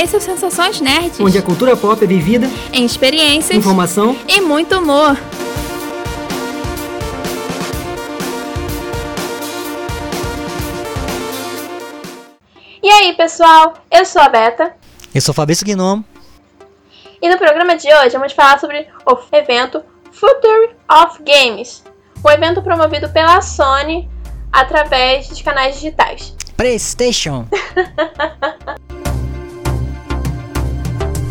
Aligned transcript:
Esse 0.00 0.14
é 0.14 0.18
o 0.18 0.22
Sensações 0.22 0.80
Nerds. 0.80 1.18
Onde 1.18 1.36
a 1.36 1.42
cultura 1.42 1.76
pop 1.76 2.04
é 2.04 2.06
vivida 2.06 2.46
em 2.72 2.84
experiências, 2.84 3.58
informação 3.58 4.16
e 4.28 4.40
muito 4.40 4.78
humor. 4.78 5.18
E 12.80 12.88
aí, 12.88 13.12
pessoal? 13.16 13.74
Eu 13.90 14.04
sou 14.04 14.22
a 14.22 14.28
Beta. 14.28 14.72
Eu 15.12 15.20
sou 15.20 15.34
Fabrício 15.34 15.66
Gnomo. 15.66 16.04
E 17.20 17.28
no 17.28 17.36
programa 17.36 17.74
de 17.76 17.92
hoje 17.92 18.10
vamos 18.10 18.32
falar 18.32 18.60
sobre 18.60 18.86
o 19.04 19.18
evento 19.36 19.82
Future 20.12 20.76
of 20.88 21.20
Games, 21.24 21.82
um 22.24 22.30
evento 22.30 22.62
promovido 22.62 23.08
pela 23.08 23.40
Sony 23.40 24.08
através 24.52 25.28
de 25.28 25.42
canais 25.42 25.74
digitais. 25.74 26.36
PlayStation. 26.56 27.48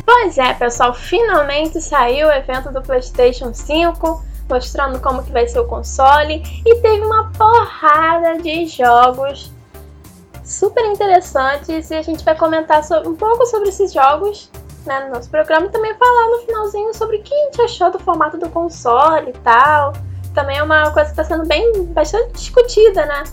Pois 0.08 0.38
é, 0.38 0.54
pessoal, 0.54 0.94
finalmente 0.94 1.82
saiu 1.82 2.30
o 2.30 2.32
evento 2.32 2.72
do 2.72 2.82
PlayStation 2.82 3.54
5, 3.54 4.24
mostrando 4.50 5.02
como 5.02 5.22
que 5.22 5.34
vai 5.34 5.46
ser 5.50 5.60
o 5.60 5.66
console 5.66 6.42
e 6.66 6.76
teve 6.76 7.06
uma 7.06 7.30
porrada 7.34 8.42
de 8.42 8.68
jogos 8.68 9.52
super 10.46 10.86
interessantes 10.86 11.92
e 11.92 11.96
a 11.96 12.02
gente 12.02 12.24
vai 12.24 12.38
comentar 12.38 12.86
sobre, 12.86 13.10
um 13.10 13.16
pouco 13.16 13.46
sobre 13.48 13.68
esses 13.68 13.92
jogos 13.92 14.50
né, 14.86 15.04
no 15.04 15.14
nosso 15.14 15.30
programa 15.30 15.66
e 15.66 15.72
também 15.72 15.94
falar 15.96 16.28
no 16.30 16.40
finalzinho 16.46 16.94
sobre 16.94 17.18
o 17.18 17.22
que 17.22 17.34
a 17.34 17.44
gente 17.44 17.62
achou 17.64 17.92
do 17.92 18.00
formato 18.00 18.38
do 18.38 18.48
console 18.48 19.32
e 19.32 19.40
tal. 19.40 19.92
Também 20.34 20.58
é 20.58 20.64
uma 20.64 20.90
coisa 20.92 21.14
que 21.14 21.20
está 21.20 21.26
sendo 21.26 21.46
bem 21.46 21.84
bastante 21.88 22.32
discutida, 22.32 23.06
né? 23.06 23.26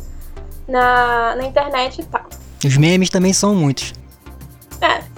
Na, 0.67 1.37
na 1.37 1.45
internet 1.45 2.01
e 2.01 2.05
tal. 2.07 2.25
Os 2.65 2.77
memes 2.77 3.11
também 3.11 3.33
são 3.33 3.55
muitos. 3.55 3.93
É, 4.81 5.14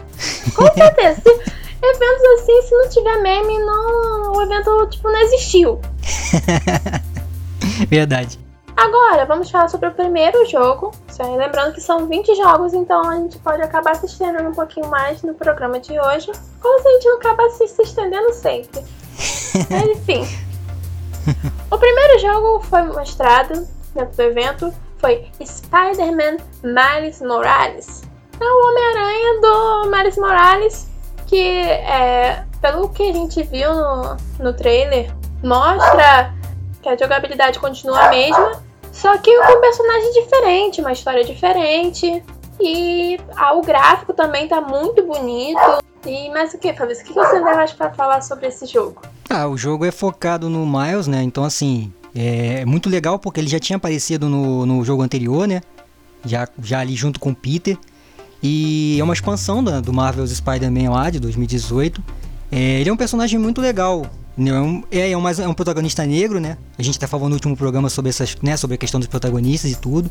com 0.54 0.64
certeza. 0.72 1.22
eventos 1.26 2.40
assim, 2.40 2.62
se 2.62 2.74
não 2.74 2.88
tiver 2.88 3.18
meme, 3.22 3.58
não, 3.58 4.32
o 4.32 4.42
evento 4.42 4.86
tipo, 4.90 5.10
não 5.10 5.20
existiu. 5.20 5.80
Verdade. 7.88 8.38
Agora, 8.76 9.24
vamos 9.24 9.50
falar 9.50 9.68
sobre 9.68 9.88
o 9.88 9.92
primeiro 9.92 10.44
jogo. 10.46 10.92
Lembrando 11.18 11.72
que 11.72 11.80
são 11.80 12.06
20 12.06 12.34
jogos, 12.34 12.74
então 12.74 13.08
a 13.08 13.16
gente 13.16 13.38
pode 13.38 13.62
acabar 13.62 13.96
se 13.96 14.04
estendendo 14.04 14.50
um 14.50 14.54
pouquinho 14.54 14.88
mais 14.88 15.22
no 15.22 15.32
programa 15.32 15.80
de 15.80 15.98
hoje. 15.98 16.30
Como 16.60 16.82
se 16.82 16.88
a 16.88 16.92
gente 16.92 17.04
não 17.06 17.16
acabasse 17.16 17.68
se 17.68 17.82
estendendo 17.82 18.32
sempre. 18.34 18.84
Mas 19.70 19.84
enfim. 19.88 20.26
O 21.70 21.78
primeiro 21.78 22.18
jogo 22.20 22.60
foi 22.64 22.82
mostrado 22.82 23.66
dentro 23.94 24.14
do 24.14 24.22
evento 24.22 24.72
foi 24.98 25.26
Spider-Man 25.44 26.38
Miles 26.62 27.20
Morales. 27.20 28.02
É 28.40 28.44
o 28.44 28.68
Homem-Aranha 28.68 29.40
do 29.40 29.90
Miles 29.90 30.16
Morales, 30.18 30.86
que 31.26 31.58
é, 31.58 32.44
pelo 32.60 32.88
que 32.88 33.08
a 33.08 33.12
gente 33.12 33.42
viu 33.42 33.74
no, 33.74 34.16
no 34.38 34.52
trailer, 34.52 35.12
mostra 35.42 36.34
que 36.82 36.88
a 36.88 36.96
jogabilidade 36.96 37.58
continua 37.58 38.06
a 38.06 38.10
mesma, 38.10 38.62
só 38.92 39.16
que 39.18 39.30
com 39.30 39.58
um 39.58 39.60
personagem 39.60 40.12
diferente, 40.12 40.80
uma 40.80 40.92
história 40.92 41.24
diferente. 41.24 42.22
E 42.58 43.20
ah, 43.36 43.54
o 43.54 43.60
gráfico 43.60 44.14
também 44.14 44.48
tá 44.48 44.60
muito 44.60 45.02
bonito. 45.04 45.84
E 46.06 46.30
mais 46.30 46.54
o 46.54 46.58
que, 46.58 46.72
Fabrício? 46.72 47.04
O 47.04 47.06
que 47.08 47.12
você 47.12 47.32
tem 47.32 47.42
mais 47.42 47.72
para 47.72 47.92
falar 47.92 48.22
sobre 48.22 48.46
esse 48.46 48.64
jogo? 48.64 49.02
Ah, 49.28 49.46
o 49.46 49.56
jogo 49.58 49.84
é 49.84 49.90
focado 49.90 50.48
no 50.48 50.64
Miles, 50.64 51.06
né? 51.06 51.22
Então, 51.22 51.44
assim, 51.44 51.92
é 52.14 52.64
muito 52.64 52.88
legal 52.88 53.18
porque 53.18 53.40
ele 53.40 53.48
já 53.48 53.58
tinha 53.58 53.76
aparecido 53.76 54.28
no, 54.28 54.64
no 54.64 54.82
jogo 54.84 55.02
anterior, 55.02 55.46
né? 55.46 55.60
Já, 56.24 56.48
já 56.62 56.80
ali 56.80 56.94
junto 56.94 57.20
com 57.20 57.30
o 57.30 57.34
Peter. 57.34 57.76
E 58.48 58.96
é 59.00 59.02
uma 59.02 59.12
expansão 59.12 59.62
da, 59.62 59.80
do 59.80 59.92
Marvel's 59.92 60.30
Spider-Man 60.30 60.88
lá 60.90 61.10
de 61.10 61.18
2018. 61.18 62.00
É, 62.52 62.80
ele 62.80 62.88
é 62.88 62.92
um 62.92 62.96
personagem 62.96 63.40
muito 63.40 63.60
legal. 63.60 64.06
Né? 64.36 64.50
É 64.50 64.60
um, 64.60 64.84
é, 64.88 65.10
é, 65.10 65.18
um, 65.18 65.28
é 65.28 65.48
um 65.48 65.54
protagonista 65.54 66.06
negro, 66.06 66.38
né? 66.38 66.56
A 66.78 66.82
gente 66.82 66.96
até 66.96 67.08
falou 67.08 67.28
no 67.28 67.34
último 67.34 67.56
programa 67.56 67.90
sobre, 67.90 68.10
essas, 68.10 68.36
né, 68.40 68.56
sobre 68.56 68.76
a 68.76 68.78
questão 68.78 69.00
dos 69.00 69.08
protagonistas 69.08 69.72
e 69.72 69.74
tudo. 69.74 70.08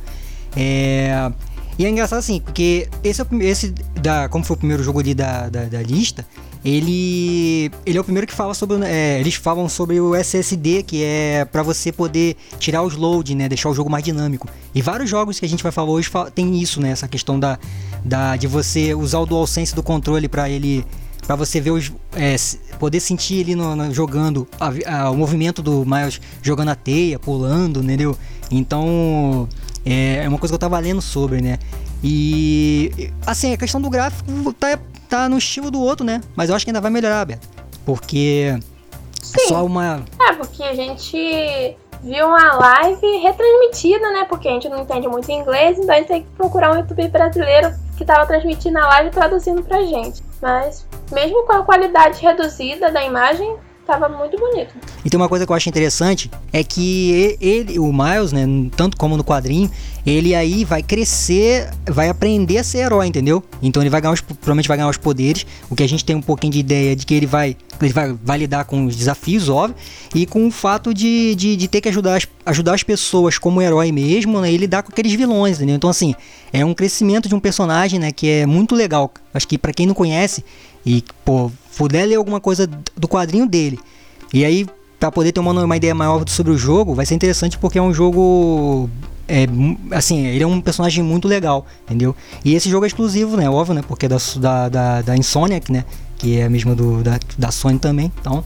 É, 0.53 1.31
e 1.79 1.85
é 1.85 1.90
engraçado 1.90 2.19
assim, 2.19 2.41
porque 2.41 2.90
esse, 3.01 3.22
é 3.22 3.25
esse 3.41 3.69
da, 4.01 4.28
como 4.28 4.44
foi 4.44 4.56
o 4.56 4.59
primeiro 4.59 4.84
jogo 4.84 5.00
ali 5.00 5.13
da, 5.13 5.47
da, 5.47 5.63
da 5.63 5.81
lista, 5.81 6.25
ele, 6.66 7.72
ele 7.86 7.96
é 7.96 8.02
o 8.02 8.03
primeiro 8.03 8.26
que 8.26 8.34
fala 8.34 8.56
sobre. 8.56 8.84
É, 8.86 9.20
eles 9.20 9.36
falam 9.36 9.70
sobre 9.70 10.02
o 10.02 10.16
SSD, 10.16 10.81
que 10.81 11.03
é 11.03 11.46
para 11.46 11.62
você 11.62 11.92
poder 11.92 12.36
tirar 12.58 12.81
os 12.81 12.96
load, 12.96 13.36
né? 13.36 13.48
Deixar 13.48 13.70
o 13.70 13.74
jogo 13.76 13.88
mais 13.88 14.03
dinâmico. 14.03 14.50
E 14.74 14.81
vários 14.81 15.08
jogos 15.08 15.40
que 15.40 15.46
a 15.46 15.48
gente 15.50 15.62
vai 15.62 15.72
falar 15.72 15.92
hoje 15.92 16.09
tem 16.34 16.59
isso, 16.59 16.81
né? 16.81 16.90
Essa 16.90 17.08
questão 17.08 17.40
da, 17.40 17.59
da 18.03 18.36
de 18.36 18.48
você 18.48 18.96
usar 18.96 19.20
o 19.20 19.28
DualSense 19.28 19.76
do 19.76 19.84
controle 19.84 20.28
para 20.28 20.50
ele. 20.50 20.84
para 21.28 21.36
você 21.36 21.62
ver 21.62 21.70
os. 21.70 21.94
É, 22.16 22.36
poder 22.80 23.00
sentir 23.00 23.36
ele 23.36 23.53
no, 23.53 23.76
no, 23.76 23.94
jogando 23.94 24.47
a, 24.59 25.02
a, 25.02 25.12
o 25.12 25.16
movimento 25.16 25.62
do 25.62 25.86
Miles 25.86 26.20
jogando 26.42 26.70
a 26.70 26.76
teia, 26.76 27.20
pulando, 27.20 27.84
entendeu? 27.84 28.18
Então. 28.50 29.47
É, 29.86 30.24
é 30.24 30.28
uma 30.28 30.40
coisa 30.40 30.52
que 30.52 30.56
eu 30.56 30.59
tava 30.59 30.80
lendo 30.80 31.00
sobre, 31.00 31.42
né? 31.42 31.59
E. 32.07 33.11
Assim, 33.25 33.51
a 33.51 33.57
questão 33.57 33.81
do 33.81 33.89
gráfico 33.89 34.53
tá 34.53 34.77
tá 35.09 35.27
no 35.27 35.38
estilo 35.38 35.71
do 35.71 35.81
outro, 35.81 36.05
né? 36.05 36.21
Mas 36.35 36.49
eu 36.49 36.55
acho 36.55 36.63
que 36.63 36.69
ainda 36.69 36.81
vai 36.81 36.91
melhorar, 36.91 37.25
Beto. 37.25 37.47
Porque 37.83 38.55
Sim. 39.21 39.41
é 39.41 39.47
só 39.47 39.66
uma. 39.66 40.03
É, 40.21 40.33
porque 40.33 40.61
a 40.61 40.75
gente 40.75 41.77
viu 42.03 42.27
uma 42.27 42.53
live 42.53 43.17
retransmitida, 43.17 44.11
né? 44.11 44.25
Porque 44.29 44.47
a 44.47 44.51
gente 44.51 44.69
não 44.69 44.81
entende 44.81 45.07
muito 45.07 45.31
inglês, 45.31 45.79
então 45.79 45.95
a 45.95 45.97
gente 45.97 46.07
tem 46.07 46.23
que 46.23 46.29
procurar 46.31 46.73
um 46.73 46.79
youtuber 46.79 47.09
brasileiro 47.09 47.73
que 47.97 48.05
tava 48.05 48.27
transmitindo 48.27 48.77
a 48.77 48.87
live 48.87 49.09
e 49.09 49.11
traduzindo 49.11 49.63
pra 49.63 49.81
gente. 49.81 50.22
Mas, 50.41 50.87
mesmo 51.11 51.43
com 51.45 51.53
a 51.53 51.63
qualidade 51.63 52.22
reduzida 52.22 52.91
da 52.91 53.03
imagem, 53.03 53.55
tava 53.85 54.09
muito 54.09 54.38
bonito. 54.38 54.73
E 55.03 55.09
tem 55.09 55.19
uma 55.19 55.29
coisa 55.29 55.46
que 55.46 55.51
eu 55.51 55.56
acho 55.56 55.69
interessante 55.69 56.29
é 56.51 56.63
que 56.63 57.38
ele, 57.40 57.79
o 57.79 57.91
Miles, 57.94 58.31
né, 58.31 58.46
tanto 58.75 58.97
como 58.97 59.16
no 59.16 59.23
quadrinho, 59.23 59.69
ele 60.06 60.35
aí 60.35 60.66
vai 60.66 60.84
crescer, 60.84 61.69
vai 61.85 62.09
aprender 62.09 62.57
a 62.57 62.63
ser 62.63 62.79
herói, 62.79 63.07
entendeu? 63.07 63.44
Então 63.62 63.81
ele 63.81 63.90
vai 63.90 64.01
ganhar 64.01 64.13
os, 64.13 64.22
provavelmente 64.22 64.68
vai 64.68 64.78
ganhar 64.78 64.90
os 64.90 64.97
poderes, 64.97 65.46
o 65.69 65.75
que 65.75 65.84
a 65.84 65.88
gente 65.88 66.03
tem 66.03 66.16
um 66.16 66.22
pouquinho 66.22 66.53
de 66.53 66.59
ideia 66.59 66.96
de 66.96 67.06
que 67.06 67.13
ele 67.13 67.25
vai 67.25 67.57
ele 67.81 67.91
vai, 67.91 68.16
vai 68.23 68.38
lidar 68.38 68.63
com 68.63 68.85
os 68.85 68.96
desafios, 68.96 69.50
óbvio, 69.50 69.75
e 70.13 70.25
com 70.25 70.47
o 70.47 70.52
fato 70.52 70.94
de, 70.94 71.35
de, 71.35 71.57
de 71.57 71.67
ter 71.67 71.81
que 71.81 71.90
ajudar 71.90 72.16
as, 72.16 72.28
ajudar 72.46 72.73
as 72.73 72.84
pessoas 72.84 73.38
como 73.38 73.62
herói 73.62 73.91
mesmo, 73.91 74.40
né, 74.40 74.52
e 74.52 74.57
lidar 74.57 74.84
com 74.84 74.91
aqueles 74.91 75.13
vilões, 75.13 75.57
entendeu? 75.57 75.75
Então 75.75 75.90
assim, 75.90 76.16
é 76.53 76.63
um 76.63 76.73
crescimento 76.73 77.28
de 77.28 77.35
um 77.35 77.40
personagem, 77.40 78.00
né, 78.00 78.12
que 78.12 78.29
é 78.29 78.46
muito 78.46 78.75
legal. 78.75 79.12
Acho 79.34 79.47
que 79.47 79.57
para 79.57 79.73
quem 79.73 79.85
não 79.85 79.94
conhece 79.94 80.44
e, 80.85 81.03
pô, 81.23 81.51
puder 81.78 82.06
ler 82.06 82.16
alguma 82.16 82.40
coisa 82.40 82.69
do 82.96 83.07
quadrinho 83.07 83.47
dele. 83.47 83.79
E 84.34 84.46
aí, 84.46 84.66
para 85.00 85.12
poder 85.12 85.31
ter 85.31 85.40
uma, 85.40 85.51
uma 85.51 85.78
ideia 85.78 85.96
maior 85.96 86.23
sobre 86.28 86.51
o 86.51 86.57
jogo, 86.57 86.94
vai 86.94 87.06
ser 87.06 87.16
interessante 87.16 87.57
porque 87.57 87.78
é 87.78 87.81
um 87.81 87.94
jogo 87.94 88.90
é, 89.28 89.47
assim, 89.91 90.25
ele 90.28 90.44
é 90.44 90.47
um 90.47 90.62
personagem 90.62 91.03
muito 91.03 91.28
legal, 91.28 91.66
entendeu? 91.85 92.16
E 92.44 92.53
esse 92.53 92.69
jogo 92.69 92.85
é 92.85 92.88
exclusivo, 92.88 93.35
né? 93.35 93.50
Óbvio, 93.50 93.73
né? 93.73 93.84
Porque 93.88 94.06
é 94.06 94.09
da, 94.09 94.69
da, 94.69 95.01
da 95.01 95.18
Insomniac, 95.18 95.72
né? 95.72 95.84
Que 96.18 96.40
é 96.40 96.46
a 96.46 96.50
mesma 96.50 96.75
do, 96.75 97.03
da, 97.03 97.19
da 97.38 97.52
Sony 97.52 97.79
também. 97.79 98.12
Então, 98.19 98.44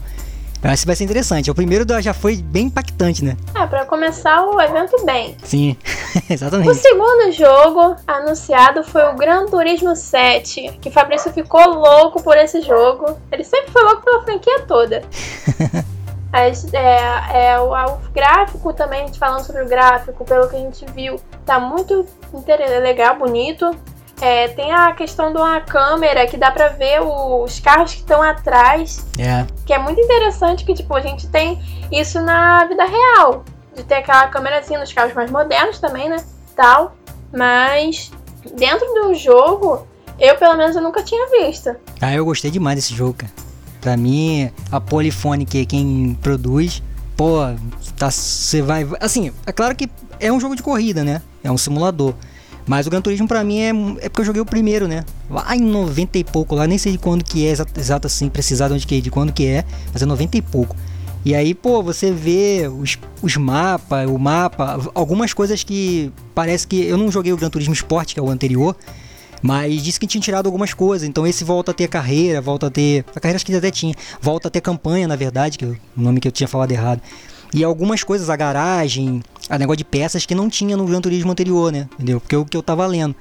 esse 0.74 0.86
vai 0.86 0.94
ser 0.94 1.04
interessante. 1.04 1.50
O 1.50 1.54
primeiro 1.54 1.84
já 2.00 2.12
foi 2.12 2.36
bem 2.36 2.66
impactante, 2.66 3.24
né? 3.24 3.36
É, 3.54 3.66
pra 3.66 3.84
começar 3.86 4.44
o 4.44 4.60
evento 4.60 5.04
bem. 5.04 5.36
Sim, 5.42 5.76
exatamente. 6.28 6.70
O 6.70 6.74
segundo 6.74 7.32
jogo 7.32 7.96
anunciado 8.06 8.84
foi 8.84 9.02
o 9.04 9.16
Gran 9.16 9.46
Turismo 9.46 9.96
7, 9.96 10.78
que 10.80 10.90
Fabrício 10.90 11.32
ficou 11.32 11.66
louco 11.68 12.22
por 12.22 12.36
esse 12.36 12.60
jogo. 12.60 13.18
Ele 13.32 13.44
sempre 13.44 13.70
foi 13.70 13.82
louco 13.82 14.02
pela 14.02 14.22
franquia 14.22 14.60
toda. 14.66 15.02
Mas, 16.30 16.72
é, 16.72 17.48
é, 17.48 17.58
o, 17.58 17.72
o, 17.72 17.98
gráfico 18.12 18.72
também, 18.72 19.02
a 19.02 19.06
gente 19.06 19.18
falando 19.18 19.44
sobre 19.44 19.62
o 19.62 19.66
gráfico, 19.66 20.24
pelo 20.24 20.48
que 20.48 20.54
a 20.54 20.60
gente 20.60 20.86
viu, 20.92 21.20
tá 21.44 21.58
muito 21.58 22.06
legal, 22.80 23.16
bonito. 23.16 23.74
É, 24.20 24.48
tem 24.48 24.70
a 24.70 24.92
questão 24.92 25.32
de 25.32 25.38
uma 25.38 25.60
câmera 25.60 26.26
que 26.26 26.36
dá 26.36 26.50
pra 26.50 26.68
ver 26.68 27.00
os 27.00 27.58
carros 27.58 27.92
que 27.94 28.00
estão 28.00 28.22
atrás. 28.22 29.06
É. 29.18 29.46
Que 29.64 29.72
é 29.72 29.78
muito 29.78 30.00
interessante 30.00 30.64
que, 30.64 30.74
tipo, 30.74 30.94
a 30.94 31.00
gente 31.00 31.26
tem 31.28 31.60
isso 31.90 32.20
na 32.20 32.64
vida 32.66 32.84
real. 32.84 33.44
De 33.74 33.82
ter 33.82 33.96
aquela 33.96 34.26
câmera 34.28 34.58
assim 34.58 34.76
nos 34.76 34.92
carros 34.92 35.14
mais 35.14 35.30
modernos 35.30 35.78
também, 35.78 36.08
né? 36.08 36.22
Tal. 36.54 36.94
Mas 37.32 38.10
dentro 38.56 38.86
do 38.94 39.14
jogo, 39.14 39.86
eu 40.18 40.36
pelo 40.36 40.56
menos 40.56 40.76
eu 40.76 40.82
nunca 40.82 41.02
tinha 41.02 41.28
visto. 41.30 41.74
Ah, 42.00 42.12
eu 42.12 42.24
gostei 42.24 42.50
demais 42.50 42.76
desse 42.76 42.94
jogo, 42.94 43.14
cara. 43.14 43.32
Pra 43.80 43.96
mim, 43.96 44.50
a 44.70 44.80
Polyphony, 44.80 45.46
que 45.46 45.62
é 45.62 45.64
quem 45.64 46.18
produz, 46.20 46.82
pô, 47.16 47.38
tá, 47.96 48.10
você 48.10 48.60
vai. 48.60 48.86
Assim, 49.00 49.32
é 49.46 49.52
claro 49.52 49.74
que 49.74 49.88
é 50.18 50.30
um 50.30 50.38
jogo 50.38 50.54
de 50.54 50.62
corrida, 50.62 51.02
né? 51.02 51.22
É 51.42 51.50
um 51.50 51.56
simulador. 51.56 52.14
Mas 52.70 52.86
o 52.86 52.90
Gran 52.90 53.00
Turismo 53.00 53.26
pra 53.26 53.42
mim 53.42 53.58
é, 53.58 53.70
é 54.04 54.08
porque 54.08 54.20
eu 54.20 54.24
joguei 54.24 54.40
o 54.40 54.46
primeiro, 54.46 54.86
né? 54.86 55.04
Lá 55.28 55.56
em 55.56 55.60
90 55.60 56.18
e 56.18 56.22
pouco, 56.22 56.54
lá 56.54 56.68
nem 56.68 56.78
sei 56.78 56.92
de 56.92 56.98
quando 56.98 57.24
que 57.24 57.44
é, 57.44 57.50
exato, 57.50 57.80
exato 57.80 58.06
assim, 58.06 58.28
precisar 58.28 58.68
de 58.68 58.74
onde 58.74 58.86
que 58.86 58.94
é, 58.94 59.00
de 59.00 59.10
quando 59.10 59.32
que 59.32 59.44
é, 59.44 59.64
mas 59.92 60.00
é 60.00 60.06
90 60.06 60.36
e 60.36 60.40
pouco. 60.40 60.76
E 61.24 61.34
aí, 61.34 61.52
pô, 61.52 61.82
você 61.82 62.12
vê 62.12 62.70
os, 62.72 62.96
os 63.20 63.36
mapas, 63.36 64.08
o 64.08 64.16
mapa, 64.16 64.88
algumas 64.94 65.32
coisas 65.32 65.64
que 65.64 66.12
parece 66.32 66.64
que. 66.64 66.80
Eu 66.84 66.96
não 66.96 67.10
joguei 67.10 67.32
o 67.32 67.36
Gran 67.36 67.50
Turismo 67.50 67.74
Sport, 67.74 68.14
que 68.14 68.20
é 68.20 68.22
o 68.22 68.30
anterior, 68.30 68.76
Mas 69.42 69.82
disse 69.82 69.98
que 69.98 70.06
tinha 70.06 70.22
tirado 70.22 70.46
algumas 70.46 70.72
coisas, 70.72 71.08
então 71.08 71.26
esse 71.26 71.42
volta 71.42 71.72
a 71.72 71.74
ter 71.74 71.88
carreira, 71.88 72.40
volta 72.40 72.68
a 72.68 72.70
ter. 72.70 73.04
A 73.16 73.18
carreira 73.18 73.34
acho 73.34 73.44
que 73.44 73.52
até 73.52 73.72
tinha. 73.72 73.96
Volta 74.22 74.46
a 74.46 74.50
ter 74.50 74.60
campanha, 74.60 75.08
na 75.08 75.16
verdade, 75.16 75.58
que 75.58 75.64
é 75.64 75.68
o 75.68 75.76
nome 75.96 76.20
que 76.20 76.28
eu 76.28 76.32
tinha 76.32 76.46
falado 76.46 76.70
errado. 76.70 77.02
E 77.52 77.64
algumas 77.64 78.04
coisas, 78.04 78.30
a 78.30 78.36
garagem, 78.36 79.22
a 79.48 79.58
negócio 79.58 79.78
de 79.78 79.84
peças 79.84 80.24
que 80.24 80.34
não 80.34 80.48
tinha 80.48 80.76
no 80.76 80.84
Gran 80.84 81.00
Turismo 81.00 81.32
anterior, 81.32 81.72
né? 81.72 81.88
Entendeu? 81.94 82.20
Porque 82.20 82.34
é 82.34 82.38
o 82.38 82.44
que 82.44 82.56
eu 82.56 82.62
tava 82.62 82.86
lendo. 82.86 83.14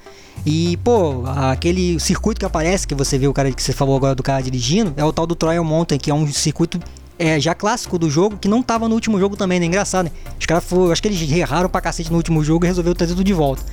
E, 0.45 0.77
pô, 0.77 1.23
aquele 1.25 1.99
circuito 1.99 2.39
que 2.39 2.45
aparece, 2.45 2.87
que 2.87 2.95
você 2.95 3.17
vê 3.17 3.27
o 3.27 3.33
cara 3.33 3.51
que 3.51 3.61
você 3.61 3.73
falou 3.73 3.95
agora 3.95 4.15
do 4.15 4.23
cara 4.23 4.41
dirigindo, 4.41 4.93
é 4.95 5.03
o 5.03 5.11
tal 5.11 5.25
do 5.25 5.35
Trial 5.35 5.63
Mountain, 5.63 5.97
que 5.97 6.11
é 6.11 6.13
um 6.13 6.27
circuito 6.31 6.79
é, 7.17 7.39
já 7.39 7.53
clássico 7.53 7.97
do 7.97 8.09
jogo, 8.09 8.37
que 8.37 8.47
não 8.47 8.61
tava 8.61 8.87
no 8.87 8.95
último 8.95 9.19
jogo 9.19 9.35
também, 9.35 9.59
né? 9.59 9.65
Engraçado, 9.65 10.05
né? 10.05 10.11
Os 10.39 10.45
caras 10.45 10.63
acho 10.91 11.01
que 11.01 11.07
eles 11.07 11.31
erraram 11.31 11.69
pra 11.69 11.81
cacete 11.81 12.09
no 12.09 12.17
último 12.17 12.43
jogo 12.43 12.65
e 12.65 12.67
resolveram 12.67 12.95
trazer 12.95 13.13
tudo 13.13 13.25
de 13.25 13.33
volta. 13.33 13.63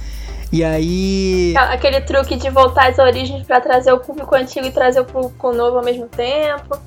E 0.53 0.63
aí. 0.63 1.55
Aquele 1.57 2.01
truque 2.01 2.37
de 2.37 2.51
voltar 2.51 2.89
às 2.89 2.99
origens 2.99 3.45
para 3.45 3.61
trazer 3.61 3.93
o 3.93 3.99
público 3.99 4.35
antigo 4.35 4.67
e 4.67 4.71
trazer 4.71 5.01
o 5.01 5.05
público 5.05 5.53
novo 5.53 5.79
ao 5.79 5.85
mesmo 5.85 6.07
tempo. 6.07 6.79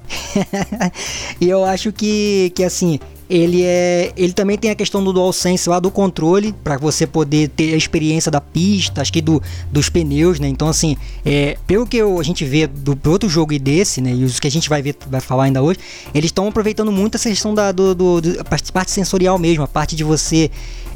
e 1.39 1.49
eu 1.49 1.63
acho 1.65 1.91
que, 1.91 2.51
que 2.55 2.63
assim, 2.63 2.99
ele 3.29 3.63
é 3.63 4.11
ele 4.17 4.33
também 4.33 4.57
tem 4.57 4.71
a 4.71 4.75
questão 4.75 5.03
do 5.03 5.13
DualSense 5.13 5.69
lá 5.69 5.79
do 5.79 5.91
controle 5.91 6.53
para 6.63 6.77
você 6.77 7.05
poder 7.05 7.49
ter 7.49 7.73
a 7.73 7.77
experiência 7.77 8.31
da 8.31 8.41
pista 8.41 9.01
acho 9.01 9.13
que 9.13 9.21
do, 9.21 9.41
dos 9.71 9.87
pneus 9.87 10.39
né? 10.39 10.47
Então 10.47 10.67
assim 10.67 10.97
é, 11.23 11.57
pelo 11.67 11.85
que 11.85 11.97
eu, 11.97 12.19
a 12.19 12.23
gente 12.23 12.43
vê 12.43 12.65
do 12.65 12.97
outro 13.09 13.29
jogo 13.29 13.53
e 13.53 13.59
desse 13.59 14.01
né? 14.01 14.13
E 14.13 14.23
os 14.23 14.39
que 14.39 14.47
a 14.47 14.51
gente 14.51 14.67
vai 14.67 14.81
ver 14.81 14.95
vai 15.07 15.21
falar 15.21 15.43
ainda 15.43 15.61
hoje 15.61 15.79
eles 16.13 16.29
estão 16.29 16.47
aproveitando 16.47 16.91
muito 16.91 17.15
essa 17.15 17.29
questão 17.29 17.53
da 17.53 17.71
do, 17.71 17.93
do, 17.93 18.21
do, 18.21 18.45
parte 18.73 18.91
sensorial 18.91 19.37
mesmo 19.37 19.63
a 19.63 19.67
parte 19.67 19.95
de 19.95 20.03
você 20.03 20.49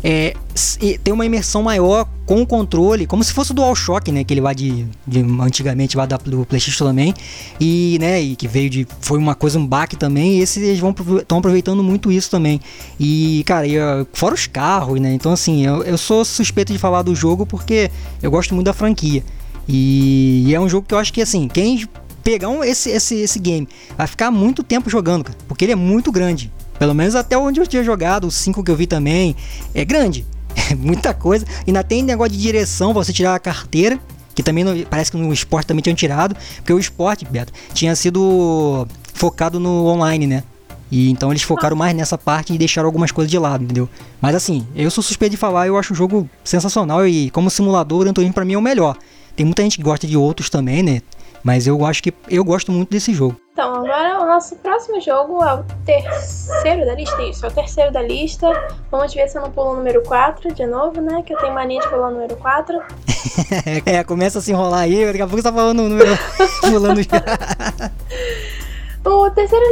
é, 0.03 0.33
ter 1.01 1.12
uma 1.13 1.25
imersão 1.25 1.63
maior 1.63 2.06
com 2.25 2.41
o 2.41 2.47
controle, 2.47 3.07
como 3.07 3.24
se 3.24 3.33
fosse 3.33 3.51
o 3.51 3.53
DualShock, 3.53 4.12
né, 4.12 4.24
que 4.24 4.33
ele 4.33 4.41
vai 4.41 4.53
de, 4.53 4.86
de 5.07 5.19
antigamente 5.41 5.95
lá 5.95 6.06
do 6.06 6.45
PlayStation 6.45 6.86
também, 6.86 7.13
e 7.59 7.97
né, 8.00 8.21
e 8.21 8.36
que 8.36 8.47
veio 8.47 8.69
de 8.69 8.88
foi 9.01 9.18
uma 9.18 9.36
coisa 9.36 9.57
um 9.57 9.65
baque 9.65 9.95
também, 9.95 10.38
e 10.38 10.41
esses 10.41 10.62
eles 10.62 10.79
vão 10.79 10.94
estão 11.19 11.38
aproveitando 11.38 11.83
muito 11.83 12.12
isso 12.12 12.23
também. 12.30 12.60
E 13.00 13.44
cara, 13.46 13.68
e, 13.68 13.75
fora 14.14 14.34
os 14.34 14.48
carros, 14.48 15.00
né? 15.00 15.14
Então 15.14 15.31
assim, 15.31 15.66
eu, 15.66 15.84
eu 15.84 15.98
sou 15.98 16.24
suspeito 16.25 16.72
de 16.72 16.80
falar 16.80 17.02
do 17.02 17.16
jogo 17.16 17.46
porque 17.46 17.90
eu 18.22 18.31
gosto 18.31 18.54
muito 18.54 18.66
da 18.66 18.74
franquia. 18.74 19.24
E, 19.68 20.44
e 20.48 20.56
é 20.56 20.60
um 20.60 20.68
jogo 20.68 20.86
que 20.88 20.94
eu 20.94 20.98
acho 20.98 21.14
que 21.14 21.22
assim, 21.22 21.48
quem 21.48 21.88
pegar 22.24 22.50
um, 22.50 22.64
esse, 22.64 22.90
esse, 22.90 23.16
esse 23.16 23.40
game 23.40 23.68
vai 23.98 24.08
ficar 24.08 24.31
muito 24.31 24.64
tempo 24.64 24.90
jogando, 24.90 25.25
cara, 25.25 25.38
porque 25.48 25.66
ele 25.66 25.74
é 25.74 25.75
muito 25.75 26.12
grande. 26.12 26.52
Pelo 26.80 26.94
menos 26.94 27.16
até 27.16 27.38
onde 27.38 27.60
eu 27.60 27.68
tinha 27.68 27.84
jogado, 27.84 28.28
os 28.28 28.36
5 28.36 28.64
que 28.64 28.72
eu 28.72 28.75
vi 28.75 28.88
também. 28.88 29.36
É 29.74 29.86
grande. 29.86 30.25
É 30.70 30.75
muita 30.75 31.16
coisa. 31.16 31.46
Ainda 31.66 31.84
tem 31.84 32.04
negócio 32.04 32.34
de 32.34 32.40
direção, 32.40 32.94
você 32.94 33.12
tirar 33.12 33.34
a 33.34 33.40
carteira. 33.40 34.00
Que 34.36 34.44
também 34.44 34.86
parece 34.90 35.12
que 35.12 35.18
no 35.18 35.34
esporte 35.34 35.66
também 35.66 35.81
tinham 35.81 35.96
tirado. 35.96 36.36
Porque 36.58 36.72
o 36.72 36.78
esporte, 36.78 37.25
Beto, 37.25 37.52
tinha 37.74 37.96
sido 37.96 38.88
focado 39.14 39.60
no 39.60 39.88
online, 39.88 40.28
né? 40.28 40.44
E 40.94 41.10
então 41.10 41.31
eles 41.31 41.42
focaram 41.42 41.75
mais 41.75 41.95
nessa 41.95 42.19
parte 42.19 42.54
e 42.54 42.57
deixaram 42.57 42.88
algumas 42.88 43.12
coisas 43.12 43.31
de 43.31 43.40
lado, 43.40 43.63
entendeu? 43.63 43.90
Mas 44.22 44.36
assim, 44.36 44.68
eu 44.75 44.92
sou 44.92 45.04
suspeito 45.04 45.31
de 45.31 45.38
falar, 45.38 45.66
eu 45.66 45.75
acho 45.75 45.92
o 45.92 45.95
jogo 45.95 46.30
sensacional 46.44 47.07
e 47.07 47.31
como 47.31 47.50
simulador, 47.50 48.01
o 48.01 48.04
Gran 48.04 48.13
Turismo 48.13 48.36
pra 48.36 48.45
mim 48.45 48.54
é 48.54 48.57
o 48.60 48.62
melhor. 48.62 48.95
Tem 49.36 49.44
muita 49.44 49.63
gente 49.63 49.78
que 49.78 49.84
gosta 49.84 50.06
de 50.06 50.16
outros 50.16 50.51
também, 50.51 50.84
né? 50.84 51.01
Mas 51.44 51.66
eu 51.66 51.84
acho 51.84 52.04
que 52.04 52.13
eu 52.30 52.44
gosto 52.45 52.72
muito 52.72 52.92
desse 52.92 53.12
jogo. 53.12 53.36
Então, 53.54 53.74
agora 53.74 54.22
o 54.22 54.28
nosso 54.28 54.56
próximo 54.57 55.01
jogo 55.01 55.44
é 55.44 55.56
o 55.56 55.63
terceiro 55.84 56.86
da 56.86 56.94
lista. 56.94 57.24
Isso, 57.24 57.44
é 57.44 57.50
o 57.50 57.51
terceiro 57.51 57.92
da 57.92 58.01
lista. 58.04 58.48
Vamos 58.92 59.12
ver 59.16 59.28
se 59.28 59.36
eu 59.36 59.42
não 59.42 59.50
pulo 59.51 59.72
o 59.72 59.75
número 59.78 60.04
4 60.04 60.54
de 60.54 60.68
novo, 60.68 61.01
né? 61.01 61.24
Que 61.24 61.34
eu 61.34 61.39
tenho 61.39 61.56
mania 61.56 61.81
de 61.81 61.89
pular 61.89 62.10
o 62.10 62.12
número 62.12 62.36
4. 62.36 62.80
é, 63.88 64.04
começa 64.04 64.38
a 64.38 64.42
se 64.44 64.51
enrolar 64.51 64.81
aí, 64.81 65.07
daqui 65.07 65.22
a 65.22 65.25
pouco 65.25 65.42
você 65.42 65.50
tá 65.50 65.51
falando 65.51 65.80
o 65.80 65.89
número. 65.89 66.12
pulando 66.62 67.01
já. 67.01 67.89
O 69.05 69.29
terceiro 69.31 69.65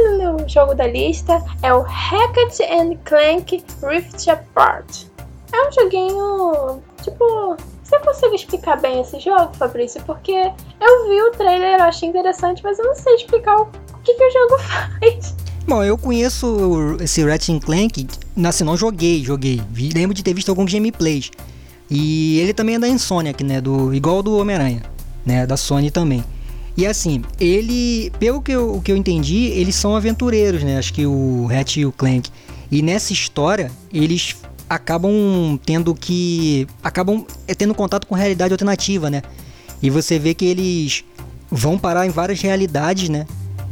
jogo 0.46 0.74
da 0.74 0.86
lista 0.86 1.42
é 1.62 1.72
o 1.72 1.80
Hackett 1.80 2.62
and 2.64 2.96
Clank 3.04 3.64
Rift 3.82 4.28
Apart. 4.28 5.04
É 5.52 5.68
um 5.68 5.72
joguinho, 5.72 6.82
tipo, 7.02 7.56
você 7.82 7.98
consegue 8.00 8.36
explicar 8.36 8.80
bem 8.80 9.00
esse 9.00 9.18
jogo, 9.20 9.54
Fabrício? 9.54 10.02
Porque 10.02 10.32
eu 10.32 11.08
vi 11.08 11.22
o 11.22 11.30
trailer, 11.32 11.78
eu 11.78 11.84
achei 11.84 12.08
interessante, 12.08 12.62
mas 12.62 12.78
eu 12.78 12.84
não 12.84 12.94
sei 12.94 13.14
explicar 13.14 13.56
o 13.56 13.66
que, 14.02 14.14
que 14.14 14.24
o 14.24 14.30
jogo 14.30 14.58
faz. 15.00 15.34
Bom, 15.66 15.82
eu 15.82 15.96
conheço 15.96 16.96
esse 17.00 17.24
Ratchet 17.24 17.60
Clank, 17.60 18.06
assim, 18.46 18.64
não 18.64 18.76
joguei, 18.76 19.22
joguei. 19.22 19.62
Lembro 19.94 20.14
de 20.14 20.22
ter 20.22 20.34
visto 20.34 20.48
alguns 20.48 20.72
gameplays. 20.72 21.30
E 21.90 22.38
ele 22.40 22.52
também 22.52 22.74
é 22.74 22.78
da 22.78 22.88
Insomniac, 22.88 23.44
né, 23.44 23.60
do 23.60 23.94
igual 23.94 24.22
do 24.22 24.38
Homem-Aranha, 24.38 24.82
né, 25.24 25.46
da 25.46 25.56
Sony 25.56 25.90
também. 25.90 26.24
E 26.76 26.86
assim, 26.86 27.22
ele, 27.38 28.10
pelo 28.18 28.40
que 28.40 28.52
eu, 28.52 28.80
que 28.82 28.90
eu 28.90 28.96
entendi, 28.96 29.46
eles 29.46 29.74
são 29.74 29.94
aventureiros, 29.94 30.62
né? 30.62 30.78
Acho 30.78 30.92
que 30.92 31.06
o 31.06 31.46
Ratchet 31.46 31.80
e 31.80 31.86
o 31.86 31.92
Clank. 31.92 32.30
E 32.70 32.80
nessa 32.80 33.12
história, 33.12 33.70
eles 33.92 34.36
acabam 34.68 35.12
tendo 35.64 35.94
que. 35.94 36.66
acabam 36.82 37.26
é, 37.46 37.54
tendo 37.54 37.74
contato 37.74 38.06
com 38.06 38.14
realidade 38.14 38.54
alternativa, 38.54 39.10
né? 39.10 39.22
E 39.82 39.90
você 39.90 40.18
vê 40.18 40.32
que 40.32 40.46
eles 40.46 41.04
vão 41.50 41.78
parar 41.78 42.06
em 42.06 42.10
várias 42.10 42.40
realidades, 42.40 43.10
né? 43.10 43.26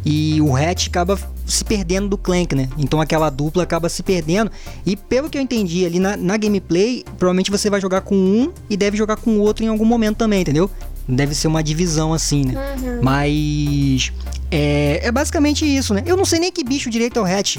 E 0.05 0.41
o 0.41 0.55
Hatch 0.57 0.89
acaba 0.89 1.19
se 1.47 1.65
perdendo 1.65 2.09
do 2.09 2.19
Clank, 2.19 2.55
né? 2.55 2.69
Então 2.79 3.01
aquela 3.01 3.29
dupla 3.29 3.63
acaba 3.63 3.89
se 3.89 4.03
perdendo. 4.03 4.51
E 4.87 4.97
pelo 4.97 5.29
que 5.29 5.37
eu 5.37 5.43
entendi 5.43 5.85
ali 5.85 5.99
na, 5.99 6.17
na 6.17 6.37
gameplay, 6.37 7.05
provavelmente 7.19 7.51
você 7.51 7.69
vai 7.69 7.81
jogar 7.81 8.03
com 8.03 8.15
um 8.15 8.53
e 8.69 8.77
deve 8.77 8.97
jogar 8.97 9.17
com 9.17 9.33
o 9.33 9.41
outro 9.41 9.65
em 9.65 9.69
algum 9.69 9.85
momento 9.85 10.19
também, 10.19 10.43
entendeu? 10.43 10.71
Deve 11.09 11.35
ser 11.35 11.49
uma 11.49 11.63
divisão 11.63 12.13
assim, 12.13 12.45
né? 12.45 12.77
Uhum. 12.77 13.01
Mas. 13.03 14.13
É, 14.51 15.01
é 15.05 15.13
basicamente 15.13 15.65
isso, 15.65 15.95
né? 15.95 16.03
Eu 16.07 16.17
não 16.17 16.25
sei 16.25 16.39
nem 16.39 16.53
que 16.53 16.65
bicho 16.65 16.91
direito 16.91 17.19
é 17.19 17.23
o 17.23 17.25
Hatch. 17.25 17.59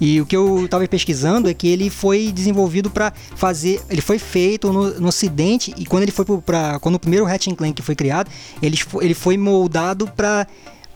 E 0.00 0.18
o 0.18 0.24
que 0.24 0.34
eu 0.34 0.64
estava 0.64 0.86
pesquisando 0.88 1.48
é 1.48 1.52
que 1.52 1.68
ele 1.68 1.90
foi 1.90 2.32
desenvolvido 2.32 2.90
para 2.90 3.12
fazer, 3.36 3.82
ele 3.90 4.00
foi 4.00 4.18
feito 4.18 4.72
no, 4.72 4.98
no 4.98 5.08
Ocidente 5.08 5.74
e 5.76 5.84
quando 5.84 6.04
ele 6.04 6.12
foi 6.12 6.24
para 6.40 6.78
quando 6.80 6.94
o 6.94 6.98
primeiro 6.98 7.26
Ratchet 7.26 7.54
Clank 7.54 7.82
foi 7.82 7.94
criado, 7.94 8.30
ele, 8.62 8.78
ele 9.02 9.12
foi 9.12 9.36
moldado 9.36 10.06
para 10.06 10.46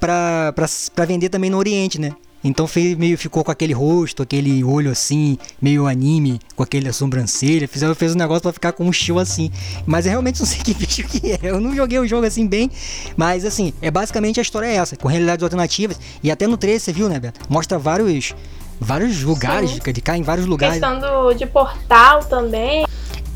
para 0.00 1.04
vender 1.06 1.28
também 1.28 1.50
no 1.50 1.58
Oriente, 1.58 2.00
né? 2.00 2.12
Então 2.44 2.66
fez, 2.66 2.96
meio 2.96 3.16
ficou 3.16 3.42
com 3.42 3.50
aquele 3.50 3.72
rosto, 3.72 4.22
aquele 4.22 4.62
olho 4.62 4.90
assim, 4.90 5.38
meio 5.60 5.86
anime, 5.86 6.38
com 6.54 6.62
aquele 6.62 6.92
sobrancelha. 6.92 7.66
Fizeram, 7.66 7.94
fez 7.94 8.14
um 8.14 8.18
negócio 8.18 8.42
para 8.42 8.52
ficar 8.52 8.72
com 8.72 8.84
um 8.84 8.90
estilo 8.90 9.18
assim. 9.18 9.50
Mas 9.86 10.04
eu 10.04 10.10
realmente 10.10 10.38
não 10.40 10.46
sei 10.46 10.58
que 10.62 10.74
bicho 10.74 11.02
que 11.04 11.32
é. 11.32 11.38
Eu 11.42 11.58
não 11.58 11.74
joguei 11.74 11.98
o 11.98 12.06
jogo 12.06 12.26
assim 12.26 12.46
bem. 12.46 12.70
Mas 13.16 13.46
assim, 13.46 13.72
é 13.80 13.90
basicamente 13.90 14.38
a 14.38 14.42
história 14.42 14.66
é 14.66 14.74
essa, 14.74 14.94
com 14.94 15.08
realidades 15.08 15.42
alternativas. 15.42 15.98
E 16.22 16.30
até 16.30 16.46
no 16.46 16.58
3 16.58 16.82
você 16.82 16.92
viu, 16.92 17.08
né, 17.08 17.18
Beto? 17.18 17.40
Mostra 17.48 17.78
vários 17.78 18.34
vários 18.78 19.22
lugares, 19.22 19.70
Sim. 19.70 19.92
de 19.92 20.00
cair 20.00 20.20
em 20.20 20.22
vários 20.22 20.46
lugares. 20.46 20.78
Questão 20.78 21.00
do, 21.00 21.32
de 21.32 21.46
portal 21.46 22.20
também. 22.24 22.84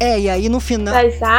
É, 0.00 0.21
e 0.21 0.30
aí 0.30 0.49
no 0.49 0.61
final, 0.61 0.94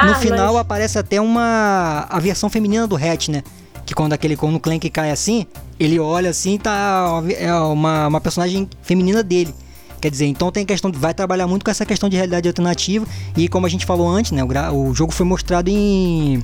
no 0.06 0.16
final 0.16 0.58
aparece 0.58 1.00
até 1.00 1.22
uma 1.22 2.06
a 2.10 2.20
versão 2.20 2.50
feminina 2.50 2.86
do 2.86 2.98
Hatch, 2.98 3.30
né? 3.30 3.44
Que 3.90 3.96
quando 3.96 4.14
aquele 4.14 4.38
quando 4.38 4.54
o 4.54 4.60
Clank 4.60 4.88
cai 4.92 5.10
assim, 5.10 5.48
ele 5.80 6.00
olha 6.00 6.30
assim, 6.30 6.60
tá 6.60 7.24
é 7.36 7.52
uma, 7.52 8.06
uma 8.06 8.22
personagem 8.22 8.70
feminina 8.84 9.24
dele. 9.24 9.52
Quer 10.00 10.12
dizer, 10.12 10.28
então 10.28 10.52
tem 10.52 10.64
questão 10.64 10.92
vai 10.92 11.12
trabalhar 11.12 11.48
muito 11.48 11.66
com 11.66 11.72
essa 11.72 11.84
questão 11.88 12.08
de 12.08 12.16
realidade 12.16 12.48
alternativa 12.48 13.08
e 13.36 13.48
como 13.48 13.66
a 13.66 13.70
gente 13.70 13.88
falou 13.88 14.08
antes, 14.08 14.32
né, 14.32 14.44
o, 14.44 14.90
o 14.90 14.94
jogo 14.94 15.12
foi 15.12 15.26
mostrado 15.26 15.72
em, 15.72 16.44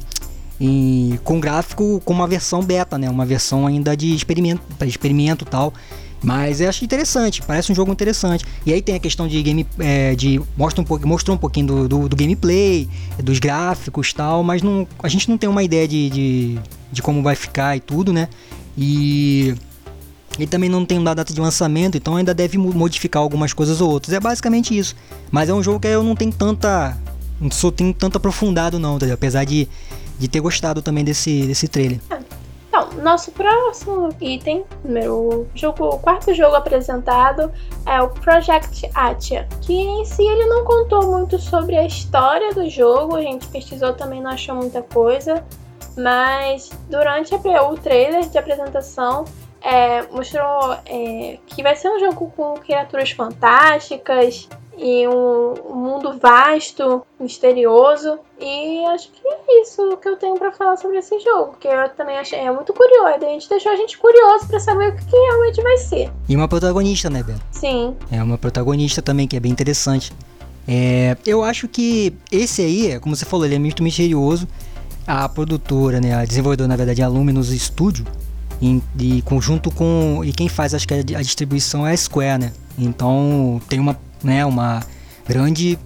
em 0.60 1.20
com 1.24 1.40
gráfico 1.40 2.02
com 2.04 2.14
uma 2.14 2.25
versão 2.25 2.64
beta, 2.64 2.98
né, 2.98 3.12
uma 3.12 3.28
versão 3.28 3.68
ainda 3.68 3.96
de 3.96 4.16
experimento, 4.16 4.64
experimento 4.84 5.46
tal. 5.46 5.72
Mas 6.25 6.60
eu 6.60 6.67
acho 6.67 6.84
interessante, 6.84 7.44
parece 7.44 7.72
um 7.72 7.75
jogo 7.75 7.91
interessante. 7.91 8.44
E 8.65 8.74
aí 8.74 8.82
tem 8.82 8.96
a 8.96 9.00
questão 9.00 9.27
de 9.27 9.44
game. 9.44 9.67
É, 9.77 10.15
de 10.15 10.41
mostra 10.58 10.82
um 10.82 10.84
pouco, 10.84 11.08
mostrou 11.08 11.36
um 11.36 11.38
pouquinho 11.38 11.67
do, 11.67 11.88
do, 11.88 12.10
do 12.10 12.15
gameplay, 12.15 12.89
dos 13.24 13.38
gráficos 13.38 14.12
tal, 14.12 14.44
mas 14.44 14.63
não, 14.63 14.88
a 15.03 15.08
gente 15.08 15.29
não 15.29 15.38
tem 15.38 15.48
uma 15.48 15.62
ideia 15.62 15.88
de, 15.88 16.10
de, 16.10 16.60
de 16.91 17.01
como 17.03 17.22
vai 17.22 17.36
ficar 17.36 17.77
e 17.77 17.79
tudo, 17.79 18.12
né? 18.12 18.27
E 18.75 19.53
ele 20.39 20.48
também 20.48 20.67
não 20.67 20.84
tem 20.84 20.98
uma 20.98 21.13
data 21.13 21.32
de 21.32 21.39
lançamento, 21.39 21.96
então 21.96 22.15
ainda 22.15 22.34
deve 22.34 22.58
modificar 22.58 23.22
algumas 23.22 23.53
coisas 23.53 23.79
ou 23.79 23.91
outras. 23.91 24.12
É 24.12 24.20
basicamente 24.20 24.75
isso. 24.75 24.96
Mas 25.29 25.48
é 25.48 25.53
um 25.53 25.62
jogo 25.62 25.79
que 25.79 25.88
eu 25.88 26.03
não 26.03 26.15
tenho 26.15 26.32
tanta. 26.32 26.98
Não 27.39 27.51
sou 27.51 27.72
tenho 27.72 27.94
tanto 27.94 28.17
aprofundado 28.17 28.79
não, 28.79 28.98
apesar 29.13 29.44
de, 29.44 29.67
de 30.17 30.27
ter 30.27 30.39
gostado 30.39 30.82
também 30.82 31.03
desse, 31.03 31.46
desse 31.46 31.67
trailer. 31.67 32.00
Então, 32.75 32.89
nosso 33.01 33.32
próximo 33.32 34.10
item, 34.20 34.65
meu 34.84 35.48
jogo, 35.55 35.96
o 35.96 35.98
quarto 35.98 36.34
jogo 36.34 36.58
apresentado 36.58 37.50
é 37.86 38.01
o 38.01 38.10
Project 38.10 38.91
Atia, 38.94 39.48
que 39.62 39.74
em 39.74 40.03
si 40.03 40.22
ele 40.22 40.46
não 40.48 40.65
contou 40.65 41.10
muito 41.10 41.39
sobre 41.39 41.77
a 41.77 41.86
história 41.86 42.53
do 42.53 42.70
jogo, 42.70 43.15
a 43.15 43.22
gente 43.22 43.48
pesquisou 43.48 43.94
também, 43.94 44.22
não 44.22 44.32
achou 44.32 44.55
muita 44.55 44.82
coisa, 44.82 45.41
mas 45.96 46.70
durante 46.89 47.34
o 47.34 47.77
trailer 47.77 48.27
de 48.27 48.38
apresentação 48.38 49.24
é, 49.62 50.01
mostrou 50.12 50.74
é, 50.86 51.39
que 51.48 51.63
vai 51.63 51.77
ser 51.77 51.88
um 51.88 52.00
jogo 52.01 52.29
com 52.36 52.55
criaturas 52.55 53.10
fantásticas 53.12 54.50
e 54.77 55.08
um, 55.08 55.53
um 55.70 55.75
mundo 55.75 56.17
vasto, 56.20 57.05
misterioso. 57.20 58.20
E 58.39 58.86
acho 58.88 59.10
que 59.12 59.22
é 59.27 59.62
isso 59.62 59.98
que 59.98 60.10
eu 60.10 60.17
tenho 60.17 60.36
para 60.36 60.51
falar 60.51 60.77
sobre 60.77 60.98
esse 60.98 61.17
jogo, 61.20 61.55
que 61.60 61.67
eu 61.67 61.89
também 61.89 62.17
achei 62.17 62.39
é 62.39 62.51
muito 62.51 62.74
curioso. 62.74 63.25
A 63.25 63.29
gente 63.29 63.50
deixou 63.50 63.72
a 63.72 63.75
gente 63.75 63.98
curioso 63.98 64.48
para 64.48 64.60
saber 64.60 64.89
o 64.89 64.96
que, 64.96 65.05
que 65.05 65.15
realmente 65.15 65.62
vai 65.62 65.77
ser. 65.77 66.12
E 66.27 66.36
uma 66.36 66.48
protagonista, 66.48 67.10
né, 67.10 67.24
Beto? 67.24 67.41
Sim. 67.51 67.96
É 68.12 68.22
uma 68.22 68.38
protagonista 68.38 69.01
também, 69.01 69.27
que 69.27 69.38
é 69.38 69.39
bem 69.39 69.51
interessante. 69.51 70.12
É, 70.67 71.15
eu 71.25 71.44
acho 71.44 71.67
que 71.67 72.13
esse 72.32 72.62
aí, 72.62 73.00
como 73.00 73.15
você 73.15 73.25
falou, 73.25 73.46
ele 73.46 73.55
é 73.55 73.60
muito 73.60 73.84
misterioso. 73.84 74.48
A 75.08 75.29
produtora, 75.29 76.01
né, 76.01 76.15
a 76.15 76.25
desenvolvedora, 76.25 76.67
na 76.67 76.75
verdade, 76.75 77.01
é 77.01 77.05
a 77.05 77.08
Luminous 77.08 77.50
Studio, 77.50 78.05
em, 78.62 78.82
de 78.94 79.22
conjunto 79.22 79.70
com. 79.70 80.22
E 80.25 80.34
quem 80.34 80.50
faz, 80.50 80.74
acho 80.74 80.88
que 80.88 80.94
a, 80.94 80.98
a 80.98 81.22
distribuição 81.22 81.86
é 81.86 81.94
a 81.94 81.98
Square, 81.98 82.39
né? 82.39 82.53
Então 82.77 83.62
tem 83.70 83.79
uma, 83.79 83.98
né, 84.24 84.46
uma 84.46 84.84
grande 85.28 85.78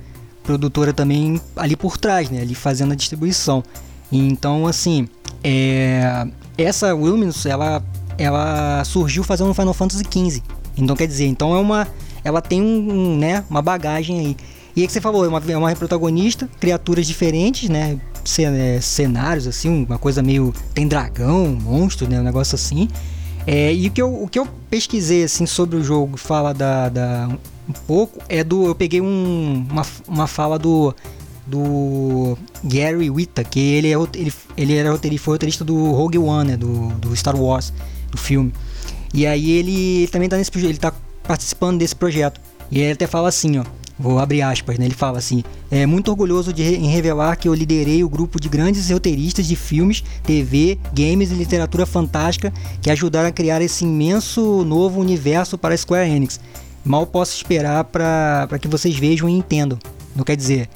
produtora 0.44 0.94
também 0.94 1.40
ali 1.56 1.76
por 1.76 1.98
trás, 1.98 2.30
né? 2.30 2.42
Ali 2.42 2.56
fazendo 2.56 2.94
a 2.94 2.96
distribuição. 2.96 3.64
Então, 4.12 4.66
assim, 4.66 5.08
é, 5.44 6.28
essa 6.58 6.94
Luminous, 6.94 7.46
ela, 7.46 7.84
ela 8.18 8.84
surgiu 8.84 9.24
fazendo 9.24 9.54
Final 9.54 9.74
Fantasy 9.74 10.04
XV. 10.04 10.42
Então, 10.76 10.96
quer 10.96 11.08
dizer, 11.08 11.28
então 11.28 11.56
é 11.56 11.60
uma, 11.60 11.88
ela 12.24 12.42
tem 12.42 12.62
um, 12.62 13.18
né, 13.18 13.44
uma 13.50 13.62
bagagem 13.62 14.20
aí. 14.20 14.38
E 14.76 14.82
aí 14.82 14.88
que 14.88 14.94
você 14.94 15.02
falou, 15.02 15.26
é 15.26 15.28
uma, 15.28 15.42
é 15.48 15.58
uma 15.58 15.76
protagonista, 15.76 16.50
criaturas 16.60 17.06
diferentes, 17.06 17.70
né? 17.70 18.00
É, 18.40 18.80
cenários, 18.82 19.48
assim, 19.48 19.86
uma 19.86 19.98
coisa 19.98 20.22
meio. 20.22 20.54
Tem 20.74 20.88
dragão, 20.88 21.48
monstro, 21.48 22.08
né? 22.08 22.20
Um 22.20 22.24
negócio 22.24 22.56
assim. 22.56 22.88
É, 23.48 23.74
e 23.74 23.88
o 23.88 23.92
que, 23.92 24.02
eu, 24.02 24.24
o 24.24 24.28
que 24.28 24.38
eu 24.38 24.48
pesquisei, 24.70 25.24
assim, 25.24 25.46
sobre 25.46 25.76
o 25.78 25.84
jogo, 25.84 26.18
fala 26.18 26.54
da, 26.54 26.90
da 26.90 27.30
um 27.70 27.74
pouco, 27.74 28.20
é 28.28 28.44
do. 28.44 28.66
Eu 28.66 28.76
peguei 28.76 29.00
um, 29.00 29.66
uma, 29.70 29.86
uma 30.08 30.28
fala 30.28 30.58
do. 30.58 30.94
Do 31.46 32.38
Gary 32.64 33.10
Whitta, 33.10 33.44
que 33.44 33.60
ele, 33.60 33.92
é, 33.92 33.96
ele, 34.14 34.32
ele 34.56 34.76
era 34.76 35.00
ele 35.02 35.18
foi 35.18 35.34
roteirista 35.34 35.66
do 35.66 35.92
Rogue 35.94 36.20
One, 36.20 36.52
né, 36.52 36.56
do, 36.58 36.90
do 37.00 37.16
Star 37.16 37.36
Wars, 37.36 37.74
do 38.12 38.20
filme. 38.20 38.54
E 39.12 39.26
aí 39.26 39.50
ele, 39.50 40.02
ele 40.02 40.08
também 40.10 40.30
tá 40.30 40.38
nesse 40.38 40.52
ele 40.56 40.78
tá 40.78 40.94
participando 41.24 41.80
desse 41.80 41.96
projeto. 41.96 42.40
E 42.70 42.80
ele 42.80 42.92
até 42.92 43.08
fala 43.08 43.30
assim, 43.30 43.58
ó. 43.58 43.64
Vou 43.98 44.18
abrir 44.18 44.42
aspas, 44.42 44.78
né? 44.78 44.86
Ele 44.86 44.94
fala 44.94 45.18
assim: 45.18 45.44
é 45.70 45.86
muito 45.86 46.10
orgulhoso 46.10 46.54
de, 46.54 46.64
em 46.64 46.88
revelar 46.88 47.36
que 47.36 47.50
eu 47.50 47.54
liderei 47.54 48.02
o 48.02 48.08
grupo 48.08 48.40
de 48.40 48.48
grandes 48.48 48.90
roteiristas 48.90 49.46
de 49.46 49.58
filmes, 49.58 50.04
TV, 50.24 50.80
games 50.94 51.32
e 51.32 51.34
literatura 51.34 51.86
fantástica 51.86 52.54
que 52.82 52.90
ajudaram 52.90 53.28
a 53.28 53.32
criar 53.32 53.62
esse 53.62 53.84
imenso 53.84 54.64
novo 54.64 55.02
universo 55.02 55.58
para 55.58 55.74
a 55.74 55.78
Square 55.78 56.10
Enix. 56.10 56.40
Mal 56.84 57.06
posso 57.06 57.36
esperar 57.36 57.84
para 57.84 58.60
que 58.60 58.68
vocês 58.68 58.98
vejam 58.98 59.28
e 59.28 59.34
entendam. 59.34 59.78
Não 60.16 60.24
quer 60.24 60.36
dizer. 60.36 60.70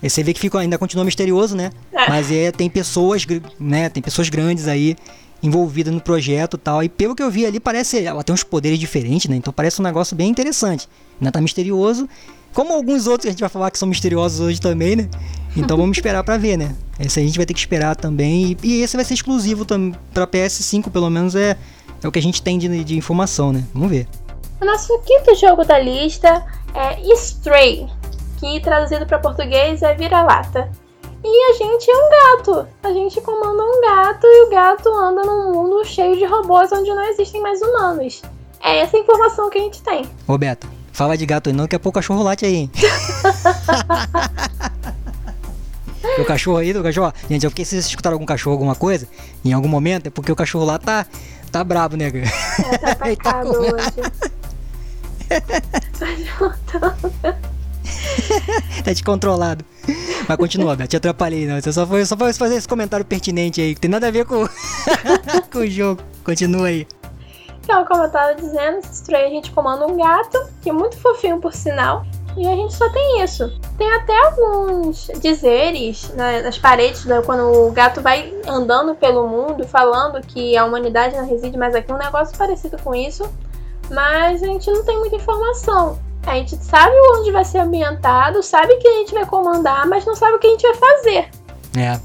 Você 0.00 0.22
vê 0.22 0.32
que 0.32 0.40
fica, 0.40 0.58
ainda 0.58 0.78
continua 0.78 1.04
misterioso, 1.04 1.56
né? 1.56 1.70
É. 1.92 2.08
Mas 2.08 2.30
é, 2.30 2.52
tem 2.52 2.70
pessoas, 2.70 3.26
né? 3.58 3.88
Tem 3.88 4.02
pessoas 4.02 4.28
grandes 4.28 4.68
aí 4.68 4.96
envolvidas 5.42 5.92
no 5.92 6.00
projeto 6.00 6.54
e 6.54 6.58
tal. 6.58 6.82
E 6.82 6.88
pelo 6.88 7.14
que 7.14 7.22
eu 7.22 7.30
vi 7.30 7.44
ali, 7.44 7.58
parece. 7.58 8.04
Ela 8.04 8.22
tem 8.22 8.32
uns 8.32 8.44
poderes 8.44 8.78
diferentes, 8.78 9.28
né? 9.28 9.36
Então 9.36 9.52
parece 9.52 9.80
um 9.80 9.84
negócio 9.84 10.16
bem 10.16 10.30
interessante. 10.30 10.88
Ainda 11.20 11.32
tá 11.32 11.40
misterioso 11.40 12.08
como 12.52 12.72
alguns 12.72 13.06
outros 13.06 13.22
que 13.22 13.28
a 13.28 13.30
gente 13.30 13.40
vai 13.40 13.48
falar 13.48 13.70
que 13.70 13.78
são 13.78 13.88
misteriosos 13.88 14.40
hoje 14.40 14.60
também, 14.60 14.96
né? 14.96 15.08
Então 15.56 15.76
vamos 15.76 15.96
esperar 15.98 16.24
para 16.24 16.36
ver, 16.36 16.56
né? 16.56 16.74
Esse 16.98 17.20
a 17.20 17.22
gente 17.22 17.36
vai 17.36 17.46
ter 17.46 17.54
que 17.54 17.60
esperar 17.60 17.94
também. 17.94 18.56
E, 18.62 18.80
esse 18.80 18.96
vai 18.96 19.04
ser 19.04 19.14
exclusivo 19.14 19.64
para 19.64 20.26
PS5, 20.26 20.90
pelo 20.90 21.08
menos 21.10 21.34
é, 21.34 21.56
é 22.02 22.08
o 22.08 22.12
que 22.12 22.18
a 22.18 22.22
gente 22.22 22.42
tem 22.42 22.58
de, 22.58 22.82
de 22.84 22.96
informação, 22.96 23.52
né? 23.52 23.64
Vamos 23.72 23.90
ver. 23.90 24.08
O 24.60 24.64
nosso 24.64 24.98
quinto 25.00 25.34
jogo 25.36 25.64
da 25.64 25.78
lista 25.78 26.44
é 26.74 27.00
Stray, 27.14 27.88
que 28.38 28.60
traduzido 28.60 29.06
para 29.06 29.18
português 29.18 29.82
é 29.82 29.94
vira-lata. 29.94 30.70
E 31.24 31.50
a 31.50 31.52
gente 31.54 31.90
é 31.90 31.96
um 31.96 32.10
gato. 32.10 32.68
A 32.82 32.92
gente 32.92 33.20
comanda 33.20 33.62
um 33.62 33.80
gato 33.80 34.26
e 34.26 34.46
o 34.46 34.50
gato 34.50 34.88
anda 34.88 35.24
num 35.24 35.52
mundo 35.52 35.84
cheio 35.84 36.16
de 36.16 36.24
robôs 36.24 36.70
onde 36.72 36.90
não 36.90 37.04
existem 37.04 37.40
mais 37.40 37.60
humanos. 37.60 38.22
É 38.62 38.78
essa 38.78 38.98
informação 38.98 39.50
que 39.50 39.58
a 39.58 39.62
gente 39.62 39.82
tem. 39.82 40.04
Roberto, 40.26 40.68
Fala 40.98 41.16
de 41.16 41.24
gato 41.24 41.48
aí 41.48 41.54
não, 41.54 41.62
daqui 41.62 41.76
a 41.76 41.78
pouco 41.78 41.94
cachorro 41.94 42.24
late 42.24 42.44
aí, 42.44 42.56
hein? 42.56 42.68
o 46.18 46.24
cachorro 46.24 46.56
aí, 46.56 46.72
do 46.72 46.82
cachorro. 46.82 47.12
Gente, 47.30 47.44
eu 47.44 47.50
fiquei 47.50 47.64
se 47.64 47.70
vocês 47.70 47.86
escutaram 47.86 48.16
algum 48.16 48.26
cachorro, 48.26 48.54
alguma 48.54 48.74
coisa, 48.74 49.06
em 49.44 49.52
algum 49.52 49.68
momento, 49.68 50.08
é 50.08 50.10
porque 50.10 50.32
o 50.32 50.34
cachorro 50.34 50.64
lá 50.64 50.76
tá, 50.76 51.06
tá 51.52 51.62
brabo, 51.62 51.96
né, 51.96 52.10
cara? 52.10 52.24
É, 53.08 53.14
tá 53.14 53.22
tá 53.30 53.44
hoje. 53.44 53.94
tá 58.84 58.92
descontrolado. 58.92 59.64
Mas 60.28 60.36
continua, 60.36 60.76
Beto, 60.76 60.90
te 60.90 60.96
atrapalhei, 60.96 61.46
não. 61.46 61.60
Você 61.60 61.72
só 61.72 61.86
foi, 61.86 62.04
só 62.04 62.16
foi 62.16 62.32
fazer 62.32 62.56
esse 62.56 62.68
comentário 62.68 63.04
pertinente 63.04 63.60
aí, 63.60 63.74
que 63.74 63.80
tem 63.80 63.90
nada 63.90 64.08
a 64.08 64.10
ver 64.10 64.24
com, 64.24 64.48
com 65.52 65.58
o 65.58 65.66
jogo. 65.66 66.02
Continua 66.24 66.68
aí. 66.68 66.86
Então, 67.62 67.84
como 67.84 68.04
eu 68.04 68.10
tava 68.10 68.34
dizendo, 68.34 68.80
Stray 68.90 69.26
a 69.26 69.30
gente 69.30 69.50
comanda 69.52 69.86
um 69.86 69.96
gato, 69.96 70.38
que 70.62 70.70
é 70.70 70.72
muito 70.72 70.96
fofinho 70.96 71.38
por 71.38 71.52
sinal. 71.52 72.04
E 72.36 72.46
a 72.46 72.54
gente 72.54 72.72
só 72.72 72.88
tem 72.90 73.22
isso. 73.22 73.50
Tem 73.76 73.90
até 73.94 74.16
alguns 74.26 75.10
dizeres 75.20 76.08
né, 76.10 76.42
nas 76.42 76.56
paredes, 76.56 77.04
né, 77.04 77.20
quando 77.26 77.42
o 77.42 77.72
gato 77.72 78.00
vai 78.00 78.32
andando 78.46 78.94
pelo 78.94 79.26
mundo, 79.26 79.66
falando 79.66 80.24
que 80.24 80.56
a 80.56 80.64
humanidade 80.64 81.16
não 81.16 81.28
reside 81.28 81.58
mais 81.58 81.74
aqui, 81.74 81.92
um 81.92 81.98
negócio 81.98 82.36
parecido 82.38 82.78
com 82.78 82.94
isso. 82.94 83.28
Mas 83.90 84.42
a 84.42 84.46
gente 84.46 84.70
não 84.70 84.84
tem 84.84 84.98
muita 84.98 85.16
informação. 85.16 85.98
A 86.26 86.34
gente 86.34 86.56
sabe 86.56 86.94
onde 87.16 87.32
vai 87.32 87.44
ser 87.44 87.58
ambientado, 87.58 88.42
sabe 88.42 88.76
que 88.76 88.88
a 88.88 88.94
gente 88.98 89.14
vai 89.14 89.24
comandar, 89.24 89.86
mas 89.86 90.04
não 90.04 90.14
sabe 90.14 90.36
o 90.36 90.38
que 90.38 90.46
a 90.46 90.50
gente 90.50 90.62
vai 90.62 90.74
fazer. 90.74 91.28
É. 91.76 92.00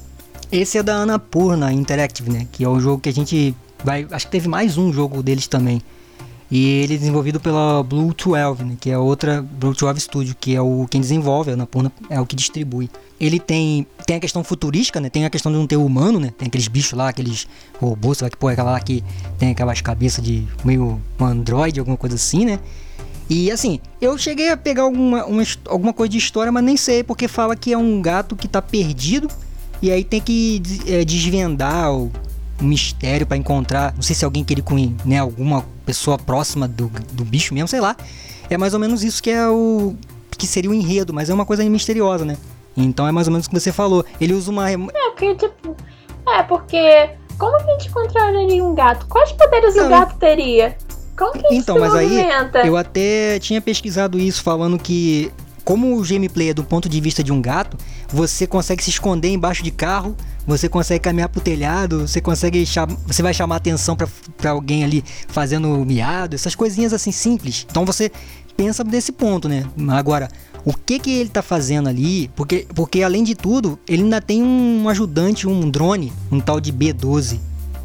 Esse 0.50 0.78
é 0.78 0.82
da 0.82 0.94
Annapurna 0.94 1.72
Interactive, 1.72 2.30
né? 2.30 2.46
Que 2.50 2.64
é 2.64 2.68
o 2.68 2.78
jogo 2.78 3.00
que 3.00 3.08
a 3.08 3.12
gente 3.12 3.54
Vai, 3.84 4.06
acho 4.10 4.24
que 4.26 4.32
teve 4.32 4.48
mais 4.48 4.78
um 4.78 4.90
jogo 4.90 5.22
deles 5.22 5.46
também. 5.46 5.82
E 6.54 6.82
ele 6.84 6.94
é 6.94 6.96
desenvolvido 6.96 7.40
pela 7.40 7.82
Blue 7.82 8.14
12, 8.14 8.62
né, 8.62 8.76
que 8.78 8.88
é 8.88 8.96
outra 8.96 9.42
Blue 9.42 9.74
12 9.74 9.98
Studio, 9.98 10.36
que 10.38 10.54
é 10.54 10.60
o 10.60 10.86
quem 10.88 11.00
desenvolve, 11.00 11.50
a 11.50 11.56
Napurna 11.56 11.90
é 12.08 12.20
o 12.20 12.24
que 12.24 12.36
distribui. 12.36 12.88
Ele 13.18 13.40
tem 13.40 13.84
tem 14.06 14.14
a 14.14 14.20
questão 14.20 14.44
futurística, 14.44 15.00
né? 15.00 15.10
Tem 15.10 15.24
a 15.24 15.30
questão 15.30 15.50
de 15.50 15.58
não 15.58 15.66
ter 15.66 15.76
humano, 15.76 16.20
né? 16.20 16.32
Tem 16.38 16.46
aqueles 16.46 16.68
bichos 16.68 16.92
lá, 16.92 17.08
aqueles 17.08 17.48
robôs, 17.80 18.20
lá 18.20 18.30
que 18.30 18.36
pô, 18.36 18.46
aquela 18.46 18.70
lá 18.70 18.78
que 18.78 19.02
tem 19.36 19.50
aquelas 19.50 19.80
cabeças 19.80 20.24
de 20.24 20.46
meio 20.64 21.00
um 21.18 21.24
android, 21.24 21.80
alguma 21.80 21.96
coisa 21.96 22.14
assim, 22.14 22.44
né? 22.44 22.60
E 23.28 23.50
assim, 23.50 23.80
eu 24.00 24.16
cheguei 24.16 24.50
a 24.50 24.56
pegar 24.56 24.82
alguma, 24.82 25.26
uma, 25.26 25.42
alguma 25.66 25.92
coisa 25.92 26.12
de 26.12 26.18
história, 26.18 26.52
mas 26.52 26.62
nem 26.62 26.76
sei, 26.76 27.02
porque 27.02 27.26
fala 27.26 27.56
que 27.56 27.72
é 27.72 27.78
um 27.78 28.00
gato 28.00 28.36
que 28.36 28.46
tá 28.46 28.62
perdido 28.62 29.26
e 29.82 29.90
aí 29.90 30.04
tem 30.04 30.20
que 30.20 30.62
é, 30.86 31.04
desvendar 31.04 31.92
o, 31.92 32.12
um 32.60 32.66
mistério 32.66 33.26
para 33.26 33.36
encontrar. 33.36 33.92
Não 33.94 34.02
sei 34.02 34.14
se 34.14 34.24
é 34.24 34.26
alguém 34.26 34.44
que 34.44 34.54
ele 34.54 34.62
conhece, 34.62 34.94
né? 35.04 35.18
Alguma 35.18 35.64
pessoa 35.84 36.18
próxima 36.18 36.66
do, 36.68 36.90
do 37.12 37.24
bicho 37.24 37.54
mesmo, 37.54 37.68
sei 37.68 37.80
lá. 37.80 37.96
É 38.48 38.56
mais 38.56 38.74
ou 38.74 38.80
menos 38.80 39.02
isso 39.02 39.22
que 39.22 39.30
é 39.30 39.48
o. 39.48 39.94
que 40.36 40.46
seria 40.46 40.70
o 40.70 40.74
enredo, 40.74 41.12
mas 41.12 41.30
é 41.30 41.34
uma 41.34 41.46
coisa 41.46 41.64
misteriosa, 41.68 42.24
né? 42.24 42.36
Então 42.76 43.06
é 43.06 43.12
mais 43.12 43.26
ou 43.26 43.32
menos 43.32 43.46
o 43.46 43.50
que 43.50 43.58
você 43.58 43.72
falou. 43.72 44.04
Ele 44.20 44.32
usa 44.34 44.50
uma. 44.50 44.70
É, 44.70 44.76
porque, 44.76 45.34
tipo. 45.34 45.76
É, 46.28 46.42
porque. 46.42 47.10
Como 47.38 47.56
que 47.56 47.70
a 47.70 47.72
gente 47.72 47.90
controlaria 47.90 48.64
um 48.64 48.74
gato? 48.74 49.06
Quais 49.06 49.32
poderes 49.32 49.74
Não, 49.74 49.86
o 49.86 49.90
gato 49.90 50.16
teria? 50.18 50.76
Como 51.16 51.32
que 51.32 51.46
a 51.46 51.50
gente 51.50 51.62
Então, 51.62 51.78
mas 51.78 51.92
movimenta? 51.92 52.60
aí. 52.60 52.68
Eu 52.68 52.76
até 52.76 53.38
tinha 53.40 53.60
pesquisado 53.60 54.18
isso, 54.18 54.42
falando 54.42 54.78
que. 54.78 55.32
Como 55.64 55.98
o 55.98 56.02
gameplay 56.06 56.50
é 56.50 56.54
do 56.54 56.62
ponto 56.62 56.88
de 56.90 57.00
vista 57.00 57.24
de 57.24 57.32
um 57.32 57.40
gato, 57.40 57.78
você 58.08 58.46
consegue 58.46 58.84
se 58.84 58.90
esconder 58.90 59.30
embaixo 59.30 59.62
de 59.62 59.70
carro 59.70 60.14
você 60.46 60.68
consegue 60.68 61.00
caminhar 61.00 61.28
pro 61.28 61.40
telhado, 61.40 62.06
você 62.06 62.20
consegue 62.20 62.64
chamar, 62.66 62.96
você 63.06 63.22
vai 63.22 63.32
chamar 63.32 63.56
atenção 63.56 63.96
para 63.96 64.50
alguém 64.50 64.84
ali 64.84 65.04
fazendo 65.28 65.68
miado, 65.84 66.34
essas 66.34 66.54
coisinhas 66.54 66.92
assim 66.92 67.12
simples. 67.12 67.66
Então 67.70 67.84
você 67.84 68.10
pensa 68.56 68.84
desse 68.84 69.12
ponto, 69.12 69.48
né? 69.48 69.64
Agora, 69.88 70.28
o 70.64 70.72
que 70.72 70.98
que 70.98 71.10
ele 71.10 71.28
tá 71.28 71.42
fazendo 71.42 71.88
ali? 71.88 72.28
Porque, 72.34 72.66
porque 72.74 73.02
além 73.02 73.22
de 73.22 73.34
tudo, 73.34 73.78
ele 73.88 74.02
ainda 74.02 74.20
tem 74.20 74.42
um 74.42 74.88
ajudante, 74.88 75.46
um 75.46 75.70
drone, 75.70 76.12
um 76.30 76.40
tal 76.40 76.60
de 76.60 76.72
B12. 76.72 77.38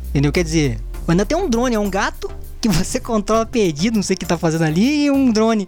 Entendeu? 0.09 0.31
Quer 0.31 0.43
dizer, 0.43 0.79
ainda 1.07 1.25
tem 1.25 1.37
um 1.37 1.49
drone, 1.49 1.75
é 1.75 1.79
um 1.79 1.89
gato 1.89 2.29
que 2.61 2.67
você 2.69 2.99
controla 2.99 3.45
perdido, 3.45 3.95
não 3.95 4.03
sei 4.03 4.15
o 4.15 4.19
que 4.19 4.25
tá 4.25 4.37
fazendo 4.37 4.63
ali, 4.63 5.05
e 5.05 5.11
um 5.11 5.31
drone. 5.31 5.67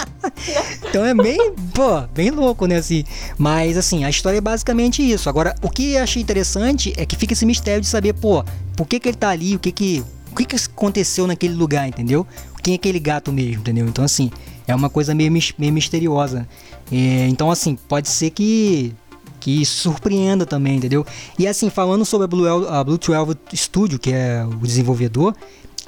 então 0.88 1.04
é 1.04 1.14
bem, 1.14 1.54
pô, 1.74 2.00
bem 2.14 2.30
louco, 2.30 2.66
né, 2.66 2.76
assim. 2.76 3.04
Mas, 3.38 3.76
assim, 3.76 4.04
a 4.04 4.10
história 4.10 4.38
é 4.38 4.40
basicamente 4.40 5.02
isso. 5.02 5.28
Agora, 5.28 5.54
o 5.62 5.68
que 5.68 5.92
eu 5.92 6.02
achei 6.02 6.22
interessante 6.22 6.92
é 6.96 7.04
que 7.04 7.16
fica 7.16 7.32
esse 7.32 7.46
mistério 7.46 7.80
de 7.80 7.86
saber, 7.86 8.14
pô, 8.14 8.44
por 8.76 8.86
que 8.86 9.00
que 9.00 9.08
ele 9.08 9.16
tá 9.16 9.30
ali, 9.30 9.56
o 9.56 9.58
que 9.58 9.72
que... 9.72 10.04
O 10.30 10.34
que, 10.34 10.46
que 10.46 10.56
aconteceu 10.56 11.26
naquele 11.26 11.52
lugar, 11.52 11.86
entendeu? 11.86 12.26
Quem 12.62 12.72
é 12.72 12.76
aquele 12.76 12.98
gato 12.98 13.30
mesmo, 13.30 13.60
entendeu? 13.60 13.86
Então, 13.86 14.02
assim, 14.02 14.30
é 14.66 14.74
uma 14.74 14.88
coisa 14.88 15.14
meio, 15.14 15.30
meio 15.30 15.72
misteriosa. 15.74 16.48
É, 16.90 17.28
então, 17.28 17.50
assim, 17.50 17.76
pode 17.86 18.08
ser 18.08 18.30
que 18.30 18.94
que 19.42 19.66
surpreenda 19.66 20.46
também, 20.46 20.76
entendeu? 20.76 21.04
E 21.36 21.48
assim, 21.48 21.68
falando 21.68 22.04
sobre 22.04 22.26
a 22.26 22.28
Blue, 22.28 22.68
a 22.68 22.84
Blue 22.84 22.96
12 22.96 23.36
Studio, 23.54 23.98
que 23.98 24.12
é 24.12 24.44
o 24.44 24.64
desenvolvedor, 24.64 25.34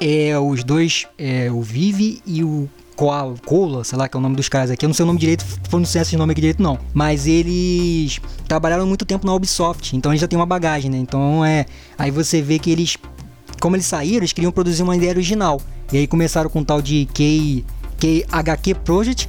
é 0.01 0.37
os 0.37 0.65
dois, 0.65 1.07
é, 1.17 1.51
o 1.53 1.63
Vive 1.63 2.21
e 2.27 2.43
o 2.43 2.69
Koala, 2.97 3.35
Koala, 3.45 3.85
sei 3.85 3.99
lá 3.99 4.09
que 4.09 4.17
é 4.17 4.19
o 4.19 4.21
nome 4.21 4.37
dos 4.37 4.49
caras 4.49 4.71
aqui. 4.71 4.85
Eu 4.85 4.89
não 4.89 4.95
sei 4.95 5.03
o 5.03 5.07
nome 5.07 5.19
direito, 5.19 5.45
pronunciar 5.69 6.03
esse 6.03 6.17
nome 6.17 6.33
aqui 6.33 6.41
direito 6.41 6.63
não. 6.63 6.79
Mas 6.93 7.27
eles 7.27 8.21
trabalharam 8.47 8.87
muito 8.87 9.05
tempo 9.05 9.27
na 9.27 9.35
Ubisoft, 9.35 9.97
então 9.97 10.13
eles 10.13 10.21
já 10.21 10.29
têm 10.29 10.39
uma 10.39 10.47
bagagem, 10.47 10.91
né? 10.91 10.99
Então 10.99 11.45
é. 11.45 11.67
Aí 11.99 12.11
você 12.11 12.41
vê 12.41 12.59
que 12.59 12.71
eles. 12.71 12.97
Como 13.61 13.77
eles 13.77 13.87
saíram, 13.87 14.19
eles 14.19 14.33
queriam 14.33 14.53
produzir 14.53 14.83
uma 14.83 14.97
ideia 14.97 15.11
original. 15.13 15.61
E 15.93 15.99
aí 15.99 16.07
começaram 16.07 16.49
com 16.51 16.61
um 16.61 16.65
tal 16.65 16.81
de 16.81 17.09
K, 17.13 17.65
KHQ 17.99 18.75
Project, 18.85 19.29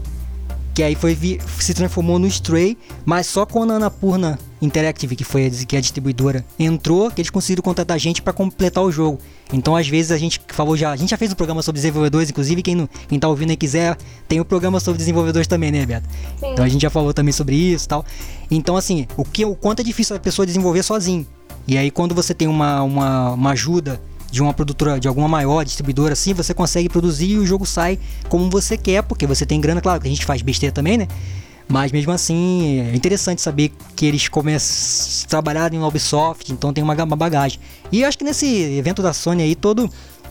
que 0.74 0.84
aí 0.84 0.96
foi 0.96 1.18
se 1.60 1.74
transformou 1.74 2.20
no 2.20 2.28
Stray, 2.28 2.78
mas 3.06 3.28
só 3.28 3.46
quando 3.46 3.72
a 3.72 3.76
Annapurna 3.76 4.38
Interactive, 4.62 5.16
que 5.16 5.24
foi 5.24 5.48
a, 5.48 5.50
que 5.50 5.76
é 5.76 5.80
a 5.80 5.82
distribuidora, 5.82 6.46
entrou, 6.58 7.12
que 7.12 7.22
eles 7.22 7.30
conseguiram 7.30 7.62
contratar 7.62 8.00
gente 8.00 8.22
para 8.22 8.32
completar 8.32 8.84
o 8.84 8.92
jogo. 8.92 9.20
Então, 9.52 9.76
às 9.76 9.88
vezes, 9.88 10.12
a 10.12 10.18
gente 10.18 10.42
falou 10.48 10.78
já. 10.78 10.92
A 10.92 10.96
gente 10.96 11.10
já 11.10 11.18
fez 11.18 11.32
um 11.32 11.36
programa 11.36 11.62
sobre 11.62 11.80
desenvolvedores, 11.80 12.30
inclusive, 12.30 12.62
quem, 12.62 12.76
não, 12.76 12.90
quem 13.08 13.20
tá 13.20 13.28
ouvindo 13.28 13.52
e 13.52 13.58
quiser, 13.58 13.98
tem 14.28 14.40
o 14.40 14.44
um 14.44 14.46
programa 14.46 14.80
sobre 14.80 14.98
desenvolvedores 14.98 15.48
também, 15.48 15.72
né, 15.72 15.86
Beto? 15.86 16.08
Sim. 16.40 16.52
Então 16.54 16.64
a 16.66 16.70
gente 16.70 16.82
já 16.82 16.90
falou 16.90 17.14
também 17.14 17.32
sobre 17.32 17.56
isso 17.56 17.86
e 17.86 17.88
tal. 17.88 18.06
Então, 18.50 18.78
assim, 18.78 19.06
o, 19.18 19.26
que, 19.26 19.44
o 19.46 19.56
quanto 19.56 19.82
é 19.82 19.84
difícil 19.84 20.16
a 20.16 20.20
pessoa 20.20 20.46
desenvolver 20.46 20.84
sozinho. 20.84 21.28
E 21.68 21.78
aí, 21.78 21.92
quando 21.92 22.16
você 22.16 22.34
tem 22.34 22.48
uma, 22.48 22.82
uma, 22.82 23.32
uma 23.32 23.52
ajuda 23.52 24.00
de 24.32 24.42
uma 24.42 24.54
produtora, 24.54 25.00
de 25.00 25.08
alguma 25.08 25.28
maior 25.28 25.64
distribuidora 25.64 26.14
assim, 26.14 26.34
você 26.34 26.54
consegue 26.54 26.90
produzir 26.90 27.32
e 27.32 27.38
o 27.38 27.46
jogo 27.46 27.66
sai 27.66 27.98
como 28.28 28.50
você 28.50 28.78
quer, 28.78 29.02
porque 29.04 29.26
você 29.26 29.46
tem 29.46 29.62
grana, 29.62 29.80
claro, 29.80 30.02
que 30.02 30.08
a 30.08 30.10
gente 30.10 30.26
faz 30.26 30.42
besteira 30.42 30.74
também, 30.74 30.98
né? 30.98 31.08
Mas 31.68 31.92
mesmo 31.92 32.12
assim, 32.12 32.80
é 32.80 32.96
interessante 32.96 33.42
saber 33.42 33.72
que 33.96 34.06
eles 34.06 34.28
começam 34.28 35.26
a 35.26 35.28
trabalhar 35.28 35.74
em 35.74 35.84
Ubisoft, 35.84 36.52
então 36.52 36.72
tem 36.72 36.84
uma, 36.84 36.96
bagagem. 37.16 37.60
E 37.92 38.02
eu 38.02 38.08
acho 38.08 38.18
que 38.18 38.24
nesse 38.24 38.48
evento 38.78 39.02
da 39.02 39.14
Sony 39.14 39.44
aí, 39.44 39.56
todo. 39.56 39.90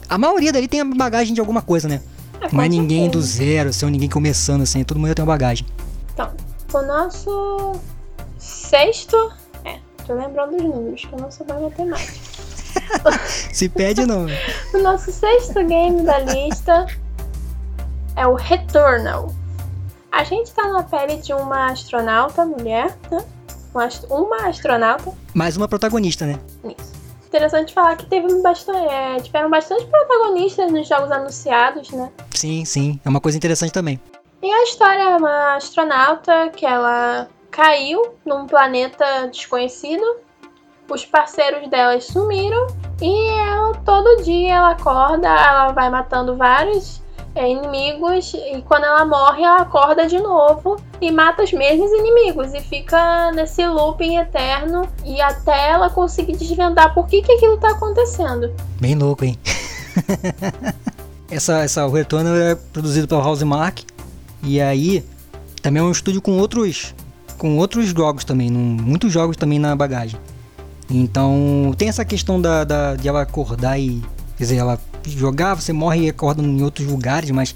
A 0.08 0.18
maioria 0.18 0.52
dali 0.52 0.68
tem 0.68 0.80
a 0.80 0.84
bagagem 0.84 1.34
de 1.34 1.40
alguma 1.40 1.62
coisa, 1.62 1.88
né? 1.88 2.00
É, 2.40 2.54
Não 2.54 2.62
é 2.62 2.68
ninguém 2.68 3.08
do 3.08 3.20
zero, 3.22 3.70
assim, 3.70 3.86
ninguém 3.86 4.08
começando 4.08 4.62
assim, 4.62 4.84
todo 4.84 4.98
mundo 4.98 5.14
tem 5.14 5.22
uma 5.24 5.32
bagagem. 5.32 5.66
Então, 6.12 6.30
o 6.72 6.82
nosso 6.82 7.72
sexto. 8.38 9.32
É, 9.64 9.78
tô 10.06 10.14
lembrando 10.14 10.52
dos 10.52 10.62
números, 10.62 11.04
que 11.04 11.12
eu 11.12 11.18
não 11.18 11.30
sou 11.30 11.46
da 11.46 11.58
matemática. 11.58 12.12
Se 13.52 13.68
pede 13.68 14.04
não. 14.04 14.26
o 14.74 14.78
nosso 14.82 15.10
sexto 15.10 15.64
game 15.64 16.02
da 16.02 16.18
lista 16.20 16.86
é 18.16 18.26
o 18.26 18.34
Returnal. 18.34 19.32
A 20.14 20.22
gente 20.22 20.52
tá 20.52 20.68
na 20.68 20.84
pele 20.84 21.16
de 21.16 21.32
uma 21.32 21.72
astronauta 21.72 22.44
mulher, 22.44 22.96
né? 23.10 23.24
Uma 24.08 24.48
astronauta. 24.48 25.12
Mais 25.34 25.56
uma 25.56 25.66
protagonista, 25.66 26.24
né? 26.24 26.38
Isso. 26.62 26.92
Interessante 27.26 27.74
falar 27.74 27.96
que 27.96 28.06
teve 28.06 28.32
bastante, 28.40 28.78
é, 28.78 29.16
tiveram 29.16 29.50
bastante 29.50 29.84
protagonistas 29.86 30.70
nos 30.70 30.86
jogos 30.86 31.10
anunciados, 31.10 31.90
né? 31.90 32.12
Sim, 32.32 32.64
sim. 32.64 33.00
É 33.04 33.08
uma 33.08 33.20
coisa 33.20 33.36
interessante 33.36 33.72
também. 33.72 34.00
E 34.40 34.48
a 34.48 34.62
história 34.62 35.02
é 35.02 35.16
uma 35.16 35.56
astronauta 35.56 36.48
que 36.50 36.64
ela 36.64 37.28
caiu 37.50 38.14
num 38.24 38.46
planeta 38.46 39.26
desconhecido. 39.26 40.04
Os 40.88 41.04
parceiros 41.04 41.68
dela 41.68 42.00
sumiram 42.00 42.68
e 43.02 43.30
ela 43.30 43.74
todo 43.84 44.22
dia 44.22 44.54
ela 44.54 44.70
acorda, 44.70 45.26
ela 45.26 45.72
vai 45.72 45.90
matando 45.90 46.36
vários 46.36 47.02
inimigos 47.36 48.32
e 48.34 48.62
quando 48.62 48.84
ela 48.84 49.04
morre 49.04 49.42
ela 49.42 49.62
acorda 49.62 50.06
de 50.06 50.18
novo 50.18 50.76
e 51.00 51.10
mata 51.10 51.42
os 51.42 51.52
mesmos 51.52 51.90
inimigos 51.90 52.54
e 52.54 52.60
fica 52.60 53.32
nesse 53.32 53.66
looping 53.66 54.16
eterno 54.18 54.88
e 55.04 55.20
até 55.20 55.70
ela 55.70 55.90
conseguir 55.90 56.36
desvendar 56.36 56.94
por 56.94 57.06
que, 57.06 57.22
que 57.22 57.32
aquilo 57.32 57.56
tá 57.56 57.70
acontecendo. 57.70 58.52
Bem 58.80 58.94
louco, 58.94 59.24
hein? 59.24 59.36
essa, 61.30 61.64
essa, 61.64 61.88
Retorno 61.88 62.36
é 62.36 62.54
produzido 62.54 63.08
pela 63.08 63.22
House 63.22 63.42
Mark 63.42 63.80
e 64.42 64.60
aí 64.60 65.04
também 65.60 65.82
é 65.82 65.84
um 65.84 65.90
estúdio 65.90 66.22
com 66.22 66.38
outros 66.38 66.94
com 67.36 67.58
outros 67.58 67.86
jogos 67.88 68.24
também, 68.24 68.50
muitos 68.50 69.12
jogos 69.12 69.36
também 69.36 69.58
na 69.58 69.74
bagagem. 69.74 70.18
Então 70.88 71.74
tem 71.76 71.88
essa 71.88 72.04
questão 72.04 72.40
da, 72.40 72.62
da 72.62 72.94
de 72.94 73.08
ela 73.08 73.22
acordar 73.22 73.78
e 73.78 74.00
quer 74.36 74.44
dizer, 74.44 74.56
ela 74.56 74.78
jogar, 75.10 75.54
você 75.54 75.72
morre 75.72 76.06
e 76.06 76.08
acorda 76.08 76.42
em 76.42 76.62
outros 76.62 76.86
lugares, 76.86 77.30
mas 77.30 77.54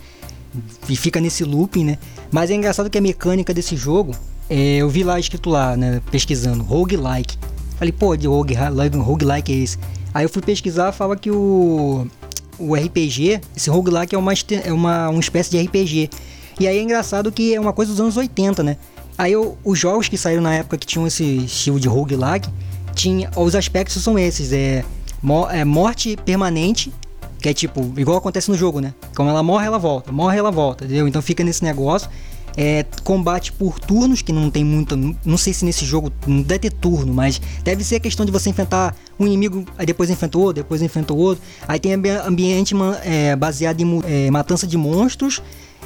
e 0.88 0.96
fica 0.96 1.20
nesse 1.20 1.44
looping, 1.44 1.84
né? 1.84 1.98
Mas 2.30 2.50
é 2.50 2.54
engraçado 2.54 2.90
que 2.90 2.98
a 2.98 3.00
mecânica 3.00 3.52
desse 3.52 3.76
jogo, 3.76 4.14
é, 4.48 4.76
eu 4.76 4.88
vi 4.88 5.04
lá 5.04 5.18
escrito 5.18 5.50
lá, 5.50 5.76
né, 5.76 6.00
pesquisando, 6.10 6.64
roguelike. 6.64 7.36
Falei, 7.78 7.92
pô, 7.92 8.16
de 8.16 8.26
rogue, 8.26 8.54
roguelike 8.54 9.52
é 9.52 9.56
esse? 9.56 9.78
Aí 10.12 10.24
eu 10.24 10.28
fui 10.28 10.42
pesquisar, 10.42 10.90
fala 10.92 11.16
que 11.16 11.30
o 11.30 12.06
o 12.58 12.74
RPG, 12.74 13.40
esse 13.56 13.70
roguelike 13.70 14.14
é 14.14 14.18
uma 14.18 14.32
é 14.64 14.72
uma, 14.72 15.08
uma 15.10 15.20
espécie 15.20 15.50
de 15.50 15.60
RPG. 15.64 16.10
E 16.58 16.66
aí 16.66 16.76
é 16.76 16.82
engraçado 16.82 17.30
que 17.30 17.54
é 17.54 17.60
uma 17.60 17.72
coisa 17.72 17.92
dos 17.92 18.00
anos 18.00 18.16
80, 18.16 18.64
né? 18.64 18.76
Aí 19.16 19.32
eu, 19.32 19.56
os 19.64 19.78
jogos 19.78 20.08
que 20.08 20.18
saíram 20.18 20.42
na 20.42 20.54
época 20.54 20.76
que 20.76 20.86
tinham 20.86 21.06
esse 21.06 21.24
estilo 21.44 21.78
de 21.78 21.86
roguelike, 21.86 22.48
tinha, 22.94 23.30
os 23.36 23.54
aspectos 23.54 24.02
são 24.02 24.18
esses, 24.18 24.52
é, 24.52 24.84
é 25.50 25.64
morte 25.64 26.16
permanente 26.24 26.92
que 27.40 27.48
é 27.48 27.54
tipo, 27.54 27.92
igual 27.96 28.18
acontece 28.18 28.50
no 28.50 28.56
jogo, 28.56 28.80
né? 28.80 28.92
Como 29.14 29.30
ela 29.30 29.42
morre, 29.42 29.66
ela 29.66 29.78
volta. 29.78 30.10
Morre, 30.10 30.38
ela 30.38 30.50
volta, 30.50 30.84
entendeu? 30.84 31.06
Então 31.06 31.22
fica 31.22 31.44
nesse 31.44 31.62
negócio. 31.62 32.08
É, 32.56 32.84
combate 33.04 33.52
por 33.52 33.78
turnos, 33.78 34.20
que 34.20 34.32
não 34.32 34.50
tem 34.50 34.64
muito. 34.64 34.96
Não 35.24 35.38
sei 35.38 35.52
se 35.52 35.64
nesse 35.64 35.84
jogo 35.84 36.12
não 36.26 36.42
deve 36.42 36.58
ter 36.58 36.72
turno, 36.72 37.14
mas 37.14 37.40
deve 37.62 37.84
ser 37.84 37.96
a 37.96 38.00
questão 38.00 38.26
de 38.26 38.32
você 38.32 38.50
enfrentar 38.50 38.96
um 39.18 39.26
inimigo, 39.26 39.64
aí 39.76 39.86
depois 39.86 40.10
enfrenta 40.10 40.38
outro, 40.38 40.54
depois 40.54 40.82
enfrenta 40.82 41.14
outro. 41.14 41.42
Aí 41.68 41.78
tem 41.78 41.92
ambiente 41.92 42.74
é, 43.04 43.36
baseado 43.36 43.80
em 43.80 44.02
é, 44.04 44.30
matança 44.30 44.66
de 44.66 44.76
monstros 44.76 45.40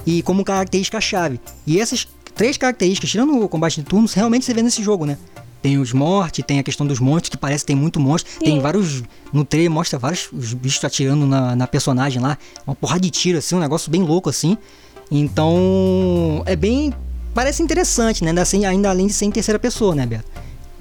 e 0.06 0.22
como 0.22 0.42
característica-chave. 0.42 1.38
E 1.66 1.78
essas 1.78 2.08
três 2.34 2.56
características, 2.56 3.10
tirando 3.10 3.38
o 3.38 3.48
combate 3.50 3.82
de 3.82 3.86
turnos, 3.86 4.14
realmente 4.14 4.46
você 4.46 4.54
vê 4.54 4.62
nesse 4.62 4.82
jogo, 4.82 5.04
né? 5.04 5.18
Tem 5.62 5.78
os 5.78 5.92
mortes, 5.92 6.44
tem 6.44 6.58
a 6.58 6.62
questão 6.62 6.84
dos 6.84 6.98
monstros, 6.98 7.28
que 7.28 7.36
parece 7.36 7.62
que 7.62 7.68
tem 7.68 7.76
muito 7.76 8.00
monstro. 8.00 8.32
Tem 8.40 8.58
vários. 8.58 9.04
No 9.32 9.44
trailer 9.44 9.70
mostra 9.70 9.96
vários 9.96 10.28
os 10.32 10.52
bichos 10.52 10.84
atirando 10.84 11.24
na, 11.24 11.54
na 11.54 11.66
personagem 11.68 12.20
lá. 12.20 12.36
Uma 12.66 12.74
porrada 12.74 13.00
de 13.00 13.10
tiro, 13.10 13.38
assim, 13.38 13.54
um 13.54 13.60
negócio 13.60 13.88
bem 13.88 14.02
louco 14.02 14.28
assim. 14.28 14.58
Então. 15.08 16.42
É 16.46 16.56
bem. 16.56 16.92
Parece 17.32 17.62
interessante, 17.62 18.24
né? 18.24 18.30
Ainda, 18.30 18.42
assim, 18.42 18.64
ainda 18.64 18.90
além 18.90 19.06
de 19.06 19.12
ser 19.12 19.24
em 19.24 19.30
terceira 19.30 19.58
pessoa, 19.58 19.94
né, 19.94 20.04
Beto? 20.04 20.24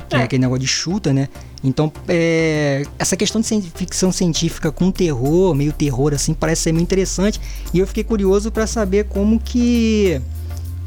Que 0.09 0.15
é, 0.15 0.19
é 0.19 0.23
aquele 0.23 0.41
negócio 0.41 0.59
de 0.59 0.67
chuta, 0.67 1.13
né? 1.13 1.29
Então, 1.63 1.93
é, 2.07 2.83
essa 2.97 3.15
questão 3.15 3.39
de 3.39 3.71
ficção 3.75 4.11
científica 4.11 4.71
com 4.71 4.91
terror, 4.91 5.53
meio 5.53 5.71
terror, 5.71 6.11
assim, 6.11 6.33
parece 6.33 6.63
ser 6.63 6.71
meio 6.71 6.81
interessante. 6.81 7.39
E 7.71 7.77
eu 7.77 7.85
fiquei 7.85 8.03
curioso 8.03 8.51
para 8.51 8.65
saber 8.65 9.05
como 9.05 9.39
que. 9.39 10.19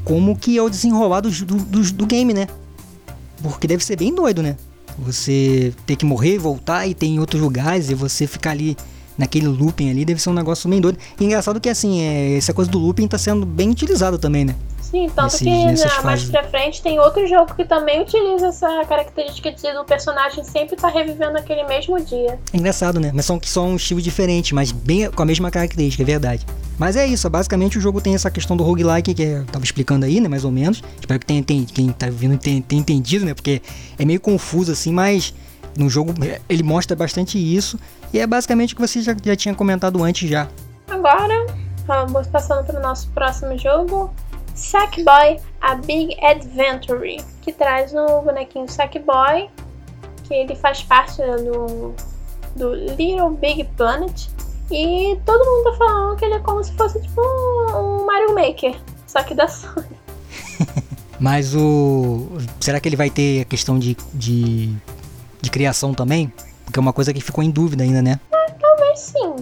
Como 0.04 0.36
que 0.36 0.58
é 0.58 0.62
o 0.62 0.68
desenrolar 0.68 1.20
do, 1.20 1.30
do, 1.30 1.92
do 1.92 2.06
game, 2.06 2.34
né? 2.34 2.48
Porque 3.50 3.66
deve 3.66 3.84
ser 3.84 3.96
bem 3.96 4.14
doido, 4.14 4.42
né? 4.42 4.56
Você 4.98 5.72
ter 5.86 5.96
que 5.96 6.04
morrer, 6.04 6.38
voltar 6.38 6.86
e 6.86 6.94
ter 6.94 7.06
em 7.06 7.18
outros 7.18 7.40
lugares 7.40 7.90
e 7.90 7.94
você 7.94 8.26
ficar 8.26 8.52
ali 8.52 8.76
naquele 9.18 9.46
looping 9.46 9.90
ali, 9.90 10.04
deve 10.04 10.20
ser 10.20 10.30
um 10.30 10.34
negócio 10.34 10.68
bem 10.68 10.80
doido. 10.80 10.98
E 11.20 11.24
engraçado 11.24 11.60
que 11.60 11.68
assim, 11.68 12.00
é, 12.00 12.36
essa 12.36 12.52
coisa 12.52 12.70
do 12.70 12.78
looping 12.78 13.06
tá 13.06 13.18
sendo 13.18 13.44
bem 13.44 13.70
utilizado 13.70 14.18
também, 14.18 14.44
né? 14.44 14.54
Sim, 14.90 15.10
tanto 15.14 15.38
que 15.38 15.44
na, 15.46 16.02
mais 16.02 16.24
pra 16.24 16.44
frente 16.44 16.82
tem 16.82 17.00
outro 17.00 17.26
jogo 17.26 17.54
que 17.54 17.64
também 17.64 18.02
utiliza 18.02 18.48
essa 18.48 18.84
característica 18.84 19.50
de 19.50 19.66
o 19.78 19.84
personagem 19.84 20.44
sempre 20.44 20.76
tá 20.76 20.88
revivendo 20.88 21.38
aquele 21.38 21.64
mesmo 21.64 21.98
dia. 22.00 22.38
É 22.52 22.56
engraçado, 22.56 23.00
né? 23.00 23.10
Mas 23.12 23.24
são, 23.24 23.40
são 23.42 23.70
um 23.70 23.76
estilo 23.76 24.00
diferente, 24.00 24.54
mas 24.54 24.70
bem 24.70 25.10
com 25.10 25.22
a 25.22 25.24
mesma 25.24 25.50
característica, 25.50 26.02
é 26.02 26.06
verdade. 26.06 26.46
Mas 26.78 26.96
é 26.96 27.06
isso, 27.06 27.28
basicamente 27.30 27.78
o 27.78 27.80
jogo 27.80 28.00
tem 28.00 28.14
essa 28.14 28.30
questão 28.30 28.56
do 28.56 28.62
roguelike 28.62 29.14
que 29.14 29.22
eu 29.22 29.44
tava 29.46 29.64
explicando 29.64 30.04
aí, 30.04 30.20
né, 30.20 30.28
mais 30.28 30.44
ou 30.44 30.50
menos. 30.50 30.82
Espero 31.00 31.18
que 31.18 31.26
tenha, 31.26 31.42
tenha 31.42 31.64
quem 31.64 31.88
tá 31.90 32.08
vindo 32.10 32.36
tenha, 32.38 32.60
tenha 32.60 32.80
entendido, 32.80 33.24
né, 33.24 33.32
porque 33.32 33.62
é 33.98 34.04
meio 34.04 34.20
confuso 34.20 34.70
assim, 34.70 34.92
mas 34.92 35.34
no 35.78 35.88
jogo 35.88 36.14
ele 36.48 36.62
mostra 36.62 36.94
bastante 36.94 37.38
isso. 37.38 37.78
E 38.12 38.18
é 38.18 38.26
basicamente 38.26 38.74
o 38.74 38.76
que 38.76 38.82
você 38.82 39.00
já, 39.00 39.16
já 39.24 39.34
tinha 39.34 39.54
comentado 39.54 40.02
antes 40.02 40.28
já. 40.28 40.46
Agora, 40.88 41.46
vamos 41.86 42.26
passando 42.28 42.64
para 42.64 42.78
o 42.78 42.82
nosso 42.82 43.08
próximo 43.08 43.58
jogo, 43.58 44.12
Sackboy 44.54 45.40
A 45.60 45.74
Big 45.74 46.16
Adventure, 46.24 47.16
que 47.42 47.52
traz 47.52 47.92
o 47.92 48.22
bonequinho 48.22 48.70
Sackboy, 48.70 49.50
que 50.24 50.34
ele 50.34 50.54
faz 50.54 50.82
parte 50.82 51.16
do, 51.16 51.94
do 52.56 52.74
Little 52.74 53.30
Big 53.30 53.64
Planet. 53.76 54.28
E 54.70 55.18
todo 55.26 55.44
mundo 55.44 55.72
tá 55.72 55.76
falando 55.76 56.16
que 56.16 56.24
ele 56.24 56.34
é 56.34 56.38
como 56.38 56.64
se 56.64 56.72
fosse 56.72 57.00
tipo 57.02 57.20
um 57.20 58.06
Mario 58.06 58.34
Maker, 58.34 58.74
só 59.06 59.22
que 59.22 59.34
da 59.34 59.46
Sony. 59.46 59.86
Mas 61.20 61.54
o. 61.54 62.28
Será 62.60 62.80
que 62.80 62.88
ele 62.88 62.96
vai 62.96 63.10
ter 63.10 63.42
a 63.42 63.44
questão 63.44 63.78
de, 63.78 63.96
de, 64.12 64.74
de 65.40 65.50
criação 65.50 65.92
também? 65.92 66.32
Porque 66.64 66.78
é 66.78 66.82
uma 66.82 66.92
coisa 66.92 67.12
que 67.12 67.20
ficou 67.20 67.44
em 67.44 67.50
dúvida 67.50 67.84
ainda, 67.84 68.00
né? 68.00 68.18
É, 68.32 68.50
talvez 68.52 68.98
sim. 68.98 69.36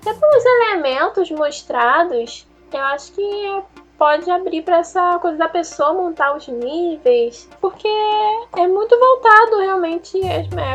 Até 0.00 0.14
pelos 0.14 0.44
elementos 0.44 1.30
mostrados, 1.30 2.46
eu 2.72 2.80
acho 2.80 3.12
que 3.12 3.22
é 3.22 3.62
pode 3.98 4.30
abrir 4.30 4.62
para 4.62 4.78
essa 4.78 5.18
coisa 5.18 5.36
da 5.36 5.48
pessoa 5.48 5.92
montar 5.92 6.36
os 6.36 6.46
níveis, 6.46 7.48
porque 7.60 7.88
é 8.56 8.66
muito 8.68 8.96
voltado 8.96 9.58
realmente, 9.58 10.20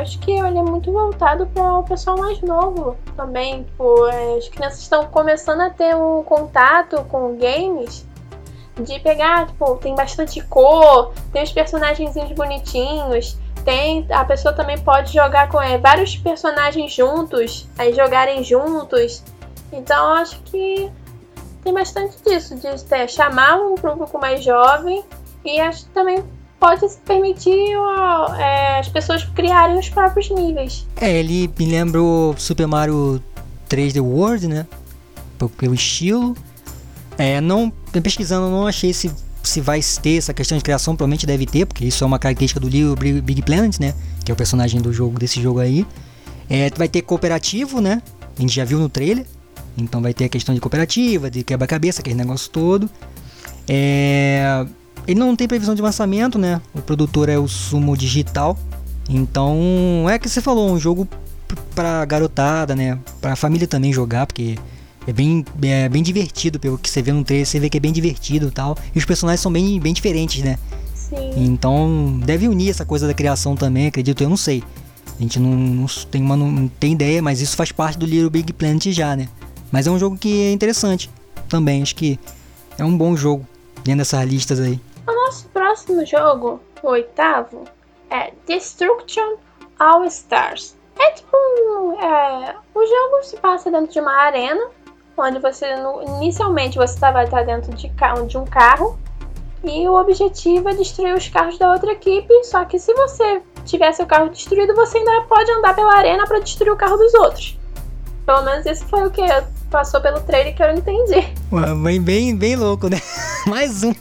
acho 0.02 0.20
que 0.20 0.32
ele 0.32 0.58
é 0.60 0.62
muito 0.62 0.92
voltado 0.92 1.48
para 1.48 1.80
o 1.80 1.84
pessoal 1.84 2.18
mais 2.18 2.42
novo 2.42 2.98
também, 3.16 3.64
tipo, 3.64 4.04
as 4.06 4.50
crianças 4.50 4.82
estão 4.82 5.06
começando 5.06 5.62
a 5.62 5.70
ter 5.70 5.96
um 5.96 6.22
contato 6.24 7.02
com 7.06 7.38
games 7.38 8.06
de 8.82 9.00
pegar, 9.00 9.48
tipo, 9.48 9.78
tem 9.78 9.96
bastante 9.96 10.42
cor, 10.42 11.14
tem 11.32 11.44
os 11.44 11.52
personagens 11.52 12.14
bonitinhos, 12.34 13.38
tem 13.64 14.06
a 14.12 14.26
pessoa 14.26 14.54
também 14.54 14.78
pode 14.80 15.14
jogar 15.14 15.48
com 15.48 15.62
é, 15.62 15.78
vários 15.78 16.18
personagens 16.18 16.92
juntos, 16.92 17.70
aí 17.78 17.94
jogarem 17.94 18.44
juntos. 18.44 19.24
Então 19.72 20.14
acho 20.16 20.40
que 20.42 20.92
tem 21.64 21.74
bastante 21.74 22.16
disso, 22.26 22.56
de 22.56 22.68
é, 22.68 23.08
chamar 23.08 23.56
um 23.56 23.76
público 23.76 24.20
mais 24.20 24.44
jovem 24.44 25.04
e 25.46 25.60
acho 25.60 25.86
que 25.86 25.92
também 25.92 26.24
pode 26.60 26.88
permitir 27.06 27.72
é, 28.40 28.80
as 28.80 28.88
pessoas 28.88 29.24
criarem 29.36 29.78
os 29.78 29.90
próprios 29.90 30.30
níveis. 30.30 30.86
É, 31.00 31.20
ele 31.20 31.52
me 31.60 31.66
lembra 31.66 32.02
o 32.02 32.34
Super 32.38 32.68
Mario 32.68 33.22
3D 33.70 34.02
World, 34.02 34.48
né? 34.48 34.66
Pelo 35.58 35.74
estilo. 35.74 36.38
É, 37.18 37.42
não 37.42 37.72
pesquisando, 38.02 38.50
não 38.50 38.66
achei 38.66 38.94
se, 38.94 39.12
se 39.44 39.60
vai 39.60 39.82
ter 40.02 40.18
essa 40.18 40.34
questão 40.34 40.58
de 40.58 40.64
criação, 40.64 40.96
provavelmente 40.96 41.26
deve 41.26 41.46
ter, 41.46 41.66
porque 41.66 41.86
isso 41.86 42.04
é 42.04 42.08
uma 42.08 42.18
característica 42.18 42.60
do 42.60 42.70
livro 42.70 42.96
Big 43.22 43.42
Planet, 43.42 43.78
né? 43.80 43.94
Que 44.24 44.32
é 44.32 44.34
o 44.34 44.38
personagem 44.38 44.82
do 44.82 44.94
jogo 44.94 45.20
desse 45.20 45.42
jogo 45.42 45.60
aí. 45.60 45.86
É, 46.50 46.70
vai 46.76 46.88
ter 46.88 47.02
cooperativo, 47.02 47.82
né? 47.82 48.02
A 48.38 48.42
gente 48.42 48.56
já 48.56 48.64
viu 48.64 48.80
no 48.80 48.88
trailer. 48.88 49.26
Então 49.78 50.02
vai 50.02 50.14
ter 50.14 50.26
a 50.26 50.30
questão 50.30 50.54
de 50.54 50.62
cooperativa, 50.62 51.30
de 51.30 51.44
quebra-cabeça, 51.44 52.02
aquele 52.02 52.16
negócio 52.16 52.50
todo. 52.50 52.90
É... 53.68 54.66
Ele 55.08 55.20
não 55.20 55.36
tem 55.36 55.48
previsão 55.48 55.76
de 55.76 55.82
lançamento, 55.82 56.38
né? 56.38 56.62
O 56.74 56.82
produtor 56.82 57.28
é 57.28 57.38
o 57.38 57.48
Sumo 57.48 57.98
Digital. 57.98 58.58
Então, 59.10 60.08
é 60.10 60.18
que 60.18 60.30
você 60.30 60.42
falou, 60.42 60.72
um 60.72 60.80
jogo 60.80 61.08
pra 61.76 62.06
garotada, 62.06 62.76
né? 62.76 62.98
Pra 63.20 63.36
família 63.36 63.68
também 63.68 63.92
jogar, 63.92 64.26
porque 64.26 64.58
é 65.06 65.12
bem, 65.12 65.44
é 65.62 65.90
bem 65.90 66.02
divertido, 66.02 66.60
pelo 66.60 66.78
que 66.78 66.90
você 66.90 67.02
vê 67.02 67.12
no 67.12 67.24
trailer, 67.24 67.46
você 67.46 67.60
vê 67.60 67.70
que 67.70 67.78
é 67.78 67.80
bem 67.80 67.92
divertido 67.92 68.48
e 68.48 68.52
tal. 68.52 68.78
E 68.96 69.00
os 69.00 69.06
personagens 69.06 69.42
são 69.42 69.52
bem, 69.52 69.80
bem 69.80 69.94
diferentes, 69.94 70.42
né? 70.42 70.58
Sim. 70.96 71.32
Então, 71.36 72.20
deve 72.24 72.48
unir 72.48 72.70
essa 72.70 72.86
coisa 72.86 73.06
da 73.06 73.14
criação 73.14 73.56
também, 73.56 73.88
acredito, 73.88 74.24
eu 74.24 74.30
não 74.30 74.38
sei. 74.38 74.64
A 75.20 75.22
gente 75.22 75.40
não, 75.40 75.52
não 75.52 75.86
tem, 76.10 76.22
uma, 76.22 76.36
não 76.36 76.68
tem 76.68 76.94
ideia, 76.94 77.22
mas 77.22 77.42
isso 77.42 77.56
faz 77.56 77.72
parte 77.72 77.98
do 77.98 78.06
Little 78.06 78.30
Big 78.30 78.52
Planet 78.54 78.88
já, 78.88 79.16
né? 79.16 79.28
Mas 79.74 79.88
é 79.88 79.90
um 79.90 79.98
jogo 79.98 80.16
que 80.16 80.50
é 80.50 80.52
interessante 80.52 81.10
também. 81.50 81.82
Acho 81.82 81.96
que 81.96 82.20
é 82.78 82.86
um 82.86 82.96
bom 82.96 83.16
jogo 83.16 83.44
dentro 83.84 83.98
dessas 83.98 84.24
listas 84.24 84.60
aí. 84.60 84.80
O 85.08 85.12
nosso 85.12 85.48
próximo 85.48 86.06
jogo, 86.06 86.62
o 86.84 86.90
oitavo, 86.90 87.64
é 88.12 88.32
Destruction 88.48 89.38
All 89.80 90.06
Stars. 90.06 90.76
É 90.96 91.12
tipo 91.14 91.36
um, 91.36 92.00
é, 92.00 92.56
o 92.76 92.86
jogo 92.86 93.24
se 93.24 93.36
passa 93.38 93.72
dentro 93.72 93.92
de 93.92 94.00
uma 94.00 94.14
arena, 94.14 94.68
onde 95.18 95.40
você 95.40 95.66
inicialmente 96.20 96.78
você 96.78 97.00
tá, 97.00 97.10
vai 97.10 97.26
estar 97.26 97.42
dentro 97.42 97.74
de, 97.74 97.92
de 98.28 98.38
um 98.38 98.46
carro 98.46 99.00
e 99.64 99.88
o 99.88 100.00
objetivo 100.00 100.70
é 100.70 100.76
destruir 100.76 101.16
os 101.16 101.28
carros 101.30 101.58
da 101.58 101.72
outra 101.72 101.94
equipe. 101.94 102.32
Só 102.44 102.64
que 102.64 102.78
se 102.78 102.94
você 102.94 103.42
tiver 103.66 103.92
seu 103.94 104.06
carro 104.06 104.30
destruído, 104.30 104.76
você 104.76 105.00
ainda 105.00 105.24
pode 105.24 105.52
andar 105.52 105.76
pela 105.76 105.96
arena 105.96 106.28
para 106.28 106.38
destruir 106.38 106.72
o 106.72 106.78
carro 106.78 106.96
dos 106.96 107.14
outros. 107.16 107.58
Pelo 108.24 108.44
menos 108.44 108.66
esse 108.68 108.86
foi 108.86 109.06
o 109.06 109.12
que 109.12 109.22
passou 109.74 110.00
pelo 110.00 110.22
trailer 110.22 110.56
que 110.56 110.62
eu 110.62 110.68
não 110.68 110.76
entendi. 110.76 111.34
Ué, 111.52 112.00
bem, 112.00 112.36
bem 112.36 112.56
louco, 112.56 112.88
né? 112.88 113.02
Mais 113.50 113.84
um. 113.84 113.92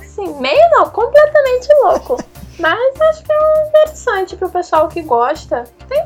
Sim, 0.00 0.34
meio 0.40 0.70
não, 0.70 0.88
completamente 0.88 1.68
louco. 1.82 2.18
Mas 2.58 3.00
acho 3.00 3.22
que 3.22 3.32
é 3.32 3.68
interessante 3.68 4.36
pro 4.36 4.48
pessoal 4.48 4.88
que 4.88 5.02
gosta. 5.02 5.64
Tem, 5.88 6.02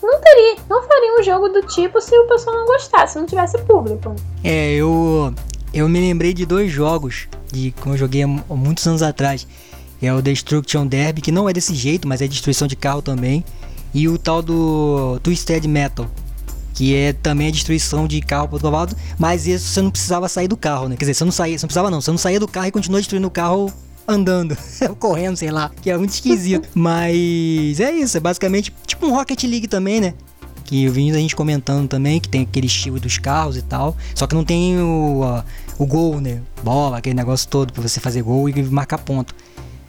não 0.00 0.20
teria, 0.20 0.56
não 0.70 0.82
faria 0.84 1.18
um 1.18 1.22
jogo 1.24 1.48
do 1.48 1.62
tipo 1.62 2.00
se 2.00 2.16
o 2.16 2.28
pessoal 2.28 2.56
não 2.56 2.66
gostasse, 2.66 3.14
se 3.14 3.18
não 3.18 3.26
tivesse 3.26 3.58
público. 3.62 4.14
É, 4.44 4.74
eu 4.74 5.34
eu 5.72 5.88
me 5.88 5.98
lembrei 5.98 6.32
de 6.32 6.46
dois 6.46 6.70
jogos 6.70 7.26
de 7.52 7.72
como 7.80 7.94
eu 7.94 7.98
joguei 7.98 8.22
há 8.22 8.26
muitos 8.26 8.86
anos 8.86 9.02
atrás. 9.02 9.46
É 10.00 10.12
o 10.12 10.22
Destruction 10.22 10.86
Derby, 10.86 11.20
que 11.20 11.32
não 11.32 11.48
é 11.48 11.52
desse 11.52 11.74
jeito, 11.74 12.06
mas 12.06 12.20
é 12.20 12.28
destruição 12.28 12.68
de 12.68 12.76
carro 12.76 13.02
também. 13.02 13.44
E 13.92 14.06
o 14.06 14.18
tal 14.18 14.42
do 14.42 15.18
Twisted 15.22 15.66
Metal, 15.66 16.06
que 16.74 16.94
é 16.94 17.12
também 17.12 17.48
a 17.48 17.50
destruição 17.52 18.06
de 18.06 18.20
carro 18.20 18.48
por 18.48 18.56
outro 18.56 18.68
lado, 18.68 18.96
mas 19.16 19.46
isso 19.46 19.68
você 19.68 19.80
não 19.80 19.90
precisava 19.90 20.28
sair 20.28 20.48
do 20.48 20.56
carro, 20.56 20.88
né? 20.88 20.96
Quer 20.96 21.04
dizer, 21.04 21.14
você 21.14 21.24
não 21.24 21.32
saía, 21.32 21.56
você 21.56 21.64
não 21.64 21.68
precisava 21.68 21.90
não, 21.90 22.00
você 22.00 22.10
não 22.10 22.18
saía 22.18 22.40
do 22.40 22.48
carro 22.48 22.66
e 22.66 22.72
continuou 22.72 23.00
destruindo 23.00 23.28
o 23.28 23.30
carro 23.30 23.72
andando, 24.06 24.56
correndo, 24.98 25.36
sei 25.36 25.50
lá, 25.50 25.70
que 25.80 25.88
é 25.88 25.96
muito 25.96 26.10
esquisito. 26.10 26.68
mas 26.74 27.80
é 27.80 27.92
isso, 27.92 28.16
é 28.16 28.20
basicamente 28.20 28.74
tipo 28.86 29.06
um 29.06 29.14
Rocket 29.14 29.42
League 29.44 29.68
também, 29.68 30.00
né? 30.00 30.14
Que 30.64 30.84
eu 30.84 30.92
vi 30.92 31.10
a 31.10 31.14
gente 31.14 31.36
comentando 31.36 31.88
também, 31.88 32.18
que 32.18 32.28
tem 32.28 32.42
aquele 32.42 32.66
estilo 32.66 32.98
dos 32.98 33.18
carros 33.18 33.56
e 33.56 33.62
tal, 33.62 33.96
só 34.14 34.26
que 34.26 34.34
não 34.34 34.44
tem 34.44 34.78
o, 34.78 35.42
o 35.78 35.86
gol, 35.86 36.20
né? 36.20 36.40
Bola, 36.62 36.98
aquele 36.98 37.14
negócio 37.14 37.48
todo 37.48 37.72
pra 37.72 37.82
você 37.82 38.00
fazer 38.00 38.22
gol 38.22 38.48
e 38.48 38.62
marcar 38.64 38.98
ponto. 38.98 39.34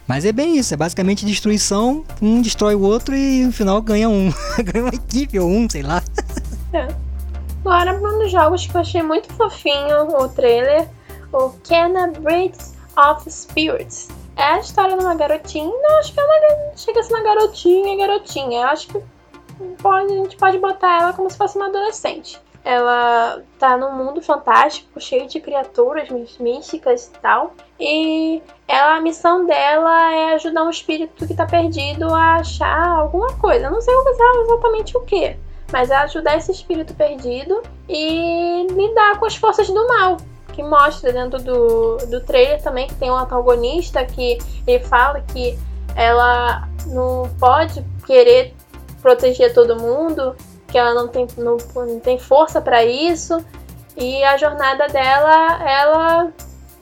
Mas 0.06 0.24
é 0.24 0.30
bem 0.30 0.56
isso, 0.56 0.72
é 0.72 0.76
basicamente 0.76 1.26
destruição, 1.26 2.04
um 2.22 2.40
destrói 2.40 2.76
o 2.76 2.80
outro 2.80 3.16
e 3.16 3.44
no 3.44 3.52
final 3.52 3.82
ganha 3.82 4.08
um. 4.08 4.32
ganha 4.62 4.84
uma 4.84 4.94
equipe 4.94 5.36
ou 5.38 5.50
um, 5.50 5.68
sei 5.68 5.82
lá. 5.82 6.00
É. 6.76 6.88
Agora, 7.64 7.94
um 7.94 8.18
dos 8.18 8.30
jogos 8.30 8.66
que 8.66 8.76
eu 8.76 8.80
achei 8.80 9.02
muito 9.02 9.32
fofinho 9.32 10.20
o 10.20 10.28
trailer, 10.28 10.88
o 11.32 11.50
Kenna 11.64 12.08
Bridge 12.08 12.58
of 12.96 13.28
Spirits. 13.30 14.08
É 14.36 14.44
a 14.44 14.58
história 14.60 14.96
de 14.96 15.02
uma 15.02 15.14
garotinha, 15.14 15.64
não, 15.64 15.98
acho 15.98 16.12
que 16.12 16.20
uma, 16.20 16.76
chega 16.76 17.00
a 17.00 17.02
ser 17.02 17.14
uma 17.14 17.22
garotinha, 17.22 17.96
garotinha. 17.96 18.60
Eu 18.60 18.68
acho 18.68 18.88
que 18.88 19.02
pode, 19.82 20.12
a 20.12 20.16
gente 20.16 20.36
pode 20.36 20.58
botar 20.58 21.00
ela 21.00 21.12
como 21.14 21.30
se 21.30 21.38
fosse 21.38 21.56
uma 21.56 21.68
adolescente. 21.68 22.38
Ela 22.62 23.42
tá 23.58 23.76
num 23.76 23.92
mundo 23.92 24.20
fantástico, 24.20 25.00
cheio 25.00 25.26
de 25.26 25.40
criaturas 25.40 26.08
místicas 26.38 27.06
e 27.06 27.18
tal. 27.20 27.54
E 27.80 28.42
ela, 28.68 28.96
a 28.96 29.00
missão 29.00 29.46
dela 29.46 30.12
é 30.12 30.34
ajudar 30.34 30.64
um 30.64 30.70
espírito 30.70 31.26
que 31.26 31.34
tá 31.34 31.46
perdido 31.46 32.12
a 32.12 32.34
achar 32.36 32.88
alguma 32.88 33.32
coisa. 33.38 33.66
Eu 33.66 33.70
não 33.70 33.80
sei 33.80 33.94
exatamente 33.94 34.96
o 34.96 35.00
que 35.00 35.36
mas 35.72 35.90
é 35.90 35.96
ajudar 35.96 36.36
esse 36.36 36.52
espírito 36.52 36.94
perdido 36.94 37.62
e 37.88 38.66
lidar 38.70 39.18
com 39.18 39.26
as 39.26 39.36
forças 39.36 39.68
do 39.68 39.88
mal. 39.88 40.16
Que 40.52 40.62
mostra 40.62 41.12
dentro 41.12 41.42
do, 41.42 41.98
do 42.06 42.20
trailer 42.22 42.62
também 42.62 42.86
que 42.86 42.94
tem 42.94 43.10
um 43.10 43.16
antagonista 43.16 44.04
que 44.04 44.38
ele 44.66 44.82
fala 44.84 45.20
que 45.20 45.58
ela 45.94 46.68
não 46.86 47.28
pode 47.38 47.84
querer 48.06 48.54
proteger 49.02 49.52
todo 49.52 49.76
mundo, 49.76 50.34
que 50.68 50.78
ela 50.78 50.94
não 50.94 51.08
tem, 51.08 51.26
não, 51.36 51.56
não 51.74 52.00
tem 52.00 52.18
força 52.18 52.60
para 52.60 52.84
isso. 52.84 53.44
E 53.96 54.22
a 54.24 54.36
jornada 54.36 54.88
dela, 54.88 55.68
ela 55.68 56.32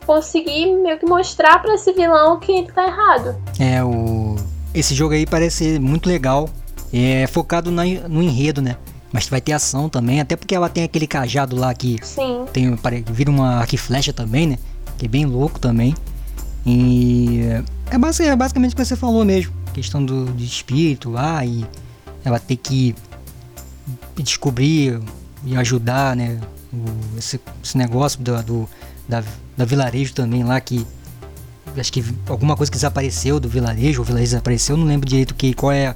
conseguir 0.07 0.75
meio 0.77 0.99
que 0.99 1.07
mostrar 1.07 1.61
para 1.61 1.75
esse 1.75 1.92
vilão 1.92 2.38
que 2.38 2.53
ele 2.53 2.73
tá 2.73 2.87
errado. 2.87 3.37
É, 3.59 3.83
o 3.83 4.37
esse 4.75 4.92
jogo 4.92 5.14
aí 5.14 5.25
parece 5.25 5.79
muito 5.79 6.09
legal 6.09 6.49
é 6.96 7.26
focado 7.26 7.72
na, 7.72 7.85
no 8.09 8.22
enredo, 8.22 8.62
né? 8.62 8.76
Mas 9.12 9.28
vai 9.28 9.40
ter 9.40 9.52
ação 9.52 9.88
também, 9.88 10.20
até 10.20 10.37
porque 10.37 10.54
ela 10.54 10.68
tem 10.68 10.85
aquele 10.85 11.07
cajado 11.07 11.57
lá 11.57 11.74
que 11.74 11.98
Sim. 12.02 12.46
tem 12.52 12.76
vira 13.11 13.30
uma 13.30 13.57
arco 13.57 13.76
flecha 13.76 14.12
também, 14.12 14.46
né? 14.46 14.59
Que 14.96 15.07
é 15.07 15.09
bem 15.09 15.26
louco 15.26 15.59
também. 15.59 15.94
E 16.64 17.40
é, 17.90 17.94
é 17.94 18.37
basicamente 18.37 18.72
o 18.72 18.76
que 18.76 18.85
você 18.85 18.96
falou 18.96 19.24
mesmo, 19.24 19.52
questão 19.72 20.04
do, 20.04 20.26
do 20.26 20.42
espírito 20.42 21.11
lá 21.11 21.44
e 21.44 21.66
ela 22.24 22.38
ter 22.38 22.57
que 22.57 22.94
descobrir 24.16 25.00
e 25.44 25.57
ajudar, 25.57 26.16
né? 26.16 26.40
O, 26.72 27.18
esse, 27.18 27.40
esse, 27.62 27.76
negócio 27.76 28.20
do, 28.20 28.42
do 28.42 28.68
da, 29.09 29.22
da 29.57 29.64
vilarejo 29.64 30.14
também 30.14 30.42
lá 30.42 30.61
que 30.61 30.87
acho 31.76 31.92
que 31.92 32.04
alguma 32.28 32.57
coisa 32.57 32.70
que 32.70 32.76
desapareceu 32.76 33.38
do 33.38 33.48
vilarejo, 33.48 34.00
o 34.00 34.04
vilarejo 34.04 34.30
desapareceu, 34.30 34.76
não 34.76 34.87
lembro 34.87 35.09
direito 35.09 35.35
que 35.35 35.54
qual 35.54 35.72
é 35.72 35.94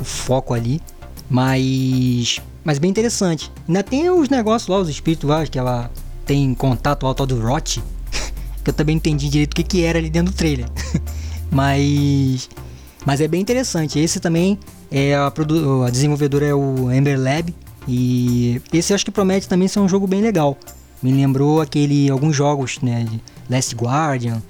o 0.00 0.04
foco 0.04 0.54
ali. 0.54 0.80
Mas. 1.28 2.40
Mas 2.62 2.78
bem 2.78 2.90
interessante. 2.90 3.50
Ainda 3.68 3.82
tem 3.82 4.08
os 4.08 4.28
negócios 4.28 4.68
lá, 4.68 4.78
os 4.78 4.88
espíritos 4.88 5.28
lá, 5.28 5.46
que 5.46 5.58
ela 5.58 5.90
tem 6.24 6.54
contato 6.54 7.06
ao 7.06 7.14
tal 7.14 7.26
do 7.26 7.40
Rot. 7.40 7.82
que 8.64 8.70
eu 8.70 8.74
também 8.74 8.96
entendi 8.96 9.28
direito 9.28 9.52
o 9.52 9.56
que, 9.56 9.62
que 9.62 9.84
era 9.84 9.98
ali 9.98 10.10
dentro 10.10 10.32
do 10.32 10.36
trailer. 10.36 10.66
mas. 11.50 12.48
Mas 13.04 13.20
é 13.20 13.28
bem 13.28 13.40
interessante. 13.40 13.98
Esse 13.98 14.18
também 14.18 14.58
é 14.90 15.14
a, 15.14 15.26
a 15.26 15.90
desenvolvedora 15.90 16.46
é 16.46 16.54
o 16.54 16.90
Ember 16.90 17.20
Lab. 17.20 17.54
E 17.86 18.62
esse 18.72 18.94
acho 18.94 19.04
que 19.04 19.10
promete 19.10 19.48
também 19.48 19.68
ser 19.68 19.80
um 19.80 19.88
jogo 19.88 20.06
bem 20.06 20.22
legal. 20.22 20.56
Me 21.02 21.12
lembrou 21.12 21.60
aquele 21.60 22.08
alguns 22.08 22.34
jogos, 22.34 22.78
né, 22.80 23.04
de 23.04 23.20
Last 23.50 23.74
Guardian, 23.74 24.42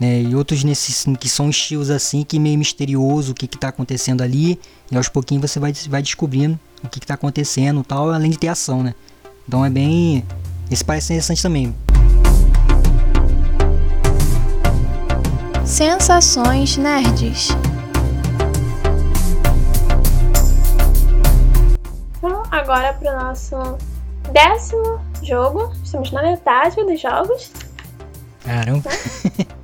né? 0.00 0.22
E 0.22 0.34
outros 0.34 0.64
nesses 0.64 1.04
que 1.18 1.28
são 1.28 1.50
estilos 1.50 1.90
assim, 1.90 2.24
que 2.24 2.38
meio 2.38 2.58
misterioso 2.58 3.32
o 3.32 3.34
que 3.34 3.46
está 3.46 3.68
acontecendo 3.68 4.22
ali. 4.22 4.58
E 4.90 4.96
aos 4.96 5.08
pouquinhos 5.08 5.50
você 5.50 5.60
vai, 5.60 5.72
vai 5.88 6.02
descobrindo 6.02 6.58
o 6.82 6.88
que 6.88 6.98
está 6.98 7.14
acontecendo 7.14 7.84
tal, 7.84 8.10
além 8.10 8.30
de 8.30 8.38
ter 8.38 8.48
ação, 8.48 8.82
né? 8.82 8.94
Então 9.46 9.64
é 9.64 9.70
bem. 9.70 10.24
Esse 10.70 10.84
parece 10.84 11.12
interessante 11.12 11.42
também. 11.42 11.74
Sensações 15.64 16.76
Nerds. 16.76 17.48
Então, 22.18 22.42
agora 22.50 22.92
para 22.94 23.12
o 23.12 23.22
nosso 23.22 23.56
décimo 24.32 25.00
jogo. 25.22 25.72
Estamos 25.84 26.10
na 26.10 26.22
metade 26.22 26.76
dos 26.84 27.00
jogos. 27.00 27.52
Caramba. 28.44 28.90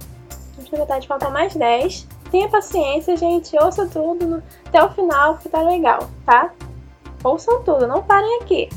Na 0.72 0.78
metade, 0.78 1.06
faltam 1.08 1.30
mais 1.30 1.54
10. 1.54 2.06
Tenha 2.30 2.48
paciência, 2.48 3.16
gente. 3.16 3.56
Ouça 3.62 3.86
tudo 3.86 4.26
no- 4.26 4.42
até 4.66 4.82
o 4.82 4.90
final, 4.90 5.36
que 5.38 5.48
tá 5.48 5.62
legal, 5.62 6.00
tá? 6.26 6.50
Ouçam 7.24 7.62
tudo, 7.62 7.86
não 7.86 8.02
parem 8.02 8.40
aqui. 8.42 8.68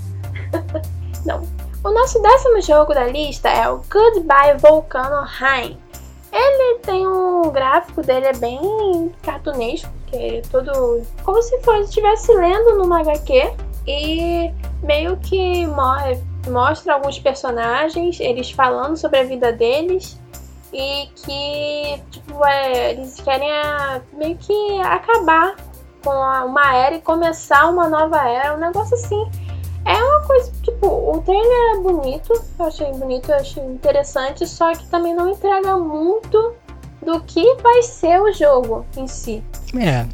não. 1.25 1.41
O 1.84 1.89
nosso 1.91 2.21
décimo 2.21 2.62
jogo 2.62 2.93
da 2.93 3.06
lista 3.08 3.49
é 3.49 3.67
o 3.69 3.82
Goodbye 3.91 4.58
Volcano 4.58 5.21
High. 5.25 5.77
Ele 6.32 6.80
tem 6.80 7.06
um 7.08 7.49
gráfico 7.51 8.01
dele 8.01 8.27
é 8.27 8.34
bem 8.34 9.12
cartunesco, 9.23 9.89
que 10.08 10.15
é 10.15 10.41
todo 10.49 11.01
como 11.23 11.41
se 11.41 11.60
fosse 11.62 11.82
estivesse 11.89 12.32
lendo 12.34 12.77
numa 12.77 13.01
HQ 13.01 13.54
e 13.86 14.54
meio 14.84 15.17
que 15.17 15.65
mo- 15.67 16.51
mostra 16.51 16.93
alguns 16.93 17.19
personagens, 17.19 18.19
eles 18.19 18.49
falando 18.51 18.95
sobre 18.95 19.19
a 19.19 19.23
vida 19.23 19.51
deles 19.51 20.21
e 20.74 21.08
que 21.16 22.02
tipo 22.12 22.46
é, 22.46 22.92
eles 22.92 23.16
querem 23.22 23.52
a- 23.52 24.02
meio 24.14 24.38
que 24.38 24.80
acabar 24.82 25.56
com 26.04 26.12
a- 26.12 26.46
uma 26.46 26.76
era 26.76 26.96
e 26.96 27.02
começar 27.02 27.68
uma 27.70 27.88
nova 27.88 28.28
era, 28.28 28.56
um 28.56 28.60
negócio 28.60 28.96
assim. 28.96 29.30
É 29.86 29.96
uma 29.96 30.22
coisa, 30.28 30.52
tipo, 30.62 30.86
o 30.88 31.22
trailer 31.26 31.76
é 31.76 31.80
bonito, 31.82 32.34
eu 32.60 32.66
achei 32.66 32.92
bonito, 32.94 33.30
eu 33.32 33.36
achei 33.38 33.64
interessante, 33.64 34.48
só 34.48 34.72
que 34.74 34.86
também 34.88 35.14
não 35.16 35.30
entrega 35.30 35.76
muito 35.76 36.54
do 37.02 37.20
que 37.22 37.56
vai 37.64 37.82
ser 37.82 38.22
o 38.22 38.32
jogo 38.32 38.86
em 38.96 39.08
si. 39.08 39.44
É, 39.76 40.06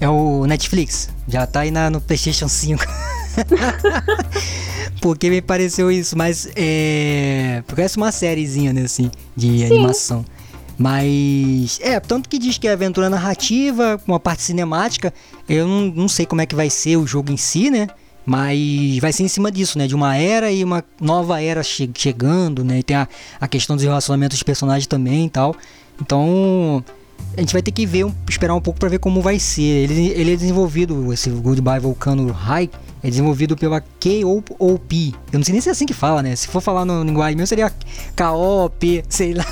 é 0.00 0.08
o 0.08 0.46
Netflix. 0.46 1.08
Já 1.26 1.44
tá 1.44 1.60
aí 1.60 1.72
na, 1.72 1.90
no 1.90 2.00
PlayStation 2.00 2.46
5. 2.48 2.84
Porque 5.00 5.28
me 5.30 5.40
pareceu 5.42 5.90
isso, 5.90 6.16
mas 6.16 6.48
é. 6.56 7.62
Parece 7.66 7.96
uma 7.96 8.10
sériezinha, 8.10 8.72
né, 8.72 8.82
assim, 8.82 9.10
de 9.36 9.58
Sim. 9.58 9.66
animação. 9.66 10.24
Mas. 10.78 11.78
É, 11.82 11.98
tanto 12.00 12.28
que 12.28 12.38
diz 12.38 12.58
que 12.58 12.68
é 12.68 12.72
aventura 12.72 13.08
narrativa, 13.08 14.00
uma 14.06 14.20
parte 14.20 14.42
cinemática. 14.42 15.12
Eu 15.48 15.66
não, 15.66 15.86
não 15.86 16.08
sei 16.08 16.26
como 16.26 16.40
é 16.40 16.46
que 16.46 16.54
vai 16.54 16.68
ser 16.70 16.96
o 16.96 17.06
jogo 17.06 17.32
em 17.32 17.36
si, 17.36 17.70
né? 17.70 17.88
Mas 18.24 18.98
vai 19.00 19.12
ser 19.12 19.22
em 19.22 19.28
cima 19.28 19.52
disso, 19.52 19.78
né? 19.78 19.86
De 19.86 19.94
uma 19.94 20.16
era 20.16 20.50
e 20.50 20.64
uma 20.64 20.84
nova 21.00 21.40
era 21.40 21.62
che- 21.62 21.88
chegando, 21.94 22.64
né? 22.64 22.80
E 22.80 22.82
tem 22.82 22.96
a, 22.96 23.08
a 23.40 23.46
questão 23.46 23.76
dos 23.76 23.84
relacionamentos 23.84 24.36
dos 24.38 24.42
personagens 24.42 24.86
também 24.86 25.26
e 25.26 25.30
tal. 25.30 25.54
Então, 26.00 26.84
a 27.36 27.40
gente 27.40 27.52
vai 27.52 27.60
ter 27.60 27.70
que 27.70 27.84
ver, 27.84 28.06
esperar 28.28 28.54
um 28.54 28.60
pouco 28.60 28.80
para 28.80 28.88
ver 28.88 28.98
como 28.98 29.20
vai 29.20 29.38
ser. 29.38 29.62
Ele, 29.62 30.08
ele 30.08 30.32
é 30.32 30.36
desenvolvido, 30.36 31.12
esse 31.12 31.28
Goodbye 31.28 31.80
Volcano 31.80 32.32
High, 32.32 32.70
é 33.02 33.10
desenvolvido 33.10 33.56
pela 33.56 33.80
KOP. 33.80 35.14
Eu 35.32 35.38
não 35.38 35.44
sei 35.44 35.52
nem 35.52 35.60
se 35.60 35.68
é 35.68 35.72
assim 35.72 35.86
que 35.86 35.92
fala, 35.92 36.22
né? 36.22 36.34
Se 36.34 36.48
for 36.48 36.60
falar 36.60 36.84
no 36.84 37.04
linguagem 37.04 37.36
mesmo, 37.36 37.46
seria 37.46 37.70
KOP, 38.16 39.04
sei 39.08 39.34
lá. 39.34 39.44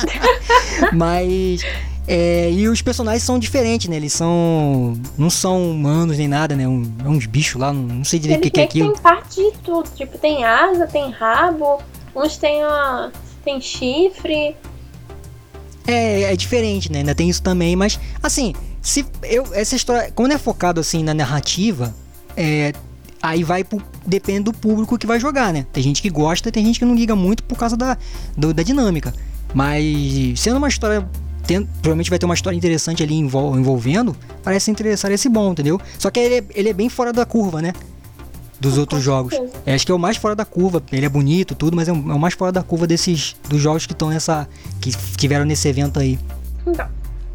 Mas. 0.92 1.62
é, 2.08 2.50
e 2.50 2.66
os 2.66 2.82
personagens 2.82 3.22
são 3.22 3.38
diferentes, 3.38 3.88
né? 3.88 3.96
Eles 3.96 4.12
são. 4.12 4.94
Não 5.16 5.30
são 5.30 5.70
humanos 5.70 6.18
nem 6.18 6.26
nada, 6.26 6.56
né? 6.56 6.66
Um, 6.66 6.92
é 7.04 7.08
uns 7.08 7.26
bichos 7.26 7.60
lá, 7.60 7.72
não, 7.72 7.82
não 7.82 8.04
sei 8.04 8.18
direito 8.18 8.40
o 8.40 8.42
que, 8.42 8.50
que 8.50 8.60
é 8.60 8.64
aquilo. 8.64 8.92
tem 8.92 9.02
parte 9.02 9.36
de 9.36 9.52
tudo, 9.58 9.88
tipo, 9.94 10.18
tem 10.18 10.44
asa, 10.44 10.86
tem 10.88 11.10
rabo, 11.10 11.80
uns 12.16 12.36
tem, 12.36 12.64
ó, 12.64 13.10
tem 13.44 13.60
chifre. 13.60 14.56
É, 15.86 16.22
é 16.32 16.36
diferente, 16.36 16.90
né? 16.92 16.98
Ainda 17.00 17.14
tem 17.14 17.28
isso 17.28 17.42
também, 17.42 17.74
mas 17.76 17.98
assim, 18.22 18.54
se 18.80 19.04
eu 19.22 19.46
essa 19.52 19.74
história, 19.74 20.12
quando 20.14 20.32
é 20.32 20.38
focado 20.38 20.80
assim 20.80 21.02
na 21.02 21.12
narrativa, 21.14 21.94
é 22.36 22.72
aí 23.20 23.44
vai 23.44 23.62
pro, 23.62 23.80
depende 24.04 24.40
do 24.44 24.52
público 24.52 24.98
que 24.98 25.06
vai 25.06 25.18
jogar, 25.20 25.52
né? 25.52 25.64
Tem 25.72 25.82
gente 25.82 26.02
que 26.02 26.10
gosta, 26.10 26.50
tem 26.50 26.64
gente 26.64 26.78
que 26.78 26.84
não 26.84 26.94
liga 26.94 27.14
muito 27.14 27.42
por 27.44 27.56
causa 27.56 27.76
da 27.76 27.96
do- 28.36 28.52
da 28.54 28.62
dinâmica. 28.62 29.12
Mas 29.54 30.40
sendo 30.40 30.56
uma 30.56 30.68
história 30.68 31.06
tem- 31.46 31.64
provavelmente 31.80 32.10
vai 32.10 32.18
ter 32.18 32.26
uma 32.26 32.34
história 32.34 32.56
interessante 32.56 33.02
ali 33.02 33.14
envol- 33.14 33.56
envolvendo, 33.58 34.16
parece 34.42 34.70
interessar 34.70 35.10
esse 35.10 35.28
bom, 35.28 35.52
entendeu? 35.52 35.80
Só 35.98 36.10
que 36.10 36.18
ele 36.20 36.34
é, 36.36 36.44
ele 36.54 36.68
é 36.68 36.72
bem 36.72 36.88
fora 36.88 37.12
da 37.12 37.26
curva, 37.26 37.60
né? 37.60 37.72
Dos 38.62 38.78
outros 38.78 39.02
jogos. 39.02 39.34
É, 39.66 39.74
acho 39.74 39.84
que 39.84 39.90
é 39.90 39.94
o 39.94 39.98
mais 39.98 40.16
fora 40.16 40.36
da 40.36 40.44
curva. 40.44 40.80
Ele 40.92 41.04
é 41.04 41.08
bonito, 41.08 41.52
tudo, 41.54 41.74
mas 41.74 41.88
é 41.88 41.92
o, 41.92 41.96
é 41.96 42.14
o 42.14 42.18
mais 42.18 42.34
fora 42.34 42.52
da 42.52 42.62
curva 42.62 42.86
desses 42.86 43.34
dos 43.48 43.60
jogos 43.60 43.86
que 43.86 43.92
estão 43.92 44.08
nessa 44.08 44.48
que 44.80 44.92
tiveram 45.16 45.44
nesse 45.44 45.68
evento 45.68 45.98
aí. 45.98 46.16
Então, 46.64 46.88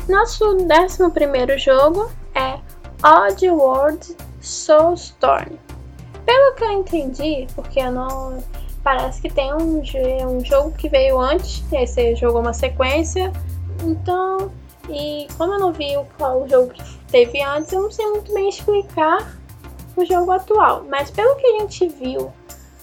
nosso 0.08 0.56
décimo 0.66 1.12
primeiro 1.12 1.60
jogo 1.60 2.10
é 2.34 2.58
Odd 3.04 3.50
World 3.50 4.16
Soulstorm. 4.40 5.52
Pelo 6.26 6.56
que 6.56 6.64
eu 6.64 6.72
entendi, 6.72 7.48
porque 7.56 7.82
eu 7.82 7.92
não 7.92 8.38
parece 8.84 9.22
que 9.22 9.30
tem 9.30 9.54
um, 9.54 9.82
um 10.30 10.46
jogo 10.46 10.72
que 10.72 10.88
veio 10.88 11.20
antes, 11.20 11.62
esse 11.74 12.16
jogo 12.16 12.38
é 12.38 12.42
uma 12.42 12.54
sequência, 12.54 13.34
então 13.84 14.50
e 14.90 15.28
como 15.38 15.54
eu 15.54 15.60
não 15.60 15.74
vi 15.74 15.98
o, 15.98 16.06
qual 16.18 16.44
o 16.44 16.50
jogo 16.50 16.70
que 16.70 16.84
teve 17.12 17.42
antes, 17.42 17.74
eu 17.74 17.82
não 17.82 17.92
sei 17.92 18.06
muito 18.08 18.34
bem 18.34 18.48
explicar 18.48 19.37
o 20.02 20.06
jogo 20.06 20.32
atual. 20.32 20.84
Mas 20.90 21.10
pelo 21.12 21.36
que 21.36 21.46
a 21.48 21.60
gente 21.60 21.88
viu 21.90 22.32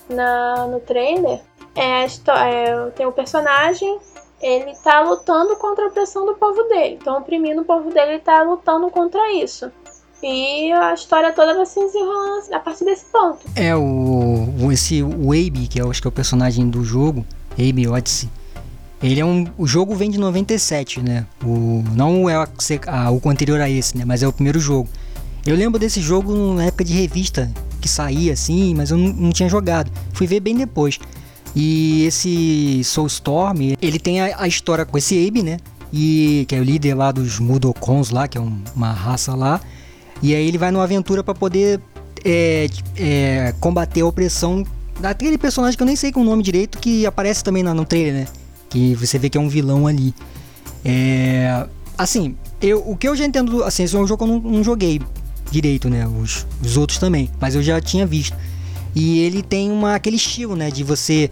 na, 0.08 0.66
no 0.66 0.80
trailer, 0.80 1.40
é 1.74 2.04
é, 2.04 2.90
tem 2.96 3.06
o 3.06 3.12
personagem 3.12 3.98
ele 4.40 4.74
tá 4.82 5.00
lutando 5.00 5.56
contra 5.56 5.84
a 5.84 5.88
opressão 5.88 6.26
do 6.26 6.34
povo 6.34 6.62
dele. 6.64 6.98
Então, 7.00 7.16
oprimindo 7.18 7.62
o 7.62 7.64
povo 7.64 7.90
dele, 7.90 8.12
ele 8.12 8.18
tá 8.20 8.42
lutando 8.42 8.90
contra 8.90 9.32
isso. 9.32 9.70
E 10.22 10.70
a 10.72 10.92
história 10.92 11.32
toda 11.32 11.54
vai 11.54 11.64
se 11.64 11.80
desenrolando 11.80 12.54
a 12.54 12.58
partir 12.58 12.84
desse 12.84 13.06
ponto. 13.06 13.38
É 13.56 13.74
o, 13.74 14.48
o- 14.60 14.70
esse 14.72 15.02
o 15.02 15.30
Abe, 15.32 15.66
que 15.68 15.80
eu 15.80 15.90
acho 15.90 16.00
que 16.02 16.06
é 16.06 16.10
o 16.10 16.12
personagem 16.12 16.68
do 16.68 16.84
jogo, 16.84 17.24
Abe 17.52 17.88
Odyssey. 17.88 18.28
Ele 19.02 19.20
é 19.20 19.24
um, 19.24 19.46
o 19.58 19.66
jogo 19.66 19.94
vem 19.94 20.10
de 20.10 20.18
97, 20.18 21.00
né? 21.00 21.26
O 21.42 21.82
não 21.94 22.28
é 22.28 22.34
a, 22.36 22.46
a- 22.86 23.10
o 23.10 23.20
anterior 23.28 23.60
a 23.60 23.68
esse, 23.70 23.96
né? 23.96 24.04
Mas 24.06 24.22
é 24.22 24.28
o 24.28 24.32
primeiro 24.32 24.58
jogo. 24.58 24.88
Eu 25.46 25.56
lembro 25.56 25.78
desse 25.78 26.00
jogo 26.00 26.54
na 26.54 26.64
época 26.66 26.84
de 26.84 26.92
revista 26.94 27.50
que 27.80 27.88
saía 27.88 28.32
assim, 28.32 28.74
mas 28.74 28.90
eu 28.90 28.96
não, 28.96 29.12
não 29.12 29.30
tinha 29.32 29.48
jogado. 29.48 29.90
Fui 30.12 30.26
ver 30.26 30.40
bem 30.40 30.56
depois. 30.56 30.98
E 31.54 32.04
esse 32.06 32.82
Soulstorm, 32.82 33.74
ele 33.80 33.98
tem 33.98 34.20
a, 34.20 34.42
a 34.42 34.48
história 34.48 34.84
com 34.84 34.96
esse 34.96 35.26
Abe, 35.26 35.42
né? 35.42 35.58
E 35.92 36.44
que 36.48 36.56
é 36.56 36.60
o 36.60 36.64
líder 36.64 36.94
lá 36.94 37.12
dos 37.12 37.38
Mudokons 37.38 38.10
lá, 38.10 38.26
que 38.26 38.38
é 38.38 38.40
um- 38.40 38.58
uma 38.74 38.90
raça 38.92 39.34
lá. 39.34 39.60
E 40.22 40.34
aí 40.34 40.48
ele 40.48 40.58
vai 40.58 40.70
numa 40.70 40.82
aventura 40.82 41.22
para 41.22 41.34
poder 41.34 41.80
é, 42.26 42.68
é, 42.96 43.54
combater 43.60 44.00
a 44.00 44.06
opressão 44.06 44.64
daquele 44.98 45.36
personagem 45.36 45.76
que 45.76 45.82
eu 45.82 45.86
nem 45.86 45.94
sei 45.94 46.10
com 46.10 46.22
o 46.22 46.24
nome 46.24 46.42
direito, 46.42 46.78
que 46.78 47.04
aparece 47.04 47.44
também 47.44 47.62
na- 47.62 47.74
no 47.74 47.84
trailer, 47.84 48.14
né? 48.14 48.26
Que 48.70 48.94
você 48.94 49.18
vê 49.18 49.28
que 49.28 49.36
é 49.36 49.40
um 49.40 49.48
vilão 49.48 49.86
ali. 49.86 50.14
É, 50.82 51.66
assim, 51.98 52.34
eu, 52.62 52.82
o 52.88 52.96
que 52.96 53.06
eu 53.06 53.14
já 53.14 53.26
entendo, 53.26 53.62
assim, 53.62 53.82
esse 53.84 53.94
é 53.94 53.98
um 53.98 54.06
jogo 54.06 54.24
que 54.24 54.30
eu 54.32 54.40
não, 54.40 54.50
não 54.52 54.64
joguei 54.64 55.00
direito, 55.50 55.88
né? 55.88 56.06
Os, 56.06 56.46
os 56.62 56.76
outros 56.76 56.98
também, 56.98 57.30
mas 57.40 57.54
eu 57.54 57.62
já 57.62 57.80
tinha 57.80 58.06
visto. 58.06 58.36
E 58.94 59.20
ele 59.20 59.42
tem 59.42 59.70
uma, 59.70 59.94
aquele 59.94 60.16
estilo, 60.16 60.54
né? 60.54 60.70
De 60.70 60.84
você 60.84 61.30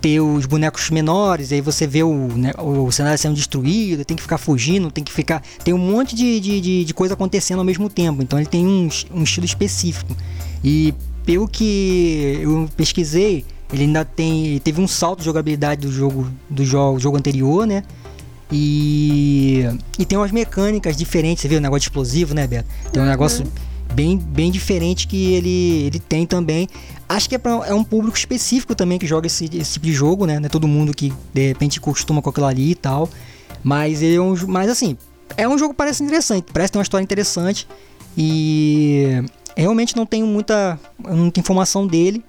ter 0.00 0.20
os 0.20 0.46
bonecos 0.46 0.90
menores, 0.90 1.52
aí 1.52 1.60
você 1.60 1.86
vê 1.86 2.02
o, 2.02 2.14
né, 2.14 2.52
o 2.58 2.90
cenário 2.92 3.18
sendo 3.18 3.34
destruído, 3.34 4.04
tem 4.04 4.16
que 4.16 4.22
ficar 4.22 4.38
fugindo, 4.38 4.90
tem 4.90 5.02
que 5.02 5.12
ficar. 5.12 5.42
Tem 5.64 5.74
um 5.74 5.78
monte 5.78 6.14
de, 6.14 6.38
de, 6.38 6.60
de, 6.60 6.84
de 6.84 6.94
coisa 6.94 7.14
acontecendo 7.14 7.58
ao 7.58 7.64
mesmo 7.64 7.88
tempo. 7.88 8.22
Então 8.22 8.38
ele 8.38 8.48
tem 8.48 8.66
um, 8.66 8.88
um 9.12 9.22
estilo 9.22 9.46
específico. 9.46 10.16
E 10.62 10.94
pelo 11.24 11.48
que 11.48 12.38
eu 12.40 12.68
pesquisei, 12.76 13.44
ele 13.72 13.82
ainda 13.82 14.04
tem. 14.04 14.58
Teve 14.60 14.80
um 14.80 14.88
salto 14.88 15.20
de 15.20 15.24
jogabilidade 15.24 15.86
do 15.86 15.92
jogo 15.92 16.30
do 16.48 16.64
jogo, 16.64 16.98
jogo 16.98 17.16
anterior, 17.16 17.66
né? 17.66 17.82
E, 18.50 19.64
e 19.98 20.04
tem 20.04 20.16
umas 20.16 20.32
mecânicas 20.32 20.96
diferentes, 20.96 21.42
você 21.42 21.48
viu 21.48 21.58
o 21.58 21.60
negócio 21.60 21.80
de 21.80 21.86
explosivo, 21.86 22.34
né, 22.34 22.46
Beto? 22.46 22.68
Tem 22.92 23.02
um 23.02 23.06
negócio 23.06 23.46
bem, 23.94 24.16
bem 24.16 24.50
diferente 24.50 25.06
que 25.06 25.34
ele, 25.34 25.86
ele 25.86 25.98
tem 25.98 26.26
também. 26.26 26.68
Acho 27.08 27.28
que 27.28 27.34
é, 27.34 27.38
pra, 27.38 27.52
é 27.66 27.74
um 27.74 27.84
público 27.84 28.16
específico 28.16 28.74
também 28.74 28.98
que 28.98 29.06
joga 29.06 29.26
esse, 29.26 29.44
esse 29.44 29.74
tipo 29.74 29.86
de 29.86 29.92
jogo, 29.92 30.26
né? 30.26 30.38
Não 30.38 30.46
é 30.46 30.48
todo 30.48 30.66
mundo 30.66 30.94
que 30.94 31.12
de 31.32 31.48
repente 31.48 31.80
costuma 31.80 32.22
com 32.22 32.30
aquilo 32.30 32.46
ali 32.46 32.70
e 32.70 32.74
tal. 32.74 33.08
Mas 33.62 34.02
ele 34.02 34.16
é 34.16 34.20
um. 34.20 34.34
Mas 34.46 34.70
assim, 34.70 34.96
é 35.36 35.48
um 35.48 35.58
jogo 35.58 35.74
que 35.74 35.78
parece 35.78 36.02
interessante, 36.02 36.46
parece 36.52 36.72
ter 36.72 36.78
uma 36.78 36.82
história 36.82 37.04
interessante. 37.04 37.66
E 38.16 39.22
realmente 39.56 39.96
não 39.96 40.06
tenho 40.06 40.26
muita, 40.26 40.78
muita 40.98 41.40
informação 41.40 41.86
dele. 41.86 42.24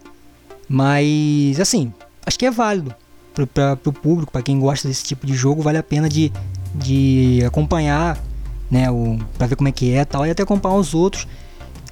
Mas 0.67 1.59
assim, 1.59 1.93
acho 2.25 2.37
que 2.37 2.45
é 2.45 2.51
válido 2.51 2.93
para 3.33 3.77
o 3.85 3.93
público, 3.93 4.31
para 4.31 4.41
quem 4.41 4.59
gosta 4.59 4.87
desse 4.87 5.03
tipo 5.03 5.25
de 5.25 5.33
jogo, 5.33 5.61
vale 5.61 5.77
a 5.77 5.83
pena 5.83 6.09
de, 6.09 6.31
de 6.75 7.41
acompanhar, 7.45 8.17
né, 8.69 8.85
para 9.37 9.47
ver 9.47 9.55
como 9.55 9.67
é 9.69 9.71
que 9.71 9.93
é, 9.93 10.03
tal, 10.05 10.25
e 10.25 10.29
até 10.31 10.43
acompanhar 10.43 10.75
os 10.75 10.93
outros. 10.93 11.27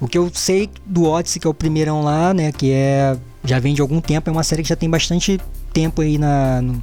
O 0.00 0.06
que 0.06 0.16
eu 0.18 0.30
sei 0.32 0.70
do 0.86 1.04
Odyssey, 1.04 1.40
que 1.40 1.46
é 1.46 1.50
o 1.50 1.54
primeirão 1.54 2.02
lá, 2.02 2.32
né, 2.34 2.52
que 2.52 2.70
é 2.72 3.16
já 3.44 3.58
vem 3.58 3.72
de 3.74 3.80
algum 3.80 4.00
tempo, 4.00 4.28
é 4.28 4.32
uma 4.32 4.42
série 4.42 4.62
que 4.62 4.68
já 4.68 4.76
tem 4.76 4.90
bastante 4.90 5.40
tempo 5.72 6.02
aí 6.02 6.18
na 6.18 6.60
no- 6.62 6.82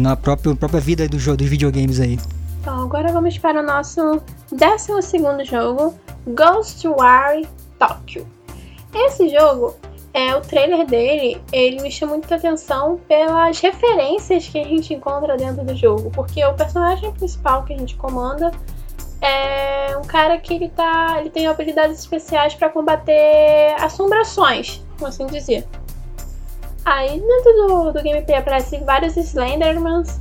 na 0.00 0.16
própria, 0.16 0.54
própria 0.54 0.80
vida 0.80 1.08
do, 1.08 1.18
jo- 1.18 1.36
dos 1.36 1.46
videogames 1.48 1.98
aí. 2.00 2.18
Então 2.60 2.82
agora 2.82 3.12
vamos 3.12 3.36
para 3.38 3.60
o 3.60 3.66
nosso 3.66 4.20
12 4.52 5.18
jogo, 5.48 5.94
Ghostwire 6.26 7.48
Tokyo. 7.78 8.26
Esse 8.94 9.28
jogo, 9.30 9.74
é, 10.14 10.34
o 10.36 10.40
trailer 10.42 10.86
dele, 10.86 11.40
ele 11.52 11.80
me 11.80 11.90
chama 11.90 12.12
muita 12.12 12.34
atenção 12.34 13.00
pelas 13.08 13.58
referências 13.60 14.46
que 14.46 14.58
a 14.58 14.64
gente 14.64 14.92
encontra 14.92 15.36
dentro 15.36 15.64
do 15.64 15.74
jogo, 15.74 16.10
porque 16.10 16.44
o 16.44 16.54
personagem 16.54 17.10
principal 17.12 17.64
que 17.64 17.72
a 17.72 17.78
gente 17.78 17.96
comanda 17.96 18.50
é 19.22 19.96
um 19.96 20.02
cara 20.02 20.36
que 20.38 20.52
ele 20.52 20.68
tá, 20.68 21.16
ele 21.18 21.30
tem 21.30 21.46
habilidades 21.46 21.98
especiais 21.98 22.54
para 22.54 22.68
combater 22.68 23.74
assombrações, 23.80 24.84
por 24.98 25.08
assim 25.08 25.26
dizer. 25.26 25.66
Aí 26.84 27.18
dentro 27.20 27.52
do, 27.52 27.92
do 27.92 28.02
gameplay 28.02 28.36
aparecem 28.36 28.84
vários 28.84 29.16
Slendermans 29.16 30.20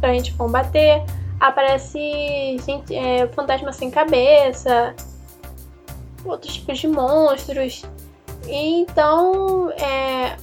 pra 0.00 0.12
gente 0.12 0.34
combater, 0.34 1.02
aparece 1.40 1.98
gente, 2.66 2.94
é, 2.94 3.26
fantasma 3.28 3.72
sem 3.72 3.90
cabeça, 3.90 4.94
outros 6.24 6.54
tipos 6.54 6.78
de 6.78 6.88
monstros. 6.88 7.84
Então, 8.48 9.70
é, 9.70 10.36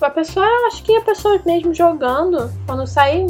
a 0.00 0.10
pessoa, 0.10 0.46
acho 0.66 0.82
que 0.82 0.96
a 0.96 1.02
pessoa 1.02 1.40
mesmo 1.44 1.74
jogando, 1.74 2.52
quando 2.66 2.86
sair 2.86 3.26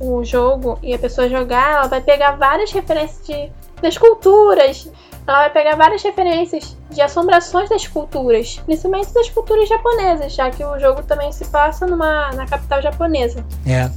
o, 0.00 0.18
o 0.18 0.24
jogo 0.24 0.78
e 0.82 0.94
a 0.94 0.98
pessoa 0.98 1.28
jogar, 1.28 1.74
ela 1.74 1.86
vai 1.86 2.00
pegar 2.00 2.32
várias 2.32 2.72
referências 2.72 3.26
de, 3.26 3.50
das 3.80 3.96
culturas, 3.96 4.90
ela 5.26 5.38
vai 5.40 5.50
pegar 5.50 5.76
várias 5.76 6.02
referências 6.02 6.76
de 6.90 7.00
assombrações 7.00 7.68
das 7.68 7.86
culturas, 7.86 8.60
principalmente 8.64 9.12
das 9.12 9.28
culturas 9.28 9.68
japonesas, 9.68 10.34
já 10.34 10.50
que 10.50 10.64
o 10.64 10.78
jogo 10.78 11.02
também 11.02 11.32
se 11.32 11.44
passa 11.46 11.86
numa, 11.86 12.32
na 12.32 12.46
capital 12.46 12.80
japonesa. 12.80 13.44
É. 13.66 13.90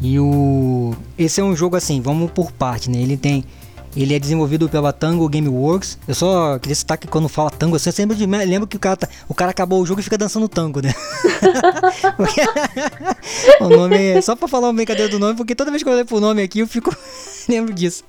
E 0.00 0.20
o. 0.20 0.94
Esse 1.18 1.40
é 1.40 1.44
um 1.44 1.56
jogo 1.56 1.74
assim, 1.74 2.00
vamos 2.00 2.30
por 2.30 2.52
parte, 2.52 2.90
né? 2.90 2.98
Ele 2.98 3.16
tem 3.16 3.44
ele 4.02 4.14
é 4.14 4.18
desenvolvido 4.18 4.68
pela 4.68 4.92
Tango 4.92 5.28
Gameworks. 5.28 5.98
Eu 6.06 6.14
só 6.14 6.58
queria 6.58 6.74
citar 6.74 6.98
que 6.98 7.06
quando 7.06 7.28
fala 7.28 7.50
tango, 7.50 7.78
você 7.78 7.90
sempre 7.90 8.14
lembra 8.26 8.66
que 8.66 8.76
o 8.76 8.80
cara, 8.80 8.96
tá, 8.96 9.08
o 9.28 9.34
cara 9.34 9.50
acabou 9.50 9.80
o 9.80 9.86
jogo 9.86 10.00
e 10.00 10.02
fica 10.02 10.18
dançando 10.18 10.48
tango, 10.48 10.80
né? 10.82 10.94
o 13.60 13.68
nome 13.68 13.96
é 13.96 14.20
só 14.20 14.36
pra 14.36 14.46
falar 14.46 14.68
uma 14.68 14.74
brincadeira 14.74 15.10
do 15.10 15.18
nome, 15.18 15.34
porque 15.34 15.54
toda 15.54 15.70
vez 15.70 15.82
que 15.82 15.88
eu 15.88 15.94
olho 15.94 16.04
pro 16.04 16.20
nome 16.20 16.42
aqui 16.42 16.60
eu 16.60 16.66
fico 16.66 16.94
lembro 17.48 17.72
disso. 17.72 18.04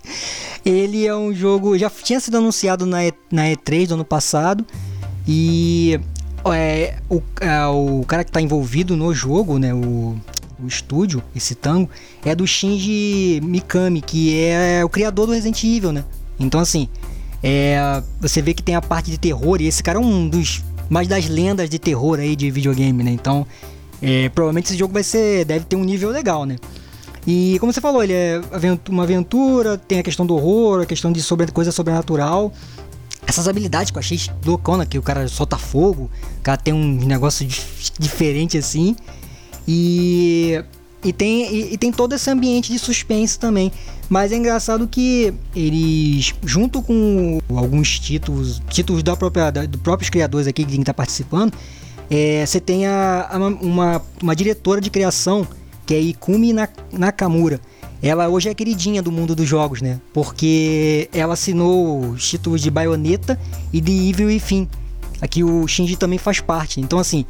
Ele 0.66 1.06
é 1.06 1.16
um 1.16 1.34
jogo, 1.34 1.78
já 1.78 1.90
tinha 1.90 2.20
sido 2.20 2.38
anunciado 2.38 2.86
na, 2.86 3.06
e, 3.06 3.14
na 3.32 3.46
E3 3.46 3.88
do 3.88 3.94
ano 3.94 4.06
passado 4.06 4.66
e 5.26 6.00
é, 6.46 6.96
o, 7.10 7.22
é, 7.42 7.66
o 7.68 8.04
cara 8.06 8.24
que 8.24 8.30
está 8.30 8.42
envolvido 8.42 8.96
no 8.96 9.14
jogo, 9.14 9.58
né, 9.58 9.74
o 9.74 10.18
o 10.62 10.68
estúdio, 10.68 11.22
esse 11.36 11.56
tango, 11.56 11.90
é 12.26 12.36
do 12.36 12.46
Shinji 12.46 13.40
Mikami, 13.44 14.02
que 14.02 14.40
é 14.40 14.84
o 14.84 14.90
criador 14.90 15.28
do 15.28 15.34
Resident 15.34 15.64
Evil, 15.64 15.92
né? 15.92 16.04
Então, 16.40 16.60
assim, 16.60 16.88
é, 17.44 18.02
você 18.20 18.42
vê 18.42 18.54
que 18.54 18.64
tem 18.64 18.76
a 18.76 18.82
parte 18.82 19.12
de 19.12 19.18
terror, 19.18 19.62
e 19.62 19.68
esse 19.68 19.84
cara 19.84 19.98
é 19.98 20.02
um 20.02 20.28
dos 20.28 20.64
mais 20.90 21.08
das 21.08 21.28
lendas 21.28 21.70
de 21.70 21.78
terror 21.78 22.20
aí 22.20 22.36
de 22.36 22.50
videogame, 22.50 23.04
né? 23.04 23.12
Então, 23.12 23.46
é, 24.02 24.30
provavelmente 24.30 24.66
esse 24.66 24.78
jogo 24.78 24.94
vai 24.94 25.04
ser, 25.04 25.46
deve 25.46 25.66
ter 25.66 25.76
um 25.76 25.84
nível 25.84 26.10
legal, 26.10 26.46
né? 26.46 26.56
E 27.26 27.58
como 27.60 27.74
você 27.74 27.82
falou, 27.82 28.02
ele 28.02 28.14
é 28.14 28.42
uma 28.88 29.04
aventura, 29.04 29.78
tem 29.78 30.00
a 30.00 30.04
questão 30.04 30.26
do 30.26 30.34
horror, 30.34 30.82
a 30.82 30.86
questão 30.86 31.12
de 31.12 31.22
sobre, 31.22 31.52
coisa 31.52 31.74
sobrenatural. 31.74 32.54
Essas 33.26 33.50
habilidades 33.50 33.92
que 33.92 33.98
eu 33.98 34.00
achei 34.00 34.18
loucona, 34.46 34.86
que 34.86 34.98
o 34.98 35.02
cara 35.02 35.28
solta 35.28 35.58
fogo, 35.58 36.10
o 36.40 36.42
cara 36.42 36.58
tem 36.58 36.74
um 36.74 37.06
negócio 37.06 37.46
diferente 38.00 38.58
assim. 38.58 38.96
E, 39.68 40.64
e, 41.04 41.12
tem, 41.12 41.54
e, 41.54 41.74
e, 41.74 41.78
tem 41.78 41.92
todo 41.92 42.14
esse 42.14 42.30
ambiente 42.30 42.72
de 42.72 42.80
suspense 42.80 43.38
também. 43.38 43.72
Mas 44.10 44.32
é 44.32 44.38
engraçado 44.38 44.88
que 44.88 45.34
eles, 45.56 46.34
junto 46.44 46.82
com 46.82 47.40
alguns 47.50 48.00
títulos, 48.00 48.62
títulos 48.70 49.04
da 49.04 49.16
própria, 49.16 49.52
da, 49.52 49.66
dos 49.66 49.82
próprios 49.82 50.10
criadores 50.10 50.48
aqui 50.48 50.64
que 50.64 50.80
está 50.80 50.94
participando, 50.94 51.54
é, 52.10 52.46
você 52.46 52.60
tem 52.60 52.88
a, 52.88 53.28
a, 53.30 53.38
uma, 53.38 54.02
uma 54.22 54.36
diretora 54.36 54.80
de 54.80 54.90
criação 54.90 55.46
que 55.86 55.94
é 55.94 56.00
Ikumi 56.00 56.54
Nakamura. 56.92 57.60
Ela 58.02 58.30
hoje 58.30 58.50
é 58.50 58.54
queridinha 58.54 59.02
do 59.02 59.12
mundo 59.12 59.36
dos 59.36 59.48
jogos, 59.48 59.82
né? 59.82 60.00
Porque 60.14 61.10
ela 61.12 61.34
assinou 61.34 62.12
os 62.12 62.30
títulos 62.30 62.62
de 62.62 62.70
Bayonetta 62.70 63.40
e 63.74 63.82
de 63.82 63.92
Evil 64.10 64.30
e 64.30 64.40
Fim. 64.40 64.68
Aqui 65.20 65.44
o 65.44 65.68
Shinji 65.68 65.96
também 65.96 66.20
faz 66.20 66.40
parte. 66.40 66.80
Então, 66.80 67.00
assim, 67.00 67.26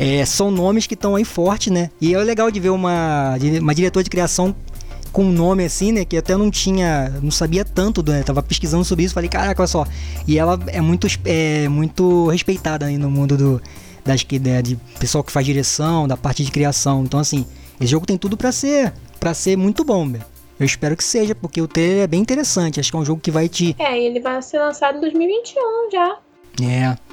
é, 0.00 0.24
são 0.24 0.50
nomes 0.50 0.86
que 0.86 0.94
estão 0.94 1.14
aí 1.14 1.26
forte, 1.26 1.70
né? 1.70 1.90
E 2.00 2.14
é 2.14 2.18
legal 2.24 2.50
de 2.50 2.58
ver 2.58 2.70
uma, 2.70 3.36
uma 3.60 3.74
diretora 3.74 4.02
de 4.02 4.08
criação 4.08 4.56
com 5.12 5.24
um 5.24 5.30
nome 5.30 5.62
assim, 5.62 5.92
né? 5.92 6.06
Que 6.06 6.16
até 6.16 6.34
não 6.38 6.50
tinha, 6.50 7.10
não 7.22 7.30
sabia 7.30 7.66
tanto, 7.66 8.02
né? 8.02 8.22
Tava 8.22 8.42
pesquisando 8.42 8.82
sobre 8.82 9.04
isso, 9.04 9.12
falei, 9.12 9.28
caraca, 9.28 9.60
olha 9.60 9.68
só. 9.68 9.86
E 10.26 10.38
ela 10.38 10.58
é 10.68 10.80
muito, 10.80 11.06
é, 11.26 11.68
muito 11.68 12.28
respeitada 12.28 12.86
aí 12.86 12.96
no 12.96 13.10
mundo 13.10 13.36
do, 13.36 13.62
das, 14.02 14.24
né, 14.40 14.62
de 14.62 14.76
pessoal 14.98 15.22
que 15.22 15.30
faz 15.30 15.44
direção, 15.44 16.08
da 16.08 16.16
parte 16.16 16.42
de 16.42 16.50
criação. 16.50 17.04
Então, 17.04 17.20
assim, 17.20 17.44
esse 17.78 17.90
jogo 17.90 18.06
tem 18.06 18.16
tudo 18.16 18.38
para 18.38 18.52
ser, 18.52 18.94
para 19.18 19.34
ser 19.34 19.54
muito 19.54 19.84
bom, 19.84 20.08
velho. 20.08 20.24
Eu 20.58 20.64
espero 20.64 20.96
que 20.96 21.04
seja, 21.04 21.34
porque 21.34 21.60
o 21.60 21.68
trailer 21.68 22.04
é 22.04 22.06
bem 22.06 22.22
interessante. 22.22 22.80
Acho 22.80 22.90
que 22.90 22.96
é 22.96 23.00
um 23.00 23.04
jogo 23.04 23.20
que 23.20 23.30
vai 23.30 23.50
te. 23.50 23.76
É, 23.78 24.02
ele 24.02 24.18
vai 24.18 24.40
ser 24.40 24.60
lançado 24.60 24.96
em 24.96 25.00
2021 25.02 25.90
já. 25.92 26.18
É. 26.62 27.09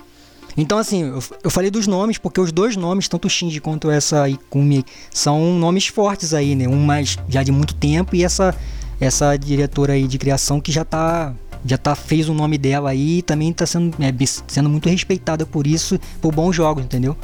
Então, 0.57 0.79
assim, 0.79 1.03
eu, 1.03 1.19
eu 1.43 1.51
falei 1.51 1.69
dos 1.69 1.85
nomes, 1.85 2.17
porque 2.17 2.41
os 2.41 2.51
dois 2.51 2.75
nomes, 2.75 3.07
tanto 3.07 3.25
o 3.25 3.29
Shinji 3.29 3.61
quanto 3.61 3.91
essa 3.91 4.27
Ikumi, 4.27 4.83
são 5.13 5.53
nomes 5.53 5.87
fortes 5.87 6.33
aí, 6.33 6.55
né? 6.55 6.67
Um 6.67 6.83
mais 6.83 7.15
já 7.29 7.43
de 7.43 7.51
muito 7.51 7.75
tempo 7.75 8.15
e 8.15 8.23
essa, 8.23 8.55
essa 8.99 9.37
diretora 9.37 9.93
aí 9.93 10.07
de 10.07 10.17
criação 10.17 10.59
que 10.59 10.71
já 10.71 10.83
tá 10.83 11.33
já 11.65 11.77
tá 11.77 11.95
fez 11.95 12.29
o 12.29 12.33
nome 12.33 12.57
dela 12.57 12.91
aí 12.91 13.17
e 13.17 13.21
também 13.21 13.51
tá 13.51 13.65
sendo, 13.65 13.95
é, 14.01 14.13
sendo 14.47 14.69
muito 14.69 14.87
respeitada 14.87 15.45
por 15.45 15.67
isso, 15.67 15.99
por 16.21 16.33
bons 16.33 16.55
jogos, 16.55 16.83
entendeu? 16.83 17.15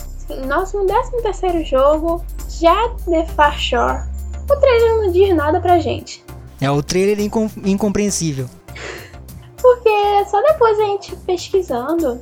Nosso 0.48 0.84
13 0.86 1.22
terceiro 1.22 1.64
jogo, 1.64 2.24
já 2.50 2.90
The 3.06 3.26
Far 3.28 3.58
Shore. 3.58 4.04
O 4.50 4.56
trailer 4.58 4.98
não 4.98 5.12
diz 5.12 5.36
nada 5.36 5.62
pra 5.62 5.80
gente. 5.80 6.24
É, 6.60 6.70
o 6.70 6.82
trailer 6.82 7.20
é 7.20 7.24
incom 7.24 7.50
incompreensível. 7.64 8.50
Porque 9.62 10.26
só 10.30 10.42
depois 10.42 10.78
a 10.80 10.84
gente 10.84 11.16
pesquisando, 11.18 12.20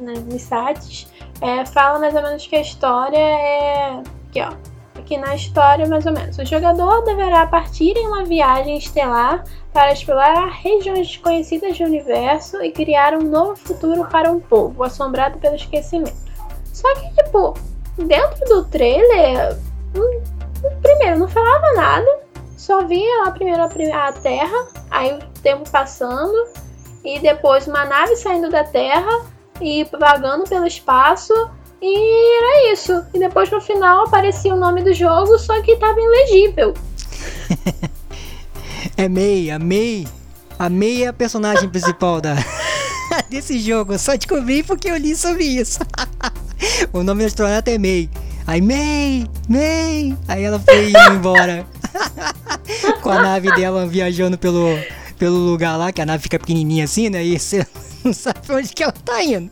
né, 0.00 0.14
nos 0.14 0.42
sites, 0.42 1.06
é, 1.40 1.64
fala 1.66 1.98
mais 1.98 2.14
ou 2.14 2.22
menos 2.22 2.46
que 2.46 2.56
a 2.56 2.60
história 2.60 3.18
é. 3.18 4.02
Aqui, 4.28 4.40
ó. 4.42 4.52
Aqui 4.98 5.16
na 5.16 5.34
história, 5.34 5.86
mais 5.86 6.04
ou 6.04 6.12
menos. 6.12 6.38
O 6.38 6.44
jogador 6.44 7.02
deverá 7.04 7.46
partir 7.46 7.96
em 7.96 8.06
uma 8.06 8.24
viagem 8.24 8.76
estelar 8.76 9.44
para 9.72 9.92
explorar 9.92 10.46
regiões 10.48 11.06
desconhecidas 11.06 11.78
do 11.78 11.84
universo 11.84 12.62
e 12.62 12.70
criar 12.70 13.14
um 13.14 13.22
novo 13.22 13.56
futuro 13.56 14.06
para 14.08 14.30
um 14.30 14.40
povo 14.40 14.82
assombrado 14.82 15.38
pelo 15.38 15.54
esquecimento. 15.54 16.30
Só 16.72 16.92
que, 16.94 17.22
tipo, 17.22 17.54
dentro 17.96 18.44
do 18.46 18.64
trailer, 18.64 19.56
hum, 19.94 20.22
primeiro, 20.82 21.20
não 21.20 21.28
falava 21.28 21.72
nada, 21.74 22.20
só 22.56 22.84
via 22.84 23.24
lá 23.24 23.30
primeiro 23.30 23.62
a 23.62 24.12
Terra, 24.12 24.68
aí 24.90 25.14
o 25.14 25.18
tempo 25.40 25.68
passando, 25.70 26.46
e 27.04 27.18
depois 27.18 27.66
uma 27.66 27.84
nave 27.84 28.16
saindo 28.16 28.50
da 28.50 28.64
Terra 28.64 29.24
e 29.60 29.84
vagando 29.98 30.44
pelo 30.44 30.66
espaço. 30.66 31.32
E 31.82 32.38
era 32.38 32.72
isso. 32.72 33.04
E 33.14 33.18
depois 33.18 33.50
no 33.50 33.60
final 33.60 34.04
aparecia 34.06 34.54
o 34.54 34.58
nome 34.58 34.82
do 34.82 34.92
jogo, 34.92 35.38
só 35.38 35.60
que 35.62 35.76
tava 35.76 35.98
ilegível. 35.98 36.74
é 38.96 39.08
May, 39.08 39.50
a 39.50 39.58
May. 39.58 40.06
A 40.58 40.68
May 40.68 41.04
é 41.04 41.06
a 41.08 41.12
personagem 41.12 41.68
principal 41.70 42.20
da, 42.20 42.36
desse 43.30 43.58
jogo. 43.58 43.94
Eu 43.94 43.98
só 43.98 44.14
descobri 44.14 44.62
porque 44.62 44.90
eu 44.90 44.96
li 44.96 45.16
sobre 45.16 45.44
isso. 45.44 45.78
o 46.92 47.02
nome 47.02 47.22
da 47.22 47.28
astronauta 47.28 47.70
é 47.70 47.78
May. 47.78 48.10
Aí, 48.46 48.60
May, 48.60 49.26
May. 49.48 50.16
Aí 50.28 50.42
ela 50.42 50.58
foi 50.58 50.90
indo 50.90 51.12
embora. 51.12 51.64
Com 53.00 53.10
a 53.10 53.22
nave 53.22 53.54
dela 53.54 53.86
viajando 53.86 54.36
pelo, 54.36 54.66
pelo 55.18 55.36
lugar 55.36 55.76
lá, 55.76 55.92
que 55.92 56.00
a 56.00 56.06
nave 56.06 56.22
fica 56.22 56.38
pequenininha 56.38 56.84
assim, 56.84 57.08
né? 57.08 57.24
E 57.24 57.38
você 57.38 57.66
não 58.04 58.12
sabe 58.14 58.40
onde 58.50 58.68
que 58.68 58.82
ela 58.82 58.92
tá 58.92 59.22
indo. 59.22 59.50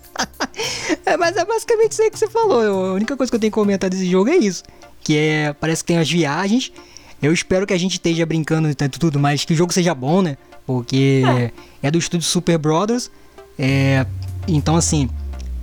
é, 1.05 1.17
mas 1.17 1.37
é 1.37 1.45
basicamente 1.45 1.93
isso 1.93 2.03
aí 2.03 2.11
que 2.11 2.19
você 2.19 2.29
falou. 2.29 2.61
A 2.87 2.93
única 2.95 3.17
coisa 3.17 3.31
que 3.31 3.37
eu 3.37 3.41
tenho 3.41 3.51
que 3.51 3.55
comentar 3.55 3.91
desse 3.91 4.07
jogo 4.11 4.31
é 4.31 4.37
isso. 4.37 4.63
Que 5.03 5.17
é. 5.17 5.53
Parece 5.53 5.83
que 5.83 5.89
tem 5.89 5.99
as 5.99 6.11
viagens. 6.11 6.73
Eu 7.21 7.33
espero 7.33 7.67
que 7.67 7.73
a 7.73 7.79
gente 7.79 7.93
esteja 7.93 8.25
brincando 8.25 8.69
e 8.71 8.75
tudo, 8.75 9.19
mas 9.19 9.45
que 9.45 9.53
o 9.53 9.57
jogo 9.57 9.73
seja 9.73 9.95
bom, 9.95 10.23
né? 10.23 10.37
Porque 10.67 11.23
é, 11.27 11.89
é 11.89 11.91
do 11.91 11.99
estúdio 11.99 12.27
Super 12.27 12.59
Brothers. 12.59 13.11
É, 13.59 14.07
então 14.47 14.77
assim. 14.77 15.09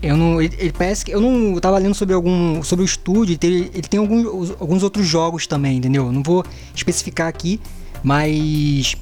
Eu 0.01 0.15
não, 0.15 0.39
ele, 0.39 0.55
ele, 0.59 0.71
parece 0.71 1.03
que 1.03 1.11
eu 1.11 1.19
não 1.19 1.55
eu 1.55 1.61
tava 1.61 1.79
lendo 1.79 1.95
sobre 1.95 2.13
algum 2.13 2.61
sobre 2.61 2.83
o 2.83 2.85
estúdio, 2.85 3.39
ele, 3.41 3.71
ele 3.73 3.87
tem 3.87 3.99
alguns, 3.99 4.51
alguns 4.59 4.83
outros 4.83 5.07
jogos 5.07 5.47
também, 5.47 5.77
entendeu? 5.77 6.11
Não 6.11 6.21
vou 6.21 6.45
especificar 6.75 7.27
aqui, 7.27 7.59
mas 8.03 8.95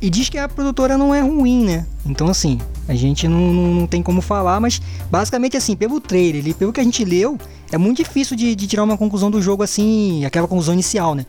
e 0.00 0.08
diz 0.08 0.28
que 0.28 0.38
a 0.38 0.48
produtora 0.48 0.96
não 0.96 1.14
é 1.14 1.20
ruim, 1.20 1.64
né? 1.64 1.86
Então, 2.06 2.28
assim, 2.28 2.58
a 2.88 2.94
gente 2.94 3.28
não, 3.28 3.52
não, 3.52 3.74
não 3.74 3.86
tem 3.86 4.02
como 4.02 4.22
falar, 4.22 4.58
mas 4.58 4.80
basicamente, 5.10 5.56
assim, 5.56 5.76
pelo 5.76 6.00
trailer 6.00 6.46
e 6.46 6.54
pelo 6.54 6.72
que 6.72 6.80
a 6.80 6.84
gente 6.84 7.04
leu, 7.04 7.38
é 7.70 7.76
muito 7.76 7.98
difícil 7.98 8.36
de, 8.36 8.54
de, 8.54 8.66
tirar 8.66 8.82
uma 8.82 8.96
conclusão 8.96 9.30
do 9.30 9.42
jogo 9.42 9.62
assim, 9.62 10.24
aquela 10.24 10.48
conclusão 10.48 10.72
inicial, 10.72 11.14
né? 11.14 11.26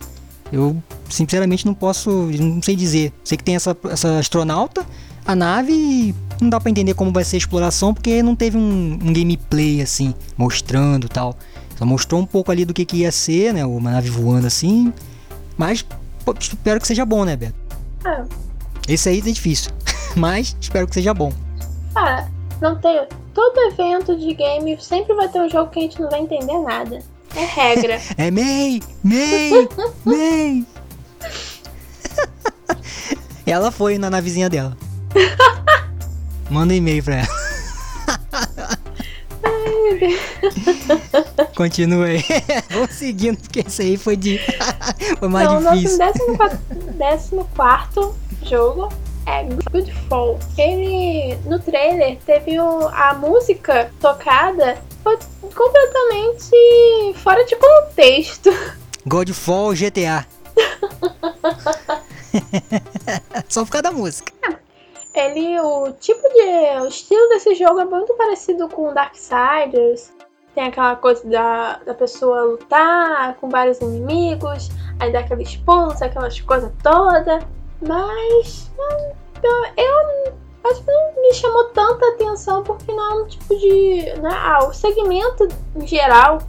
Eu, 0.52 0.82
sinceramente, 1.10 1.66
não 1.66 1.74
posso, 1.74 2.10
não 2.40 2.62
sei 2.62 2.76
dizer. 2.76 3.14
Sei 3.24 3.38
que 3.38 3.44
tem 3.44 3.56
essa, 3.56 3.76
essa 3.90 4.20
astronauta, 4.20 4.86
a 5.26 5.36
nave 5.36 6.16
não 6.42 6.50
dá 6.50 6.60
para 6.60 6.72
entender 6.72 6.94
como 6.94 7.12
vai 7.12 7.24
ser 7.24 7.36
a 7.36 7.40
exploração 7.40 7.94
porque 7.94 8.24
não 8.24 8.36
teve 8.36 8.58
um, 8.58 9.00
um 9.02 9.14
gameplay 9.14 9.82
assim, 9.82 10.14
mostrando 10.38 11.08
tal. 11.08 11.38
Só 11.78 11.86
mostrou 11.86 12.22
um 12.22 12.26
pouco 12.26 12.52
ali 12.52 12.66
do 12.66 12.74
que, 12.74 12.86
que 12.86 12.98
ia 12.98 13.12
ser, 13.12 13.54
né? 13.54 13.66
Uma 13.66 13.92
nave 13.92 14.10
voando 14.10 14.48
assim. 14.48 14.92
Mas 15.58 15.86
pô, 16.26 16.34
espero 16.40 16.80
que 16.80 16.88
seja 16.88 17.06
bom, 17.06 17.24
né, 17.24 17.36
Beto? 17.36 17.56
É. 18.06 18.24
Esse 18.92 19.08
aí 19.08 19.20
é 19.20 19.22
difícil. 19.22 19.72
Mas 20.18 20.54
espero 20.60 20.86
que 20.86 20.96
seja 20.96 21.14
bom. 21.14 21.32
Ah, 21.96 22.28
não 22.60 22.78
tem. 22.78 23.08
Todo 23.34 23.58
evento 23.72 24.18
de 24.18 24.34
game 24.34 24.78
sempre 24.82 25.16
vai 25.16 25.30
ter 25.30 25.40
um 25.40 25.50
jogo 25.50 25.72
que 25.72 25.80
a 25.80 25.84
gente 25.84 26.02
não 26.02 26.10
vai 26.10 26.20
entender 26.20 26.60
nada. 26.60 27.00
É 27.34 27.46
regra. 27.46 28.02
é 28.18 28.30
May! 28.30 28.82
May! 29.02 29.70
May! 30.04 30.66
ela 33.48 33.72
foi 33.72 33.98
na 33.98 34.10
navezinha 34.10 34.50
dela. 34.50 34.76
Manda 36.50 36.74
um 36.74 36.76
e-mail 36.76 37.02
pra 37.02 37.16
ela. 37.16 37.42
Continua 41.56 42.08
aí. 42.08 42.24
Vamos 42.70 42.92
seguindo, 42.92 43.38
porque 43.38 43.62
esse 43.62 43.82
aí 43.84 43.96
foi 43.96 44.18
de. 44.18 44.38
foi 45.18 45.30
mais 45.30 45.50
então, 45.50 45.74
difícil. 45.74 45.98
Nosso 45.98 46.38
14 47.58 48.31
jogo 48.46 48.90
é 49.26 49.44
Goodfall. 49.72 50.40
Ele, 50.58 51.36
no 51.46 51.60
trailer, 51.60 52.18
teve 52.26 52.60
o, 52.60 52.88
a 52.88 53.14
música 53.14 53.92
tocada 54.00 54.78
foi 55.04 55.18
completamente 55.54 56.52
fora 57.16 57.44
de 57.46 57.56
contexto. 57.56 58.50
Godfall 59.06 59.74
GTA. 59.74 60.26
Só 63.50 63.66
por 63.66 63.72
causa 63.72 63.84
da 63.84 63.92
música. 63.92 64.32
Ele, 65.14 65.60
o 65.60 65.92
tipo 65.94 66.22
de. 66.22 66.82
O 66.82 66.88
estilo 66.88 67.28
desse 67.30 67.56
jogo 67.56 67.82
é 67.82 67.86
muito 67.86 68.14
parecido 68.14 68.70
com 68.70 68.94
Darksiders. 68.94 70.14
Tem 70.56 70.66
aquela 70.66 70.96
coisa 70.96 71.28
da, 71.28 71.80
da 71.86 71.94
pessoa 71.94 72.44
lutar 72.44 73.36
com 73.36 73.50
vários 73.50 73.80
inimigos, 73.80 74.70
aí 75.00 75.12
dá 75.12 75.20
aqueles 75.20 75.56
pulos, 75.58 76.02
aquelas 76.02 76.40
coisas 76.42 76.72
todas. 76.84 77.44
Mas 77.82 78.72
eu, 79.78 80.34
acho 80.70 80.84
que 80.84 80.92
não 80.92 81.22
me 81.22 81.34
chamou 81.34 81.64
tanta 81.66 82.06
atenção 82.10 82.64
porque 82.64 82.92
não 82.92 83.12
é 83.12 83.24
um 83.24 83.28
tipo 83.28 83.58
de. 83.58 84.14
Né, 84.22 84.30
ah, 84.32 84.66
o 84.68 84.74
segmento 84.74 85.48
geral 85.86 86.40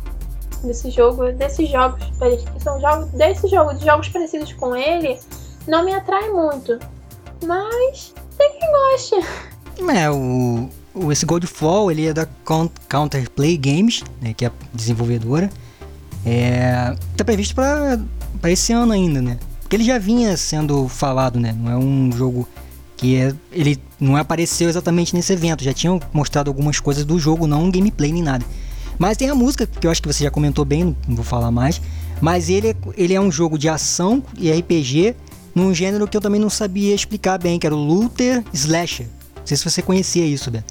desse 0.62 0.90
jogo, 0.90 1.32
desses 1.32 1.68
jogos, 1.68 2.04
que 2.04 2.62
são 2.62 2.80
jogos, 2.80 3.08
desse 3.08 3.48
jogo, 3.48 3.74
de 3.74 3.84
jogos 3.84 4.08
parecidos 4.08 4.52
com 4.52 4.76
ele, 4.76 5.18
não 5.66 5.84
me 5.84 5.94
atrai 5.94 6.30
muito. 6.30 6.78
Mas 7.44 8.14
tem 8.38 8.52
quem 8.58 8.70
goste. 8.70 9.14
É, 9.96 10.10
o, 10.10 10.68
o, 10.94 11.10
esse 11.10 11.26
Godfall, 11.26 11.90
ele 11.90 12.06
é 12.06 12.12
da 12.12 12.28
Counterplay 12.88 13.56
Games, 13.56 14.04
né, 14.20 14.34
que 14.34 14.44
é 14.44 14.48
a 14.48 14.52
desenvolvedora. 14.72 15.50
É, 16.24 16.94
tá 17.16 17.24
previsto 17.24 17.56
para 17.56 18.50
esse 18.50 18.72
ano 18.72 18.92
ainda, 18.92 19.20
né? 19.20 19.38
Porque 19.72 19.80
ele 19.80 19.88
já 19.88 19.96
vinha 19.96 20.36
sendo 20.36 20.86
falado, 20.86 21.40
né? 21.40 21.56
Não 21.58 21.70
é 21.70 21.76
um 21.78 22.12
jogo 22.12 22.46
que 22.94 23.16
é, 23.16 23.34
ele 23.50 23.80
não 23.98 24.16
apareceu 24.16 24.68
exatamente 24.68 25.14
nesse 25.14 25.32
evento. 25.32 25.64
Já 25.64 25.72
tinham 25.72 25.98
mostrado 26.12 26.50
algumas 26.50 26.78
coisas 26.78 27.06
do 27.06 27.18
jogo, 27.18 27.46
não 27.46 27.64
um 27.64 27.70
gameplay 27.70 28.12
nem 28.12 28.22
nada. 28.22 28.44
Mas 28.98 29.16
tem 29.16 29.30
a 29.30 29.34
música, 29.34 29.66
que 29.66 29.86
eu 29.86 29.90
acho 29.90 30.02
que 30.02 30.12
você 30.12 30.24
já 30.24 30.30
comentou 30.30 30.62
bem, 30.66 30.94
não 31.08 31.16
vou 31.16 31.24
falar 31.24 31.50
mais. 31.50 31.80
Mas 32.20 32.50
ele 32.50 32.68
é, 32.68 32.76
ele 32.98 33.14
é 33.14 33.20
um 33.22 33.32
jogo 33.32 33.56
de 33.56 33.66
ação 33.66 34.22
e 34.36 34.52
RPG 34.52 35.16
num 35.54 35.74
gênero 35.74 36.06
que 36.06 36.18
eu 36.18 36.20
também 36.20 36.38
não 36.38 36.50
sabia 36.50 36.94
explicar 36.94 37.38
bem, 37.38 37.58
que 37.58 37.66
era 37.66 37.74
o 37.74 37.82
Looter 37.82 38.44
Slasher. 38.52 39.06
Não 39.36 39.46
sei 39.46 39.56
se 39.56 39.64
você 39.64 39.80
conhecia 39.80 40.26
isso, 40.26 40.50
Ben. 40.50 40.62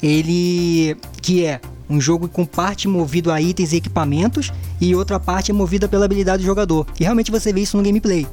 Ele 0.00 0.96
que 1.20 1.44
é 1.44 1.60
um 1.90 2.00
jogo 2.00 2.28
com 2.28 2.46
parte 2.46 2.86
movido 2.86 3.32
a 3.32 3.40
itens 3.40 3.72
e 3.72 3.78
equipamentos 3.78 4.52
e 4.80 4.94
outra 4.94 5.18
parte 5.18 5.50
é 5.50 5.54
movida 5.54 5.88
pela 5.88 6.04
habilidade 6.04 6.44
do 6.44 6.46
jogador. 6.46 6.86
E 7.00 7.02
realmente 7.02 7.32
você 7.32 7.52
vê 7.52 7.60
isso 7.60 7.76
no 7.76 7.82
gameplay. 7.82 8.24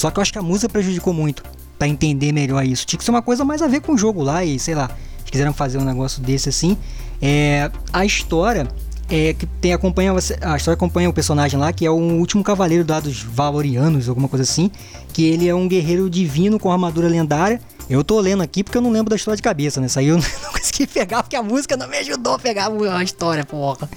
Só 0.00 0.10
que 0.10 0.18
eu 0.18 0.22
acho 0.22 0.32
que 0.32 0.38
a 0.38 0.42
música 0.42 0.66
prejudicou 0.66 1.12
muito 1.12 1.42
para 1.78 1.86
entender 1.86 2.32
melhor 2.32 2.64
isso. 2.64 2.86
Tinha 2.86 2.96
que 2.96 3.04
ser 3.04 3.10
uma 3.10 3.20
coisa 3.20 3.44
mais 3.44 3.60
a 3.60 3.68
ver 3.68 3.82
com 3.82 3.92
o 3.92 3.98
jogo 3.98 4.22
lá 4.22 4.42
e 4.42 4.58
sei 4.58 4.74
lá, 4.74 4.90
se 5.22 5.30
quiseram 5.30 5.52
fazer 5.52 5.76
um 5.76 5.84
negócio 5.84 6.22
desse 6.22 6.48
assim. 6.48 6.74
É, 7.20 7.70
a 7.92 8.02
história 8.02 8.66
é 9.10 9.34
que 9.34 9.44
tem 9.44 9.74
acompanha 9.74 10.12
a 10.12 10.56
história 10.56 10.72
acompanha 10.72 11.10
o 11.10 11.12
personagem 11.12 11.60
lá 11.60 11.70
que 11.70 11.84
é 11.84 11.90
o 11.90 11.96
último 11.96 12.42
cavaleiro 12.42 12.82
lá 12.88 12.98
dos 12.98 13.22
Valorianos, 13.22 14.08
alguma 14.08 14.26
coisa 14.26 14.42
assim, 14.42 14.70
que 15.12 15.22
ele 15.26 15.46
é 15.46 15.54
um 15.54 15.68
guerreiro 15.68 16.08
divino 16.08 16.58
com 16.58 16.72
armadura 16.72 17.06
lendária. 17.06 17.60
Eu 17.90 18.04
tô 18.04 18.20
lendo 18.20 18.40
aqui 18.40 18.62
porque 18.62 18.78
eu 18.78 18.82
não 18.82 18.92
lembro 18.92 19.10
da 19.10 19.16
história 19.16 19.34
de 19.34 19.42
cabeça, 19.42 19.80
né? 19.80 19.88
Isso 19.88 19.98
aí 19.98 20.06
eu 20.06 20.16
não 20.16 20.52
consegui 20.52 20.86
pegar 20.86 21.24
porque 21.24 21.34
a 21.34 21.42
música 21.42 21.76
não 21.76 21.88
me 21.88 21.98
ajudou 21.98 22.34
a 22.34 22.38
pegar 22.38 22.70
a 22.70 23.02
história, 23.02 23.44
porra. 23.44 23.90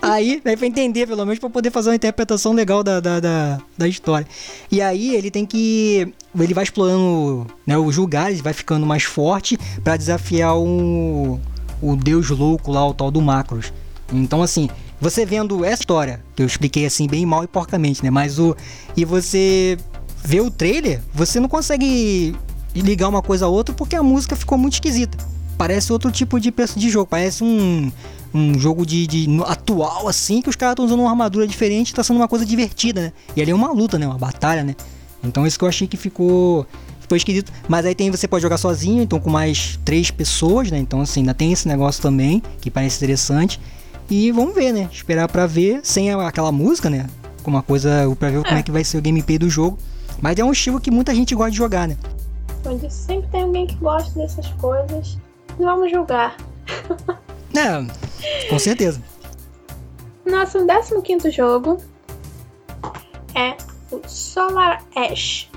Aí, 0.00 0.40
daí 0.44 0.56
pra 0.56 0.68
entender, 0.68 1.08
pelo 1.08 1.24
menos, 1.24 1.40
pra 1.40 1.50
poder 1.50 1.72
fazer 1.72 1.88
uma 1.88 1.96
interpretação 1.96 2.52
legal 2.52 2.84
da, 2.84 3.00
da, 3.00 3.18
da, 3.18 3.60
da 3.76 3.88
história. 3.88 4.24
E 4.70 4.80
aí 4.80 5.16
ele 5.16 5.32
tem 5.32 5.44
que. 5.44 6.14
Ele 6.38 6.54
vai 6.54 6.62
explorando 6.62 7.44
né, 7.66 7.76
os 7.76 7.96
lugares, 7.96 8.40
vai 8.40 8.52
ficando 8.52 8.86
mais 8.86 9.02
forte 9.02 9.58
para 9.82 9.96
desafiar 9.96 10.56
o, 10.56 11.40
o 11.82 11.96
deus 11.96 12.30
louco 12.30 12.70
lá, 12.70 12.86
o 12.86 12.94
tal 12.94 13.10
do 13.10 13.20
Macros. 13.20 13.72
Então, 14.12 14.42
assim, 14.44 14.70
você 15.00 15.26
vendo 15.26 15.64
essa 15.64 15.82
história, 15.82 16.22
que 16.36 16.42
eu 16.42 16.46
expliquei 16.46 16.86
assim 16.86 17.08
bem 17.08 17.26
mal 17.26 17.42
e 17.42 17.48
porcamente, 17.48 18.04
né? 18.04 18.10
Mas 18.10 18.38
o. 18.38 18.56
E 18.96 19.04
você 19.04 19.76
vê 20.22 20.40
o 20.40 20.52
trailer, 20.52 21.00
você 21.12 21.40
não 21.40 21.48
consegue 21.48 22.36
ligar 22.74 23.08
uma 23.08 23.22
coisa 23.22 23.46
a 23.46 23.48
outra 23.48 23.74
porque 23.74 23.96
a 23.96 24.02
música 24.02 24.36
ficou 24.36 24.56
muito 24.56 24.74
esquisita. 24.74 25.18
Parece 25.58 25.92
outro 25.92 26.10
tipo 26.10 26.40
de, 26.40 26.52
de 26.76 26.90
jogo, 26.90 27.06
parece 27.06 27.44
um, 27.44 27.92
um 28.32 28.58
jogo 28.58 28.86
de, 28.86 29.06
de 29.06 29.26
atual 29.46 30.08
assim, 30.08 30.40
que 30.40 30.48
os 30.48 30.56
caras 30.56 30.72
estão 30.72 30.84
usando 30.84 31.00
uma 31.00 31.10
armadura 31.10 31.46
diferente, 31.46 31.94
tá 31.94 32.02
sendo 32.02 32.16
uma 32.16 32.28
coisa 32.28 32.46
divertida, 32.46 33.00
né? 33.02 33.12
E 33.36 33.42
ali 33.42 33.50
é 33.50 33.54
uma 33.54 33.70
luta, 33.72 33.98
né? 33.98 34.06
Uma 34.06 34.18
batalha, 34.18 34.64
né? 34.64 34.74
Então 35.22 35.46
isso 35.46 35.58
que 35.58 35.64
eu 35.64 35.68
achei 35.68 35.86
que 35.86 35.96
ficou 35.96 36.66
ficou 37.00 37.16
esquisito. 37.16 37.52
Mas 37.68 37.84
aí 37.84 37.94
tem 37.94 38.10
você 38.10 38.26
pode 38.26 38.42
jogar 38.42 38.56
sozinho, 38.56 39.02
então 39.02 39.20
com 39.20 39.28
mais 39.28 39.78
três 39.84 40.10
pessoas, 40.10 40.70
né? 40.70 40.78
Então 40.78 41.00
assim, 41.00 41.20
ainda 41.20 41.34
tem 41.34 41.52
esse 41.52 41.68
negócio 41.68 42.00
também 42.00 42.42
que 42.60 42.70
parece 42.70 42.96
interessante. 42.96 43.60
E 44.08 44.32
vamos 44.32 44.54
ver, 44.54 44.72
né? 44.72 44.88
Esperar 44.92 45.28
para 45.28 45.46
ver 45.46 45.80
sem 45.82 46.10
aquela 46.12 46.50
música, 46.50 46.88
né? 46.88 47.06
Uma 47.44 47.62
coisa 47.62 48.04
para 48.18 48.30
ver 48.30 48.40
é. 48.40 48.42
como 48.42 48.58
é 48.58 48.62
que 48.62 48.70
vai 48.70 48.84
ser 48.84 48.98
o 48.98 49.02
gameplay 49.02 49.38
do 49.38 49.48
jogo. 49.50 49.78
Mas 50.20 50.38
é 50.38 50.44
um 50.44 50.52
estilo 50.52 50.80
que 50.80 50.90
muita 50.90 51.14
gente 51.14 51.34
gosta 51.34 51.50
de 51.50 51.56
jogar, 51.56 51.88
né? 51.88 51.96
Onde 52.66 52.92
sempre 52.92 53.28
tem 53.30 53.42
alguém 53.42 53.66
que 53.66 53.74
gosta 53.76 54.18
dessas 54.18 54.46
coisas. 54.54 55.18
Vamos 55.58 55.90
julgar. 55.90 56.36
é, 57.54 57.86
com 58.48 58.58
certeza. 58.58 59.02
Nosso 60.24 60.58
15 61.02 61.30
jogo 61.30 61.78
é 63.34 63.56
o 63.90 64.00
Solar 64.06 64.82
Ash. 64.94 65.50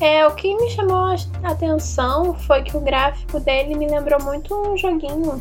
É, 0.00 0.26
o 0.26 0.34
que 0.34 0.54
me 0.56 0.70
chamou 0.70 1.14
a 1.42 1.50
atenção 1.50 2.34
foi 2.34 2.62
que 2.62 2.76
o 2.76 2.80
gráfico 2.80 3.38
dele 3.38 3.74
me 3.74 3.86
lembrou 3.86 4.20
muito 4.22 4.54
um 4.54 4.76
joguinho 4.76 5.40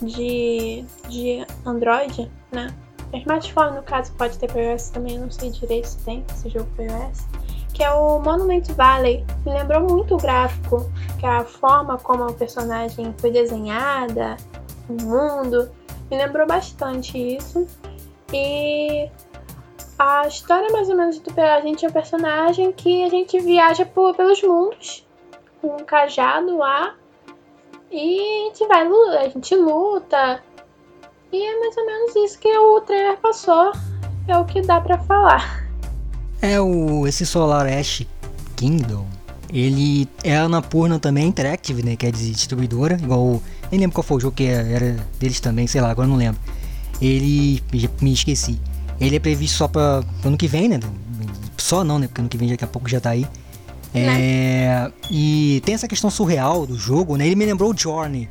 de, 0.00 0.84
de 1.08 1.46
Android, 1.66 2.30
né? 2.50 2.74
Smartphone, 3.12 3.76
no 3.76 3.82
caso, 3.82 4.12
pode 4.12 4.38
ter 4.38 4.50
para 4.50 4.62
iOS 4.62 4.90
também, 4.90 5.18
não 5.18 5.30
sei 5.30 5.50
direito 5.50 5.88
se 5.88 5.98
tem 5.98 6.24
esse 6.32 6.48
jogo 6.48 6.68
para 6.76 6.84
iOS. 6.86 7.26
Que 7.72 7.84
é 7.84 7.90
o 7.92 8.18
Monument 8.18 8.64
Valley. 8.76 9.24
Me 9.44 9.52
lembrou 9.52 9.80
muito 9.80 10.14
o 10.14 10.18
gráfico, 10.18 10.90
que 11.18 11.26
é 11.26 11.28
a 11.28 11.44
forma 11.44 11.98
como 11.98 12.24
a 12.24 12.32
personagem 12.32 13.14
foi 13.18 13.30
desenhada, 13.30 14.36
o 14.88 15.02
mundo. 15.02 15.70
Me 16.10 16.16
lembrou 16.16 16.46
bastante 16.46 17.16
isso. 17.36 17.66
E 18.32 19.10
a 19.98 20.26
história, 20.26 20.70
mais 20.70 20.88
ou 20.88 20.96
menos, 20.96 21.18
do 21.18 21.40
a 21.40 21.60
gente 21.60 21.84
é 21.84 21.88
um 21.88 21.92
personagem 21.92 22.72
que 22.72 23.04
a 23.04 23.08
gente 23.08 23.38
viaja 23.38 23.84
por, 23.84 24.14
pelos 24.14 24.42
mundos 24.42 25.06
com 25.60 25.76
um 25.76 25.84
cajado 25.84 26.56
lá 26.56 26.94
e 27.90 28.18
a 28.18 28.44
gente 28.46 28.66
vai, 28.66 28.86
a 29.18 29.28
gente 29.28 29.54
luta. 29.54 30.42
E 31.32 31.42
é 31.42 31.60
mais 31.60 31.76
ou 31.76 31.86
menos 31.86 32.16
isso 32.16 32.38
que 32.38 32.48
o 32.56 32.80
trailer 32.80 33.18
passou. 33.18 33.72
É 34.28 34.38
o 34.38 34.44
que 34.44 34.62
dá 34.62 34.80
para 34.80 34.98
falar. 34.98 35.59
É 36.42 36.60
o 36.60 37.06
esse 37.06 37.26
Solar 37.26 37.66
Ash 37.66 38.06
Kingdom. 38.56 39.06
Ele 39.52 40.08
é 40.22 40.36
a 40.36 40.44
Anapurna 40.44 40.98
também 40.98 41.26
Interactive, 41.26 41.82
né? 41.82 41.96
Que 41.96 42.06
é 42.06 42.10
distribuidora. 42.10 42.98
Igual. 43.02 43.42
Nem 43.70 43.80
lembro 43.80 43.94
qual 43.94 44.04
foi 44.04 44.16
o 44.18 44.20
jogo 44.20 44.36
que 44.36 44.44
era 44.44 44.96
deles 45.18 45.40
também, 45.40 45.66
sei 45.66 45.80
lá, 45.80 45.90
agora 45.90 46.08
não 46.08 46.16
lembro. 46.16 46.40
Ele. 47.00 47.62
Me 48.00 48.12
esqueci. 48.12 48.60
Ele 49.00 49.16
é 49.16 49.18
previsto 49.18 49.56
só 49.56 49.68
para 49.68 50.04
ano 50.24 50.36
que 50.36 50.46
vem, 50.46 50.68
né? 50.68 50.78
Só 51.56 51.82
não, 51.82 51.98
né? 51.98 52.06
Porque 52.06 52.20
ano 52.20 52.28
que 52.28 52.36
vem 52.36 52.48
daqui 52.48 52.64
a 52.64 52.68
pouco 52.68 52.88
já 52.88 53.00
tá 53.00 53.10
aí. 53.10 53.26
É, 53.92 54.06
né? 54.06 54.92
E 55.10 55.60
tem 55.64 55.74
essa 55.74 55.88
questão 55.88 56.10
surreal 56.10 56.66
do 56.66 56.78
jogo, 56.78 57.16
né? 57.16 57.26
Ele 57.26 57.34
me 57.34 57.44
lembrou 57.44 57.72
o 57.72 57.76
Journey, 57.76 58.28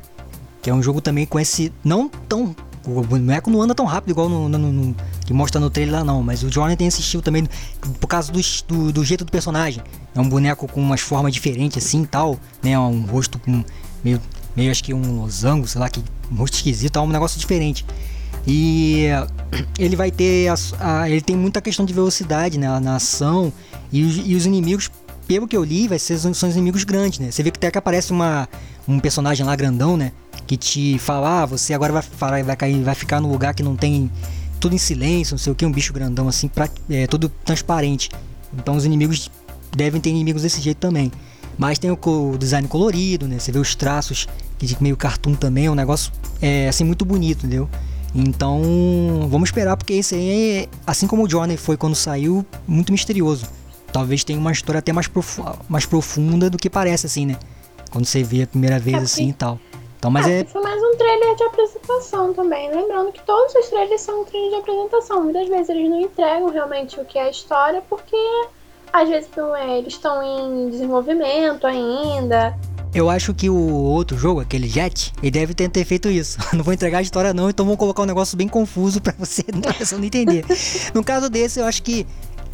que 0.62 0.70
é 0.70 0.74
um 0.74 0.82
jogo 0.82 1.00
também 1.00 1.26
com 1.26 1.38
esse 1.38 1.72
não 1.84 2.08
tão 2.08 2.54
O 2.86 3.02
boneco 3.02 3.50
não 3.50 3.60
anda 3.60 3.74
tão 3.74 3.84
rápido 3.84 4.10
igual 4.10 4.28
no, 4.28 4.48
no, 4.48 4.58
no 4.58 4.96
que 5.26 5.32
mostra 5.32 5.60
no 5.60 5.68
trailer 5.68 5.96
lá, 5.96 6.04
não. 6.04 6.22
Mas 6.22 6.42
o 6.42 6.50
Jordan 6.50 6.76
tem 6.76 6.86
esse 6.86 7.00
estilo 7.00 7.22
também 7.22 7.46
por 8.00 8.06
causa 8.06 8.32
do, 8.32 8.40
do, 8.66 8.92
do, 8.92 9.04
jeito 9.04 9.24
do 9.24 9.30
personagem. 9.30 9.82
É 10.14 10.20
um 10.20 10.28
boneco 10.28 10.66
com 10.66 10.80
umas 10.80 11.00
formas 11.00 11.32
diferentes 11.32 11.84
assim 11.84 12.04
tal, 12.04 12.38
né? 12.62 12.78
Um 12.78 13.02
rosto 13.02 13.38
com 13.38 13.62
meio, 14.02 14.20
meio 14.56 14.70
acho 14.70 14.82
que 14.82 14.94
um 14.94 15.20
losango, 15.20 15.66
sei 15.66 15.80
lá, 15.80 15.88
que 15.88 16.02
um 16.32 16.36
rosto 16.36 16.54
esquisito, 16.54 16.98
é 16.98 17.02
um 17.02 17.08
negócio 17.08 17.38
diferente. 17.38 17.84
E 18.46 19.06
ele 19.78 19.96
vai 19.96 20.10
ter. 20.10 20.48
A, 20.48 21.02
a, 21.02 21.10
ele 21.10 21.20
tem 21.20 21.36
muita 21.36 21.60
questão 21.60 21.84
de 21.84 21.92
velocidade 21.92 22.58
né, 22.58 22.80
na 22.80 22.96
ação. 22.96 23.52
E 23.92 24.00
e 24.00 24.34
os 24.34 24.46
inimigos, 24.46 24.90
pelo 25.26 25.46
que 25.46 25.56
eu 25.56 25.62
li, 25.62 25.86
vai 25.86 25.98
ser, 25.98 26.18
são 26.18 26.50
inimigos 26.50 26.84
grandes, 26.84 27.18
né? 27.18 27.30
Você 27.30 27.42
vê 27.42 27.50
que 27.50 27.58
até 27.58 27.70
que 27.70 27.78
aparece 27.78 28.10
uma, 28.10 28.48
um 28.88 28.98
personagem 28.98 29.44
lá 29.44 29.54
grandão, 29.54 29.96
né? 29.96 30.12
Que 30.50 30.56
te 30.56 30.98
fala, 30.98 31.42
ah, 31.42 31.46
você 31.46 31.72
agora 31.72 31.92
vai, 31.92 32.42
vai, 32.42 32.56
cair, 32.56 32.82
vai 32.82 32.96
ficar 32.96 33.20
no 33.20 33.30
lugar 33.30 33.54
que 33.54 33.62
não 33.62 33.76
tem 33.76 34.10
tudo 34.58 34.74
em 34.74 34.78
silêncio, 34.78 35.34
não 35.34 35.38
sei 35.38 35.52
o 35.52 35.54
que, 35.54 35.64
um 35.64 35.70
bicho 35.70 35.92
grandão 35.92 36.26
assim, 36.26 36.48
pra, 36.48 36.68
é, 36.90 37.06
todo 37.06 37.28
transparente. 37.44 38.10
Então 38.52 38.74
os 38.74 38.84
inimigos 38.84 39.30
devem 39.70 40.00
ter 40.00 40.10
inimigos 40.10 40.42
desse 40.42 40.60
jeito 40.60 40.78
também. 40.78 41.12
Mas 41.56 41.78
tem 41.78 41.88
o, 41.88 41.98
o 42.04 42.36
design 42.36 42.66
colorido, 42.66 43.28
né? 43.28 43.38
Você 43.38 43.52
vê 43.52 43.60
os 43.60 43.76
traços, 43.76 44.26
que 44.58 44.76
meio 44.80 44.96
cartoon 44.96 45.34
também, 45.34 45.66
é 45.66 45.70
um 45.70 45.76
negócio 45.76 46.10
é, 46.42 46.68
assim 46.68 46.82
muito 46.82 47.04
bonito, 47.04 47.46
entendeu? 47.46 47.68
Então, 48.12 49.28
vamos 49.30 49.50
esperar 49.50 49.76
porque 49.76 49.92
esse 49.92 50.16
aí, 50.16 50.64
é, 50.64 50.68
assim 50.84 51.06
como 51.06 51.22
o 51.22 51.28
Johnny 51.28 51.56
foi 51.56 51.76
quando 51.76 51.94
saiu, 51.94 52.44
muito 52.66 52.90
misterioso. 52.90 53.46
Talvez 53.92 54.24
tenha 54.24 54.36
uma 54.40 54.50
história 54.50 54.80
até 54.80 54.92
mais, 54.92 55.06
profu 55.06 55.44
mais 55.68 55.86
profunda 55.86 56.50
do 56.50 56.58
que 56.58 56.68
parece, 56.68 57.06
assim, 57.06 57.24
né? 57.24 57.36
Quando 57.88 58.04
você 58.04 58.24
vê 58.24 58.42
a 58.42 58.48
primeira 58.48 58.80
vez, 58.80 58.96
é, 58.96 59.00
assim, 59.02 59.28
e 59.28 59.32
tal. 59.32 59.60
Então, 60.00 60.10
mas 60.10 60.26
é... 60.26 60.44
Foi 60.46 60.62
mais 60.62 60.82
um 60.82 60.96
trailer 60.96 61.36
de 61.36 61.44
apresentação 61.44 62.32
também. 62.32 62.74
Lembrando 62.74 63.12
que 63.12 63.22
todos 63.22 63.54
os 63.54 63.68
trailers 63.68 64.00
são 64.00 64.22
um 64.22 64.24
trailer 64.24 64.48
de 64.48 64.56
apresentação. 64.56 65.22
Muitas 65.22 65.46
vezes 65.46 65.68
eles 65.68 65.90
não 65.90 66.00
entregam 66.00 66.48
realmente 66.48 66.98
o 66.98 67.04
que 67.04 67.18
é 67.18 67.24
a 67.24 67.30
história, 67.30 67.82
porque 67.86 68.16
às 68.90 69.06
vezes 69.10 69.28
é, 69.58 69.78
eles 69.78 69.92
estão 69.92 70.22
em 70.22 70.70
desenvolvimento 70.70 71.66
ainda. 71.66 72.58
Eu 72.94 73.10
acho 73.10 73.34
que 73.34 73.50
o 73.50 73.54
outro 73.54 74.16
jogo, 74.16 74.40
aquele 74.40 74.66
Jet, 74.66 75.12
ele 75.22 75.30
deve 75.30 75.52
ter, 75.52 75.68
ter 75.68 75.84
feito 75.84 76.08
isso. 76.08 76.38
Não 76.56 76.64
vou 76.64 76.72
entregar 76.72 76.98
a 76.98 77.02
história 77.02 77.34
não, 77.34 77.50
então 77.50 77.66
vou 77.66 77.76
colocar 77.76 78.02
um 78.02 78.06
negócio 78.06 78.38
bem 78.38 78.48
confuso 78.48 79.02
para 79.02 79.14
você 79.18 79.44
não 79.52 80.02
entender. 80.02 80.46
No 80.94 81.04
caso 81.04 81.28
desse, 81.28 81.60
eu 81.60 81.66
acho 81.66 81.82
que 81.82 82.06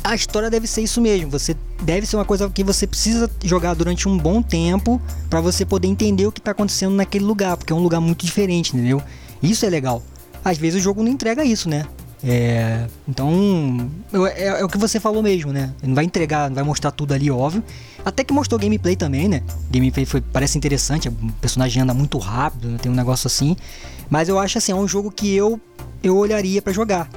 a 0.02 0.14
história 0.14 0.48
deve 0.50 0.66
ser 0.66 0.82
isso 0.82 1.00
mesmo. 1.00 1.30
Você 1.30 1.56
deve 1.82 2.06
ser 2.06 2.16
uma 2.16 2.24
coisa 2.24 2.48
que 2.48 2.62
você 2.62 2.86
precisa 2.86 3.30
jogar 3.44 3.74
durante 3.74 4.08
um 4.08 4.16
bom 4.16 4.42
tempo 4.42 5.00
para 5.28 5.40
você 5.40 5.64
poder 5.64 5.88
entender 5.88 6.26
o 6.26 6.32
que 6.32 6.40
tá 6.40 6.52
acontecendo 6.52 6.94
naquele 6.94 7.24
lugar, 7.24 7.56
porque 7.56 7.72
é 7.72 7.76
um 7.76 7.82
lugar 7.82 8.00
muito 8.00 8.24
diferente, 8.24 8.74
entendeu? 8.74 9.02
Isso 9.42 9.66
é 9.66 9.68
legal. 9.68 10.02
Às 10.44 10.58
vezes 10.58 10.80
o 10.80 10.82
jogo 10.82 11.02
não 11.02 11.10
entrega 11.10 11.44
isso, 11.44 11.68
né? 11.68 11.86
É, 12.24 12.86
então, 13.06 13.90
é, 14.12 14.60
é, 14.60 14.64
o 14.64 14.68
que 14.68 14.78
você 14.78 14.98
falou 14.98 15.22
mesmo, 15.22 15.52
né? 15.52 15.72
Não 15.82 15.94
vai 15.94 16.04
entregar, 16.04 16.48
não 16.48 16.54
vai 16.54 16.64
mostrar 16.64 16.90
tudo 16.90 17.12
ali, 17.12 17.30
óbvio. 17.30 17.62
Até 18.04 18.24
que 18.24 18.32
mostrou 18.32 18.58
gameplay 18.58 18.96
também, 18.96 19.28
né? 19.28 19.42
Gameplay 19.70 20.06
foi, 20.06 20.20
parece 20.20 20.56
interessante, 20.56 21.08
o 21.08 21.12
personagem 21.40 21.82
anda 21.82 21.92
muito 21.92 22.16
rápido, 22.18 22.68
né? 22.68 22.78
tem 22.80 22.90
um 22.90 22.94
negócio 22.94 23.26
assim. 23.26 23.56
Mas 24.08 24.28
eu 24.28 24.38
acho 24.38 24.58
assim, 24.58 24.72
é 24.72 24.74
um 24.74 24.88
jogo 24.88 25.10
que 25.10 25.34
eu, 25.34 25.60
eu 26.02 26.16
olharia 26.16 26.62
para 26.62 26.72
jogar. 26.72 27.08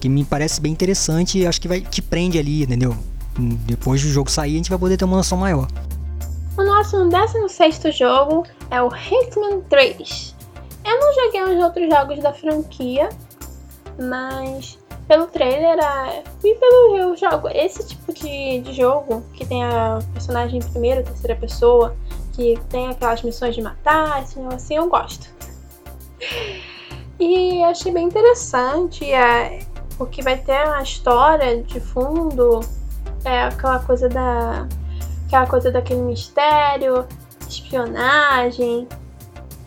Que 0.00 0.08
me 0.08 0.24
parece 0.24 0.60
bem 0.60 0.72
interessante 0.72 1.38
e 1.38 1.46
acho 1.46 1.60
que 1.60 1.68
vai 1.68 1.80
te 1.80 2.00
prende 2.00 2.38
ali, 2.38 2.62
entendeu? 2.62 2.96
Depois 3.38 4.02
do 4.02 4.08
jogo 4.08 4.30
sair, 4.30 4.54
a 4.54 4.56
gente 4.56 4.70
vai 4.70 4.78
poder 4.78 4.96
ter 4.96 5.04
uma 5.04 5.16
noção 5.16 5.38
maior. 5.38 5.68
O 6.56 6.62
nosso 6.64 7.08
16 7.08 7.96
jogo 7.96 8.44
é 8.70 8.82
o 8.82 8.88
Hitman 8.88 9.60
3. 9.68 10.34
Eu 10.84 11.00
não 11.00 11.14
joguei 11.14 11.42
os 11.42 11.62
outros 11.62 11.88
jogos 11.88 12.18
da 12.20 12.32
franquia, 12.32 13.08
mas 13.98 14.78
pelo 15.06 15.26
trailer 15.26 15.78
e 16.44 16.54
pelo 16.56 17.16
jogo, 17.16 17.48
esse 17.48 17.86
tipo 17.86 18.12
de, 18.12 18.60
de 18.60 18.72
jogo 18.74 19.24
que 19.32 19.46
tem 19.46 19.64
a 19.64 20.00
personagem 20.12 20.58
em 20.58 20.62
primeira, 20.62 21.02
terceira 21.02 21.34
pessoa, 21.36 21.96
que 22.34 22.58
tem 22.68 22.88
aquelas 22.88 23.22
missões 23.22 23.54
de 23.54 23.62
matar, 23.62 24.18
assim, 24.18 24.46
assim 24.52 24.76
eu 24.76 24.88
gosto. 24.88 25.28
E 27.20 27.64
achei 27.64 27.90
bem 27.90 28.06
interessante, 28.06 29.04
é, 29.12 29.58
porque 29.98 30.22
vai 30.22 30.38
ter 30.38 30.64
uma 30.64 30.82
história 30.82 31.62
de 31.62 31.80
fundo, 31.80 32.60
é 33.24 33.42
aquela 33.42 33.80
coisa 33.80 34.08
da. 34.08 34.66
aquela 35.26 35.46
coisa 35.46 35.70
daquele 35.70 36.00
mistério, 36.00 37.04
espionagem, 37.48 38.86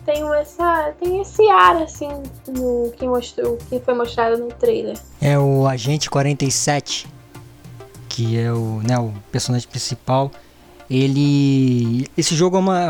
tem 0.04 0.24
essa 0.34 0.92
tem 1.00 1.20
esse 1.20 1.48
ar 1.48 1.76
assim 1.76 2.10
no 2.48 2.90
que 2.96 3.06
mostrou 3.06 3.56
que 3.68 3.78
foi 3.80 3.94
mostrado 3.94 4.38
no 4.38 4.48
trailer. 4.48 4.98
É 5.20 5.38
o 5.38 5.66
agente 5.66 6.10
47 6.10 7.06
que 8.08 8.38
é 8.38 8.52
o 8.52 8.80
né 8.82 8.98
o 8.98 9.12
personagem 9.30 9.68
principal. 9.68 10.30
Ele 10.90 12.06
esse 12.16 12.34
jogo 12.34 12.56
é, 12.56 12.60
uma, 12.60 12.80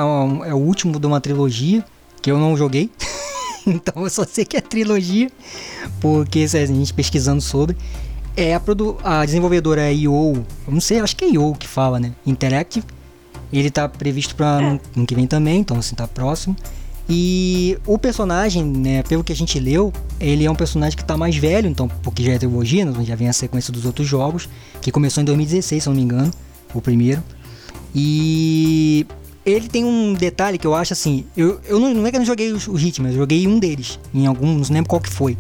é, 0.47 0.51
é 0.51 0.55
o 0.55 0.59
último 0.59 0.99
de 0.99 1.07
uma 1.07 1.21
trilogia 1.21 1.85
que 2.21 2.31
eu 2.31 2.39
não 2.39 2.57
joguei 2.57 2.91
então 3.67 4.03
eu 4.03 4.11
só 4.11 4.25
sei 4.25 4.45
que 4.45 4.57
é 4.57 4.61
trilogia 4.61 5.31
porque 6.01 6.47
a 6.53 6.67
gente 6.67 6.93
pesquisando 6.93 7.41
sobre 7.41 7.77
é 8.37 8.55
a, 8.55 8.61
produ 8.61 8.97
a 9.03 9.25
desenvolvedora 9.25 9.83
é 9.83 9.95
IO, 9.95 10.35
eu 10.67 10.73
não 10.73 10.81
sei, 10.81 11.01
acho 11.01 11.15
que 11.17 11.25
é 11.25 11.31
IO 11.31 11.55
que 11.55 11.69
fala, 11.69 12.01
né? 12.01 12.13
Interactive. 12.27 12.87
Ele 13.53 13.71
tá 13.71 13.87
previsto 13.89 14.35
para 14.35 14.63
é. 14.63 14.65
ano 14.97 15.07
que 15.07 15.15
vem 15.15 15.27
também, 15.27 15.61
então 15.61 15.79
assim 15.79 15.95
tá 15.95 16.09
próximo. 16.09 16.57
E 17.09 17.77
o 17.85 17.99
personagem, 17.99 18.65
né, 18.65 19.03
pelo 19.03 19.23
que 19.23 19.33
a 19.33 19.37
gente 19.37 19.59
leu, 19.59 19.93
ele 20.19 20.47
é 20.47 20.51
um 20.51 20.55
personagem 20.55 20.97
que 20.97 21.03
está 21.03 21.17
mais 21.17 21.37
velho, 21.37 21.69
então, 21.69 21.89
porque 22.03 22.23
já 22.23 22.33
é 22.33 22.39
trilogia, 22.39 22.85
né, 22.85 23.05
já 23.05 23.15
vem 23.15 23.29
a 23.29 23.33
sequência 23.33 23.73
dos 23.73 23.85
outros 23.85 24.07
jogos, 24.07 24.49
que 24.81 24.91
começou 24.91 25.21
em 25.21 25.25
2016, 25.25 25.83
se 25.83 25.89
não 25.89 25.97
me 25.97 26.03
engano, 26.03 26.31
o 26.73 26.81
primeiro. 26.81 27.23
E 27.95 29.07
ele 29.45 29.69
tem 29.69 29.85
um 29.85 30.15
detalhe 30.15 30.59
que 30.59 30.67
eu 30.67 30.75
acho 30.75 30.93
assim, 30.93 31.25
eu, 31.37 31.61
eu 31.65 31.81
não, 31.81 31.93
não 31.95 32.07
é 32.07 32.11
que 32.11 32.17
eu 32.17 32.21
não 32.21 32.27
joguei 32.27 32.53
os, 32.53 32.69
os 32.69 32.83
Hitman, 32.83 33.11
eu 33.11 33.17
joguei 33.17 33.47
um 33.47 33.59
deles, 33.59 33.99
em 34.15 34.27
algum, 34.27 34.47
não 34.47 34.65
lembro 34.71 34.89
qual 34.89 35.01
que 35.01 35.11
foi. 35.11 35.37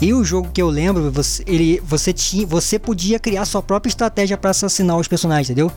E 0.00 0.12
o 0.12 0.22
jogo 0.22 0.50
que 0.52 0.60
eu 0.60 0.68
lembro, 0.68 1.10
você, 1.10 1.42
ele, 1.46 1.80
você, 1.82 2.12
tinha, 2.12 2.46
você 2.46 2.78
podia 2.78 3.18
criar 3.18 3.46
sua 3.46 3.62
própria 3.62 3.88
estratégia 3.88 4.36
para 4.36 4.50
assassinar 4.50 4.98
os 4.98 5.08
personagens, 5.08 5.48
entendeu? 5.48 5.72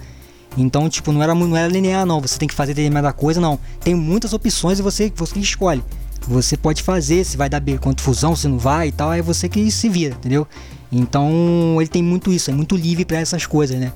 Então, 0.57 0.89
tipo, 0.89 1.11
não 1.13 1.23
era, 1.23 1.33
não 1.33 1.55
era 1.55 1.71
linear, 1.71 2.05
não. 2.05 2.19
Você 2.19 2.37
tem 2.37 2.47
que 2.47 2.53
fazer 2.53 2.73
determinada 2.73 3.13
coisa, 3.13 3.39
não. 3.39 3.57
Tem 3.81 3.95
muitas 3.95 4.33
opções 4.33 4.79
e 4.79 4.81
você, 4.81 5.11
você 5.15 5.39
escolhe. 5.39 5.81
Você 6.27 6.57
pode 6.57 6.83
fazer, 6.83 7.23
se 7.23 7.37
vai 7.37 7.49
dar 7.49 7.61
quanto 7.79 8.01
fusão, 8.01 8.35
se 8.35 8.47
não 8.47 8.57
vai 8.57 8.89
e 8.89 8.91
tal, 8.91 9.13
é 9.13 9.21
você 9.21 9.47
que 9.47 9.71
se 9.71 9.87
vira, 9.87 10.15
entendeu? 10.15 10.45
Então, 10.91 11.77
ele 11.79 11.87
tem 11.87 12.03
muito 12.03 12.31
isso, 12.31 12.51
é 12.51 12.53
muito 12.53 12.75
livre 12.75 13.05
para 13.05 13.19
essas 13.19 13.45
coisas, 13.45 13.79
né? 13.79 13.93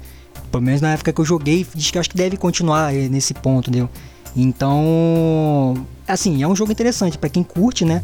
Pelo 0.54 0.62
menos 0.62 0.82
na 0.82 0.94
época 0.94 1.12
que 1.12 1.20
eu 1.20 1.26
joguei, 1.26 1.66
diz 1.74 1.90
que 1.90 1.98
acho 1.98 2.08
que 2.08 2.16
deve 2.16 2.38
continuar 2.38 2.94
eh, 2.94 3.10
nesse 3.10 3.34
ponto, 3.34 3.72
entendeu? 3.72 3.90
Então, 4.36 5.74
assim, 6.08 6.44
é 6.44 6.48
um 6.48 6.56
jogo 6.56 6.72
interessante 6.72 7.18
para 7.18 7.28
quem 7.28 7.42
curte, 7.42 7.84
né? 7.84 8.04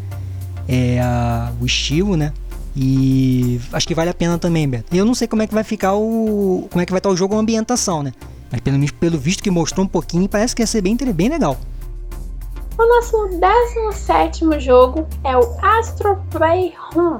É 0.67 0.99
a, 0.99 1.53
o 1.61 1.65
estilo, 1.67 2.17
né? 2.17 2.33
E 2.75 3.61
acho 3.71 3.87
que 3.87 3.93
vale 3.93 4.09
a 4.09 4.15
pena 4.15 4.39
também, 4.39 4.67
Beto. 4.67 4.95
Eu 4.95 5.05
não 5.05 5.13
sei 5.13 5.27
como 5.27 5.43
é 5.43 5.47
que 5.47 5.53
vai 5.53 5.63
ficar 5.63 5.93
o. 5.93 6.67
como 6.71 6.81
é 6.81 6.87
que 6.87 6.91
vai 6.91 6.97
estar 6.97 7.11
o 7.11 7.15
jogo 7.15 7.35
a 7.35 7.37
ambientação, 7.37 8.01
né? 8.01 8.13
Mas 8.51 8.61
pelo, 8.61 8.93
pelo 8.93 9.19
visto 9.19 9.43
que 9.43 9.51
mostrou 9.51 9.85
um 9.85 9.87
pouquinho, 9.87 10.27
parece 10.27 10.55
que 10.55 10.63
ia 10.63 10.67
ser 10.67 10.81
bem, 10.81 10.97
bem 10.97 11.29
legal. 11.29 11.55
O 12.79 12.95
nosso 12.95 13.27
17 13.37 14.59
jogo 14.59 15.05
é 15.23 15.37
o 15.37 15.55
Astro 15.63 16.19
Playroom. 16.31 17.19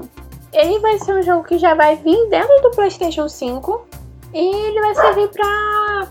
Ele 0.52 0.80
vai 0.80 0.98
ser 0.98 1.14
um 1.14 1.22
jogo 1.22 1.44
que 1.44 1.56
já 1.56 1.76
vai 1.76 1.94
vir 1.94 2.28
dentro 2.30 2.62
do 2.62 2.72
PlayStation 2.72 3.28
5 3.28 3.99
e 4.32 4.38
ele 4.38 4.80
vai 4.80 4.94
servir 4.94 5.28
para 5.28 6.10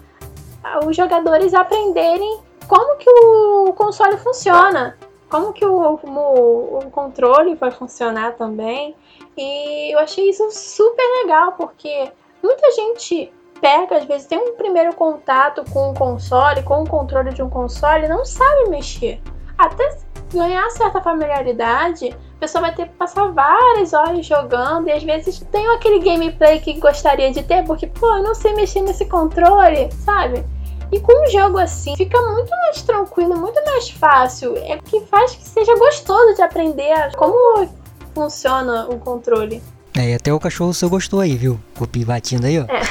os 0.86 0.96
jogadores 0.96 1.54
aprenderem 1.54 2.42
como 2.68 2.98
que 2.98 3.10
o 3.10 3.74
console 3.74 4.18
funciona, 4.18 4.98
como 5.30 5.54
que 5.54 5.66
o, 5.66 6.00
o, 6.04 6.78
o 6.78 6.92
controle 6.92 7.56
vai 7.56 7.72
funcionar 7.72 8.34
também. 8.34 8.96
E 9.38 9.94
eu 9.94 10.00
achei 10.00 10.30
isso 10.30 10.50
super 10.52 11.04
legal 11.24 11.54
porque 11.54 12.12
muita 12.44 12.72
gente 12.72 13.32
pega, 13.60 13.98
às 13.98 14.06
vezes 14.06 14.28
tem 14.28 14.38
um 14.38 14.56
primeiro 14.56 14.94
contato 14.94 15.64
com 15.72 15.92
o 15.92 15.94
console, 15.94 16.64
com 16.64 16.84
o 16.84 16.90
controle 16.90 17.34
de 17.34 17.42
um 17.42 17.50
console, 17.50 18.08
não 18.08 18.26
sabe 18.26 18.70
mexer. 18.70 19.22
Até 19.58 19.98
ganhar 20.34 20.70
certa 20.70 21.02
familiaridade, 21.02 22.16
a 22.40 22.48
pessoa 22.48 22.62
vai 22.62 22.74
ter 22.74 22.88
que 22.88 22.94
passar 22.96 23.26
várias 23.34 23.92
horas 23.92 24.26
jogando 24.26 24.88
e 24.88 24.94
às 24.94 25.04
vezes 25.04 25.40
tem 25.52 25.68
aquele 25.72 26.00
gameplay 26.00 26.62
que 26.62 26.80
gostaria 26.80 27.34
de 27.34 27.44
ter, 27.44 27.66
porque, 27.66 27.86
pô, 27.86 28.16
eu 28.16 28.24
não 28.24 28.34
sei 28.34 28.54
mexer 28.54 28.80
nesse 28.80 29.06
controle, 29.08 29.92
sabe? 30.06 30.46
E 30.90 31.02
com 31.02 31.22
um 31.22 31.30
jogo 31.30 31.58
assim, 31.58 31.98
fica 31.98 32.18
muito 32.32 32.50
mais 32.50 32.82
tranquilo, 32.82 33.38
muito 33.38 33.62
mais 33.66 33.90
fácil. 33.90 34.56
É 34.56 34.78
o 34.78 34.82
que 34.82 35.02
faz 35.02 35.36
que 35.36 35.50
seja 35.50 35.78
gostoso 35.78 36.36
de 36.36 36.42
aprender 36.42 37.14
como 37.18 37.68
funciona 38.16 38.88
o 38.88 38.98
controle. 38.98 39.62
É, 39.94 40.16
até 40.16 40.34
o 40.34 40.40
cachorro 40.40 40.74
seu 40.74 40.90
gostou 40.90 41.20
aí, 41.20 41.36
viu? 41.36 41.60
O 41.78 41.86
Pi 41.86 42.06
batindo 42.06 42.48
aí, 42.48 42.58
ó. 42.58 42.64
É. 42.64 42.82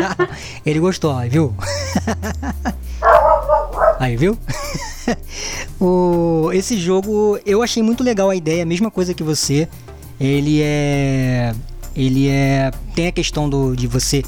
Ele 0.64 0.80
gostou, 0.80 1.14
viu? 1.28 1.54
aí, 3.98 4.16
viu? 4.16 4.38
o, 5.80 6.50
esse 6.52 6.78
jogo, 6.78 7.38
eu 7.44 7.62
achei 7.62 7.82
muito 7.82 8.02
legal 8.02 8.30
a 8.30 8.36
ideia, 8.36 8.62
a 8.62 8.66
mesma 8.66 8.90
coisa 8.90 9.14
que 9.14 9.22
você. 9.22 9.68
Ele 10.18 10.60
é. 10.62 11.54
Ele 11.94 12.28
é. 12.28 12.70
Tem 12.94 13.06
a 13.06 13.12
questão 13.12 13.48
do, 13.48 13.74
de 13.74 13.86
você 13.86 14.22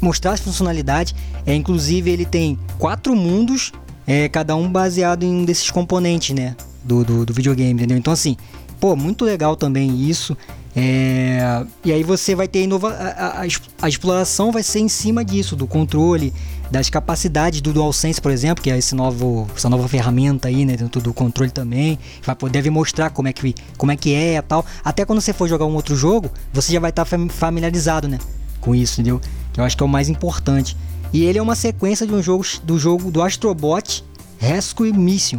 mostrar 0.00 0.32
as 0.32 0.40
funcionalidades. 0.40 1.14
É, 1.46 1.54
inclusive, 1.54 2.10
ele 2.10 2.24
tem 2.24 2.58
quatro 2.78 3.14
mundos, 3.14 3.72
é, 4.06 4.28
cada 4.28 4.54
um 4.56 4.70
baseado 4.70 5.22
em 5.22 5.34
um 5.34 5.44
desses 5.44 5.70
componentes, 5.70 6.34
né? 6.34 6.56
Do, 6.84 7.04
do, 7.04 7.24
do 7.24 7.32
videogame, 7.32 7.72
entendeu? 7.72 7.96
Então, 7.96 8.12
assim, 8.12 8.36
pô, 8.80 8.96
muito 8.96 9.24
legal 9.24 9.56
também 9.56 10.08
isso. 10.08 10.36
É, 10.74 11.64
e 11.84 11.92
aí 11.92 12.02
você 12.02 12.34
vai 12.34 12.48
ter 12.48 12.62
inova 12.62 12.88
a, 12.88 13.42
a, 13.42 13.46
a, 13.82 13.88
exploração 13.88 14.50
vai 14.50 14.62
ser 14.62 14.78
em 14.78 14.88
cima 14.88 15.22
disso, 15.22 15.54
do 15.54 15.66
controle, 15.66 16.32
das 16.70 16.88
capacidades 16.88 17.60
do 17.60 17.74
DualSense, 17.74 18.18
por 18.18 18.30
exemplo, 18.30 18.64
que 18.64 18.70
é 18.70 18.78
esse 18.78 18.94
novo, 18.94 19.46
essa 19.54 19.68
nova 19.68 19.86
ferramenta 19.86 20.48
aí, 20.48 20.64
né, 20.64 20.74
dentro 20.74 20.98
do 21.02 21.12
controle 21.12 21.50
também. 21.50 21.98
Vai 22.24 22.34
deve 22.50 22.70
mostrar 22.70 23.10
como 23.10 23.28
é 23.28 23.34
que 23.34 23.54
como 23.76 23.92
é 23.92 23.96
que 23.96 24.14
é 24.14 24.36
e 24.36 24.42
tal. 24.42 24.64
Até 24.82 25.04
quando 25.04 25.20
você 25.20 25.34
for 25.34 25.46
jogar 25.46 25.66
um 25.66 25.74
outro 25.74 25.94
jogo, 25.94 26.30
você 26.52 26.72
já 26.72 26.80
vai 26.80 26.88
estar 26.88 27.04
tá 27.04 27.18
familiarizado, 27.28 28.08
né, 28.08 28.18
com 28.58 28.74
isso, 28.74 28.94
entendeu? 28.94 29.20
Que 29.52 29.60
eu 29.60 29.64
acho 29.64 29.76
que 29.76 29.82
é 29.82 29.86
o 29.86 29.88
mais 29.88 30.08
importante. 30.08 30.74
E 31.12 31.24
ele 31.24 31.38
é 31.38 31.42
uma 31.42 31.54
sequência 31.54 32.06
de 32.06 32.14
um 32.14 32.22
jogo 32.22 32.46
do 32.64 32.78
jogo 32.78 33.10
do 33.10 33.20
Astrobot 33.20 34.02
Rescue 34.38 34.90
Mission 34.90 35.38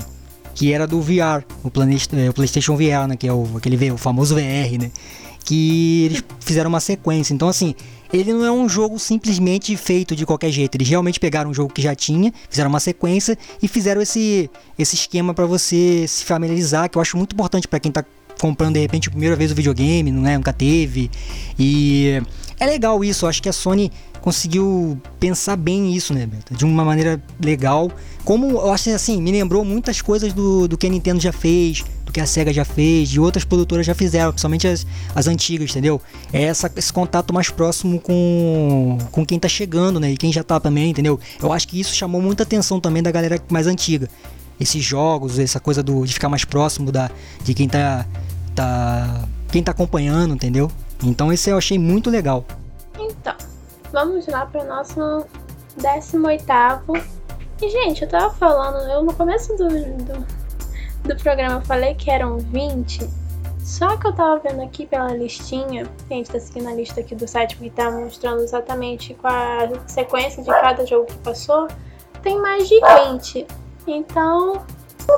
que 0.56 0.72
era 0.72 0.86
do 0.86 1.02
VR, 1.02 1.44
o, 1.64 1.72
é, 2.16 2.30
o 2.30 2.34
PlayStation 2.34 2.76
VR, 2.76 3.08
né? 3.08 3.16
Que 3.18 3.28
é 3.28 3.34
o, 3.34 3.58
aquele 3.58 3.92
o 3.92 3.98
famoso 3.98 4.36
VR, 4.36 4.80
né? 4.80 4.92
Que 5.44 6.06
eles 6.06 6.24
fizeram 6.40 6.70
uma 6.70 6.80
sequência. 6.80 7.34
Então, 7.34 7.48
assim, 7.48 7.76
ele 8.14 8.32
não 8.32 8.46
é 8.46 8.52
um 8.52 8.70
jogo 8.70 9.00
simplesmente 9.00 9.76
feito 9.76 10.16
de 10.16 10.26
qualquer 10.26 10.52
jeito. 10.52 10.76
Eles 10.76 10.88
realmente 10.88 11.20
pegaram 11.20 11.50
um 11.50 11.54
jogo 11.54 11.74
que 11.74 11.82
já 11.82 11.96
tinha, 11.96 12.32
fizeram 12.50 12.70
uma 12.70 12.80
sequência 12.80 13.38
e 13.62 13.68
fizeram 13.68 14.02
esse, 14.02 14.50
esse 14.78 14.96
esquema 14.96 15.34
para 15.34 15.46
você 15.46 16.06
se 16.08 16.24
familiarizar, 16.24 16.90
que 16.90 16.98
eu 16.98 17.02
acho 17.02 17.18
muito 17.18 17.34
importante 17.34 17.68
para 17.68 17.80
quem 17.80 17.92
tá 17.92 18.06
comprando 18.40 18.74
de 18.74 18.82
repente 18.82 19.08
a 19.08 19.12
primeira 19.12 19.36
vez 19.36 19.52
o 19.52 19.56
videogame, 19.56 20.12
não 20.12 20.28
é? 20.28 20.38
Nunca 20.38 20.54
teve. 20.54 21.10
E 21.58 22.22
é 22.64 22.66
legal 22.66 23.04
isso, 23.04 23.26
eu 23.26 23.30
acho 23.30 23.42
que 23.42 23.50
a 23.50 23.54
Sony 23.54 23.92
conseguiu 24.22 24.98
pensar 25.20 25.58
bem 25.58 25.94
isso, 25.94 26.14
né, 26.14 26.26
Beto? 26.26 26.56
De 26.56 26.64
uma 26.64 26.86
maneira 26.86 27.22
legal. 27.42 27.92
Como 28.24 28.52
eu 28.52 28.72
acho 28.72 28.90
assim, 28.92 29.22
me 29.22 29.32
lembrou 29.34 29.66
muitas 29.66 30.02
coisas 30.02 30.32
do, 30.32 30.66
do 30.66 30.78
que 30.78 30.88
a 30.88 30.90
Nintendo 30.90 31.20
já 31.20 31.34
fez, 31.34 31.84
do 32.06 32.12
que 32.12 32.22
a 32.22 32.26
Sega 32.26 32.54
já 32.54 32.64
fez, 32.64 33.10
de 33.10 33.20
outras 33.20 33.44
produtoras 33.44 33.86
já 33.86 33.94
fizeram, 33.94 34.32
principalmente 34.32 34.66
as, 34.66 34.88
as 35.14 35.28
antigas, 35.28 35.72
entendeu? 35.72 36.02
É 36.32 36.44
essa, 36.44 36.72
esse 36.78 36.94
contato 36.94 37.34
mais 37.34 37.50
próximo 37.50 38.00
com, 38.00 38.98
com 39.12 39.26
quem 39.26 39.38
tá 39.38 39.50
chegando, 39.50 40.00
né? 40.00 40.12
E 40.12 40.18
quem 40.18 40.32
já 40.32 40.42
tá 40.42 40.58
também, 40.58 40.92
entendeu? 40.92 41.20
Eu 41.42 41.52
acho 41.52 41.68
que 41.68 41.78
isso 41.78 41.94
chamou 41.94 42.22
muita 42.22 42.44
atenção 42.44 42.80
também 42.80 43.04
da 43.04 43.12
galera 43.12 43.42
mais 43.50 43.68
antiga. 43.68 44.10
Esses 44.58 44.82
jogos, 44.82 45.38
essa 45.38 45.60
coisa 45.60 45.84
do, 45.84 46.06
de 46.06 46.14
ficar 46.14 46.30
mais 46.30 46.46
próximo 46.46 46.94
da, 46.94 47.12
de 47.44 47.54
quem 47.54 47.68
tá, 47.68 48.06
tá. 48.56 49.28
quem 49.52 49.62
tá 49.62 49.72
acompanhando, 49.72 50.34
entendeu? 50.34 50.72
Então 51.04 51.32
esse 51.32 51.50
eu 51.50 51.58
achei 51.58 51.78
muito 51.78 52.10
legal. 52.10 52.46
Então, 52.98 53.36
vamos 53.92 54.28
lá 54.28 54.46
para 54.46 54.64
o 54.64 54.68
nosso 54.68 55.26
18 55.78 56.46
E, 57.62 57.70
gente, 57.70 58.04
eu 58.04 58.10
tava 58.10 58.34
falando, 58.34 58.90
eu 58.90 59.04
no 59.04 59.14
começo 59.14 59.56
do, 59.58 59.68
do, 59.68 60.26
do 61.04 61.16
programa 61.22 61.62
falei 61.62 61.96
que 61.96 62.10
eram 62.10 62.38
20, 62.38 63.10
só 63.64 63.96
que 63.98 64.08
eu 64.08 64.14
tava 64.14 64.40
vendo 64.40 64.62
aqui 64.62 64.86
pela 64.86 65.16
listinha, 65.16 65.90
a 66.10 66.14
gente 66.14 66.30
tá 66.30 66.40
seguindo 66.40 66.68
a 66.68 66.74
lista 66.74 67.00
aqui 67.00 67.16
do 67.16 67.28
site 67.28 67.56
que 67.56 67.70
tá 67.70 67.90
mostrando 67.90 68.42
exatamente 68.42 69.14
qual 69.16 69.34
a 69.34 69.70
sequência 69.88 70.44
de 70.44 70.50
cada 70.50 70.86
jogo 70.86 71.06
que 71.06 71.18
passou, 71.20 71.68
tem 72.22 72.40
mais 72.40 72.68
de 72.68 72.80
20. 73.12 73.48
Então, 73.88 74.66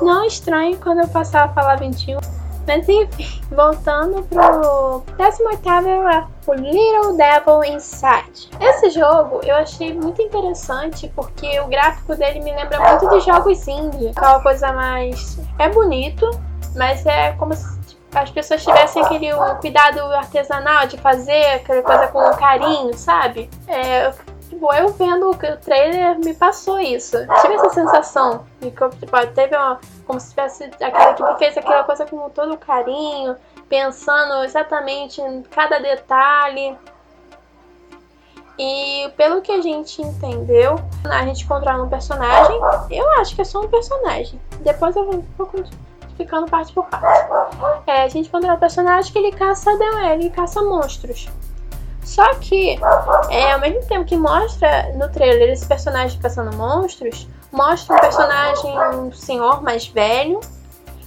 não 0.00 0.24
estranhe 0.24 0.76
quando 0.76 1.00
eu 1.00 1.08
passar 1.08 1.44
a 1.44 1.48
falar 1.48 1.76
21. 1.76 2.18
Mas 2.66 2.88
enfim, 2.88 3.08
voltando 3.50 4.22
pro 4.24 5.02
18 5.16 5.68
é 6.08 6.26
o 6.46 6.54
Little 6.54 7.16
Devil 7.16 7.64
Inside. 7.64 8.50
Esse 8.60 8.90
jogo 8.90 9.40
eu 9.44 9.54
achei 9.56 9.94
muito 9.94 10.20
interessante 10.20 11.10
porque 11.14 11.58
o 11.60 11.66
gráfico 11.68 12.16
dele 12.16 12.40
me 12.40 12.52
lembra 12.52 12.80
muito 12.80 13.08
de 13.08 13.20
jogos 13.20 13.66
indie. 13.68 14.08
Aquela 14.08 14.40
coisa 14.40 14.72
mais. 14.72 15.38
É 15.58 15.68
bonito, 15.68 16.28
mas 16.74 17.06
é 17.06 17.32
como 17.32 17.54
se 17.54 17.76
as 18.14 18.30
pessoas 18.30 18.64
tivessem 18.64 19.02
aquele 19.02 19.28
cuidado 19.60 20.00
artesanal 20.14 20.86
de 20.86 20.96
fazer 20.98 21.56
aquela 21.56 21.82
coisa 21.82 22.08
com 22.08 22.30
carinho, 22.36 22.96
sabe? 22.96 23.50
É, 23.68 24.10
tipo, 24.56 24.72
eu 24.74 24.88
vendo 24.88 25.30
o 25.30 25.36
trailer 25.36 26.18
me 26.18 26.34
passou 26.34 26.80
isso. 26.80 27.16
Tive 27.40 27.54
essa 27.54 27.70
sensação 27.70 28.46
de 28.60 28.70
que 28.70 28.88
tipo, 28.90 29.26
teve 29.34 29.56
uma 29.56 29.78
como 30.06 30.18
se 30.18 30.30
tivesse 30.30 30.64
aquela 30.64 31.10
equipe 31.10 31.38
fez 31.38 31.56
aquela 31.56 31.84
coisa 31.84 32.06
com 32.06 32.28
todo 32.30 32.56
carinho, 32.56 33.36
pensando 33.68 34.44
exatamente 34.44 35.20
em 35.20 35.42
cada 35.42 35.78
detalhe. 35.78 36.76
E 38.58 39.12
pelo 39.18 39.42
que 39.42 39.52
a 39.52 39.60
gente 39.60 40.00
entendeu, 40.00 40.76
a 41.04 41.24
gente 41.26 41.46
controla 41.46 41.84
um 41.84 41.90
personagem. 41.90 42.58
Eu 42.90 43.10
acho 43.20 43.34
que 43.34 43.42
é 43.42 43.44
só 43.44 43.60
um 43.60 43.68
personagem. 43.68 44.40
Depois 44.60 44.96
eu 44.96 45.04
vou, 45.04 45.24
ficando 46.16 46.46
parte 46.46 46.72
por 46.72 46.86
parte. 46.86 47.28
É, 47.86 48.04
a 48.04 48.08
gente 48.08 48.30
controla 48.30 48.54
um 48.54 48.58
personagem 48.58 49.12
que 49.12 49.18
ele 49.18 49.32
caça 49.32 49.70
ele 50.10 50.30
caça 50.30 50.62
monstros. 50.62 51.28
Só 52.06 52.34
que, 52.36 52.78
é, 53.30 53.52
ao 53.52 53.60
mesmo 53.60 53.84
tempo 53.88 54.04
que 54.04 54.16
mostra 54.16 54.92
no 54.94 55.08
trailer 55.08 55.50
esse 55.50 55.66
personagem 55.66 56.18
caçando 56.20 56.56
monstros, 56.56 57.28
mostra 57.50 57.96
um 57.96 57.98
personagem, 57.98 58.78
um 58.94 59.12
senhor 59.12 59.60
mais 59.60 59.88
velho, 59.88 60.38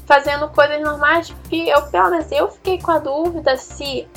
fazendo 0.06 0.50
coisas 0.50 0.82
normais, 0.82 1.34
que 1.50 1.70
eu, 1.70 1.82
pelo 1.84 2.10
menos 2.10 2.30
eu 2.32 2.50
fiquei 2.50 2.82
com 2.82 2.92
a 2.92 3.00
dúvida 3.00 3.56
se 3.56 4.08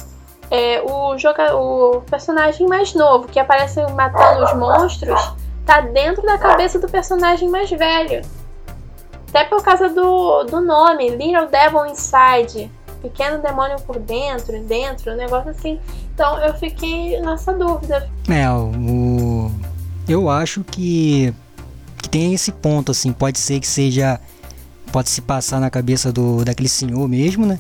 é, 0.51 0.83
o, 0.83 1.17
joga, 1.17 1.57
o 1.57 2.03
personagem 2.11 2.67
mais 2.67 2.95
novo, 2.95 3.29
que 3.29 3.39
aparece 3.39 3.81
matando 3.93 4.45
os 4.45 4.53
monstros, 4.55 5.35
tá 5.65 5.81
dentro 5.83 6.23
da 6.23 6.37
cabeça 6.37 6.81
do 6.81 6.89
personagem 6.89 7.49
mais 7.49 7.71
velho. 7.71 8.23
Até 9.29 9.45
por 9.45 9.63
causa 9.63 9.89
do, 9.89 10.43
do 10.43 10.61
nome, 10.61 11.11
Little 11.11 11.47
Devil 11.47 11.87
Inside. 11.87 12.71
Pequeno 13.01 13.39
demônio 13.39 13.81
por 13.83 13.99
dentro, 13.99 14.63
dentro, 14.65 15.13
um 15.13 15.17
negócio 15.17 15.51
assim. 15.51 15.81
Então 16.23 16.39
eu 16.39 16.55
fiquei 16.55 17.21
nessa 17.21 17.53
dúvida. 17.53 18.09
É, 18.29 18.49
o. 18.49 19.51
Eu 20.07 20.31
acho 20.31 20.63
que 20.63 21.35
que 22.01 22.09
tem 22.09 22.33
esse 22.33 22.53
ponto, 22.53 22.93
assim, 22.93 23.13
pode 23.13 23.41
ser 23.41 23.59
que 23.59 23.67
seja. 23.67 24.21
Pode 24.93 25.11
se 25.11 25.21
passar 25.21 25.59
na 25.59 25.69
cabeça 25.69 26.13
do, 26.13 26.45
daquele 26.45 26.69
senhor 26.69 27.09
mesmo, 27.09 27.45
né? 27.45 27.59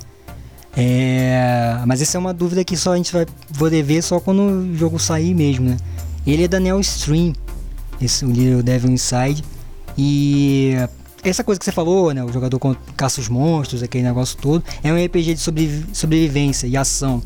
É, 0.77 1.77
mas 1.87 2.01
essa 2.01 2.17
é 2.17 2.21
uma 2.21 2.33
dúvida 2.33 2.63
que 2.63 2.77
só 2.77 2.93
a 2.93 2.97
gente 2.97 3.13
vai 3.13 3.27
poder 3.59 3.83
ver 3.83 4.01
só 4.01 4.21
quando 4.21 4.43
o 4.43 4.77
jogo 4.77 4.97
sair 4.97 5.35
mesmo, 5.35 5.71
né? 5.71 5.77
Ele 6.25 6.45
é 6.45 6.49
da 6.49 6.61
Stream, 6.79 7.33
esse 8.01 8.25
o 8.25 8.31
Little 8.31 8.63
Devil 8.63 8.93
Inside. 8.93 9.43
E 9.99 10.75
essa 11.25 11.43
coisa 11.43 11.59
que 11.59 11.65
você 11.65 11.73
falou, 11.73 12.15
né? 12.15 12.23
O 12.23 12.33
jogador 12.33 12.61
caça 12.97 13.21
os 13.21 13.29
monstros, 13.29 13.83
aquele 13.83 14.05
negócio 14.05 14.39
todo. 14.41 14.63
É 14.85 14.93
um 14.93 15.05
RPG 15.05 15.35
de 15.35 15.41
sobrevivência 15.93 16.69
e 16.69 16.77
ação. 16.77 17.21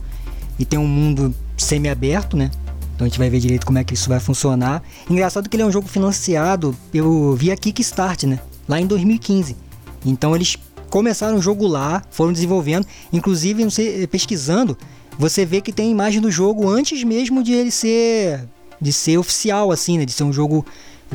E 0.58 0.64
tem 0.64 0.78
um 0.78 0.86
mundo 0.86 1.34
semi-aberto, 1.56 2.36
né? 2.36 2.50
Então 2.94 3.04
a 3.04 3.08
gente 3.08 3.18
vai 3.18 3.28
ver 3.28 3.40
direito 3.40 3.66
como 3.66 3.78
é 3.78 3.84
que 3.84 3.94
isso 3.94 4.08
vai 4.08 4.18
funcionar. 4.18 4.82
Engraçado 5.08 5.48
que 5.48 5.56
ele 5.56 5.62
é 5.62 5.66
um 5.66 5.72
jogo 5.72 5.86
financiado 5.86 6.74
pelo 6.90 7.34
via 7.36 7.56
Kickstart, 7.56 8.24
né? 8.24 8.40
Lá 8.66 8.80
em 8.80 8.86
2015. 8.86 9.54
Então 10.04 10.34
eles 10.34 10.56
começaram 10.88 11.36
o 11.36 11.42
jogo 11.42 11.66
lá, 11.66 12.02
foram 12.10 12.32
desenvolvendo, 12.32 12.86
inclusive 13.12 13.66
pesquisando, 14.06 14.78
você 15.18 15.44
vê 15.44 15.60
que 15.60 15.72
tem 15.72 15.90
imagem 15.90 16.20
do 16.20 16.30
jogo 16.30 16.68
antes 16.68 17.02
mesmo 17.02 17.42
de 17.42 17.52
ele 17.52 17.70
ser 17.70 18.46
de 18.80 18.92
ser 18.92 19.18
oficial 19.18 19.70
assim, 19.70 19.98
né? 19.98 20.04
De 20.04 20.12
ser 20.12 20.24
um 20.24 20.32
jogo 20.32 20.64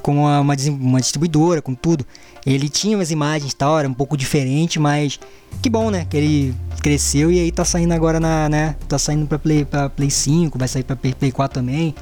com 0.01 0.17
uma, 0.17 0.39
uma 0.39 1.01
distribuidora, 1.01 1.61
com 1.61 1.75
tudo. 1.75 2.05
Ele 2.45 2.69
tinha 2.69 2.97
umas 2.97 3.11
imagens 3.11 3.51
e 3.51 3.55
tal, 3.55 3.77
era 3.77 3.87
um 3.87 3.93
pouco 3.93 4.17
diferente, 4.17 4.79
mas 4.79 5.19
que 5.61 5.69
bom, 5.69 5.91
né? 5.91 6.05
Que 6.09 6.17
ele 6.17 6.55
cresceu 6.81 7.31
e 7.31 7.39
aí 7.39 7.51
tá 7.51 7.63
saindo 7.63 7.93
agora 7.93 8.19
na, 8.19 8.49
né? 8.49 8.75
Tá 8.87 8.97
saindo 8.97 9.27
pra 9.27 9.37
Play, 9.37 9.63
pra 9.63 9.89
Play 9.89 10.09
5, 10.09 10.57
vai 10.57 10.67
sair 10.67 10.83
pra 10.83 10.95
Play 10.95 11.31
4 11.31 11.61
também, 11.61 11.93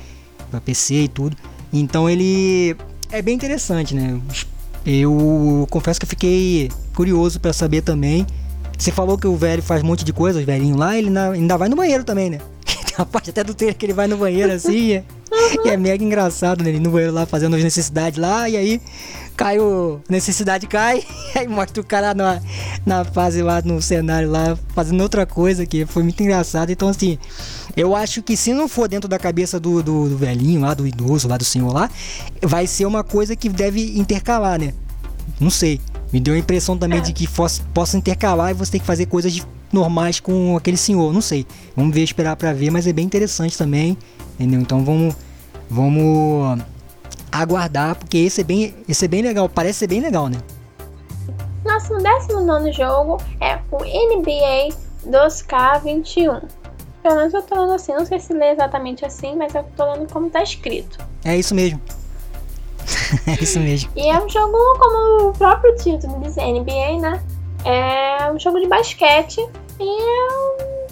pra 0.50 0.62
PC 0.62 0.94
e 0.96 1.08
tudo. 1.08 1.36
Então 1.74 2.10
ele 2.10 2.76
é 3.12 3.22
bem 3.22 3.36
interessante, 3.36 3.94
né? 3.94 4.20
Eu 4.86 5.68
confesso 5.70 6.00
que 6.00 6.06
eu 6.06 6.10
fiquei 6.10 6.72
curioso 6.96 7.40
para 7.40 7.52
saber 7.52 7.82
também. 7.82 8.26
Você 8.78 8.92
falou 8.92 9.18
que 9.18 9.28
o 9.28 9.36
velho 9.36 9.62
faz 9.62 9.84
um 9.84 9.88
monte 9.88 10.06
de 10.06 10.14
coisa, 10.14 10.40
os 10.40 10.46
velhinhos 10.46 10.78
lá, 10.78 10.98
ele 10.98 11.10
ainda 11.18 11.58
vai 11.58 11.68
no 11.68 11.76
banheiro 11.76 12.06
também, 12.06 12.30
né? 12.30 12.40
Tem 12.66 12.96
uma 12.98 13.06
parte 13.06 13.30
até 13.30 13.44
do 13.44 13.54
trailer 13.54 13.76
que 13.76 13.86
ele 13.86 13.94
vai 13.94 14.08
no 14.08 14.16
banheiro 14.16 14.54
assim. 14.54 15.04
E 15.66 15.68
é 15.68 15.76
mega 15.76 16.02
engraçado, 16.02 16.64
né? 16.64 16.70
Ele 16.70 16.80
no 16.80 16.92
banheiro 16.92 17.14
lá 17.14 17.26
fazendo 17.26 17.58
as 17.58 17.64
necessidades 17.64 18.18
lá, 18.18 18.48
e 18.48 18.56
aí 18.56 18.82
cai 19.40 19.58
o. 19.58 20.02
Necessidade 20.10 20.68
cai, 20.68 21.02
aí 21.34 21.48
mostra 21.48 21.82
o 21.82 21.86
cara 21.86 22.14
na, 22.14 22.42
na 22.86 23.06
fase 23.06 23.42
lá, 23.42 23.62
no 23.62 23.82
cenário 23.82 24.30
lá, 24.30 24.58
fazendo 24.76 25.02
outra 25.02 25.26
coisa 25.26 25.66
que 25.66 25.86
foi 25.86 26.04
muito 26.04 26.22
engraçado. 26.22 26.72
Então, 26.72 26.90
assim, 26.90 27.18
eu 27.78 27.96
acho 27.96 28.22
que 28.22 28.36
se 28.36 28.52
não 28.54 28.68
for 28.68 28.90
dentro 28.90 29.08
da 29.08 29.18
cabeça 29.18 29.58
do, 29.58 29.82
do, 29.82 30.10
do 30.10 30.18
velhinho 30.18 30.60
lá, 30.60 30.74
do 30.74 30.86
idoso 30.86 31.30
lá, 31.30 31.38
do 31.38 31.46
senhor 31.46 31.72
lá, 31.72 31.90
vai 32.42 32.68
ser 32.68 32.86
uma 32.86 33.02
coisa 33.02 33.34
que 33.34 33.48
deve 33.48 33.98
intercalar, 33.98 34.60
né? 34.60 34.74
Não 35.40 35.50
sei. 35.50 35.80
Me 36.12 36.20
deu 36.20 36.34
a 36.34 36.38
impressão 36.38 36.78
também 36.78 37.02
de 37.02 37.14
que 37.14 37.26
fosse, 37.26 37.62
possa 37.74 37.98
intercalar 37.98 38.52
e 38.52 38.54
você 38.54 38.74
tem 38.74 38.82
que 38.82 38.88
fazer 38.88 39.06
coisas 39.06 39.46
normais 39.72 40.20
com 40.20 40.58
aquele 40.58 40.76
senhor. 40.76 41.14
Não 41.14 41.22
sei. 41.22 41.48
Vamos 41.78 41.96
ver, 41.96 42.02
esperar 42.02 42.36
pra 42.36 42.52
ver, 42.52 42.72
mas 42.72 42.86
é 42.86 42.92
bem 42.92 43.06
interessante 43.06 43.58
também. 43.58 43.98
Entendeu? 44.38 44.60
Então 44.60 44.84
vamos. 44.84 45.16
Vamos 45.70 46.60
aguardar, 47.32 47.96
porque 47.96 48.18
esse 48.18 48.42
é 48.42 48.44
bem, 48.44 48.76
esse 48.88 49.06
é 49.06 49.08
bem 49.08 49.22
legal. 49.22 49.48
Parece 49.50 49.80
ser 49.80 49.88
bem 49.88 50.02
legal, 50.02 50.28
né? 50.30 50.38
Nosso 51.66 51.96
19 51.98 52.72
jogo 52.72 53.18
é 53.42 53.60
o 53.72 53.78
NBA 53.84 54.70
2K21. 55.08 56.42
Pelo 57.04 57.16
menos 57.16 57.34
eu 57.34 57.42
tô 57.42 57.56
lendo 57.62 57.74
assim, 57.74 57.94
não 57.94 58.06
sei 58.06 58.20
se 58.20 58.34
lê 58.34 58.52
exatamente 58.52 59.06
assim, 59.06 59.36
mas 59.36 59.54
eu 59.56 59.64
tô 59.76 59.92
lendo 59.94 60.12
como 60.12 60.30
tá 60.30 60.44
escrito. 60.44 60.98
É 61.24 61.38
isso 61.38 61.54
mesmo. 61.56 61.80
é 63.28 63.44
isso 63.44 63.60
mesmo. 63.60 63.90
E 63.96 64.08
é 64.10 64.20
um 64.22 64.28
jogo, 64.28 64.58
como 64.80 65.30
o 65.30 65.34
próprio 65.34 65.76
título 65.76 66.20
diz, 66.22 66.36
NBA, 66.36 67.00
né? 67.00 67.24
É 67.66 68.32
um 68.32 68.40
jogo 68.40 68.60
de 68.60 68.68
basquete 68.68 69.38
e 69.80 69.84
é 69.84 70.28
um, 70.32 70.58
é 70.62 70.66
um- 70.76 70.89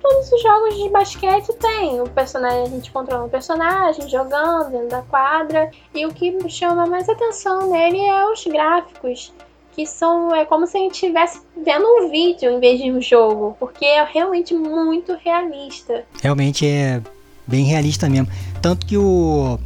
todos 0.00 0.32
os 0.32 0.42
jogos 0.42 0.76
de 0.76 0.88
basquete 0.88 1.52
tem 1.54 2.00
o 2.00 2.08
personagem, 2.08 2.62
a 2.62 2.68
gente 2.68 2.90
controla 2.90 3.24
um 3.24 3.28
personagem 3.28 4.08
jogando 4.08 4.70
dentro 4.70 4.88
da 4.88 5.02
quadra 5.02 5.70
e 5.94 6.06
o 6.06 6.12
que 6.12 6.48
chama 6.48 6.86
mais 6.86 7.08
atenção 7.08 7.70
nele 7.70 8.00
é 8.00 8.26
os 8.26 8.44
gráficos 8.44 9.32
que 9.72 9.86
são 9.86 10.34
é 10.34 10.44
como 10.44 10.66
se 10.66 10.76
a 10.76 10.80
gente 10.80 10.94
estivesse 10.94 11.40
vendo 11.56 11.84
um 11.84 12.10
vídeo 12.10 12.50
em 12.50 12.60
vez 12.60 12.80
de 12.80 12.90
um 12.90 13.00
jogo, 13.00 13.56
porque 13.58 13.84
é 13.84 14.04
realmente 14.04 14.54
muito 14.54 15.16
realista. 15.24 16.04
Realmente 16.20 16.66
é 16.66 17.00
bem 17.46 17.64
realista 17.64 18.08
mesmo. 18.08 18.28
Tanto 18.60 18.84
que 18.84 18.96
o, 18.96 19.58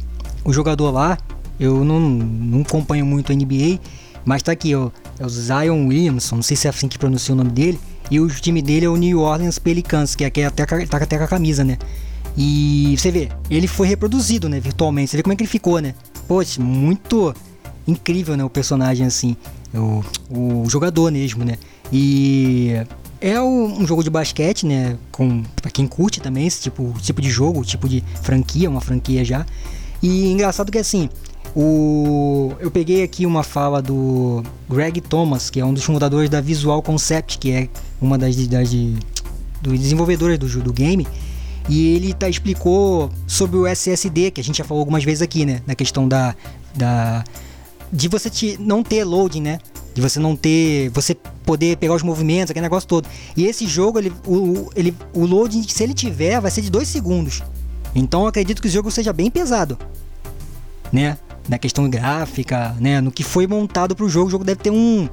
o 0.43 0.53
jogador 0.53 0.91
lá, 0.91 1.17
eu 1.59 1.83
não, 1.83 1.99
não 1.99 2.61
acompanho 2.61 3.05
muito 3.05 3.31
a 3.31 3.35
NBA, 3.35 3.79
mas 4.23 4.43
tá 4.43 4.51
aqui, 4.51 4.75
ó. 4.75 4.89
É 5.19 5.25
o 5.25 5.29
Zion 5.29 5.87
Williamson, 5.87 6.35
não 6.35 6.43
sei 6.43 6.57
se 6.57 6.67
é 6.67 6.69
assim 6.69 6.87
que 6.87 6.99
pronuncia 6.99 7.33
o 7.33 7.37
nome 7.37 7.51
dele. 7.51 7.79
E 8.09 8.19
o 8.19 8.27
time 8.27 8.61
dele 8.61 8.85
é 8.85 8.89
o 8.89 8.95
New 8.95 9.19
Orleans 9.19 9.57
Pelicans, 9.57 10.15
que 10.15 10.23
é 10.23 10.29
que 10.29 10.41
é 10.41 10.45
até, 10.45 10.65
tá 10.65 10.97
até 10.97 11.17
com 11.17 11.23
a 11.23 11.27
camisa, 11.27 11.63
né? 11.63 11.77
E 12.37 12.95
você 12.97 13.11
vê, 13.11 13.29
ele 13.49 13.67
foi 13.67 13.87
reproduzido, 13.87 14.49
né, 14.49 14.59
virtualmente. 14.59 15.11
Você 15.11 15.17
vê 15.17 15.23
como 15.23 15.33
é 15.33 15.35
que 15.35 15.43
ele 15.43 15.49
ficou, 15.49 15.79
né? 15.79 15.95
Poxa, 16.27 16.61
muito 16.61 17.33
incrível, 17.87 18.35
né, 18.35 18.43
o 18.43 18.49
personagem 18.49 19.05
assim. 19.05 19.35
O, 19.73 20.03
o 20.29 20.69
jogador 20.69 21.11
mesmo, 21.11 21.43
né? 21.43 21.55
E 21.91 22.73
é 23.21 23.41
um 23.41 23.85
jogo 23.85 24.03
de 24.03 24.09
basquete, 24.09 24.65
né? 24.65 24.97
Com 25.11 25.43
pra 25.61 25.71
quem 25.71 25.87
curte 25.87 26.19
também 26.19 26.45
esse 26.45 26.61
tipo, 26.61 26.93
tipo 27.01 27.21
de 27.21 27.29
jogo, 27.29 27.63
tipo 27.63 27.87
de 27.87 28.03
franquia, 28.21 28.69
uma 28.69 28.81
franquia 28.81 29.23
já. 29.23 29.45
E 30.01 30.31
engraçado 30.31 30.71
que 30.71 30.77
assim, 30.77 31.09
o 31.55 32.53
eu 32.59 32.69
peguei 32.69 33.03
aqui 33.03 33.25
uma 33.25 33.43
fala 33.43 33.81
do 33.81 34.43
Greg 34.69 34.99
Thomas, 35.01 35.49
que 35.49 35.59
é 35.59 35.65
um 35.65 35.73
dos 35.73 35.83
fundadores 35.83 36.29
da 36.29 36.41
Visual 36.41 36.81
Concept, 36.81 37.37
que 37.39 37.51
é 37.51 37.69
uma 38.01 38.17
das, 38.17 38.35
das 38.47 38.69
dos 39.61 39.79
desenvolvedores 39.79 40.37
do, 40.37 40.47
do 40.61 40.73
game. 40.73 41.07
E 41.67 41.95
ele 41.95 42.13
tá, 42.13 42.29
explicou 42.29 43.09
sobre 43.25 43.57
o 43.57 43.65
SSD, 43.65 44.31
que 44.31 44.39
a 44.39 44.43
gente 44.43 44.57
já 44.57 44.63
falou 44.63 44.81
algumas 44.81 45.03
vezes 45.03 45.21
aqui, 45.21 45.45
né? 45.45 45.61
Na 45.65 45.73
questão 45.73 46.07
da. 46.07 46.35
da 46.75 47.23
de 47.91 48.07
você 48.07 48.29
te, 48.29 48.57
não 48.59 48.83
ter 48.83 49.03
loading, 49.03 49.41
né? 49.41 49.59
De 49.93 50.01
você 50.01 50.19
não 50.19 50.35
ter. 50.35 50.89
Você 50.89 51.15
poder 51.43 51.77
pegar 51.77 51.95
os 51.95 52.03
movimentos, 52.03 52.51
aquele 52.51 52.63
negócio 52.65 52.87
todo. 52.87 53.07
E 53.35 53.45
esse 53.45 53.65
jogo, 53.65 53.97
ele, 53.97 54.11
o- 54.27 54.69
ele, 54.75 54.93
o 55.13 55.25
loading, 55.25 55.63
se 55.63 55.83
ele 55.83 55.93
tiver, 55.93 56.39
vai 56.39 56.51
ser 56.51 56.61
de 56.61 56.69
2 56.69 56.87
segundos. 56.87 57.41
Então 57.95 58.21
eu 58.23 58.27
acredito 58.27 58.61
que 58.61 58.67
o 58.67 58.71
jogo 58.71 58.91
seja 58.91 59.13
bem 59.13 59.31
pesado. 59.31 59.77
Né? 60.91 61.17
Na 61.47 61.57
questão 61.57 61.89
gráfica, 61.89 62.75
né? 62.79 62.99
No 63.01 63.11
que 63.11 63.23
foi 63.23 63.45
montado 63.45 63.95
pro 63.95 64.09
jogo, 64.09 64.27
o 64.27 64.31
jogo 64.31 64.43
deve 64.43 64.61
ter 64.61 64.71
um. 64.71 65.07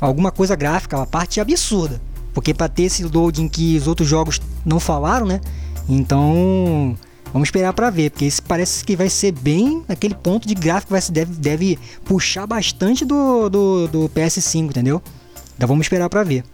Alguma 0.00 0.30
coisa 0.30 0.54
gráfica, 0.56 0.96
uma 0.96 1.06
parte 1.06 1.40
absurda. 1.40 2.00
Porque 2.34 2.52
para 2.52 2.68
ter 2.68 2.82
esse 2.82 3.02
loading 3.04 3.48
que 3.48 3.76
os 3.78 3.86
outros 3.86 4.08
jogos 4.08 4.40
não 4.64 4.78
falaram, 4.78 5.26
né? 5.26 5.40
Então, 5.88 6.96
vamos 7.32 7.48
esperar 7.48 7.72
para 7.72 7.88
ver, 7.88 8.10
porque 8.10 8.24
esse 8.24 8.42
parece 8.42 8.84
que 8.84 8.96
vai 8.96 9.08
ser 9.08 9.32
bem 9.32 9.84
aquele 9.88 10.14
ponto 10.14 10.46
de 10.46 10.54
gráfico 10.54 10.92
vai 10.92 11.00
deve, 11.10 11.32
deve 11.34 11.78
puxar 12.04 12.46
bastante 12.46 13.04
do, 13.04 13.48
do, 13.48 13.88
do 13.88 14.08
PS5, 14.10 14.64
entendeu? 14.64 15.00
Então 15.56 15.66
vamos 15.66 15.86
esperar 15.86 16.10
para 16.10 16.24
ver. 16.24 16.44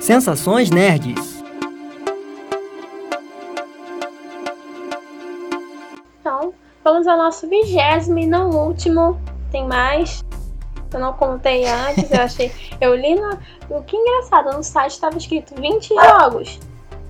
Sensações 0.00 0.68
nerds. 0.68 1.31
Vamos 6.84 7.06
ao 7.06 7.16
nosso 7.16 7.48
vigésimo 7.48 8.18
e 8.18 8.26
não 8.26 8.50
último. 8.50 9.20
Tem 9.50 9.66
mais. 9.66 10.24
Eu 10.92 11.00
não 11.00 11.12
contei 11.14 11.66
antes, 11.66 12.10
eu 12.10 12.20
achei. 12.20 12.52
Eu 12.80 12.94
li 12.94 13.14
no. 13.14 13.38
O 13.70 13.82
que 13.82 13.96
engraçado, 13.96 14.56
no 14.56 14.62
site 14.62 14.92
estava 14.92 15.16
escrito 15.16 15.54
20 15.60 15.88
jogos. 15.94 16.58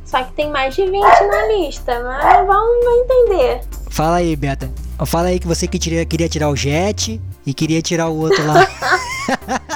Só 0.05 0.23
que 0.23 0.33
tem 0.33 0.51
mais 0.51 0.75
de 0.75 0.83
20 0.83 0.93
na 1.03 1.47
lista, 1.47 2.01
mas 2.05 2.47
vamos 2.47 2.85
entender. 2.87 3.61
Fala 3.91 4.17
aí, 4.17 4.37
Beta. 4.37 4.71
Fala 5.07 5.29
aí 5.29 5.41
que 5.41 5.47
você 5.49 5.67
que 5.67 5.79
tira- 5.79 6.05
queria 6.05 6.29
tirar 6.29 6.49
o 6.49 6.55
Jet 6.57 7.21
e 7.45 7.53
queria 7.55 7.83
tirar 7.83 8.09
o 8.09 8.17
outro 8.17 8.45
lá. 8.47 8.67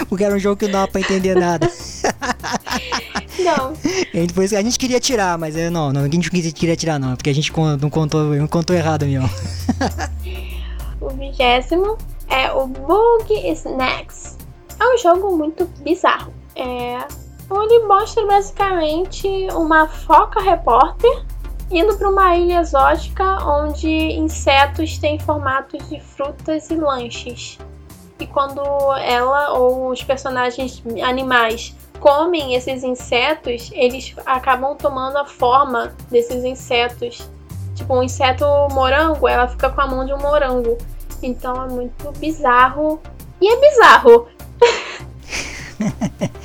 Porque 0.08 0.24
era 0.24 0.34
um 0.34 0.38
jogo 0.38 0.56
que 0.56 0.64
não 0.66 0.72
dava 0.72 0.88
pra 0.88 1.00
entender 1.00 1.34
nada. 1.34 1.68
Não, 3.44 3.72
A 4.12 4.16
gente, 4.16 4.32
foi- 4.34 4.44
a 4.44 4.62
gente 4.62 4.78
queria 4.78 5.00
tirar, 5.00 5.38
mas 5.38 5.54
não, 5.70 5.92
não, 5.92 6.00
a 6.02 6.08
gente 6.08 6.32
não 6.32 6.52
queria 6.52 6.76
tirar 6.76 6.98
não, 6.98 7.16
porque 7.16 7.30
a 7.30 7.34
gente 7.34 7.52
não 7.80 7.90
contou, 7.90 8.24
não 8.34 8.46
contou 8.46 8.74
errado 8.74 9.06
mesmo. 9.06 9.28
o 11.00 11.08
vigésimo 11.10 11.96
é 12.28 12.52
o 12.52 12.66
Bug 12.66 13.32
Snacks. 13.52 14.36
É 14.78 14.94
um 14.94 14.98
jogo 14.98 15.36
muito 15.36 15.66
bizarro. 15.82 16.32
É, 16.56 16.98
ele 17.50 17.86
mostra 17.86 18.24
basicamente 18.26 19.26
uma 19.52 19.88
foca 19.88 20.40
repórter 20.40 21.24
indo 21.70 21.96
para 21.96 22.08
uma 22.08 22.36
ilha 22.36 22.60
exótica 22.60 23.44
onde 23.44 23.88
insetos 23.88 24.98
têm 24.98 25.18
formatos 25.18 25.88
de 25.88 26.00
frutas 26.00 26.70
e 26.70 26.74
lanches. 26.74 27.58
E 28.18 28.26
quando 28.26 28.60
ela 28.96 29.52
ou 29.52 29.90
os 29.90 30.02
personagens 30.02 30.82
animais 31.02 31.74
comem 32.00 32.54
esses 32.54 32.82
insetos, 32.82 33.70
eles 33.72 34.14
acabam 34.26 34.74
tomando 34.76 35.18
a 35.18 35.26
forma 35.26 35.94
desses 36.10 36.44
insetos. 36.44 37.28
Tipo, 37.74 37.94
um 37.98 38.02
inseto 38.02 38.44
morango, 38.72 39.28
ela 39.28 39.46
fica 39.46 39.70
com 39.70 39.80
a 39.80 39.86
mão 39.86 40.04
de 40.04 40.12
um 40.12 40.18
morango. 40.18 40.76
Então 41.22 41.64
é 41.64 41.68
muito 41.68 42.10
bizarro. 42.18 43.00
E 43.40 43.48
é 43.48 43.60
bizarro. 43.60 44.28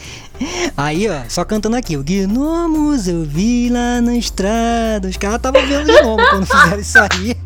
Aí, 0.76 1.08
ó, 1.10 1.22
só 1.30 1.46
cantando 1.46 1.78
aqui, 1.78 1.96
o 1.96 2.04
Gnomos 2.04 3.08
eu 3.08 3.24
vi 3.24 3.70
lá 3.70 4.02
na 4.02 4.16
estrada. 4.16 5.08
Os 5.08 5.18
caras 5.18 5.38
estavam 5.38 5.62
vendo 5.66 5.88
Gnomo 5.88 6.24
quando 6.30 6.46
fizeram 6.46 6.80
isso 6.80 7.00
aí. 7.00 7.38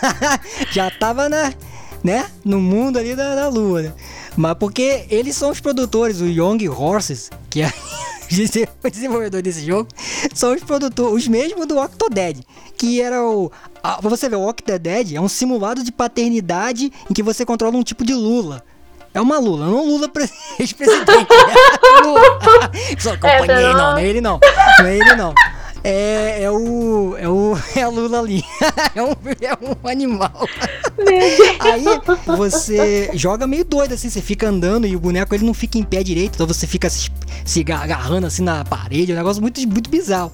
Já 0.72 0.90
tava 0.90 1.28
na, 1.28 1.52
né, 2.02 2.26
no 2.44 2.58
mundo 2.58 2.98
ali 2.98 3.14
da, 3.14 3.34
da 3.34 3.48
lua, 3.48 3.82
né? 3.82 3.92
Mas 4.36 4.54
porque 4.54 5.04
eles 5.10 5.36
são 5.36 5.50
os 5.50 5.60
produtores, 5.60 6.20
o 6.20 6.26
Young 6.26 6.68
Horses, 6.68 7.30
que 7.50 7.62
é 7.62 7.70
o 8.82 8.90
desenvolvedor 8.90 9.42
desse 9.42 9.64
jogo, 9.64 9.88
são 10.34 10.54
os 10.54 10.62
produtores, 10.62 11.14
os 11.14 11.28
mesmos 11.28 11.66
do 11.66 11.78
Octodad, 11.78 12.40
que 12.76 13.00
era 13.00 13.22
o... 13.22 13.50
Pra 13.82 14.08
você 14.08 14.28
ver, 14.28 14.36
o 14.36 14.48
Octodad 14.48 15.14
é 15.14 15.20
um 15.20 15.28
simulado 15.28 15.84
de 15.84 15.92
paternidade 15.92 16.90
em 17.10 17.14
que 17.14 17.22
você 17.22 17.44
controla 17.44 17.76
um 17.76 17.82
tipo 17.82 18.04
de 18.04 18.14
Lula. 18.14 18.64
É 19.14 19.20
uma 19.20 19.38
Lula, 19.38 19.66
não 19.66 19.84
Lula 19.86 20.08
pre- 20.08 20.30
ex-presidente. 20.58 21.28
Lula. 22.02 22.20
Só 22.98 23.12
acompanhei, 23.12 23.66
não. 23.66 23.72
não, 23.74 23.90
não 23.92 23.98
é 23.98 24.06
ele 24.06 24.20
não. 24.22 24.40
Não 24.78 24.86
é 24.86 24.96
ele 24.96 25.14
não. 25.16 25.34
É, 25.84 26.42
é 26.44 26.50
o. 26.50 27.16
É 27.18 27.28
o. 27.28 27.56
É 27.74 27.82
a 27.82 27.88
Lula 27.88 28.20
ali. 28.20 28.44
É 28.94 29.02
um, 29.02 29.10
é 29.40 29.54
um 29.84 29.88
animal. 29.88 30.46
Aí 31.60 32.36
você 32.36 33.10
joga 33.14 33.46
meio 33.46 33.64
doido 33.64 33.94
assim, 33.94 34.10
você 34.10 34.20
fica 34.20 34.48
andando 34.48 34.86
e 34.86 34.94
o 34.94 35.00
boneco 35.00 35.34
ele 35.34 35.44
não 35.44 35.54
fica 35.54 35.78
em 35.78 35.82
pé 35.82 36.02
direito, 36.02 36.34
então 36.34 36.46
você 36.46 36.66
fica 36.66 36.90
se, 36.90 37.10
se 37.44 37.62
ga- 37.64 37.78
agarrando 37.82 38.26
assim 38.26 38.42
na 38.42 38.64
parede, 38.64 39.12
é 39.12 39.14
um 39.14 39.18
negócio 39.18 39.40
muito, 39.40 39.60
muito 39.66 39.88
bizarro. 39.88 40.30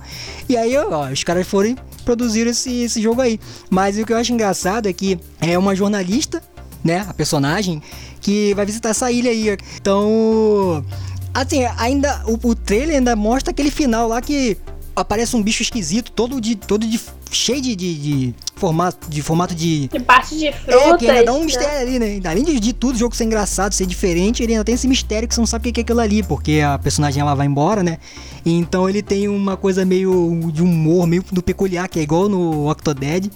E 0.49 0.57
aí, 0.57 0.77
ó, 0.77 1.09
os 1.11 1.23
caras 1.23 1.47
foram 1.47 1.71
e 1.71 1.77
produziram 2.05 2.51
esse, 2.51 2.83
esse 2.83 3.01
jogo 3.01 3.21
aí. 3.21 3.39
Mas 3.71 3.97
o 3.97 4.05
que 4.05 4.13
eu 4.13 4.17
acho 4.17 4.33
engraçado 4.33 4.89
é 4.89 4.93
que 4.93 5.19
é 5.41 5.57
uma 5.57 5.75
jornalista, 5.77 6.43
né, 6.83 7.07
a 7.09 7.15
personagem, 7.15 7.81
que 8.21 8.53
vai 8.55 8.67
visitar 8.67 8.91
essa 8.91 9.11
ilha 9.13 9.31
aí. 9.31 9.57
Então, 9.81 10.85
assim, 11.33 11.65
ainda 11.77 12.23
o, 12.27 12.49
o 12.49 12.55
trailer 12.55 12.97
ainda 12.97 13.15
mostra 13.15 13.53
aquele 13.53 13.71
final 13.71 14.09
lá 14.09 14.21
que 14.21 14.57
aparece 14.99 15.37
um 15.37 15.43
bicho 15.43 15.63
esquisito, 15.63 16.13
todo 16.13 16.41
de 16.41 16.57
todo 16.57 16.87
de 16.87 17.01
cheio 17.31 17.61
de, 17.61 17.77
de, 17.77 17.95
de 17.95 18.35
formato 18.57 19.09
de 19.09 19.23
formato 19.23 19.55
de 19.55 19.89
De 19.89 20.01
parte 20.01 20.37
de 20.37 20.53
frutas. 20.53 20.83
é, 20.83 20.97
que 20.97 21.11
ainda 21.11 21.25
dá 21.25 21.33
um 21.33 21.41
né? 21.41 21.45
mistério 21.45 21.81
ali, 21.81 21.99
né? 21.99 22.21
Além 22.29 22.45
de, 22.45 22.59
de 22.59 22.73
tudo, 22.73 22.95
o 22.97 22.99
jogo 22.99 23.15
ser 23.15 23.25
engraçado, 23.25 23.73
ser 23.73 23.87
diferente, 23.87 24.43
ele 24.43 24.53
ainda 24.53 24.65
tem 24.65 24.75
esse 24.75 24.89
mistério 24.89 25.29
que 25.29 25.35
você 25.35 25.41
não 25.41 25.47
sabe 25.47 25.69
o 25.69 25.73
que 25.73 25.81
é 25.81 25.83
aquilo 25.83 26.01
ali, 26.01 26.23
porque 26.23 26.61
a 26.61 26.79
personagem 26.79 27.21
ela 27.21 27.35
vai 27.35 27.47
embora, 27.47 27.83
né? 27.83 27.99
Então 28.45 28.89
ele 28.89 29.03
tem 29.03 29.29
uma 29.29 29.57
coisa 29.57 29.85
meio 29.85 30.51
de 30.53 30.63
humor, 30.63 31.07
meio 31.07 31.25
do 31.31 31.43
peculiar, 31.43 31.89
que 31.89 31.99
é 31.99 32.03
igual 32.03 32.29
no 32.29 32.71
Octodad. 32.71 33.31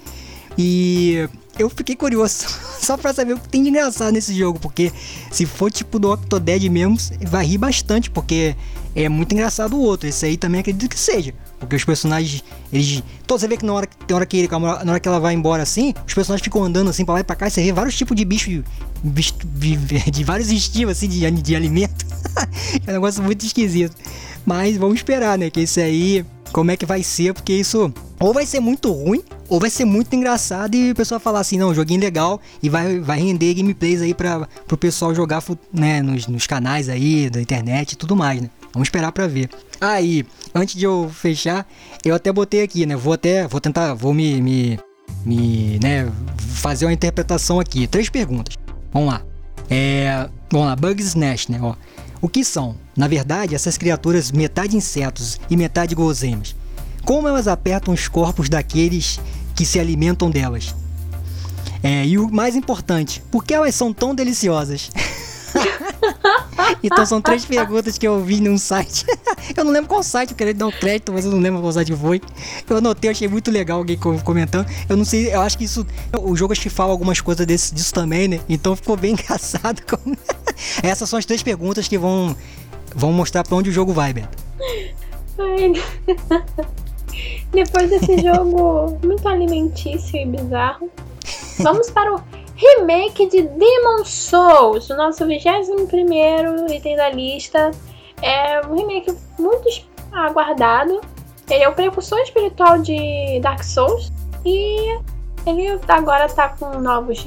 E 0.57 1.29
eu 1.59 1.69
fiquei 1.71 1.97
curioso 1.97 2.45
só 2.81 2.97
pra 2.97 3.13
saber 3.13 3.35
o 3.35 3.39
que 3.39 3.49
tem 3.49 3.63
de 3.63 3.69
engraçado 3.71 4.13
nesse 4.13 4.35
jogo, 4.35 4.59
porque 4.59 4.93
se 5.31 5.47
for 5.47 5.71
tipo 5.71 5.99
do 5.99 6.11
Octodad 6.13 6.63
mesmo, 6.69 6.97
vai 7.23 7.47
rir 7.47 7.59
bastante, 7.59 8.11
porque 8.11 8.57
é 8.95 9.09
muito 9.09 9.33
engraçado 9.33 9.77
o 9.77 9.81
outro. 9.81 10.09
Esse 10.09 10.27
aí 10.27 10.37
também 10.37 10.61
acredito 10.61 10.89
que 10.89 10.99
seja. 10.99 11.35
Porque 11.63 11.77
os 11.77 11.85
personagens, 11.85 12.43
eles. 12.73 13.05
Então 13.25 13.39
você 13.39 13.47
vê 13.47 13.57
que 13.57 13.65
na 13.65 13.73
hora, 13.73 13.87
tem 13.87 14.17
hora 14.17 14.27
que 14.27 14.37
ele, 14.37 14.49
na 14.49 14.93
hora 14.93 14.99
que 14.99 15.09
ela 15.09 15.21
vai 15.21 15.33
embora 15.33 15.63
assim, 15.63 15.95
os 16.05 16.13
personagens 16.13 16.43
ficam 16.43 16.65
andando 16.65 16.91
assim 16.91 17.05
pra 17.05 17.15
lá 17.15 17.21
e 17.21 17.25
pra 17.25 17.37
cá, 17.37 17.47
e 17.47 17.51
você 17.53 17.63
vê 17.63 17.73
vários 17.73 17.97
tipos 17.97 18.17
de 18.17 18.25
bicho, 18.25 18.65
bicho 19.03 19.35
de, 19.45 19.77
de 20.11 20.25
vários 20.25 20.51
estilos 20.51 20.97
assim 20.97 21.09
de, 21.09 21.31
de 21.31 21.57
alimento. 21.57 22.05
é 22.85 22.91
um 22.91 22.95
negócio 22.95 23.23
muito 23.23 23.47
esquisito. 23.47 23.97
Mas 24.45 24.77
vamos 24.77 24.97
esperar, 24.97 25.39
né? 25.39 25.51
Que 25.51 25.61
esse 25.61 25.81
aí, 25.81 26.27
como 26.53 26.73
é 26.73 26.77
que 26.77 26.85
vai 26.85 27.05
ser, 27.05 27.33
porque 27.33 27.53
isso 27.53 27.95
ou 28.19 28.33
vai 28.33 28.45
ser 28.45 28.61
muito 28.61 28.93
ruim, 28.93 29.23
ou 29.49 29.59
vai 29.61 29.71
ser 29.71 29.85
muito 29.85 30.15
engraçado 30.15 30.75
e 30.75 30.93
o 30.93 30.95
pessoal 30.95 31.21
falar 31.21 31.41
assim, 31.41 31.59
não, 31.59 31.75
joguinho 31.75 32.01
legal 32.01 32.41
e 32.63 32.69
vai, 32.69 33.01
vai 33.01 33.21
render 33.21 33.55
gameplays 33.55 34.01
aí 34.01 34.15
para 34.15 34.49
pro 34.67 34.77
pessoal 34.77 35.15
jogar 35.15 35.43
né, 35.73 36.01
nos, 36.03 36.27
nos 36.27 36.47
canais 36.47 36.89
aí 36.89 37.29
da 37.29 37.41
internet 37.41 37.93
e 37.93 37.97
tudo 37.97 38.15
mais, 38.17 38.41
né? 38.41 38.51
Vamos 38.73 38.89
esperar 38.89 39.13
para 39.13 39.27
ver. 39.27 39.51
Aí, 39.81 40.25
antes 40.55 40.75
de 40.75 40.85
eu 40.85 41.11
fechar, 41.13 41.67
eu 42.05 42.15
até 42.15 42.33
botei 42.33 42.63
aqui, 42.63 42.87
né? 42.87 42.97
Vou 42.97 43.13
até, 43.13 43.47
vou 43.47 43.61
tentar, 43.61 43.95
vou 43.95 44.15
me, 44.15 44.41
me, 44.41 44.79
me 45.25 45.79
né, 45.83 46.11
fazer 46.39 46.87
uma 46.87 46.93
interpretação 46.93 47.61
aqui. 47.61 47.87
Três 47.87 48.09
perguntas. 48.09 48.57
Vamos 48.93 49.13
lá. 49.13 49.23
É, 49.69 50.29
vamos 50.51 50.67
lá, 50.67 50.77
Bugs 50.77 51.15
Nest, 51.15 51.51
né? 51.51 51.59
Ó, 51.63 51.75
o 52.21 52.29
que 52.29 52.45
são? 52.45 52.77
Na 52.97 53.09
verdade, 53.09 53.55
essas 53.55 53.77
criaturas 53.77 54.31
metade 54.31 54.77
insetos 54.77 55.41
e 55.51 55.57
metade 55.57 55.95
guloseimas. 55.95 56.55
Como 57.05 57.27
elas 57.27 57.49
apertam 57.49 57.93
os 57.93 58.07
corpos 58.07 58.49
daqueles 58.49 59.19
que 59.55 59.67
se 59.67 59.81
alimentam 59.81 60.31
delas? 60.31 60.75
É, 61.83 62.07
e 62.07 62.17
o 62.17 62.31
mais 62.31 62.55
importante, 62.55 63.21
por 63.31 63.45
que 63.45 63.53
elas 63.53 63.75
são 63.75 63.93
tão 63.93 64.15
deliciosas? 64.15 64.91
então 66.83 67.05
são 67.07 67.21
três 67.21 67.45
perguntas 67.45 67.99
que 67.99 68.07
eu 68.07 68.23
vi 68.23 68.41
num 68.41 68.59
site. 68.59 69.05
eu 69.57 69.65
não 69.65 69.73
lembro 69.73 69.89
qual 69.89 70.03
site, 70.03 70.31
eu 70.31 70.37
queria 70.37 70.55
dar 70.55 70.67
um 70.67 70.71
crédito, 70.71 71.13
mas 71.13 71.25
eu 71.25 71.31
não 71.31 71.39
lembro 71.39 71.61
qual 71.61 71.73
site 71.73 71.95
foi. 71.95 72.21
Eu 72.69 72.77
anotei, 72.77 73.11
achei 73.11 73.29
muito 73.29 73.51
legal 73.51 73.79
alguém 73.79 73.99
comentando. 73.99 74.67
Eu 74.89 74.97
não 74.97 75.05
sei, 75.05 75.35
eu 75.35 75.41
acho 75.41 75.59
que 75.59 75.65
isso. 75.65 75.87
O 76.13 76.37
jogo 76.37 76.53
acho 76.53 76.63
que 76.63 76.71
fala 76.71 76.91
algumas 76.91 77.21
coisas 77.21 77.47
desse, 77.47 77.75
disso 77.75 77.93
também, 77.93 78.29
né? 78.29 78.41
Então 78.49 78.77
ficou 78.77 78.97
bem 78.97 79.13
engraçado. 79.19 79.83
Essas 80.83 81.09
são 81.09 81.19
as 81.19 81.25
três 81.25 81.43
perguntas 81.43 81.89
que 81.89 81.99
vão, 81.99 82.37
vão 82.95 83.13
mostrar 83.13 83.45
pra 83.45 83.57
onde 83.57 83.71
o 83.71 83.73
jogo 83.73 83.93
vai, 83.93 84.13
Beto. 84.13 84.43
Depois 87.53 87.91
desse 87.91 88.19
jogo 88.23 88.99
muito 89.05 89.29
alimentício 89.29 90.19
e 90.19 90.27
bizarro, 90.27 90.91
vamos 91.59 91.91
para 91.91 92.15
o 92.15 92.42
remake 92.63 93.29
de 93.29 93.43
Demon 93.43 94.05
Souls, 94.05 94.89
o 94.89 94.97
nosso 94.97 95.27
21 95.27 95.87
item 96.73 96.97
da 96.97 97.11
lista. 97.11 97.71
É 98.21 98.65
um 98.67 98.77
remake 98.77 99.13
muito 99.39 99.69
aguardado. 100.13 101.01
Ele 101.51 101.65
é 101.65 101.69
o 101.69 101.75
precursor 101.75 102.21
espiritual 102.21 102.79
de 102.79 103.41
Dark 103.41 103.63
Souls 103.65 104.13
e 104.45 104.99
ele 105.45 105.81
agora 105.89 106.27
está 106.27 106.51
com 106.51 106.79
novos 106.79 107.27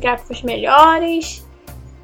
gráficos 0.00 0.42
melhores 0.42 1.44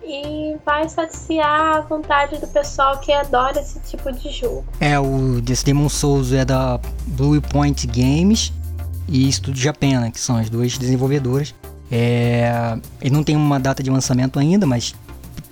e 0.05 0.57
vai 0.65 0.89
saciar 0.89 1.77
a 1.77 1.81
vontade 1.81 2.39
do 2.39 2.47
pessoal 2.49 2.99
que 2.99 3.13
adora 3.13 3.61
esse 3.61 3.81
tipo 3.81 4.11
de 4.13 4.31
jogo. 4.31 4.65
É, 4.81 4.99
o 4.99 5.41
desse 5.41 5.65
Demon 5.65 5.89
Souls 5.89 6.33
é 6.33 6.45
da 6.45 6.81
Blue 7.07 7.41
Point 7.41 7.87
Games 7.87 8.53
e 9.09 9.31
Studio 9.33 9.63
Japan, 9.63 10.11
que 10.11 10.21
são 10.21 10.37
as 10.37 10.49
duas 10.51 10.77
desenvolvedoras. 10.77 11.55
É, 11.91 12.79
ele 13.01 13.15
não 13.15 13.25
tem 13.25 13.37
uma 13.37 13.59
data 13.59 13.83
de 13.83 13.91
lançamento 13.91 14.39
ainda, 14.39 14.67
mas 14.67 14.95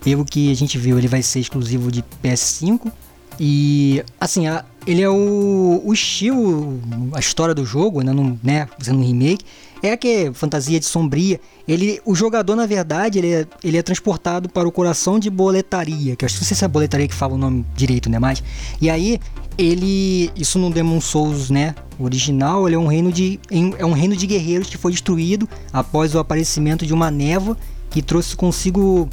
pelo 0.03 0.24
que 0.24 0.53
a 0.53 0.55
gente 0.55 0.78
viu, 0.78 0.99
ele 0.99 1.09
vai 1.09 1.22
ser 1.22 1.41
exclusivo 1.41 1.91
de 1.91 2.05
PS5. 2.22 2.93
E 3.39 4.03
assim, 4.20 4.47
a, 4.47 4.64
ele 4.87 5.03
é 5.03 5.09
o, 5.09 5.82
o 5.84 5.93
estilo, 5.93 6.80
a 7.12 7.18
história 7.18 7.55
do 7.55 7.64
jogo, 7.64 8.03
né, 8.03 8.12
não, 8.12 8.39
né, 8.43 8.68
fazendo 8.78 9.01
um 9.01 9.07
remake, 9.07 9.45
é 9.82 9.96
que 9.96 10.30
fantasia 10.32 10.78
de 10.78 10.86
sombria. 10.86 11.40
Ele, 11.66 12.00
o 12.04 12.14
jogador, 12.14 12.56
na 12.56 12.66
verdade, 12.66 13.18
ele 13.18 13.32
é, 13.32 13.46
ele 13.62 13.76
é 13.76 13.82
transportado 13.82 14.48
para 14.48 14.66
o 14.66 14.72
coração 14.72 15.18
de 15.18 15.28
boletaria, 15.28 16.16
que 16.16 16.24
eu 16.24 16.26
acho 16.26 16.36
que 16.36 16.42
não 16.42 16.48
sei 16.48 16.56
se 16.56 16.64
é 16.64 16.68
boletaria 16.68 17.08
que 17.08 17.14
fala 17.14 17.34
o 17.34 17.38
nome 17.38 17.64
direito, 17.74 18.08
né? 18.08 18.18
Mas, 18.18 18.42
e 18.80 18.88
aí, 18.88 19.20
ele, 19.58 20.30
isso 20.36 20.58
no 20.58 20.70
Demon 20.70 21.00
Souls, 21.00 21.50
né? 21.50 21.74
Original, 21.98 22.66
ele 22.66 22.76
é 22.76 22.78
um 22.78 22.86
reino 22.86 23.10
de, 23.10 23.40
é 23.78 23.84
um 23.84 23.92
reino 23.92 24.14
de 24.14 24.26
guerreiros 24.26 24.68
que 24.68 24.76
foi 24.76 24.92
destruído 24.92 25.48
após 25.72 26.14
o 26.14 26.18
aparecimento 26.18 26.86
de 26.86 26.92
uma 26.92 27.10
névoa 27.10 27.56
que 27.90 28.02
trouxe 28.02 28.36
consigo 28.36 29.08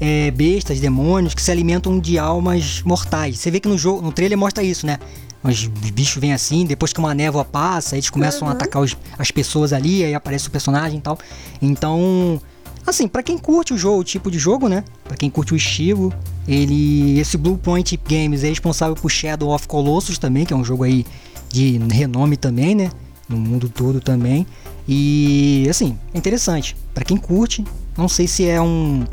é, 0.00 0.30
bestas, 0.30 0.80
demônios 0.80 1.34
que 1.34 1.42
se 1.42 1.50
alimentam 1.50 1.98
de 1.98 2.18
almas 2.18 2.82
mortais. 2.82 3.38
Você 3.38 3.50
vê 3.50 3.60
que 3.60 3.68
no 3.68 3.76
jogo, 3.76 4.00
no 4.00 4.12
trailer 4.12 4.38
mostra 4.38 4.62
isso, 4.62 4.86
né? 4.86 4.98
Os 5.42 5.66
bichos 5.66 6.20
vêm 6.20 6.34
assim, 6.34 6.66
depois 6.66 6.92
que 6.92 6.98
uma 6.98 7.14
névoa 7.14 7.44
passa, 7.44 7.96
eles 7.96 8.10
começam 8.10 8.46
uhum. 8.46 8.52
a 8.52 8.52
atacar 8.52 8.82
os, 8.82 8.96
as 9.18 9.30
pessoas 9.30 9.72
ali, 9.72 10.04
aí 10.04 10.14
aparece 10.14 10.48
o 10.48 10.50
personagem 10.50 10.98
e 10.98 11.00
tal. 11.00 11.18
Então, 11.62 12.40
assim, 12.86 13.08
para 13.08 13.22
quem 13.22 13.38
curte 13.38 13.72
o 13.72 13.78
jogo, 13.78 14.00
o 14.00 14.04
tipo 14.04 14.30
de 14.30 14.38
jogo, 14.38 14.68
né? 14.68 14.84
Para 15.04 15.16
quem 15.16 15.30
curte 15.30 15.54
o 15.54 15.56
estilo, 15.56 16.12
ele 16.46 17.18
esse 17.18 17.38
Blue 17.38 17.56
Point 17.56 17.98
Games 18.06 18.44
é 18.44 18.48
responsável 18.48 18.94
por 18.94 19.10
Shadow 19.10 19.54
of 19.54 19.66
Colossus 19.66 20.18
também, 20.18 20.44
que 20.44 20.52
é 20.52 20.56
um 20.56 20.64
jogo 20.64 20.84
aí 20.84 21.06
de 21.48 21.78
renome 21.90 22.36
também, 22.36 22.74
né? 22.74 22.90
No 23.26 23.38
mundo 23.38 23.68
todo 23.68 24.00
também. 24.00 24.46
E 24.86 25.66
assim, 25.70 25.96
é 26.12 26.18
interessante. 26.18 26.76
Para 26.92 27.04
quem 27.04 27.16
curte, 27.16 27.64
não 27.96 28.08
sei 28.08 28.26
se 28.26 28.46
é 28.46 28.60
um 28.60 29.06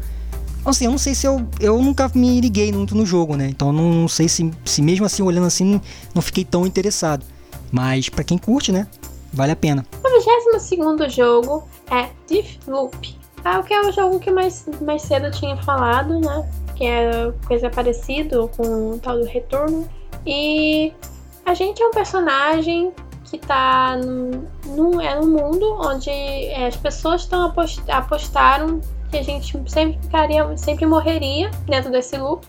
Assim, 0.70 0.86
eu 0.86 0.92
não 0.92 0.98
sei 0.98 1.16
se 1.16 1.26
eu. 1.26 1.48
Eu 1.60 1.82
nunca 1.82 2.12
me 2.14 2.42
liguei 2.42 2.72
muito 2.72 2.96
no 2.96 3.06
jogo, 3.06 3.36
né? 3.38 3.48
Então 3.48 3.72
não, 3.72 3.90
não 3.92 4.08
sei 4.08 4.28
se, 4.28 4.52
se 4.66 4.82
mesmo 4.82 5.06
assim, 5.06 5.24
olhando 5.24 5.48
assim, 5.48 5.82
não, 6.14 6.22
fiquei 6.22 6.44
tão 6.44 6.66
interessado. 6.66 7.26
Mas 7.72 8.10
para 8.10 8.24
quem 8.24 8.38
curte, 8.38 8.72
né? 8.72 8.88
Vale 9.32 9.52
a 9.52 9.56
pena. 9.56 9.86
O 10.04 10.60
22 10.60 11.14
jogo 11.14 11.64
é 11.90 12.10
Deathloop. 12.28 13.18
Ah, 13.46 13.62
que 13.64 13.74
é 13.74 13.82
o 13.82 13.92
jogo 13.92 14.20
que 14.20 14.30
mais, 14.30 14.66
mais 14.82 15.04
cedo 15.04 15.32
tinha 15.32 15.56
falado, 15.58 16.20
né? 16.20 16.50
Que 16.76 16.86
é 16.86 17.32
coisa 17.46 17.70
parecida 17.70 18.48
com 18.50 18.92
o 18.92 19.00
tal 19.00 19.20
do 19.20 19.26
retorno. 19.26 19.88
E 20.26 20.92
a 21.46 21.54
gente 21.54 21.82
é 21.82 21.88
um 21.88 21.92
personagem 21.92 22.92
que 23.24 23.38
tá 23.38 23.98
no, 24.66 25.00
é 25.00 25.16
no 25.20 25.28
mundo 25.28 25.66
onde 25.80 26.10
é, 26.10 26.68
as 26.68 26.76
pessoas 26.76 27.22
estão 27.22 27.46
apost, 27.46 27.82
apostaram 27.90 28.82
que 29.10 29.18
a 29.18 29.24
gente 29.24 29.54
sempre 29.70 30.00
ficaria, 30.02 30.58
sempre 30.58 30.86
morreria 30.86 31.52
dentro 31.66 31.92
desse 31.92 32.18
loop. 32.18 32.46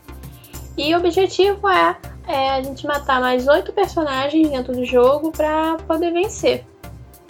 E 0.77 0.95
o 0.95 0.99
objetivo 0.99 1.69
é, 1.69 1.97
é 2.27 2.51
a 2.51 2.63
gente 2.63 2.87
matar 2.87 3.21
mais 3.21 3.49
oito 3.49 3.73
personagens 3.73 4.49
dentro 4.49 4.73
do 4.73 4.85
jogo 4.85 5.33
para 5.33 5.77
poder 5.87 6.13
vencer. 6.13 6.65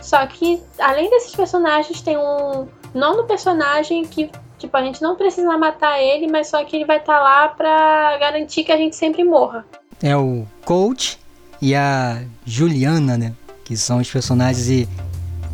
Só 0.01 0.27
que 0.27 0.61
além 0.79 1.09
desses 1.11 1.35
personagens 1.35 2.01
tem 2.01 2.17
um 2.17 2.69
nono 2.95 3.25
personagem 3.25 4.05
que 4.05 4.31
tipo 4.59 4.77
a 4.77 4.83
gente 4.83 5.01
não 5.01 5.17
precisa 5.17 5.57
matar 5.57 6.01
ele, 6.01 6.27
mas 6.27 6.49
só 6.49 6.65
que 6.65 6.77
ele 6.77 6.85
vai 6.85 6.99
estar 6.99 7.17
tá 7.17 7.23
lá 7.23 7.49
para 7.49 8.19
garantir 8.19 8.65
que 8.65 8.73
a 8.73 8.77
gente 8.77 8.97
sempre 8.97 9.25
morra. 9.25 9.65
É 10.03 10.17
o 10.17 10.47
Coach 10.65 11.19
e 11.61 11.75
a 11.75 12.23
Juliana, 12.45 13.17
né? 13.17 13.35
Que 13.65 13.77
são 13.77 13.99
os 13.99 14.11
personagens 14.11 14.69
e 14.69 14.89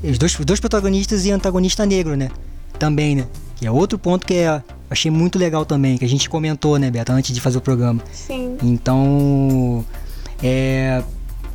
os 0.03 0.18
dois, 0.18 0.37
dois 0.37 0.61
protagonistas 0.61 1.25
e 1.25 1.31
antagonista 1.31 1.87
negro, 1.87 2.16
né? 2.16 2.31
Também, 2.79 3.16
né? 3.16 3.27
É 3.66 3.70
outro 3.70 3.98
ponto 3.98 4.26
que 4.26 4.34
é, 4.34 4.62
achei 4.90 5.10
muito 5.10 5.38
legal 5.38 5.64
também, 5.64 5.96
que 5.98 6.04
a 6.04 6.08
gente 6.08 6.28
comentou, 6.28 6.78
né, 6.78 6.90
Beto, 6.90 7.12
antes 7.12 7.34
de 7.34 7.40
fazer 7.40 7.58
o 7.58 7.60
programa. 7.60 8.02
Sim. 8.12 8.56
Então, 8.62 9.84
é, 10.42 11.02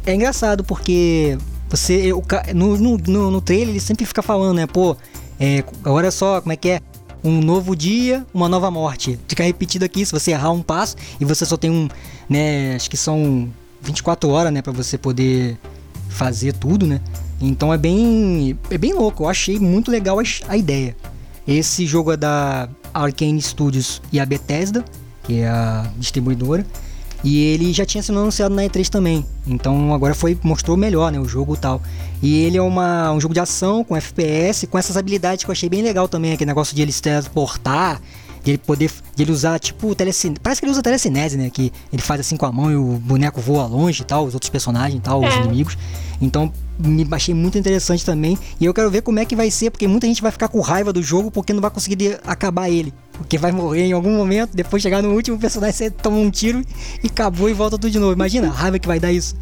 é 0.05 0.13
engraçado 0.13 0.63
porque 0.63 1.37
você, 1.69 2.11
no, 2.55 2.77
no, 2.77 2.97
no, 2.97 3.31
no 3.31 3.41
trailer 3.41 3.69
ele 3.69 3.79
sempre 3.79 4.05
fica 4.05 4.21
falando, 4.21 4.55
né, 4.55 4.67
pô, 4.67 4.95
é, 5.39 5.63
olha 5.85 6.11
só 6.11 6.41
como 6.41 6.51
é 6.51 6.55
que 6.55 6.69
é, 6.69 6.81
um 7.23 7.41
novo 7.41 7.75
dia, 7.75 8.25
uma 8.33 8.47
nova 8.47 8.71
morte. 8.71 9.19
Fica 9.27 9.43
repetido 9.43 9.85
aqui, 9.85 10.05
se 10.05 10.11
você 10.11 10.31
errar 10.31 10.51
um 10.51 10.61
passo 10.61 10.95
e 11.19 11.25
você 11.25 11.45
só 11.45 11.57
tem 11.57 11.69
um, 11.69 11.89
né, 12.29 12.75
acho 12.75 12.89
que 12.89 12.97
são 12.97 13.49
24 13.81 14.29
horas, 14.29 14.53
né, 14.53 14.61
para 14.61 14.71
você 14.71 14.97
poder 14.97 15.57
fazer 16.09 16.53
tudo, 16.53 16.85
né? 16.85 17.01
Então 17.41 17.73
é 17.73 17.77
bem 17.77 18.57
é 18.69 18.77
bem 18.77 18.93
louco. 18.93 19.23
Eu 19.23 19.29
achei 19.29 19.59
muito 19.59 19.89
legal 19.91 20.19
a, 20.19 20.23
a 20.47 20.57
ideia. 20.57 20.95
Esse 21.49 21.87
jogo 21.87 22.11
é 22.11 22.17
da 22.17 22.69
Arcane 22.93 23.41
Studios 23.41 24.03
e 24.11 24.19
a 24.19 24.25
Bethesda, 24.25 24.85
que 25.23 25.39
é 25.39 25.47
a 25.47 25.89
distribuidora. 25.97 26.63
E 27.23 27.43
ele 27.43 27.73
já 27.73 27.87
tinha 27.87 28.03
sido 28.03 28.19
anunciado 28.19 28.53
na 28.53 28.61
E3 28.61 28.87
também. 28.87 29.25
Então 29.47 29.91
agora 29.91 30.13
foi 30.13 30.37
mostrou 30.43 30.77
melhor, 30.77 31.11
né, 31.11 31.19
o 31.19 31.25
jogo 31.25 31.55
e 31.55 31.57
tal. 31.57 31.81
E 32.21 32.43
ele 32.43 32.55
é 32.55 32.61
uma, 32.61 33.11
um 33.11 33.19
jogo 33.19 33.33
de 33.33 33.39
ação 33.39 33.83
com 33.83 33.97
FPS, 33.97 34.67
com 34.67 34.77
essas 34.77 34.95
habilidades 34.95 35.43
que 35.43 35.49
eu 35.49 35.51
achei 35.51 35.67
bem 35.67 35.81
legal 35.81 36.07
também, 36.07 36.33
aquele 36.33 36.49
negócio 36.49 36.75
de 36.75 36.83
ele 36.83 36.91
se 36.91 37.01
transportar, 37.01 37.99
de 38.49 38.51
ele 38.51 38.57
poder 38.57 38.91
de 39.15 39.23
ele 39.23 39.31
usar 39.31 39.59
tipo 39.59 39.93
telecinese, 39.93 40.39
parece 40.41 40.59
que 40.61 40.65
ele 40.65 40.71
usa 40.71 40.81
telecinese, 40.81 41.37
né, 41.37 41.49
que 41.49 41.71
ele 41.91 42.01
faz 42.01 42.21
assim 42.21 42.35
com 42.37 42.45
a 42.45 42.51
mão 42.51 42.71
e 42.71 42.75
o 42.75 42.93
boneco 42.93 43.39
voa 43.39 43.65
longe 43.65 44.01
e 44.01 44.05
tal, 44.05 44.25
os 44.25 44.33
outros 44.33 44.49
personagens 44.49 44.97
e 44.97 45.01
tal, 45.01 45.19
os 45.19 45.33
É. 45.33 45.39
inimigos. 45.41 45.77
Então 46.21 46.51
me 46.77 47.05
achei 47.11 47.33
muito 47.33 47.57
interessante 47.57 48.05
também. 48.05 48.37
E 48.59 48.65
eu 48.65 48.73
quero 48.73 48.89
ver 48.89 49.01
como 49.01 49.19
é 49.19 49.25
que 49.25 49.35
vai 49.35 49.51
ser, 49.51 49.69
porque 49.69 49.85
muita 49.87 50.07
gente 50.07 50.21
vai 50.21 50.31
ficar 50.31 50.47
com 50.47 50.59
raiva 50.61 50.91
do 50.93 51.03
jogo 51.03 51.29
porque 51.29 51.51
não 51.53 51.61
vai 51.61 51.69
conseguir 51.69 52.19
acabar 52.25 52.69
ele. 52.69 52.93
Porque 53.13 53.37
vai 53.37 53.51
morrer 53.51 53.83
em 53.83 53.91
algum 53.93 54.15
momento, 54.15 54.55
depois 54.55 54.81
chegar 54.81 55.01
no 55.03 55.13
último 55.13 55.37
personagem, 55.37 55.73
você 55.75 55.91
toma 55.91 56.17
um 56.17 56.29
tiro 56.31 56.61
e 57.03 57.07
acabou 57.07 57.49
e 57.49 57.53
volta 57.53 57.77
tudo 57.77 57.91
de 57.91 57.99
novo. 57.99 58.13
Imagina 58.13 58.47
a 58.47 58.51
raiva 58.51 58.79
que 58.79 58.87
vai 58.87 58.97
dar 58.99 59.11
isso. 59.11 59.35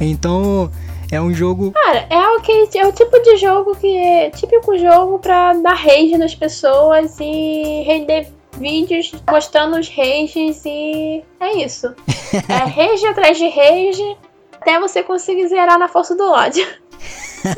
Então, 0.00 0.70
é 1.10 1.20
um 1.20 1.32
jogo. 1.34 1.72
Cara, 1.72 2.06
é 2.08 2.26
o, 2.36 2.40
que, 2.40 2.78
é 2.78 2.86
o 2.86 2.92
tipo 2.92 3.18
de 3.22 3.36
jogo 3.36 3.74
que 3.76 3.94
é 3.96 4.30
típico 4.30 4.78
jogo 4.78 5.18
pra 5.18 5.52
dar 5.54 5.74
rage 5.74 6.16
nas 6.16 6.34
pessoas 6.34 7.16
e 7.20 7.82
render 7.86 8.28
vídeos 8.58 9.12
mostrando 9.30 9.78
os 9.78 9.88
rages 9.88 10.62
e 10.64 11.22
é 11.40 11.64
isso. 11.64 11.92
É 12.48 12.56
rage 12.64 13.06
atrás 13.06 13.38
de 13.38 13.48
rage 13.48 14.16
até 14.60 14.78
você 14.78 15.02
conseguir 15.02 15.48
zerar 15.48 15.78
na 15.78 15.88
força 15.88 16.14
do 16.14 16.24
ódio. 16.30 16.66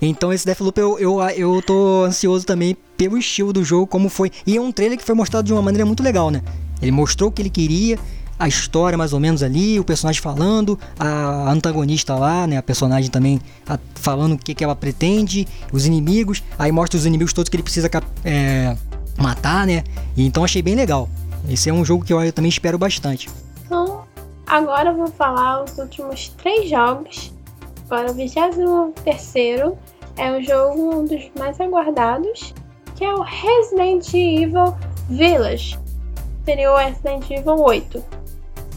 Então, 0.00 0.32
esse 0.32 0.44
Deathloop 0.44 0.78
eu, 0.80 0.98
eu, 0.98 1.20
eu 1.30 1.62
tô 1.62 2.04
ansioso 2.04 2.44
também 2.44 2.76
pelo 2.96 3.16
estilo 3.16 3.52
do 3.52 3.62
jogo, 3.64 3.86
como 3.86 4.08
foi. 4.08 4.30
E 4.44 4.56
é 4.56 4.60
um 4.60 4.72
trailer 4.72 4.98
que 4.98 5.04
foi 5.04 5.14
mostrado 5.14 5.46
de 5.46 5.52
uma 5.52 5.62
maneira 5.62 5.86
muito 5.86 6.02
legal, 6.02 6.28
né? 6.30 6.42
Ele 6.80 6.90
mostrou 6.90 7.28
o 7.30 7.32
que 7.32 7.40
ele 7.40 7.48
queria, 7.50 7.96
a 8.36 8.48
história 8.48 8.98
mais 8.98 9.12
ou 9.12 9.20
menos 9.20 9.42
ali, 9.44 9.78
o 9.78 9.84
personagem 9.84 10.20
falando, 10.20 10.76
a 10.98 11.48
antagonista 11.52 12.16
lá, 12.16 12.46
né? 12.48 12.56
A 12.56 12.62
personagem 12.62 13.08
também 13.10 13.40
a- 13.68 13.78
falando 13.94 14.32
o 14.32 14.38
que, 14.38 14.54
que 14.56 14.64
ela 14.64 14.74
pretende, 14.74 15.46
os 15.72 15.86
inimigos, 15.86 16.42
aí 16.58 16.72
mostra 16.72 16.98
os 16.98 17.06
inimigos 17.06 17.32
todos 17.32 17.48
que 17.48 17.54
ele 17.56 17.62
precisa 17.62 17.88
é, 18.24 18.76
matar, 19.22 19.66
né? 19.66 19.84
E 20.16 20.26
então 20.26 20.44
achei 20.44 20.60
bem 20.60 20.74
legal. 20.74 21.08
Esse 21.48 21.70
é 21.70 21.72
um 21.72 21.84
jogo 21.84 22.04
que 22.04 22.12
eu, 22.12 22.22
eu 22.22 22.32
também 22.32 22.48
espero 22.48 22.76
bastante. 22.76 23.30
Então, 23.64 24.02
agora 24.46 24.90
eu 24.90 24.96
vou 24.96 25.06
falar 25.06 25.64
os 25.64 25.78
últimos 25.78 26.28
três 26.30 26.68
jogos. 26.68 27.32
Agora, 27.86 28.10
o 28.10 28.14
23 28.14 28.56
é 30.16 30.32
um 30.32 30.42
jogo 30.42 30.94
um 30.96 31.04
dos 31.04 31.30
mais 31.38 31.60
aguardados, 31.60 32.54
que 32.96 33.04
é 33.04 33.12
o 33.12 33.22
Resident 33.22 34.08
Evil 34.14 34.74
Village. 35.08 35.78
Seria 36.44 36.72
o 36.72 36.76
Resident 36.76 37.30
Evil 37.30 37.60
8. 37.60 38.04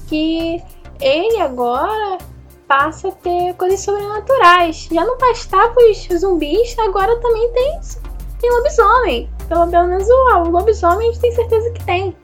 Que 0.07 0.61
ele 1.01 1.41
agora 1.41 2.17
passa 2.67 3.09
a 3.09 3.11
ter 3.11 3.53
coisas 3.55 3.79
sobrenaturais. 3.81 4.87
Já 4.91 5.05
não 5.05 5.17
bastava 5.17 5.75
os 5.79 6.19
zumbis, 6.19 6.77
agora 6.79 7.15
também 7.19 7.51
tem, 7.51 7.79
tem 8.39 8.51
lobisomem. 8.51 9.34
Pelo 9.47 9.65
menos 9.67 10.07
o, 10.09 10.37
o 10.39 10.49
lobisomem 10.49 11.09
a 11.09 11.11
gente 11.11 11.21
tem 11.21 11.31
certeza 11.31 11.71
que 11.71 11.83
tem. 11.85 12.15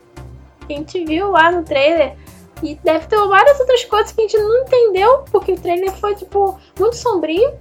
A 0.68 0.72
gente 0.72 1.04
viu 1.04 1.30
lá 1.30 1.50
no 1.50 1.62
trailer 1.62 2.16
e 2.62 2.74
deve 2.76 3.06
ter 3.06 3.16
várias 3.28 3.58
outras 3.60 3.84
coisas 3.84 4.12
que 4.12 4.20
a 4.20 4.24
gente 4.24 4.38
não 4.38 4.62
entendeu, 4.62 5.24
porque 5.30 5.52
o 5.52 5.60
trailer 5.60 5.92
foi, 5.92 6.14
tipo, 6.14 6.58
muito 6.78 6.96
sombrio. 6.96 7.52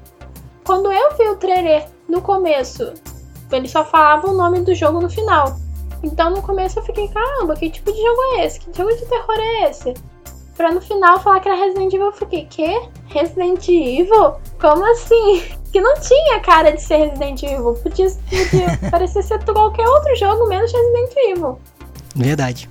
Quando 0.64 0.92
eu 0.92 1.18
vi 1.18 1.28
o 1.28 1.36
trailer 1.36 1.88
no 2.08 2.22
começo, 2.22 2.94
ele 3.52 3.68
só 3.68 3.84
falava 3.84 4.30
o 4.30 4.34
nome 4.34 4.62
do 4.62 4.74
jogo 4.76 5.02
no 5.02 5.10
final. 5.10 5.56
Então 6.04 6.32
no 6.32 6.42
começo 6.42 6.80
eu 6.80 6.84
fiquei, 6.84 7.08
caramba, 7.10 7.56
que 7.56 7.70
tipo 7.70 7.92
de 7.92 8.02
jogo 8.02 8.22
é 8.36 8.46
esse? 8.46 8.60
Que 8.60 8.76
jogo 8.76 8.96
de 8.96 9.06
terror 9.06 9.38
é 9.38 9.70
esse? 9.70 9.94
Pra 10.56 10.72
no 10.72 10.82
final 10.82 11.20
falar 11.20 11.40
que 11.40 11.50
era 11.50 11.58
Resident 11.58 11.94
Evil, 11.94 12.08
eu 12.08 12.14
fiquei, 12.14 12.46
quê? 12.46 12.82
Resident 13.08 13.68
Evil? 13.68 14.36
Como 14.60 14.86
assim? 14.92 15.44
Que 15.72 15.80
não 15.80 15.98
tinha 16.02 16.42
cara 16.42 16.72
de 16.72 16.82
ser 16.82 16.98
Resident 16.98 17.44
Evil. 17.44 17.76
Podia, 17.76 18.12
podia 18.12 18.78
parecer 18.92 19.24
ser 19.24 19.42
qualquer 19.46 19.88
outro 19.88 20.14
jogo, 20.18 20.46
menos 20.50 20.70
Resident 20.70 21.14
Evil. 21.30 21.58
Verdade. 22.14 22.68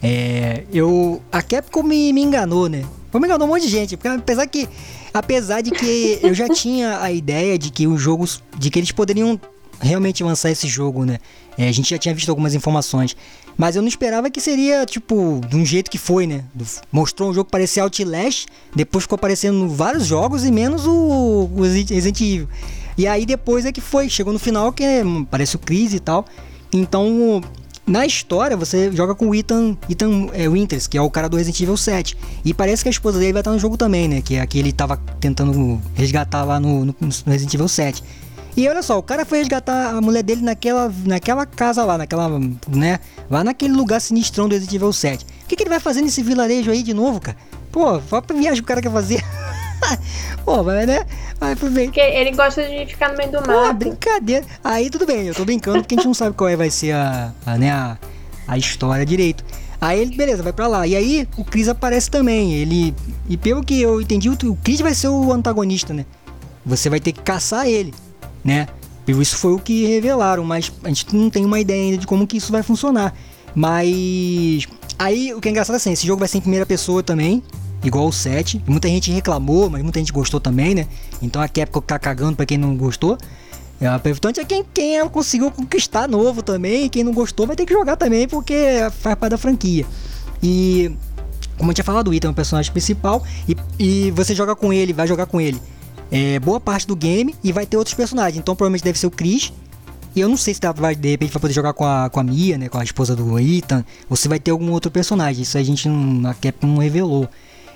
É, 0.00 0.62
eu. 0.72 1.20
A 1.32 1.42
Capcom 1.42 1.82
me, 1.82 2.12
me 2.12 2.22
enganou, 2.22 2.68
né? 2.68 2.84
Me 3.12 3.26
enganou 3.26 3.46
um 3.46 3.50
monte 3.50 3.62
de 3.62 3.68
gente. 3.68 3.96
Porque 3.96 4.08
apesar 4.08 4.46
que. 4.46 4.68
Apesar 5.12 5.62
de 5.62 5.70
que 5.72 6.20
eu 6.22 6.32
já 6.32 6.48
tinha 6.48 7.02
a 7.02 7.10
ideia 7.10 7.58
de 7.58 7.70
que 7.70 7.86
os 7.86 8.00
jogos. 8.00 8.42
De 8.56 8.70
que 8.70 8.78
eles 8.78 8.92
poderiam 8.92 9.40
realmente 9.80 10.22
lançar 10.22 10.50
esse 10.50 10.68
jogo, 10.68 11.04
né? 11.04 11.18
É, 11.56 11.68
a 11.68 11.72
gente 11.72 11.90
já 11.90 11.98
tinha 11.98 12.14
visto 12.14 12.28
algumas 12.28 12.54
informações. 12.54 13.16
Mas 13.58 13.74
eu 13.74 13.82
não 13.82 13.88
esperava 13.88 14.30
que 14.30 14.40
seria, 14.40 14.86
tipo, 14.86 15.40
de 15.48 15.56
um 15.56 15.66
jeito 15.66 15.90
que 15.90 15.98
foi, 15.98 16.28
né? 16.28 16.44
Mostrou 16.92 17.28
um 17.30 17.34
jogo 17.34 17.46
que 17.46 17.50
parecia 17.50 17.82
Outlast, 17.82 18.46
depois 18.74 19.02
ficou 19.02 19.16
aparecendo 19.16 19.68
vários 19.68 20.06
jogos 20.06 20.44
e 20.46 20.52
menos 20.52 20.86
o, 20.86 21.50
o 21.52 21.62
Resident 21.62 22.20
Evil. 22.20 22.48
E 22.96 23.04
aí 23.06 23.26
depois 23.26 23.64
é 23.66 23.72
que 23.72 23.80
foi, 23.80 24.08
chegou 24.08 24.32
no 24.32 24.38
final 24.38 24.72
que 24.72 24.84
é, 24.84 25.04
hum, 25.04 25.24
parece 25.24 25.56
o 25.56 25.58
Chris 25.58 25.92
e 25.92 25.98
tal. 25.98 26.24
Então, 26.72 27.40
na 27.86 28.06
história, 28.06 28.56
você 28.56 28.92
joga 28.92 29.14
com 29.14 29.28
o 29.30 29.34
Ethan, 29.34 29.76
Ethan 29.88 30.28
é, 30.34 30.48
Winters, 30.48 30.86
que 30.86 30.96
é 30.96 31.02
o 31.02 31.10
cara 31.10 31.28
do 31.28 31.36
Resident 31.36 31.60
Evil 31.60 31.76
7. 31.76 32.16
E 32.44 32.54
parece 32.54 32.82
que 32.84 32.88
a 32.88 32.92
esposa 32.92 33.18
dele 33.18 33.32
vai 33.32 33.40
estar 33.40 33.50
no 33.50 33.58
jogo 33.58 33.76
também, 33.76 34.06
né? 34.06 34.20
Que 34.22 34.36
é 34.36 34.40
a 34.40 34.46
que 34.46 34.58
ele 34.58 34.70
tava 34.72 34.96
tentando 35.18 35.80
resgatar 35.94 36.44
lá 36.44 36.60
no, 36.60 36.84
no- 36.84 36.94
no 37.00 37.08
Resident 37.26 37.54
Evil 37.54 37.68
7. 37.68 38.04
E 38.58 38.68
olha 38.68 38.82
só, 38.82 38.98
o 38.98 39.02
cara 39.04 39.24
foi 39.24 39.38
resgatar 39.38 39.90
a 39.90 40.00
mulher 40.00 40.20
dele 40.20 40.42
naquela, 40.42 40.92
naquela 41.04 41.46
casa 41.46 41.84
lá, 41.84 41.96
naquela, 41.96 42.28
né? 42.66 42.98
Lá 43.30 43.44
naquele 43.44 43.72
lugar 43.72 44.00
sinistrão 44.00 44.48
do 44.48 44.52
Resident 44.52 44.74
Evil 44.74 44.92
7. 44.92 45.24
O 45.24 45.46
que, 45.46 45.54
que 45.54 45.62
ele 45.62 45.70
vai 45.70 45.78
fazer 45.78 46.02
nesse 46.02 46.24
vilarejo 46.24 46.68
aí 46.68 46.82
de 46.82 46.92
novo, 46.92 47.20
cara? 47.20 47.36
Pô, 47.70 48.00
qual 48.00 48.20
a 48.28 48.32
viagem 48.32 48.60
o 48.60 48.64
cara 48.64 48.82
quer 48.82 48.90
fazer? 48.90 49.22
Pô, 50.44 50.64
vai, 50.64 50.86
né? 50.86 51.06
Vai 51.38 51.54
bem. 51.54 51.84
Porque 51.84 52.00
ele 52.00 52.32
gosta 52.32 52.60
de 52.64 52.84
ficar 52.86 53.12
no 53.12 53.16
meio 53.16 53.30
do 53.30 53.42
Pô, 53.42 53.52
mato. 53.52 53.74
brincadeira. 53.74 54.44
Aí 54.64 54.90
tudo 54.90 55.06
bem, 55.06 55.28
eu 55.28 55.34
tô 55.36 55.44
brincando 55.44 55.78
porque 55.78 55.94
a 55.94 55.98
gente 55.98 56.06
não 56.06 56.14
sabe 56.14 56.34
qual 56.34 56.50
é, 56.50 56.56
vai 56.56 56.68
ser 56.68 56.90
a, 56.90 57.32
a, 57.46 57.56
né, 57.56 57.70
a, 57.70 57.96
a 58.48 58.58
história 58.58 59.06
direito. 59.06 59.44
Aí 59.80 60.00
ele, 60.00 60.16
beleza, 60.16 60.42
vai 60.42 60.52
pra 60.52 60.66
lá. 60.66 60.84
E 60.84 60.96
aí 60.96 61.28
o 61.36 61.44
Chris 61.44 61.68
aparece 61.68 62.10
também. 62.10 62.54
Ele. 62.54 62.92
E 63.28 63.36
pelo 63.36 63.62
que 63.62 63.80
eu 63.80 64.00
entendi, 64.00 64.28
o 64.28 64.58
Chris 64.64 64.80
vai 64.80 64.94
ser 64.94 65.06
o 65.06 65.32
antagonista, 65.32 65.94
né? 65.94 66.04
Você 66.66 66.90
vai 66.90 66.98
ter 66.98 67.12
que 67.12 67.20
caçar 67.22 67.68
ele, 67.68 67.94
né? 68.48 68.66
Isso 69.06 69.36
foi 69.36 69.52
o 69.52 69.58
que 69.58 69.86
revelaram, 69.86 70.44
mas 70.44 70.72
a 70.82 70.88
gente 70.88 71.14
não 71.14 71.28
tem 71.28 71.44
uma 71.44 71.60
ideia 71.60 71.82
ainda 71.82 71.98
de 71.98 72.06
como 72.06 72.26
que 72.26 72.38
isso 72.38 72.50
vai 72.50 72.62
funcionar. 72.62 73.14
Mas. 73.54 74.66
Aí 74.98 75.32
o 75.32 75.40
que 75.40 75.48
é 75.48 75.50
engraçado 75.50 75.74
é 75.74 75.76
assim, 75.76 75.92
esse 75.92 76.06
jogo 76.06 76.18
vai 76.18 76.28
ser 76.28 76.38
em 76.38 76.40
primeira 76.40 76.66
pessoa 76.66 77.02
também. 77.02 77.42
Igual 77.84 78.08
o 78.08 78.12
7. 78.12 78.62
Muita 78.66 78.88
gente 78.88 79.10
reclamou, 79.12 79.70
mas 79.70 79.82
muita 79.82 79.98
gente 79.98 80.12
gostou 80.12 80.40
também, 80.40 80.74
né? 80.74 80.86
Então 81.22 81.40
a 81.40 81.48
Capcom 81.48 81.80
tá 81.80 81.98
cagando 81.98 82.36
pra 82.36 82.44
quem 82.44 82.58
não 82.58 82.76
gostou. 82.76 83.16
É, 83.80 83.94
importante 83.94 84.40
é 84.40 84.44
quem, 84.44 84.64
quem 84.74 85.08
conseguiu 85.08 85.50
conquistar 85.50 86.08
novo 86.08 86.42
também. 86.42 86.88
Quem 86.88 87.04
não 87.04 87.12
gostou 87.12 87.46
vai 87.46 87.54
ter 87.54 87.64
que 87.64 87.72
jogar 87.72 87.96
também, 87.96 88.26
porque 88.26 88.54
faz 88.98 89.14
parte 89.14 89.30
da 89.30 89.38
franquia. 89.38 89.86
E 90.42 90.90
como 91.56 91.70
eu 91.70 91.74
tinha 91.74 91.84
falado, 91.84 92.08
o 92.08 92.14
Ethan 92.14 92.28
é 92.28 92.30
o 92.30 92.34
personagem 92.34 92.72
principal. 92.72 93.22
E, 93.48 93.56
e 93.78 94.10
você 94.10 94.34
joga 94.34 94.56
com 94.56 94.72
ele, 94.72 94.92
vai 94.92 95.06
jogar 95.06 95.26
com 95.26 95.40
ele 95.40 95.60
é, 96.10 96.38
boa 96.38 96.60
parte 96.60 96.86
do 96.86 96.96
game 96.96 97.34
e 97.42 97.52
vai 97.52 97.66
ter 97.66 97.76
outros 97.76 97.94
personagens. 97.94 98.38
Então 98.38 98.54
provavelmente 98.56 98.84
deve 98.84 98.98
ser 98.98 99.06
o 99.06 99.10
Chris. 99.10 99.52
E 100.16 100.20
eu 100.20 100.28
não 100.28 100.36
sei 100.36 100.54
se 100.54 100.60
dá, 100.60 100.72
vai, 100.72 100.94
de 100.96 101.08
repente 101.10 101.32
vai 101.32 101.40
poder 101.40 101.52
jogar 101.54 101.72
com 101.74 101.84
a, 101.84 102.08
com 102.10 102.18
a 102.18 102.24
Mia, 102.24 102.56
né? 102.58 102.68
Com 102.68 102.78
a 102.78 102.84
esposa 102.84 103.14
do 103.14 103.38
Ethan. 103.38 103.84
Ou 104.08 104.16
se 104.16 104.26
vai 104.26 104.40
ter 104.40 104.50
algum 104.50 104.70
outro 104.72 104.90
personagem. 104.90 105.42
Isso 105.42 105.56
a 105.58 105.62
gente 105.62 105.88
não. 105.88 106.28
A 106.30 106.34
Capcom 106.34 106.66
não 106.66 106.78
revelou. 106.78 107.28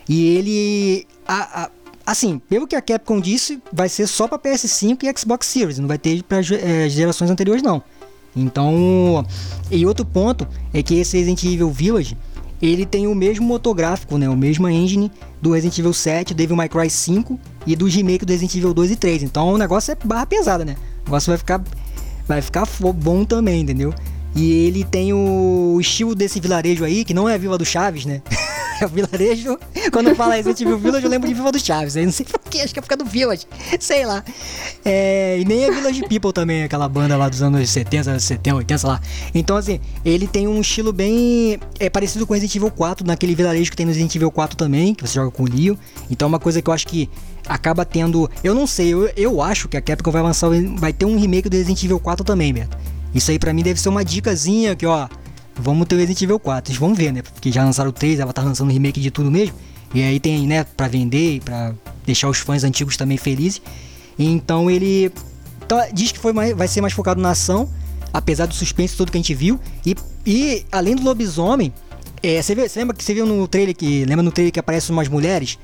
E 0.09 0.25
ele. 0.37 1.07
a- 1.29 1.65
a- 1.65 1.71
assim, 2.07 2.41
pelo 2.49 2.67
que 2.67 2.75
a 2.75 2.81
Capcom 2.83 3.21
disse, 3.21 3.63
vai 3.73 3.89
ser 3.89 4.07
só 4.09 4.27
pra 4.27 4.39
PS5 4.39 5.05
e 5.05 5.19
Xbox 5.19 5.47
Series. 5.47 5.79
Não 5.79 5.87
vai 5.87 5.99
ter 5.99 6.23
pra 6.25 6.39
eh, 6.41 6.89
gerações 6.89 7.31
anteriores, 7.31 7.63
não. 7.63 7.83
Então. 8.35 9.25
E 9.71 9.85
outro 9.87 10.05
ponto 10.05 10.49
é 10.73 10.83
que 10.83 10.95
esse 10.95 11.17
Resident 11.17 11.45
Evil 11.45 11.71
Village. 11.71 12.17
Ele 12.63 12.87
tem 12.87 13.09
o 13.09 13.15
mesmo 13.15 13.45
motográfico, 13.45 14.17
né? 14.17 14.29
O 14.29 14.37
mesmo 14.37 14.69
engine 14.69 15.11
do 15.41 15.51
Resident 15.51 15.79
Evil 15.79 15.93
7, 15.93 16.33
Devil 16.33 16.55
May 16.55 16.69
Cry 16.69 16.89
5 16.89 17.39
e 17.67 17.75
do 17.75 17.87
remake 17.87 18.25
do 18.25 18.31
Resident 18.31 18.55
Evil 18.55 18.73
2 18.73 18.93
e 18.93 18.97
3. 18.97 19.25
Então 19.25 19.53
o 19.53 19.59
negócio 19.59 19.91
é 19.91 19.97
barra 20.05 20.25
pesada, 20.25 20.65
né? 20.65 20.77
O 21.03 21.07
negócio 21.07 21.31
vai 21.31 21.39
ficar 21.39 21.61
vai 22.27 22.41
ficar 22.41 22.65
bom 22.95 23.25
também, 23.25 23.63
entendeu? 23.63 23.93
E 24.35 24.53
ele 24.67 24.85
tem 24.85 25.13
o 25.13 25.77
estilo 25.81 26.15
desse 26.15 26.41
vilarejo 26.41 26.85
aí, 26.85 27.05
que 27.05 27.13
não 27.13 27.29
é 27.29 27.35
a 27.35 27.39
Vila 27.39 27.59
do 27.59 27.65
Chaves, 27.65 28.07
né? 28.07 28.23
o 28.87 28.89
vilarejo. 28.91 29.59
Quando 29.93 30.09
eu 30.09 30.17
falo 30.17 30.33
Resident 30.33 30.61
Evil 30.61 30.79
Village, 30.79 31.05
eu 31.05 31.11
lembro 31.11 31.29
de 31.29 31.35
Vila 31.35 31.53
do 31.53 31.59
Chaves. 31.59 31.97
Aí 31.97 32.05
não 32.05 32.13
sei 32.13 32.27
porquê, 32.31 32.61
acho 32.61 32.73
que 32.73 32.79
é 32.79 32.83
por 32.83 32.89
causa 32.89 33.05
do 33.05 33.11
Village. 33.11 33.47
Sei 33.81 34.05
lá. 34.05 34.25
É, 34.85 35.39
e 35.41 35.45
nem 35.45 35.65
é 35.65 35.71
Village 35.71 36.03
People 36.09 36.33
também, 36.33 36.65
aquela 36.65 36.89
banda 36.89 37.17
lá 37.17 37.29
dos 37.29 37.43
anos 37.43 37.69
70, 37.69 38.19
70, 38.19 38.57
80, 38.57 38.79
sei 38.79 38.89
lá. 38.89 39.01
Então, 39.35 39.57
assim, 39.57 39.81
ele 40.05 40.27
tem 40.27 40.47
um 40.47 40.61
estilo 40.61 40.93
bem. 40.93 41.59
É 41.79 41.89
parecido 41.89 42.27
com 42.27 42.35
Resident 42.35 42.57
Evil 42.57 42.71
4, 42.71 43.07
naquele 43.07 43.35
vilarejo 43.35 43.71
que 43.71 43.77
tem 43.77 43.87
no 43.87 43.91
Resident 43.91 44.15
Evil 44.15 44.31
4 44.31 44.57
também, 44.57 44.95
que 44.95 45.07
você 45.07 45.15
joga 45.15 45.31
com 45.31 45.45
o 45.45 45.49
Leo. 45.49 45.79
Então, 46.11 46.27
é 46.27 46.29
uma 46.29 46.41
coisa 46.41 46.61
que 46.61 46.69
eu 46.69 46.75
acho 46.75 46.87
que 46.87 47.09
acaba 47.47 47.85
tendo. 47.85 48.31
Eu 48.43 48.55
não 48.55 48.67
sei, 48.67 48.93
eu, 48.93 49.11
eu 49.17 49.43
acho 49.43 49.69
que 49.69 49.77
a 49.77 49.81
Capcom 49.81 50.11
vai 50.11 50.23
lançar. 50.23 50.51
Vai 50.77 50.93
ter 50.93 51.05
um 51.05 51.19
remake 51.19 51.49
do 51.49 51.57
Resident 51.57 51.83
Evil 51.85 52.01
4 52.01 52.25
também, 52.25 52.53
Beto. 52.53 52.77
Isso 53.15 53.31
aí 53.31 53.39
pra 53.39 53.53
mim 53.53 53.63
deve 53.63 53.81
ser 53.81 53.89
uma 53.89 54.05
dicasinha 54.05 54.75
que, 54.75 54.87
ó. 54.87 55.09
Vamos 55.57 55.87
ter 55.87 55.95
o 55.95 55.99
Resident 55.99 56.23
Evil 56.23 56.39
4. 56.39 56.75
Vamos 56.79 56.99
ver, 56.99 57.13
né? 57.13 57.23
Porque 57.23 57.51
já 57.51 57.65
lançaram 57.65 57.91
o 57.91 57.93
3, 57.93 58.21
ela 58.21 58.33
tá 58.33 58.43
lançando 58.43 58.71
remake 58.71 59.01
de 59.01 59.11
tudo 59.11 59.31
mesmo. 59.31 59.55
E 59.95 60.03
aí 60.03 60.19
tem, 60.19 60.47
né, 60.47 60.65
pra 60.65 60.89
vender 60.89 61.37
e 61.37 61.41
pra 61.41 61.75
deixar 62.07 62.29
os 62.29 62.39
fãs 62.39 62.65
antigos 62.65 62.97
também 62.97 63.19
felizes. 63.19 63.61
Então 64.19 64.71
ele 64.71 65.13
então, 65.65 65.81
diz 65.93 66.13
que 66.13 66.19
foi 66.19 66.33
mais, 66.33 66.55
vai 66.55 66.69
ser 66.69 66.81
mais 66.81 66.93
focado 66.93 67.21
na 67.21 67.31
ação, 67.31 67.69
apesar 68.13 68.47
do 68.47 68.55
suspense 68.55 68.97
todo 68.97 69.11
que 69.11 69.17
a 69.17 69.21
gente 69.21 69.35
viu. 69.35 69.59
E, 69.87 69.97
e 70.27 70.67
além 70.71 70.95
do 70.95 71.03
lobisomem, 71.03 71.73
é, 72.23 72.43
você, 72.43 72.55
vê, 72.55 72.69
você 72.69 72.81
lembra 72.81 72.97
que 72.97 73.03
você 73.03 73.15
viu 73.15 73.27
no 73.27 73.49
trailer 73.49 73.75
que. 73.75 74.05
Lembra 74.05 74.23
no 74.23 74.31
trailer 74.31 74.53
que 74.53 74.61
aparecem 74.61 74.95
umas 74.95 75.09
mulheres? 75.09 75.59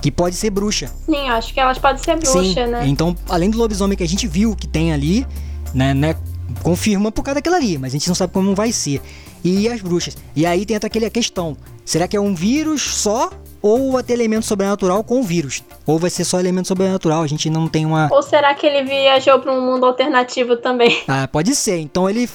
Que 0.00 0.10
pode 0.10 0.36
ser 0.36 0.50
bruxa. 0.50 0.90
Sim, 1.06 1.28
acho 1.28 1.52
que 1.52 1.60
elas 1.60 1.78
podem 1.78 2.02
ser 2.02 2.16
bruxa, 2.16 2.64
Sim. 2.64 2.70
né? 2.70 2.86
Então, 2.86 3.16
além 3.28 3.50
do 3.50 3.58
lobisomem 3.58 3.96
que 3.96 4.02
a 4.02 4.08
gente 4.08 4.26
viu 4.26 4.54
que 4.54 4.66
tem 4.66 4.92
ali, 4.92 5.26
né, 5.74 5.92
né? 5.94 6.14
Confirma 6.62 7.12
por 7.12 7.22
causa 7.22 7.36
daquilo 7.36 7.56
ali, 7.56 7.78
mas 7.78 7.92
a 7.92 7.96
gente 7.96 8.08
não 8.08 8.14
sabe 8.14 8.32
como 8.32 8.54
vai 8.54 8.72
ser. 8.72 9.00
E 9.44 9.68
as 9.68 9.80
bruxas. 9.80 10.16
E 10.36 10.46
aí 10.46 10.64
tem 10.64 10.76
aquela 10.76 11.10
questão: 11.10 11.56
será 11.84 12.06
que 12.06 12.16
é 12.16 12.20
um 12.20 12.34
vírus 12.34 12.82
só 12.82 13.30
ou 13.62 13.92
vai 13.92 14.02
ter 14.02 14.14
elemento 14.14 14.44
sobrenatural 14.44 15.04
com 15.04 15.20
o 15.20 15.22
vírus. 15.22 15.62
Ou 15.86 15.98
vai 15.98 16.10
ser 16.10 16.24
só 16.24 16.40
elemento 16.40 16.66
sobrenatural, 16.68 17.22
a 17.22 17.26
gente 17.26 17.48
não 17.48 17.68
tem 17.68 17.86
uma. 17.86 18.08
Ou 18.10 18.22
será 18.22 18.52
que 18.54 18.66
ele 18.66 18.82
viajou 18.82 19.38
para 19.38 19.52
um 19.52 19.64
mundo 19.64 19.86
alternativo 19.86 20.56
também? 20.56 21.00
Ah, 21.06 21.28
pode 21.28 21.54
ser. 21.54 21.78
Então 21.78 22.10
ele. 22.10 22.28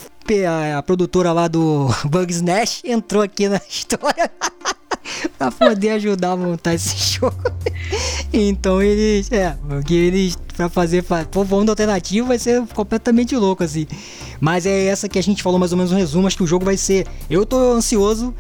A, 0.45 0.80
a 0.80 0.84
produtora 0.84 1.32
lá 1.32 1.47
do 1.47 1.88
Bugs 2.03 2.41
Nash 2.41 2.82
entrou 2.84 3.24
aqui 3.24 3.47
na 3.47 3.61
história 3.70 4.30
pra 5.38 5.51
poder 5.51 5.91
ajudar 5.91 6.32
a 6.32 6.38
montar 6.38 6.74
esse 6.74 6.95
jogo. 7.20 7.38
então 8.32 8.82
eles. 8.82 9.32
É, 9.32 9.58
porque 9.68 9.93
eles. 9.93 10.38
Pra 10.55 10.70
fazer. 10.70 11.03
Pô, 11.32 11.45
mundo 11.45 11.70
alternativo 11.70 12.28
vai 12.28 12.39
ser 12.39 12.66
completamente 12.68 13.36
louco, 13.36 13.64
assim. 13.64 13.86
Mas 14.39 14.66
é 14.66 14.86
essa 14.86 15.08
que 15.08 15.20
a 15.20 15.24
gente 15.24 15.43
falou 15.43 15.60
mais 15.60 15.72
ou 15.72 15.78
menos 15.78 15.91
um 15.91 15.95
resumo. 15.95 16.28
Acho 16.28 16.38
que 16.38 16.43
o 16.43 16.47
jogo 16.47 16.66
vai 16.66 16.78
ser. 16.78 17.05
Eu 17.30 17.45
tô 17.45 17.74
ansioso 17.74 18.34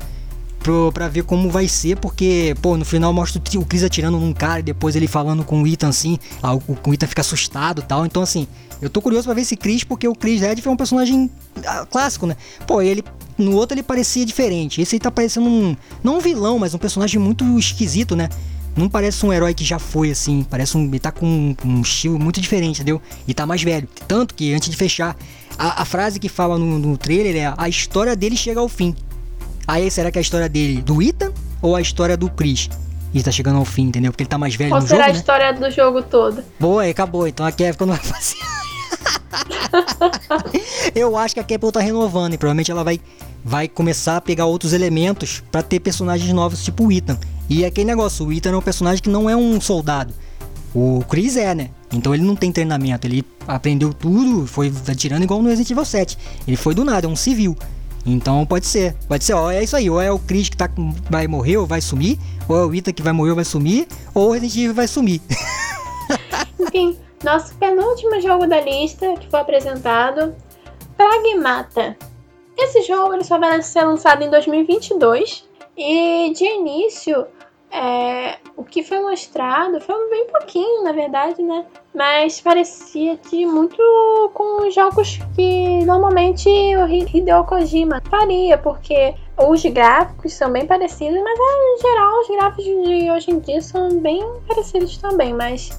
pro, 0.59 0.91
pra 0.91 1.07
ver 1.07 1.23
como 1.23 1.49
vai 1.49 1.67
ser, 1.67 1.97
porque, 1.97 2.55
pô, 2.61 2.75
no 2.75 2.83
final 2.83 3.13
mostra 3.13 3.41
o 3.57 3.65
Chris 3.65 3.83
atirando 3.83 4.17
num 4.17 4.33
cara 4.33 4.59
e 4.59 4.63
depois 4.63 4.95
ele 4.95 5.07
falando 5.07 5.43
com 5.43 5.61
o 5.61 5.67
Ethan 5.67 5.89
assim, 5.89 6.19
o, 6.43 6.89
o 6.89 6.93
Ethan 6.93 7.07
fica 7.07 7.21
assustado 7.21 7.81
e 7.81 7.85
tal. 7.85 8.05
Então, 8.05 8.21
assim, 8.21 8.47
eu 8.81 8.89
tô 8.89 9.01
curioso 9.01 9.25
pra 9.25 9.33
ver 9.33 9.41
esse 9.41 9.55
Chris, 9.55 9.83
porque 9.83 10.07
o 10.07 10.13
Chris 10.13 10.41
Redfield 10.41 10.67
é 10.67 10.71
um 10.71 10.77
personagem 10.77 11.31
ah, 11.65 11.85
clássico, 11.89 12.25
né? 12.25 12.35
Pô, 12.65 12.81
ele. 12.81 13.03
No 13.37 13.55
outro 13.55 13.75
ele 13.75 13.83
parecia 13.83 14.25
diferente. 14.25 14.81
Esse 14.81 14.95
aí 14.95 14.99
tá 14.99 15.11
parecendo 15.11 15.47
um. 15.47 15.75
Não 16.03 16.17
um 16.17 16.19
vilão, 16.19 16.57
mas 16.57 16.73
um 16.73 16.77
personagem 16.77 17.19
muito 17.19 17.43
esquisito, 17.57 18.15
né? 18.15 18.29
Não 18.75 18.87
parece 18.87 19.25
um 19.25 19.33
herói 19.33 19.53
que 19.53 19.63
já 19.63 19.79
foi 19.79 20.11
assim. 20.11 20.45
Parece 20.49 20.77
um. 20.77 20.85
Ele 20.85 20.99
tá 20.99 21.11
com 21.11 21.25
um, 21.25 21.55
um 21.65 21.81
estilo 21.81 22.19
muito 22.19 22.39
diferente, 22.39 22.77
entendeu? 22.77 23.01
E 23.27 23.33
tá 23.33 23.45
mais 23.45 23.61
velho. 23.61 23.87
Tanto 24.07 24.33
que, 24.33 24.53
antes 24.53 24.69
de 24.69 24.75
fechar, 24.75 25.15
a, 25.57 25.81
a 25.81 25.85
frase 25.85 26.19
que 26.19 26.29
fala 26.29 26.57
no, 26.57 26.79
no 26.79 26.97
trailer 26.97 27.35
é: 27.35 27.53
a 27.57 27.69
história 27.69 28.15
dele 28.15 28.35
chega 28.37 28.59
ao 28.59 28.69
fim. 28.69 28.95
Aí 29.67 29.91
será 29.91 30.09
que 30.09 30.17
é 30.17 30.21
a 30.21 30.21
história 30.21 30.47
dele 30.47 30.81
do 30.81 31.01
Ethan 31.01 31.31
ou 31.61 31.75
a 31.75 31.81
história 31.81 32.15
do 32.15 32.29
Chris? 32.29 32.69
E 33.13 33.23
tá 33.23 33.31
chegando 33.31 33.57
ao 33.57 33.65
fim, 33.65 33.83
entendeu? 33.83 34.11
Porque 34.11 34.23
ele 34.23 34.29
tá 34.29 34.37
mais 34.37 34.55
velho 34.55 34.69
Qual 34.69 34.81
no 34.81 34.87
será 34.87 34.99
jogo, 34.99 35.09
a 35.09 35.13
né? 35.13 35.19
história 35.19 35.53
do 35.53 35.71
jogo 35.71 36.01
todo? 36.03 36.43
Boa, 36.59 36.83
aí 36.83 36.91
acabou. 36.91 37.27
Então 37.27 37.45
a 37.45 37.51
Capcom 37.51 37.85
não 37.85 37.95
vai 37.95 38.03
fazer. 38.03 38.37
Eu 40.95 41.17
acho 41.17 41.33
que 41.33 41.39
a 41.39 41.43
Capcom 41.43 41.71
tá 41.71 41.79
renovando 41.79 42.33
e 42.33 42.37
provavelmente 42.37 42.71
ela 42.71 42.83
vai, 42.83 42.99
vai 43.47 43.69
começar 43.69 44.17
a 44.17 44.21
pegar 44.21 44.45
outros 44.45 44.73
elementos 44.73 45.41
pra 45.49 45.63
ter 45.63 45.79
personagens 45.79 46.29
novos, 46.33 46.61
tipo 46.61 46.85
o 46.85 46.91
Ethan. 46.91 47.17
E 47.49 47.63
aquele 47.63 47.87
negócio, 47.87 48.25
o 48.27 48.33
Ethan 48.33 48.49
é 48.51 48.57
um 48.57 48.61
personagem 48.61 49.01
que 49.01 49.09
não 49.09 49.29
é 49.29 49.37
um 49.37 49.61
soldado. 49.61 50.13
O 50.75 51.01
Chris 51.09 51.37
é, 51.37 51.55
né? 51.55 51.69
Então 51.93 52.13
ele 52.13 52.23
não 52.23 52.35
tem 52.35 52.51
treinamento, 52.51 53.07
ele 53.07 53.25
aprendeu 53.47 53.93
tudo, 53.93 54.45
foi 54.45 54.71
atirando 54.89 55.23
igual 55.23 55.41
no 55.41 55.47
Resident 55.47 55.71
Evil 55.71 55.85
7. 55.85 56.17
Ele 56.45 56.57
foi 56.57 56.75
do 56.75 56.83
nada, 56.83 57.07
é 57.07 57.09
um 57.09 57.15
civil. 57.15 57.55
Então 58.05 58.45
pode 58.45 58.67
ser, 58.67 58.93
pode 59.07 59.23
ser, 59.23 59.33
ó, 59.33 59.49
é 59.49 59.63
isso 59.63 59.77
aí, 59.77 59.89
ou 59.89 60.01
é 60.01 60.11
o 60.11 60.19
Chris 60.19 60.49
que 60.49 60.57
tá, 60.57 60.69
vai 61.09 61.25
morrer 61.25 61.55
ou 61.55 61.65
vai 61.65 61.79
sumir, 61.79 62.19
ou 62.49 62.57
é 62.57 62.65
o 62.65 62.75
Ethan 62.75 62.91
que 62.91 63.01
vai 63.01 63.13
morrer 63.13 63.29
ou 63.29 63.35
vai 63.37 63.45
sumir, 63.45 63.87
ou 64.13 64.27
o 64.27 64.31
Resident 64.33 64.57
Evil 64.57 64.73
vai 64.73 64.89
sumir. 64.89 65.21
Enfim, 66.59 66.97
nosso 67.23 67.55
penúltimo 67.55 68.21
jogo 68.21 68.45
da 68.45 68.59
lista 68.59 69.13
que 69.15 69.29
foi 69.29 69.39
apresentado, 69.39 70.35
Pragmata. 70.97 71.95
Esse 72.57 72.81
jogo 72.81 73.13
ele 73.13 73.23
só 73.23 73.37
vai 73.37 73.61
ser 73.61 73.83
lançado 73.83 74.23
em 74.23 74.29
2022 74.29 75.47
e 75.77 76.33
de 76.33 76.43
início 76.43 77.27
é, 77.71 78.37
o 78.55 78.63
que 78.63 78.81
foi 78.81 78.99
mostrado 79.01 79.79
foi 79.81 80.09
bem 80.09 80.27
pouquinho, 80.27 80.83
na 80.83 80.91
verdade, 80.91 81.41
né? 81.43 81.65
Mas 81.93 82.39
parecia 82.39 83.17
de 83.29 83.45
muito 83.45 83.77
com 84.33 84.69
jogos 84.71 85.19
que 85.35 85.83
normalmente 85.85 86.49
o 86.49 86.87
Hideo 86.87 87.43
Kojima 87.43 88.01
faria, 88.09 88.57
porque 88.57 89.13
os 89.37 89.63
gráficos 89.65 90.33
são 90.33 90.51
bem 90.51 90.65
parecidos, 90.65 91.21
mas 91.21 91.39
em 91.39 91.81
geral 91.81 92.19
os 92.21 92.27
gráficos 92.29 92.65
de 92.65 93.11
hoje 93.11 93.31
em 93.31 93.39
dia 93.39 93.61
são 93.61 93.99
bem 93.99 94.23
parecidos 94.47 94.97
também, 94.97 95.33
mas 95.33 95.69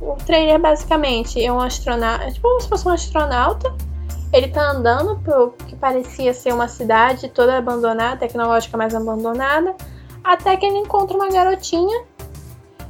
o 0.00 0.14
trailer 0.24 0.60
basicamente 0.60 1.42
é 1.44 1.52
um 1.52 1.60
astronauta, 1.60 2.24
é 2.24 2.30
tipo 2.30 2.48
como 2.48 2.60
se 2.60 2.68
fosse 2.68 2.88
um 2.88 2.92
astronauta. 2.92 3.74
Ele 4.32 4.48
tá 4.48 4.70
andando 4.70 5.18
pro 5.18 5.52
que 5.66 5.76
parecia 5.76 6.34
ser 6.34 6.52
uma 6.52 6.68
cidade 6.68 7.28
toda 7.28 7.56
abandonada, 7.56 8.16
tecnológica 8.16 8.76
mais 8.76 8.94
abandonada, 8.94 9.74
até 10.22 10.56
que 10.56 10.66
ele 10.66 10.78
encontra 10.78 11.16
uma 11.16 11.28
garotinha. 11.28 12.04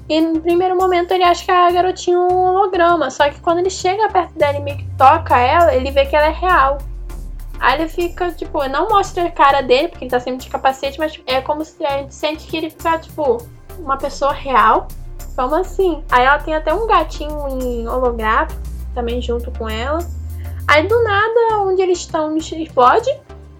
E 0.08 0.20
no 0.20 0.40
primeiro 0.40 0.76
momento 0.76 1.12
ele 1.12 1.24
acha 1.24 1.44
que 1.44 1.50
a 1.50 1.70
garotinha 1.70 2.16
é 2.16 2.20
um 2.20 2.32
holograma, 2.32 3.10
só 3.10 3.28
que 3.28 3.40
quando 3.40 3.58
ele 3.58 3.70
chega 3.70 4.08
perto 4.08 4.38
dela 4.38 4.56
e 4.58 4.62
meio 4.62 4.78
que 4.78 4.88
toca 4.96 5.36
ela, 5.36 5.74
ele 5.74 5.90
vê 5.90 6.06
que 6.06 6.14
ela 6.14 6.26
é 6.26 6.32
real. 6.32 6.78
Aí 7.58 7.80
ele 7.80 7.88
fica, 7.88 8.30
tipo, 8.32 8.62
não 8.68 8.88
mostra 8.88 9.24
a 9.24 9.30
cara 9.30 9.62
dele, 9.62 9.88
porque 9.88 10.04
ele 10.04 10.10
tá 10.10 10.20
sempre 10.20 10.44
de 10.44 10.50
capacete, 10.50 10.98
mas 10.98 11.12
tipo, 11.12 11.30
é 11.30 11.40
como 11.40 11.64
se 11.64 11.84
a 11.84 11.98
gente 11.98 12.14
sente 12.14 12.46
que 12.46 12.56
ele 12.56 12.70
fica, 12.70 12.98
tipo, 12.98 13.38
uma 13.78 13.96
pessoa 13.96 14.32
real. 14.32 14.86
Como 15.34 15.54
assim? 15.54 16.02
Aí 16.10 16.24
ela 16.24 16.38
tem 16.38 16.54
até 16.54 16.72
um 16.72 16.86
gatinho 16.86 17.48
em 17.60 17.86
holográfico 17.88 18.60
também 18.94 19.20
junto 19.20 19.50
com 19.52 19.68
ela. 19.68 19.98
Aí 20.68 20.86
do 20.86 21.02
nada, 21.02 21.58
onde 21.60 21.82
eles 21.82 21.98
estão, 21.98 22.36
explode. 22.36 23.10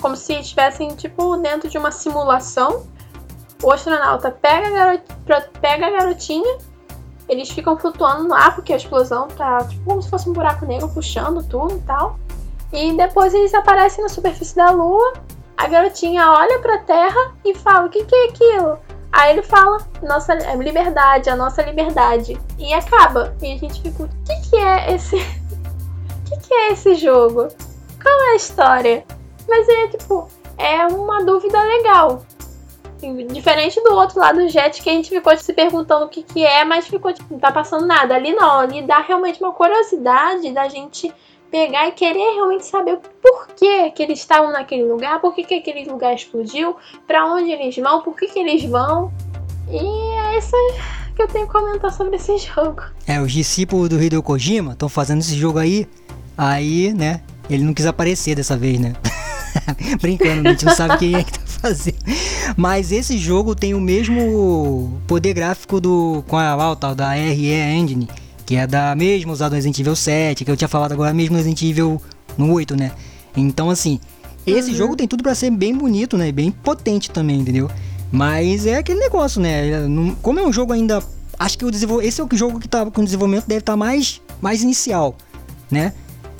Como 0.00 0.16
se 0.16 0.34
estivessem, 0.34 0.88
tipo, 0.94 1.36
dentro 1.36 1.68
de 1.68 1.78
uma 1.78 1.90
simulação. 1.90 2.86
O 3.62 3.72
astronauta 3.72 4.30
pega 4.30 4.66
a, 4.66 4.70
garot... 4.70 5.50
pega 5.60 5.86
a 5.86 5.90
garotinha. 5.90 6.58
Eles 7.28 7.50
ficam 7.50 7.76
flutuando 7.76 8.24
no 8.24 8.34
ar, 8.34 8.54
porque 8.54 8.72
a 8.72 8.76
explosão 8.76 9.28
tá 9.28 9.64
tipo 9.64 9.84
como 9.84 10.02
se 10.02 10.10
fosse 10.10 10.28
um 10.28 10.32
buraco 10.32 10.64
negro 10.64 10.88
puxando 10.88 11.42
tudo 11.48 11.76
e 11.76 11.80
tal. 11.80 12.18
E 12.72 12.92
depois 12.96 13.34
eles 13.34 13.54
aparecem 13.54 14.02
na 14.02 14.08
superfície 14.08 14.54
da 14.54 14.70
Lua. 14.70 15.14
A 15.56 15.66
garotinha 15.66 16.30
olha 16.30 16.58
pra 16.60 16.78
Terra 16.78 17.34
e 17.44 17.54
fala: 17.54 17.86
O 17.86 17.88
que, 17.88 18.04
que 18.04 18.14
é 18.14 18.28
aquilo? 18.28 18.78
Aí 19.16 19.32
ele 19.32 19.42
fala, 19.42 19.78
nossa 20.02 20.34
liberdade, 20.34 21.30
a 21.30 21.36
nossa 21.36 21.62
liberdade. 21.62 22.38
E 22.58 22.74
acaba. 22.74 23.34
E 23.40 23.54
a 23.54 23.56
gente 23.56 23.80
fica, 23.80 24.02
o 24.02 24.08
que, 24.08 24.50
que 24.50 24.56
é 24.56 24.94
esse. 24.94 25.16
Que, 26.46 26.48
que 26.48 26.54
é 26.54 26.72
esse 26.72 26.94
jogo? 26.94 27.48
Qual 28.00 28.22
é 28.28 28.32
a 28.32 28.36
história? 28.36 29.04
Mas 29.48 29.68
é 29.68 29.88
tipo, 29.88 30.28
é 30.56 30.86
uma 30.86 31.24
dúvida 31.24 31.60
legal. 31.62 32.24
Diferente 33.32 33.82
do 33.82 33.94
outro 33.94 34.18
lado 34.18 34.40
do 34.40 34.48
Jet, 34.48 34.80
que 34.80 34.88
a 34.88 34.92
gente 34.92 35.10
ficou 35.10 35.36
se 35.36 35.52
perguntando 35.52 36.06
o 36.06 36.08
que, 36.08 36.22
que 36.22 36.44
é, 36.44 36.64
mas 36.64 36.86
ficou 36.86 37.12
tipo, 37.12 37.34
não 37.34 37.40
tá 37.40 37.52
passando 37.52 37.84
nada. 37.84 38.14
Ali 38.14 38.32
não, 38.32 38.60
ali 38.60 38.82
dá 38.82 39.00
realmente 39.00 39.40
uma 39.42 39.52
curiosidade 39.52 40.50
da 40.52 40.68
gente 40.68 41.12
pegar 41.50 41.88
e 41.88 41.92
querer 41.92 42.34
realmente 42.34 42.64
saber 42.64 42.94
o 42.94 43.00
porquê 43.22 43.90
que 43.90 44.02
eles 44.02 44.18
estavam 44.18 44.50
naquele 44.50 44.84
lugar, 44.84 45.20
por 45.20 45.34
que, 45.34 45.44
que 45.44 45.54
aquele 45.54 45.84
lugar 45.84 46.14
explodiu, 46.14 46.76
para 47.06 47.26
onde 47.26 47.50
eles 47.50 47.76
vão, 47.76 48.02
por 48.02 48.16
que, 48.16 48.28
que 48.28 48.38
eles 48.38 48.64
vão. 48.64 49.12
E 49.68 49.78
é 49.78 50.38
isso 50.38 50.56
que 51.14 51.22
eu 51.22 51.28
tenho 51.28 51.46
que 51.46 51.52
comentar 51.52 51.92
sobre 51.92 52.16
esse 52.16 52.38
jogo. 52.38 52.82
É, 53.06 53.20
os 53.20 53.32
discípulos 53.32 53.88
do 53.88 54.02
Hideo 54.02 54.22
Kojima 54.22 54.72
estão 54.72 54.88
fazendo 54.88 55.20
esse 55.20 55.36
jogo 55.36 55.58
aí, 55.58 55.86
aí, 56.36 56.92
né, 56.94 57.20
ele 57.48 57.64
não 57.64 57.72
quis 57.74 57.86
aparecer 57.86 58.34
dessa 58.34 58.56
vez, 58.56 58.78
né? 58.78 58.94
Brincando, 60.00 60.48
a 60.48 60.52
gente 60.52 60.64
não 60.64 60.74
sabe 60.74 60.98
quem 60.98 61.14
é 61.14 61.22
que 61.24 61.32
tá 61.32 61.40
fazendo. 61.46 61.96
Mas 62.56 62.92
esse 62.92 63.16
jogo 63.18 63.54
tem 63.54 63.74
o 63.74 63.80
mesmo 63.80 65.00
poder 65.06 65.32
gráfico 65.34 65.80
do 65.80 66.22
com 66.28 66.36
a, 66.36 66.72
a 66.72 66.76
tal 66.76 66.94
da 66.94 67.12
RE 67.12 67.50
Engine, 67.52 68.08
que 68.44 68.56
é 68.56 68.66
da 68.66 68.94
mesma 68.94 69.32
usada 69.32 69.50
no 69.50 69.56
Resident 69.56 69.78
Evil 69.78 69.96
7, 69.96 70.44
que 70.44 70.50
eu 70.50 70.56
tinha 70.56 70.68
falado 70.68 70.92
agora 70.92 71.12
mesmo 71.14 71.32
no 71.32 71.38
Resident 71.38 71.62
Evil 71.62 72.00
no 72.36 72.52
8, 72.52 72.76
né? 72.76 72.92
Então, 73.36 73.70
assim, 73.70 73.98
esse 74.46 74.70
Uhum. 74.70 74.76
jogo 74.76 74.96
tem 74.96 75.08
tudo 75.08 75.22
pra 75.22 75.34
ser 75.34 75.50
bem 75.50 75.76
bonito, 75.76 76.16
né? 76.16 76.30
Bem 76.30 76.50
potente 76.50 77.10
também, 77.10 77.40
entendeu? 77.40 77.70
Mas 78.12 78.66
é 78.66 78.76
aquele 78.76 79.00
negócio, 79.00 79.40
né? 79.40 79.86
Não- 79.88 80.14
Como 80.16 80.38
é 80.38 80.46
um 80.46 80.52
jogo 80.52 80.72
ainda. 80.72 81.02
Acho 81.38 81.58
que 81.58 81.64
o 81.64 81.70
desenvol... 81.70 82.00
esse 82.00 82.20
é 82.20 82.24
o 82.24 82.28
jogo 82.34 82.58
que 82.60 82.68
tá 82.68 82.86
com 82.90 83.00
o 83.00 83.04
desenvolvimento 83.04 83.46
deve 83.46 83.58
estar 83.60 83.76
mais, 83.76 84.22
mais 84.40 84.62
inicial, 84.62 85.16
né? 85.70 85.92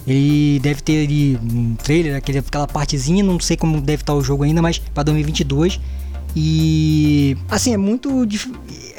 Ele 0.07 0.61
deve 0.61 0.81
ter 0.81 1.05
ali 1.05 1.37
um 1.37 1.75
trailer, 1.75 2.17
aquele, 2.17 2.39
aquela 2.39 2.67
partezinha, 2.67 3.25
não 3.25 3.41
sei 3.41 3.57
como 3.57 3.81
deve 3.81 4.03
estar 4.03 4.15
o 4.15 4.23
jogo 4.23 4.45
ainda, 4.45 4.63
mas 4.63 4.79
pra 4.79 5.03
2022. 5.03 5.81
E 6.35 7.37
assim, 7.51 7.73
é 7.73 7.77
muito. 7.77 8.27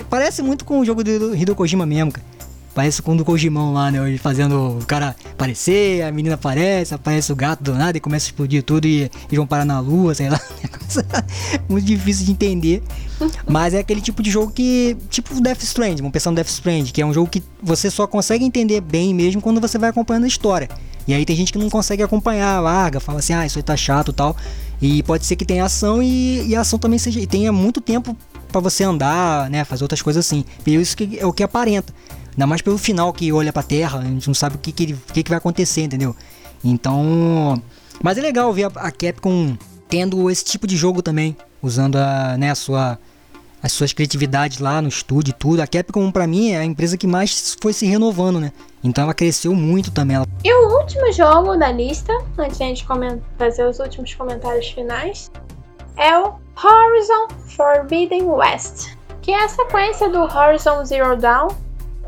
Parece 0.10 0.42
muito 0.42 0.66
com 0.66 0.80
o 0.80 0.86
jogo 0.86 1.04
do 1.04 1.36
Hideo 1.36 1.56
Kojima 1.56 1.86
mesmo, 1.86 2.12
cara. 2.12 2.26
Parece 2.78 3.02
o 3.04 3.16
do 3.16 3.26
Kojimão 3.26 3.74
lá, 3.74 3.90
né? 3.90 4.08
Ele 4.08 4.20
fazendo 4.20 4.78
o 4.78 4.86
cara 4.86 5.16
aparecer, 5.32 6.04
a 6.04 6.12
menina 6.12 6.36
aparece, 6.36 6.94
aparece 6.94 7.34
o 7.34 7.36
gato 7.36 7.64
do 7.64 7.74
nada 7.74 7.98
e 7.98 8.00
começa 8.00 8.28
a 8.28 8.28
explodir 8.28 8.62
tudo 8.62 8.86
e 8.86 9.00
eles 9.00 9.36
vão 9.36 9.48
parar 9.48 9.66
na 9.66 9.80
lua, 9.80 10.14
sei 10.14 10.30
lá. 10.30 10.40
Muito 11.68 11.86
difícil 11.86 12.28
de 12.28 12.34
entender. 12.34 12.84
Mas 13.50 13.74
é 13.74 13.80
aquele 13.80 14.00
tipo 14.00 14.22
de 14.22 14.30
jogo 14.30 14.52
que. 14.52 14.96
Tipo 15.10 15.42
Death 15.42 15.64
vamos 15.76 16.12
pensar 16.12 16.30
no 16.30 16.36
Death 16.36 16.50
Stranding, 16.50 16.92
que 16.92 17.02
é 17.02 17.06
um 17.08 17.12
jogo 17.12 17.28
que 17.28 17.42
você 17.64 17.90
só 17.90 18.06
consegue 18.06 18.46
entender 18.46 18.80
bem 18.80 19.12
mesmo 19.12 19.42
quando 19.42 19.60
você 19.60 19.80
vai 19.80 19.90
acompanhando 19.90 20.26
a 20.26 20.28
história. 20.28 20.70
E 21.08 21.16
aí 21.16 21.26
tem 21.26 21.36
gente 21.36 21.52
que 21.52 21.58
não 21.58 21.72
consegue 21.72 22.04
acompanhar, 22.04 22.60
larga, 22.60 23.00
fala 23.00 23.18
assim, 23.18 23.34
ah, 23.34 23.44
isso 23.44 23.58
aí 23.58 23.64
tá 23.64 23.76
chato 23.76 24.12
e 24.12 24.14
tal. 24.14 24.38
E 24.80 25.02
pode 25.02 25.26
ser 25.26 25.36
que 25.36 25.46
tenha 25.46 25.66
ação 25.66 26.04
e, 26.04 26.46
e 26.46 26.56
a 26.56 26.62
ação 26.62 26.78
também 26.78 27.00
seja. 27.00 27.20
E 27.20 27.26
tenha 27.26 27.52
muito 27.52 27.82
tempo 27.82 28.16
para 28.52 28.62
você 28.62 28.84
andar, 28.84 29.50
né? 29.50 29.66
Fazer 29.66 29.84
outras 29.84 30.04
coisas 30.04 30.24
assim. 30.24 30.46
E 30.64 30.76
isso 30.76 30.96
que 30.96 31.18
é 31.18 31.26
o 31.26 31.34
que 31.34 31.42
aparenta. 31.42 31.92
Ainda 32.38 32.46
mais 32.46 32.62
pelo 32.62 32.78
final 32.78 33.12
que 33.12 33.34
olha 33.34 33.52
pra 33.52 33.64
terra, 33.64 33.98
a 33.98 34.04
gente 34.04 34.28
não 34.28 34.36
sabe 34.36 34.58
o 34.58 34.60
que, 34.60 34.72
que, 34.72 34.94
que, 34.94 35.24
que 35.24 35.30
vai 35.30 35.40
acontecer, 35.40 35.82
entendeu? 35.82 36.16
Então. 36.64 37.60
Mas 38.02 38.16
é 38.20 38.22
legal 38.22 38.54
ver 38.54 38.66
a, 38.66 38.68
a 38.76 38.92
Capcom 38.92 39.58
tendo 39.90 40.30
esse 40.30 40.46
tipo 40.46 40.68
de 40.68 40.78
jogo 40.78 41.02
também. 41.02 41.36
Usando 41.64 41.96
a, 41.96 42.38
né, 42.38 42.52
a 42.52 42.56
sua 42.56 43.00
as 43.62 43.72
suas 43.72 43.92
criatividades 43.92 44.60
lá 44.60 44.80
no 44.82 44.88
estúdio 44.88 45.32
e 45.32 45.34
tudo. 45.34 45.62
A 45.62 45.68
Capcom, 45.68 46.12
para 46.12 46.28
mim, 46.28 46.52
é 46.52 46.60
a 46.60 46.64
empresa 46.64 46.96
que 46.96 47.08
mais 47.08 47.58
foi 47.60 47.74
se 47.74 47.88
renovando, 47.88 48.40
né? 48.40 48.52
Então 48.84 49.04
ela 49.04 49.16
cresceu 49.16 49.56
muito 49.56 49.90
também. 49.90 50.16
Ela... 50.16 50.28
E 50.44 50.54
o 50.54 50.80
último 50.80 51.12
jogo 51.12 51.58
da 51.58 51.72
lista, 51.72 52.14
antes 52.38 52.58
de 52.60 52.64
a 52.64 52.68
gente 52.68 52.86
fazer 53.38 53.66
os 53.66 53.80
últimos 53.80 54.14
comentários 54.14 54.68
finais, 54.68 55.32
é 55.98 56.16
o 56.20 56.36
Horizon 56.64 57.28
Forbidden 57.56 58.26
West, 58.26 58.96
que 59.24 59.32
é 59.32 59.44
a 59.44 59.50
sequência 59.50 60.08
do 60.08 60.20
Horizon 60.20 60.86
Zero 60.86 61.18
Dawn, 61.18 61.48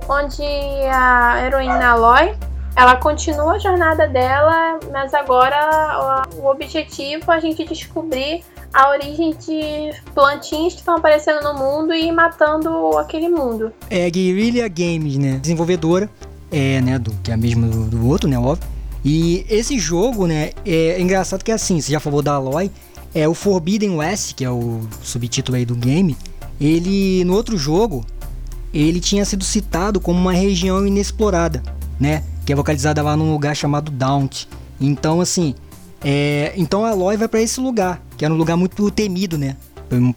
onde 0.10 0.44
a 0.92 1.46
heroína 1.46 1.92
Aloy 1.92 2.36
ela 2.76 2.96
continua 2.96 3.54
a 3.54 3.60
jornada 3.60 4.08
dela, 4.08 4.80
mas 4.92 5.14
agora 5.14 6.26
o 6.38 6.48
objetivo 6.48 7.32
é 7.32 7.36
a 7.36 7.40
gente 7.40 7.64
descobrir 7.66 8.44
a 8.74 8.90
origem 8.92 9.36
de 9.36 9.92
plantinhas 10.14 10.74
que 10.74 10.80
estão 10.80 10.98
aparecendo 10.98 11.44
no 11.44 11.54
mundo 11.56 11.94
e 11.94 12.12
matando 12.12 12.98
aquele 12.98 13.28
mundo. 13.28 13.74
É 13.90 14.06
a 14.06 14.10
Guerrilla 14.10 14.68
Games, 14.68 15.18
né? 15.18 15.40
Desenvolvedora, 15.42 16.10
é, 16.52 16.80
né, 16.82 16.98
do, 16.98 17.12
que 17.24 17.32
é 17.32 17.34
a 17.34 17.38
mesma 17.38 17.68
do, 17.68 17.86
do 17.86 18.08
outro, 18.08 18.30
né, 18.30 18.38
óbvio. 18.38 18.68
E 19.04 19.46
esse 19.50 19.78
jogo, 19.80 20.28
né, 20.28 20.52
é 20.66 21.02
engraçado 21.02 21.44
que 21.44 21.52
é 21.52 21.56
assim, 21.56 21.82
você 21.82 21.92
já 21.92 22.00
falou 22.00 22.22
da 22.22 22.34
Aloy, 22.34 22.72
é 23.14 23.28
o 23.28 23.34
Forbidden 23.34 23.98
West, 23.98 24.36
que 24.36 24.46
é 24.46 24.50
o 24.50 24.82
subtítulo 25.02 25.58
aí 25.58 25.66
do 25.66 25.76
game. 25.76 26.16
Ele, 26.62 27.24
no 27.24 27.34
outro 27.34 27.58
jogo, 27.58 28.06
ele 28.74 29.00
tinha 29.00 29.26
sido 29.26 29.44
citado 29.44 30.00
como 30.00 30.20
uma 30.20 30.34
região 30.34 30.86
inexplorada, 30.86 31.64
né? 32.00 32.24
Que 32.46 32.54
é 32.54 32.56
localizada 32.56 33.02
lá 33.02 33.16
num 33.16 33.32
lugar 33.32 33.56
chamado 33.56 33.92
Daunt. 33.92 34.46
Então, 34.80 35.20
assim, 35.22 35.56
é, 36.04 36.54
então 36.56 36.86
a 36.86 36.92
Aloy 36.92 37.18
vai 37.18 37.28
para 37.28 37.42
esse 37.42 37.60
lugar, 37.60 38.02
que 38.18 38.24
era 38.24 38.34
um 38.34 38.38
lugar 38.38 38.56
muito 38.56 38.90
temido, 38.92 39.38
né? 39.38 39.56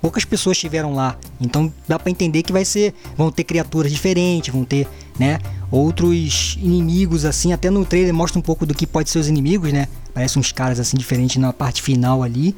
Poucas 0.03 0.25
pessoas 0.25 0.59
estiveram 0.59 0.93
lá, 0.93 1.17
então 1.41 1.73
dá 1.89 1.99
para 1.99 2.11
entender 2.11 2.43
que 2.43 2.53
vai 2.53 2.63
ser, 2.63 2.93
vão 3.17 3.33
ter 3.33 3.43
criaturas 3.43 3.91
diferentes, 3.91 4.53
vão 4.53 4.67
ter, 4.67 4.87
né, 5.19 5.39
outros 5.71 6.59
inimigos 6.61 7.25
assim. 7.25 7.55
Até 7.55 7.71
no 7.71 7.83
trailer 7.83 8.13
mostra 8.13 8.39
um 8.39 8.43
pouco 8.43 8.67
do 8.67 8.75
que 8.75 8.87
pode 8.87 9.09
ser 9.09 9.19
os 9.19 9.29
inimigos, 9.29 9.73
né? 9.73 9.89
Parece 10.13 10.39
uns 10.39 10.53
caras 10.53 10.79
assim 10.79 10.99
diferentes 10.99 11.39
na 11.39 11.55
parte 11.55 11.81
final 11.81 12.23
ali. 12.23 12.55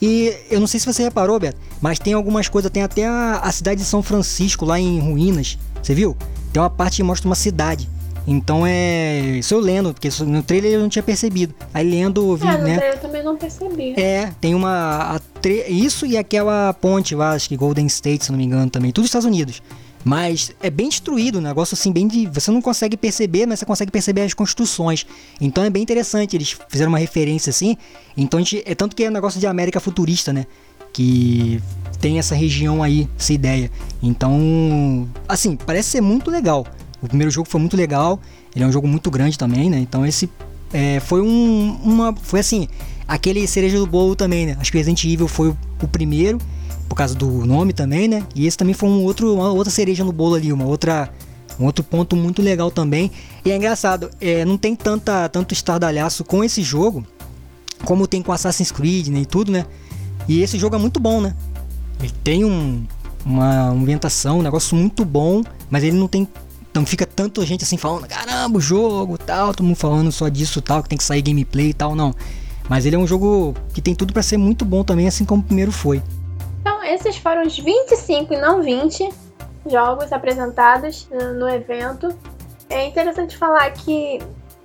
E 0.00 0.34
eu 0.50 0.60
não 0.60 0.66
sei 0.66 0.78
se 0.78 0.86
você 0.86 1.02
reparou, 1.02 1.38
Beto, 1.40 1.58
mas 1.80 1.98
tem 1.98 2.12
algumas 2.12 2.48
coisas, 2.48 2.70
tem 2.70 2.82
até 2.82 3.06
a, 3.06 3.40
a 3.42 3.50
cidade 3.52 3.80
de 3.80 3.86
São 3.86 4.02
Francisco 4.02 4.64
lá 4.64 4.78
em 4.78 5.00
ruínas. 5.00 5.58
Você 5.82 5.94
viu? 5.94 6.16
Tem 6.52 6.62
uma 6.62 6.70
parte 6.70 6.96
que 6.96 7.02
mostra 7.02 7.28
uma 7.28 7.34
cidade. 7.34 7.88
Então 8.26 8.66
é. 8.66 9.20
Isso 9.38 9.54
eu 9.54 9.58
lendo, 9.58 9.94
porque 9.94 10.10
no 10.24 10.42
trailer 10.42 10.72
eu 10.72 10.80
não 10.80 10.88
tinha 10.90 11.02
percebido. 11.02 11.54
Aí 11.72 11.88
lendo 11.88 12.36
vi, 12.36 12.46
é, 12.46 12.58
no 12.58 12.64
né? 12.64 12.76
trailer 12.76 12.96
eu 12.96 13.00
também 13.00 13.22
não 13.22 13.36
percebi. 13.36 13.98
É, 13.98 14.30
tem 14.38 14.54
uma. 14.54 15.18
Tre... 15.40 15.64
Isso 15.68 16.04
e 16.04 16.16
aquela 16.16 16.74
ponte 16.74 17.14
lá, 17.14 17.32
acho 17.32 17.48
que 17.48 17.56
Golden 17.56 17.86
State, 17.86 18.26
se 18.26 18.30
não 18.30 18.36
me 18.36 18.44
engano, 18.44 18.70
também. 18.70 18.92
Tudo 18.92 19.06
Estados 19.06 19.26
Unidos. 19.26 19.62
Mas 20.08 20.52
é 20.62 20.70
bem 20.70 20.88
destruído, 20.88 21.36
um 21.38 21.42
negócio 21.42 21.74
assim, 21.74 21.92
bem 21.92 22.08
de. 22.08 22.24
Você 22.28 22.50
não 22.50 22.62
consegue 22.62 22.96
perceber, 22.96 23.44
mas 23.44 23.58
você 23.58 23.66
consegue 23.66 23.92
perceber 23.92 24.22
as 24.22 24.32
construções. 24.32 25.04
Então 25.38 25.62
é 25.62 25.68
bem 25.68 25.82
interessante. 25.82 26.34
Eles 26.34 26.56
fizeram 26.66 26.90
uma 26.90 26.98
referência 26.98 27.50
assim. 27.50 27.76
Então 28.16 28.40
gente, 28.40 28.62
é 28.64 28.74
tanto 28.74 28.96
que 28.96 29.04
é 29.04 29.10
um 29.10 29.12
negócio 29.12 29.38
de 29.38 29.46
América 29.46 29.78
futurista, 29.80 30.32
né? 30.32 30.46
Que 30.94 31.60
tem 32.00 32.18
essa 32.18 32.34
região 32.34 32.82
aí, 32.82 33.06
essa 33.18 33.34
ideia. 33.34 33.70
Então, 34.02 35.06
assim, 35.28 35.56
parece 35.56 35.90
ser 35.90 36.00
muito 36.00 36.30
legal. 36.30 36.66
O 37.02 37.06
primeiro 37.06 37.30
jogo 37.30 37.46
foi 37.46 37.60
muito 37.60 37.76
legal, 37.76 38.18
ele 38.56 38.64
é 38.64 38.66
um 38.66 38.72
jogo 38.72 38.88
muito 38.88 39.10
grande 39.10 39.36
também, 39.36 39.68
né? 39.68 39.78
Então 39.78 40.06
esse 40.06 40.30
é, 40.72 41.00
foi 41.00 41.20
um, 41.20 41.78
uma. 41.84 42.14
Foi 42.16 42.40
assim, 42.40 42.66
aquele 43.06 43.46
cereja 43.46 43.76
do 43.76 43.86
bolo 43.86 44.16
também, 44.16 44.46
né? 44.46 44.56
Acho 44.58 44.72
que 44.72 44.78
Resident 44.78 45.04
Evil 45.04 45.28
foi 45.28 45.50
o, 45.50 45.58
o, 45.82 45.86
primeiro, 45.86 46.38
por 46.88 46.94
causa 46.94 47.14
do 47.14 47.26
nome 47.44 47.72
também, 47.72 48.08
né? 48.08 48.24
E 48.34 48.46
esse 48.46 48.56
também 48.56 48.74
foi 48.74 48.88
um 48.88 49.04
outro, 49.04 49.34
uma 49.34 49.50
outra 49.52 49.70
cereja 49.70 50.04
no 50.04 50.12
bolo 50.12 50.34
ali, 50.34 50.52
uma 50.52 50.64
outra. 50.64 51.10
Um 51.60 51.64
outro 51.64 51.82
ponto 51.82 52.14
muito 52.14 52.40
legal 52.40 52.70
também. 52.70 53.10
E 53.44 53.50
é 53.50 53.56
engraçado, 53.56 54.08
é, 54.20 54.44
não 54.44 54.56
tem 54.56 54.76
tanta, 54.76 55.28
tanto 55.28 55.52
estardalhaço 55.52 56.22
com 56.22 56.44
esse 56.44 56.62
jogo 56.62 57.04
como 57.84 58.06
tem 58.06 58.22
com 58.22 58.30
Assassin's 58.30 58.70
Creed 58.70 59.08
né, 59.08 59.20
e 59.20 59.26
tudo, 59.26 59.50
né? 59.50 59.66
E 60.28 60.40
esse 60.40 60.56
jogo 60.56 60.76
é 60.76 60.78
muito 60.78 61.00
bom, 61.00 61.20
né? 61.20 61.34
Ele 62.00 62.12
tem 62.22 62.44
um, 62.44 62.84
uma 63.24 63.70
ambientação, 63.70 64.38
um 64.38 64.42
negócio 64.42 64.76
muito 64.76 65.04
bom, 65.04 65.42
mas 65.68 65.82
ele 65.82 65.96
não 65.96 66.06
tem 66.06 66.28
não 66.74 66.86
fica 66.86 67.04
tanta 67.04 67.44
gente 67.44 67.64
assim 67.64 67.76
falando, 67.76 68.06
caramba, 68.06 68.58
o 68.58 68.60
jogo 68.60 69.18
tal, 69.18 69.52
todo 69.52 69.66
mundo 69.66 69.76
falando 69.76 70.12
só 70.12 70.28
disso 70.28 70.62
tal, 70.62 70.80
que 70.80 70.88
tem 70.88 70.98
que 70.98 71.02
sair 71.02 71.22
gameplay 71.22 71.70
e 71.70 71.74
tal, 71.74 71.96
não. 71.96 72.14
Mas 72.68 72.86
ele 72.86 72.94
é 72.94 72.98
um 72.98 73.06
jogo 73.06 73.54
que 73.72 73.80
tem 73.80 73.94
tudo 73.96 74.12
para 74.12 74.22
ser 74.22 74.36
muito 74.36 74.64
bom 74.64 74.84
também, 74.84 75.08
assim 75.08 75.24
como 75.24 75.42
o 75.42 75.44
primeiro 75.44 75.72
foi. 75.72 76.00
Esses 76.88 77.18
foram 77.18 77.42
os 77.42 77.58
25 77.58 78.32
e 78.32 78.36
não 78.38 78.62
20 78.62 79.10
jogos 79.66 80.10
apresentados 80.10 81.06
no 81.36 81.46
evento. 81.46 82.16
É 82.70 82.86
interessante 82.86 83.36
falar 83.36 83.70
que 83.72 84.18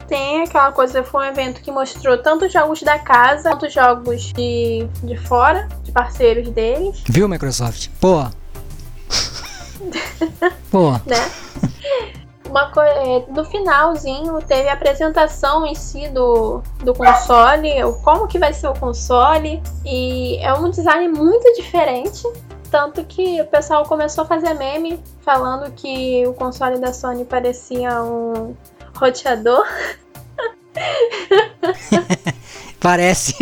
tem 0.07 0.41
aquela 0.41 0.71
coisa, 0.71 1.03
foi 1.03 1.25
um 1.25 1.29
evento 1.29 1.61
que 1.61 1.69
mostrou 1.69 2.17
tanto 2.17 2.47
jogos 2.47 2.81
da 2.81 2.97
casa 2.97 3.49
quanto 3.49 3.69
jogos 3.69 4.31
de, 4.33 4.87
de 5.03 5.17
fora, 5.17 5.67
de 5.83 5.91
parceiros 5.91 6.49
deles. 6.49 7.03
Viu, 7.05 7.27
Microsoft? 7.27 7.89
Pô. 7.99 8.25
Pô. 10.71 10.91
Né? 11.05 11.17
Uma, 12.53 12.71
é, 12.85 13.25
no 13.29 13.43
finalzinho 13.43 14.39
teve 14.43 14.69
a 14.69 14.73
apresentação 14.73 15.65
em 15.65 15.73
si 15.73 16.07
do, 16.09 16.61
do 16.83 16.93
console, 16.93 17.69
como 18.03 18.27
que 18.27 18.37
vai 18.37 18.53
ser 18.53 18.67
o 18.67 18.75
console, 18.75 19.59
e 19.83 20.37
é 20.37 20.53
um 20.53 20.69
design 20.69 21.07
muito 21.07 21.51
diferente. 21.55 22.21
Tanto 22.69 23.03
que 23.05 23.41
o 23.41 23.47
pessoal 23.47 23.87
começou 23.87 24.23
a 24.23 24.27
fazer 24.27 24.53
meme 24.53 25.01
falando 25.21 25.71
que 25.71 26.27
o 26.27 26.33
console 26.35 26.77
da 26.77 26.93
Sony 26.93 27.25
parecia 27.25 28.03
um 28.03 28.55
roteador. 28.95 29.65
Parece. 32.79 33.35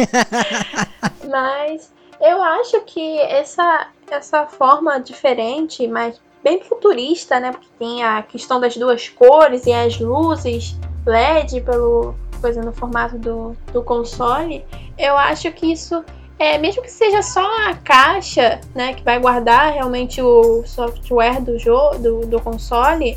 Mas 1.29 1.91
eu 2.21 2.41
acho 2.41 2.79
que 2.85 3.19
essa, 3.19 3.87
essa 4.09 4.47
forma 4.47 5.01
diferente, 5.01 5.85
mas 5.85 6.17
bem 6.43 6.61
futurista, 6.63 7.39
né? 7.39 7.51
Porque 7.51 7.67
tem 7.77 8.03
a 8.03 8.21
questão 8.21 8.59
das 8.59 8.75
duas 8.75 9.09
cores 9.09 9.65
e 9.65 9.73
as 9.73 9.99
luzes 9.99 10.75
LED 11.05 11.61
pelo 11.61 12.15
coisa 12.41 12.61
no 12.61 12.73
formato 12.73 13.17
do, 13.17 13.55
do 13.71 13.83
console. 13.83 14.65
Eu 14.97 15.15
acho 15.15 15.51
que 15.51 15.71
isso 15.71 16.03
é, 16.39 16.57
mesmo 16.57 16.81
que 16.81 16.89
seja 16.89 17.21
só 17.21 17.45
a 17.67 17.75
caixa, 17.75 18.59
né, 18.73 18.95
que 18.95 19.03
vai 19.03 19.19
guardar 19.19 19.73
realmente 19.73 20.19
o 20.23 20.63
software 20.65 21.39
do 21.39 21.59
jogo, 21.59 21.99
do, 21.99 22.21
do 22.25 22.41
console, 22.41 23.15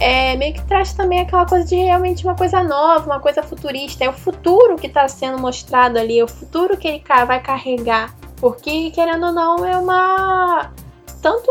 é, 0.00 0.36
meio 0.36 0.52
que 0.52 0.64
traz 0.66 0.92
também 0.92 1.20
aquela 1.20 1.46
coisa 1.46 1.64
de 1.64 1.76
realmente 1.76 2.24
uma 2.24 2.34
coisa 2.34 2.62
nova, 2.64 3.06
uma 3.06 3.20
coisa 3.20 3.42
futurista. 3.42 4.04
É 4.04 4.10
o 4.10 4.12
futuro 4.12 4.76
que 4.76 4.88
está 4.88 5.06
sendo 5.08 5.38
mostrado 5.38 5.98
ali, 5.98 6.18
é 6.18 6.24
o 6.24 6.28
futuro 6.28 6.76
que 6.76 6.88
ele 6.88 7.02
vai 7.26 7.40
carregar. 7.40 8.14
Porque, 8.36 8.90
querendo 8.90 9.26
ou 9.26 9.32
não, 9.32 9.64
é 9.64 9.78
uma 9.78 10.70
tanto 11.22 11.50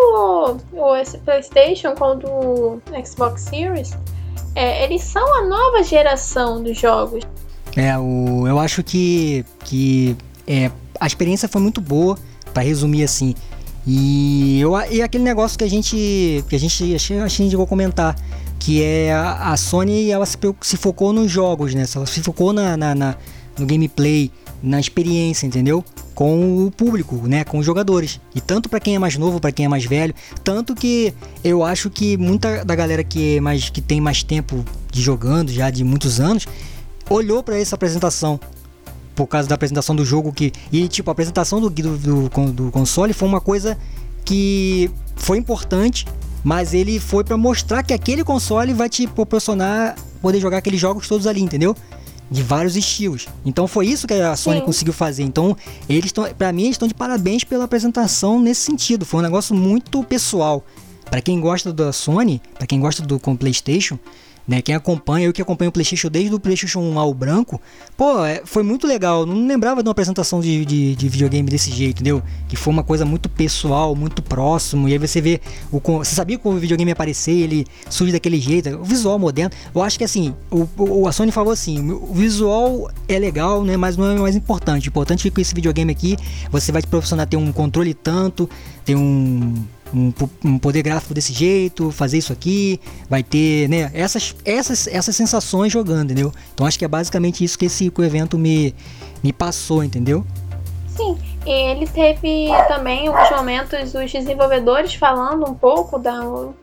o 0.73 0.95
esse 0.95 1.17
PlayStation 1.19 1.95
quanto 1.95 2.27
o 2.27 2.81
Xbox 3.05 3.41
Series, 3.41 3.97
é, 4.55 4.83
eles 4.83 5.03
são 5.03 5.23
a 5.39 5.45
nova 5.45 5.83
geração 5.83 6.63
dos 6.63 6.77
jogos. 6.77 7.23
É, 7.75 7.97
o, 7.97 8.47
eu 8.47 8.59
acho 8.59 8.83
que, 8.83 9.45
que 9.63 10.15
é, 10.47 10.71
a 10.99 11.07
experiência 11.07 11.49
foi 11.49 11.61
muito 11.61 11.81
boa, 11.81 12.17
para 12.55 12.63
resumir 12.63 13.03
assim. 13.03 13.35
E, 13.85 14.59
eu, 14.59 14.73
e 14.89 15.01
aquele 15.01 15.23
negócio 15.23 15.57
que 15.57 15.63
a 15.63 15.69
gente 15.69 16.43
que 16.49 16.55
a 16.55 16.59
gente 16.59 16.95
achei, 16.95 17.19
a 17.19 17.27
gente 17.27 17.55
vou 17.55 17.67
comentar, 17.67 18.15
que 18.57 18.81
é 18.81 19.13
a, 19.13 19.51
a, 19.51 19.57
Sony 19.57 20.09
ela 20.09 20.25
se, 20.25 20.37
se 20.61 20.77
focou 20.77 21.13
nos 21.13 21.29
jogos, 21.29 21.75
né? 21.75 21.85
Ela 21.93 22.05
se 22.05 22.23
focou 22.23 22.51
na, 22.51 22.75
na, 22.75 22.95
na, 22.95 23.15
no 23.59 23.65
gameplay, 23.65 24.31
na 24.63 24.79
experiência, 24.79 25.45
entendeu? 25.45 25.83
Com 26.15 26.65
o 26.65 26.71
público, 26.71 27.27
né, 27.27 27.43
com 27.43 27.59
os 27.59 27.65
jogadores. 27.65 28.19
E 28.33 28.41
tanto 28.41 28.69
para 28.69 28.79
quem 28.79 28.95
é 28.95 28.99
mais 28.99 29.17
novo, 29.17 29.39
para 29.39 29.51
quem 29.51 29.65
é 29.65 29.69
mais 29.69 29.85
velho, 29.85 30.15
tanto 30.43 30.73
que 30.73 31.13
eu 31.43 31.63
acho 31.63 31.89
que 31.89 32.17
muita 32.17 32.63
da 32.63 32.73
galera 32.73 33.03
que 33.03 33.35
é 33.35 33.41
mais 33.41 33.69
que 33.69 33.81
tem 33.81 33.99
mais 33.99 34.23
tempo 34.23 34.63
de 34.91 35.01
jogando 35.01 35.51
já 35.51 35.69
de 35.69 35.83
muitos 35.83 36.19
anos 36.19 36.47
olhou 37.09 37.43
para 37.43 37.59
essa 37.59 37.75
apresentação 37.75 38.39
por 39.13 39.27
causa 39.27 39.47
da 39.47 39.55
apresentação 39.55 39.95
do 39.95 40.03
jogo 40.03 40.31
que 40.33 40.51
e 40.71 40.87
tipo 40.87 41.09
a 41.09 41.13
apresentação 41.13 41.59
do, 41.59 41.69
do, 41.69 41.97
do, 41.97 42.51
do 42.51 42.71
console 42.71 43.13
foi 43.13 43.27
uma 43.27 43.41
coisa 43.41 43.77
que 44.23 44.89
foi 45.15 45.37
importante, 45.37 46.05
mas 46.43 46.73
ele 46.73 46.99
foi 46.99 47.23
para 47.23 47.37
mostrar 47.37 47.83
que 47.83 47.93
aquele 47.93 48.23
console 48.23 48.73
vai 48.73 48.89
te 48.89 49.05
proporcionar 49.05 49.95
poder 50.21 50.39
jogar 50.39 50.57
aqueles 50.57 50.79
jogos 50.79 51.07
todos 51.07 51.27
ali, 51.27 51.41
entendeu? 51.41 51.75
De 52.29 52.41
vários 52.41 52.75
estilos. 52.75 53.27
Então 53.45 53.67
foi 53.67 53.87
isso 53.87 54.07
que 54.07 54.13
a 54.13 54.35
Sony 54.35 54.59
Sim. 54.59 54.65
conseguiu 54.65 54.93
fazer. 54.93 55.23
Então 55.23 55.55
eles 55.87 56.05
estão, 56.05 56.25
para 56.33 56.51
mim, 56.51 56.69
estão 56.69 56.87
de 56.87 56.93
parabéns 56.93 57.43
pela 57.43 57.65
apresentação 57.65 58.39
nesse 58.39 58.61
sentido. 58.61 59.05
Foi 59.05 59.19
um 59.19 59.23
negócio 59.23 59.55
muito 59.55 60.03
pessoal. 60.03 60.63
Para 61.09 61.21
quem 61.21 61.39
gosta 61.39 61.71
da 61.71 61.93
Sony, 61.93 62.41
para 62.55 62.65
quem 62.65 62.79
gosta 62.79 63.03
do 63.03 63.19
com 63.19 63.35
PlayStation, 63.35 63.99
né? 64.47 64.61
Quem 64.61 64.75
acompanha, 64.75 65.25
eu 65.25 65.33
que 65.33 65.41
acompanho 65.41 65.69
o 65.69 65.71
PlayStation 65.71 66.09
desde 66.09 66.33
o 66.33 66.39
PlayStation 66.39 66.79
1 66.79 66.99
ao 66.99 67.13
branco, 67.13 67.59
pô, 67.97 68.23
é, 68.23 68.41
foi 68.45 68.63
muito 68.63 68.85
legal. 68.87 69.25
Não 69.25 69.47
lembrava 69.47 69.81
de 69.81 69.87
uma 69.87 69.91
apresentação 69.91 70.39
de, 70.39 70.65
de, 70.65 70.95
de, 70.95 71.09
videogame 71.09 71.49
desse 71.49 71.71
jeito, 71.71 72.01
entendeu? 72.01 72.21
Que 72.47 72.55
foi 72.55 72.73
uma 72.73 72.83
coisa 72.83 73.05
muito 73.05 73.27
pessoal, 73.27 73.95
muito 73.95 74.21
próximo. 74.21 74.87
E 74.87 74.93
aí 74.93 74.97
você 74.97 75.19
vê. 75.21 75.41
O, 75.71 75.79
você 75.79 76.15
sabia 76.15 76.37
que 76.37 76.47
o 76.47 76.53
videogame 76.53 76.89
ia 76.89 76.93
aparecer, 76.93 77.31
ele 77.31 77.65
surge 77.89 78.11
daquele 78.11 78.39
jeito, 78.39 78.69
o 78.75 78.83
visual 78.83 79.17
moderno. 79.17 79.51
Eu 79.73 79.81
acho 79.81 79.97
que 79.97 80.03
assim, 80.03 80.33
o, 80.51 80.67
o, 80.77 81.07
a 81.07 81.11
Sony 81.11 81.31
falou 81.31 81.51
assim: 81.51 81.91
o 81.91 82.13
visual 82.13 82.91
é 83.07 83.17
legal, 83.17 83.63
né? 83.63 83.77
Mas 83.77 83.97
não 83.97 84.05
é 84.05 84.15
o 84.15 84.21
mais 84.21 84.35
importante. 84.35 84.87
O 84.87 84.89
importante 84.89 85.21
é 85.21 85.23
que 85.29 85.35
com 85.35 85.41
esse 85.41 85.55
videogame 85.55 85.91
aqui 85.91 86.17
você 86.51 86.71
vai 86.71 86.81
te 86.81 86.87
proporcionar 86.87 87.27
ter 87.27 87.37
um 87.37 87.51
controle 87.51 87.93
tanto, 87.93 88.49
ter 88.83 88.95
um 88.95 89.53
um, 89.95 90.13
um, 90.43 90.59
poder 90.59 90.83
gráfico 90.83 91.13
desse 91.13 91.31
jeito, 91.31 91.91
fazer 91.91 92.17
isso 92.17 92.33
aqui, 92.33 92.79
vai 93.09 93.23
ter, 93.23 93.69
né, 93.69 93.89
essas, 93.93 94.35
essas, 94.43 94.87
essas 94.87 95.15
sensações 95.15 95.71
jogando, 95.71 96.11
entendeu? 96.11 96.31
Então 96.53 96.67
acho 96.67 96.77
que 96.77 96.85
é 96.85 96.87
basicamente 96.87 97.43
isso 97.43 97.57
que 97.57 97.65
esse 97.65 97.89
que 97.89 98.01
o 98.01 98.03
evento 98.03 98.37
me, 98.37 98.75
me 99.23 99.31
passou, 99.31 99.83
entendeu? 99.83 100.25
Sim, 100.87 101.17
e 101.45 101.51
ele 101.51 101.87
teve 101.87 102.47
também 102.67 103.07
alguns 103.07 103.29
momentos 103.31 103.93
os 103.93 104.11
desenvolvedores 104.11 104.95
falando 104.95 105.49
um 105.49 105.53
pouco 105.53 105.99
da 105.99 106.21
um 106.21 106.53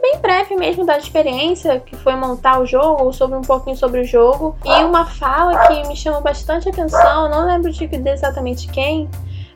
bem 0.00 0.18
breve 0.20 0.56
mesmo 0.56 0.84
da 0.84 0.98
experiência 0.98 1.80
que 1.80 1.96
foi 1.96 2.14
montar 2.16 2.60
o 2.60 2.66
jogo, 2.66 3.04
ou 3.04 3.12
sobre 3.12 3.36
um 3.36 3.42
pouquinho 3.42 3.76
sobre 3.76 4.00
o 4.00 4.04
jogo. 4.04 4.56
E 4.64 4.84
uma 4.84 5.06
fala 5.06 5.66
que 5.66 5.86
me 5.88 5.96
chamou 5.96 6.20
bastante 6.20 6.68
atenção, 6.68 7.28
não 7.28 7.46
lembro 7.46 7.70
de 7.70 7.88
exatamente 8.06 8.68
quem, 8.68 9.08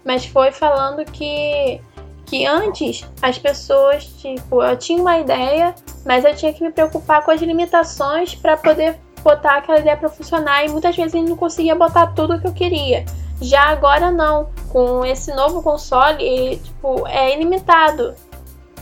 mas 0.04 0.24
foi 0.24 0.52
falando 0.52 1.04
que 1.04 1.80
que 2.26 2.44
antes 2.44 3.04
as 3.22 3.38
pessoas, 3.38 4.04
tipo, 4.04 4.62
eu 4.62 4.76
tinha 4.76 5.00
uma 5.00 5.18
ideia, 5.18 5.74
mas 6.04 6.24
eu 6.24 6.34
tinha 6.34 6.52
que 6.52 6.62
me 6.62 6.72
preocupar 6.72 7.24
com 7.24 7.30
as 7.30 7.40
limitações 7.40 8.34
para 8.34 8.56
poder 8.56 8.98
botar 9.22 9.58
aquela 9.58 9.78
ideia 9.78 9.96
para 9.96 10.08
funcionar 10.08 10.64
e 10.64 10.68
muitas 10.68 10.94
vezes 10.94 11.14
não 11.28 11.36
conseguia 11.36 11.74
botar 11.74 12.08
tudo 12.08 12.40
que 12.40 12.46
eu 12.46 12.52
queria. 12.52 13.04
Já 13.40 13.62
agora 13.64 14.10
não, 14.10 14.50
com 14.70 15.04
esse 15.04 15.32
novo 15.34 15.62
console, 15.62 16.56
tipo, 16.56 17.06
é 17.06 17.34
ilimitado. 17.34 18.14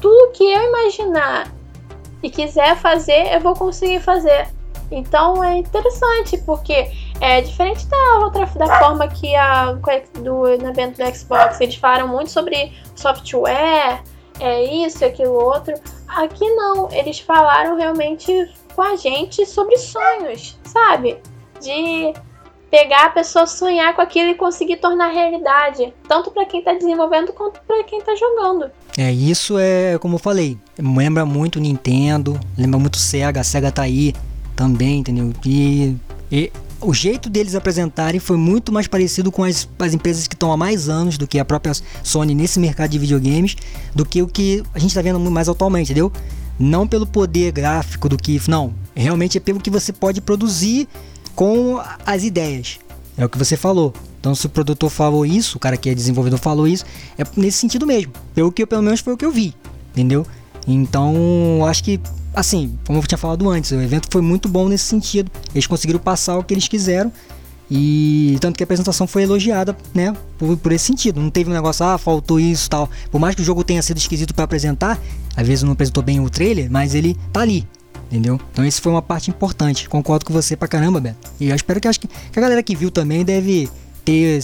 Tudo 0.00 0.32
que 0.32 0.44
eu 0.44 0.62
imaginar 0.62 1.52
e 2.22 2.30
quiser 2.30 2.76
fazer, 2.76 3.34
eu 3.34 3.40
vou 3.40 3.54
conseguir 3.54 4.00
fazer. 4.00 4.48
Então 4.90 5.42
é 5.42 5.58
interessante, 5.58 6.38
porque 6.38 6.90
é 7.24 7.40
diferente 7.40 7.86
da 7.86 8.18
outra 8.18 8.44
da 8.44 8.78
forma 8.78 9.09
que 9.09 9.34
a 9.34 9.72
do 10.22 10.46
evento 10.46 10.98
do 10.98 11.16
Xbox, 11.16 11.59
eles 11.59 11.74
falaram 11.76 12.06
muito 12.06 12.30
sobre 12.30 12.70
software, 12.94 14.02
é 14.38 14.62
isso, 14.62 15.02
aquilo 15.02 15.32
outro. 15.32 15.72
Aqui 16.06 16.46
não, 16.51 16.90
eles 16.92 17.20
falaram 17.20 17.76
realmente 17.76 18.30
com 18.76 18.82
a 18.82 18.96
gente 18.96 19.46
sobre 19.46 19.78
sonhos, 19.78 20.59
sabe? 20.64 21.16
De 21.62 22.12
pegar 22.70 23.06
a 23.06 23.10
pessoa 23.10 23.46
sonhar 23.46 23.94
com 23.94 24.02
aquilo 24.02 24.28
e 24.28 24.34
conseguir 24.34 24.76
tornar 24.76 25.09
realidade, 25.09 25.94
tanto 26.06 26.30
para 26.30 26.44
quem 26.44 26.60
está 26.60 26.74
desenvolvendo 26.74 27.32
quanto 27.32 27.59
para 27.66 27.82
quem 27.84 28.01
está 28.01 28.14
jogando. 28.14 28.70
É, 28.98 29.10
isso 29.10 29.59
é, 29.59 29.96
como 29.98 30.16
eu 30.16 30.18
falei, 30.18 30.59
lembra 30.78 31.24
muito 31.24 31.59
Nintendo, 31.59 32.38
lembra 32.59 32.78
muito 32.78 32.98
Sega, 32.98 33.40
a 33.40 33.44
Sega 33.44 33.72
tá 33.72 33.82
aí 33.82 34.12
também, 34.55 34.98
entendeu? 34.98 35.32
E, 35.46 35.96
e 36.30 36.52
o 36.85 36.93
jeito 36.93 37.31
deles 37.31 37.55
apresentarem 37.55 38.20
foi 38.20 38.36
muito 38.36 38.70
mais 38.70 38.86
parecido 38.86 39.32
com 39.32 39.43
as, 39.43 39.69
as 39.78 39.94
empresas 39.94 40.28
que 40.28 40.35
estão 40.35 40.52
há 40.52 40.56
mais 40.56 40.89
anos 40.89 41.16
do 41.16 41.27
que 41.27 41.39
a 41.39 41.44
própria 41.44 41.73
Sony 42.02 42.35
nesse 42.35 42.61
mercado 42.61 42.90
de 42.90 42.98
videogames, 42.98 43.56
do 43.94 44.05
que 44.05 44.23
o 44.23 44.27
que 44.27 44.62
a 44.74 44.78
gente 44.78 44.90
está 44.90 45.01
vendo 45.01 45.19
mais 45.31 45.48
atualmente, 45.48 45.86
entendeu? 45.86 46.12
Não 46.59 46.86
pelo 46.86 47.06
poder 47.06 47.51
gráfico 47.52 48.09
do 48.09 48.16
que. 48.16 48.40
Não, 48.48 48.74
realmente 48.94 49.39
é 49.39 49.40
pelo 49.40 49.59
que 49.59 49.70
você 49.70 49.93
pode 49.93 50.20
produzir 50.20 50.86
com 51.35 51.81
as 52.05 52.23
ideias. 52.23 52.78
É 53.16 53.24
o 53.24 53.28
que 53.28 53.39
você 53.39 53.56
falou. 53.56 53.93
Então, 54.20 54.35
se 54.35 54.47
o 54.47 54.48
produtor 54.48 54.90
falou 54.90 55.27
isso, 55.27 55.56
o 55.56 55.61
cara 55.61 55.77
que 55.77 55.89
é 55.89 55.94
desenvolvedor 55.94 56.39
falou 56.39 56.66
isso, 56.66 56.85
é 57.19 57.24
nesse 57.36 57.59
sentido 57.59 57.86
mesmo. 57.86 58.12
Pelo 58.35 58.52
que 58.52 58.65
pelo 58.66 58.82
menos 58.82 59.01
foi 59.01 59.15
o 59.15 59.16
que 59.16 59.24
eu 59.24 59.31
vi, 59.31 59.55
entendeu? 59.93 60.27
Então, 60.66 61.15
acho 61.66 61.85
que 61.85 62.01
assim, 62.35 62.78
como 62.86 62.98
eu 62.98 63.06
tinha 63.06 63.19
falado 63.19 63.48
antes, 63.48 63.70
o 63.70 63.81
evento 63.81 64.09
foi 64.11 64.20
muito 64.20 64.48
bom 64.48 64.69
nesse 64.69 64.85
sentido. 64.85 65.31
Eles 65.55 65.66
conseguiram 65.66 66.01
passar 66.01 66.36
o 66.36 66.44
que 66.44 66.52
eles 66.55 66.69
quiseram. 66.69 67.12
E 67.70 68.36
tanto 68.40 68.56
que 68.56 68.62
a 68.62 68.66
apresentação 68.66 69.06
foi 69.06 69.23
elogiada, 69.23 69.74
né? 69.94 70.15
Por, 70.39 70.56
por 70.56 70.73
esse 70.73 70.85
sentido. 70.85 71.20
Não 71.20 71.31
teve 71.31 71.51
um 71.51 71.52
negócio, 71.52 71.85
ah, 71.85 71.97
faltou 71.97 72.39
isso 72.39 72.69
tal. 72.69 72.90
Por 73.11 73.19
mais 73.19 73.35
que 73.35 73.40
o 73.40 73.44
jogo 73.44 73.65
tenha 73.65 73.81
sido 73.82 73.97
esquisito 73.97 74.35
para 74.35 74.44
apresentar, 74.44 75.01
às 75.35 75.47
vezes 75.47 75.62
não 75.62 75.73
apresentou 75.73 76.02
bem 76.02 76.20
o 76.20 76.28
trailer, 76.28 76.70
mas 76.70 76.94
ele 76.94 77.16
tá 77.32 77.40
ali. 77.40 77.66
Entendeu? 78.06 78.39
Então 78.52 78.65
isso 78.65 78.82
foi 78.82 78.93
uma 78.93 79.01
parte 79.01 79.31
importante. 79.31 79.89
Concordo 79.89 80.27
com 80.27 80.32
você 80.32 80.56
pra 80.56 80.69
caramba, 80.69 81.01
Beto. 81.01 81.32
E 81.40 81.48
eu 81.48 81.56
espero 81.56 81.81
que, 81.81 81.89
acho 81.89 81.98
que, 81.98 82.06
que 82.06 82.39
a 82.39 82.43
galera 82.43 82.62
que 82.62 82.77
viu 82.77 82.90
também 82.90 83.24
deve 83.24 83.69
ter 84.05 84.40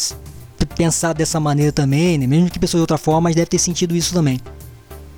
pensado 0.75 1.19
dessa 1.19 1.39
maneira 1.39 1.71
também, 1.71 2.17
né? 2.17 2.27
Mesmo 2.27 2.51
que 2.51 2.59
pessoas 2.59 2.79
de 2.79 2.83
outra 2.83 2.99
forma, 2.99 3.23
mas 3.23 3.37
deve 3.37 3.47
ter 3.47 3.59
sentido 3.59 3.95
isso 3.95 4.15
também. 4.15 4.41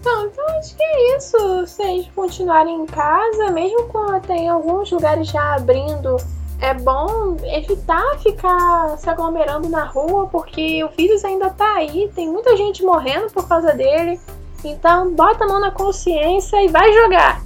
Então, 0.00 0.26
então 0.26 0.46
acho 0.58 0.76
que 0.76 0.82
é 0.82 1.16
isso. 1.16 1.38
Vocês 1.66 2.08
continuarem 2.14 2.82
em 2.82 2.86
casa, 2.86 3.50
mesmo 3.50 3.84
quando 3.88 4.20
tem 4.26 4.48
alguns 4.48 4.90
lugares 4.90 5.28
já 5.28 5.56
abrindo, 5.56 6.16
é 6.60 6.74
bom 6.74 7.36
evitar 7.44 8.18
ficar 8.18 8.96
se 8.98 9.08
aglomerando 9.08 9.68
na 9.68 9.84
rua, 9.84 10.26
porque 10.26 10.82
o 10.84 10.88
vírus 10.88 11.24
ainda 11.24 11.50
tá 11.50 11.76
aí, 11.76 12.10
tem 12.14 12.28
muita 12.28 12.56
gente 12.56 12.82
morrendo 12.82 13.30
por 13.32 13.46
causa 13.48 13.72
dele. 13.74 14.20
Então, 14.64 15.14
bota 15.14 15.44
a 15.44 15.48
mão 15.48 15.60
na 15.60 15.70
consciência 15.70 16.60
e 16.62 16.68
vai 16.68 16.92
jogar. 16.92 17.42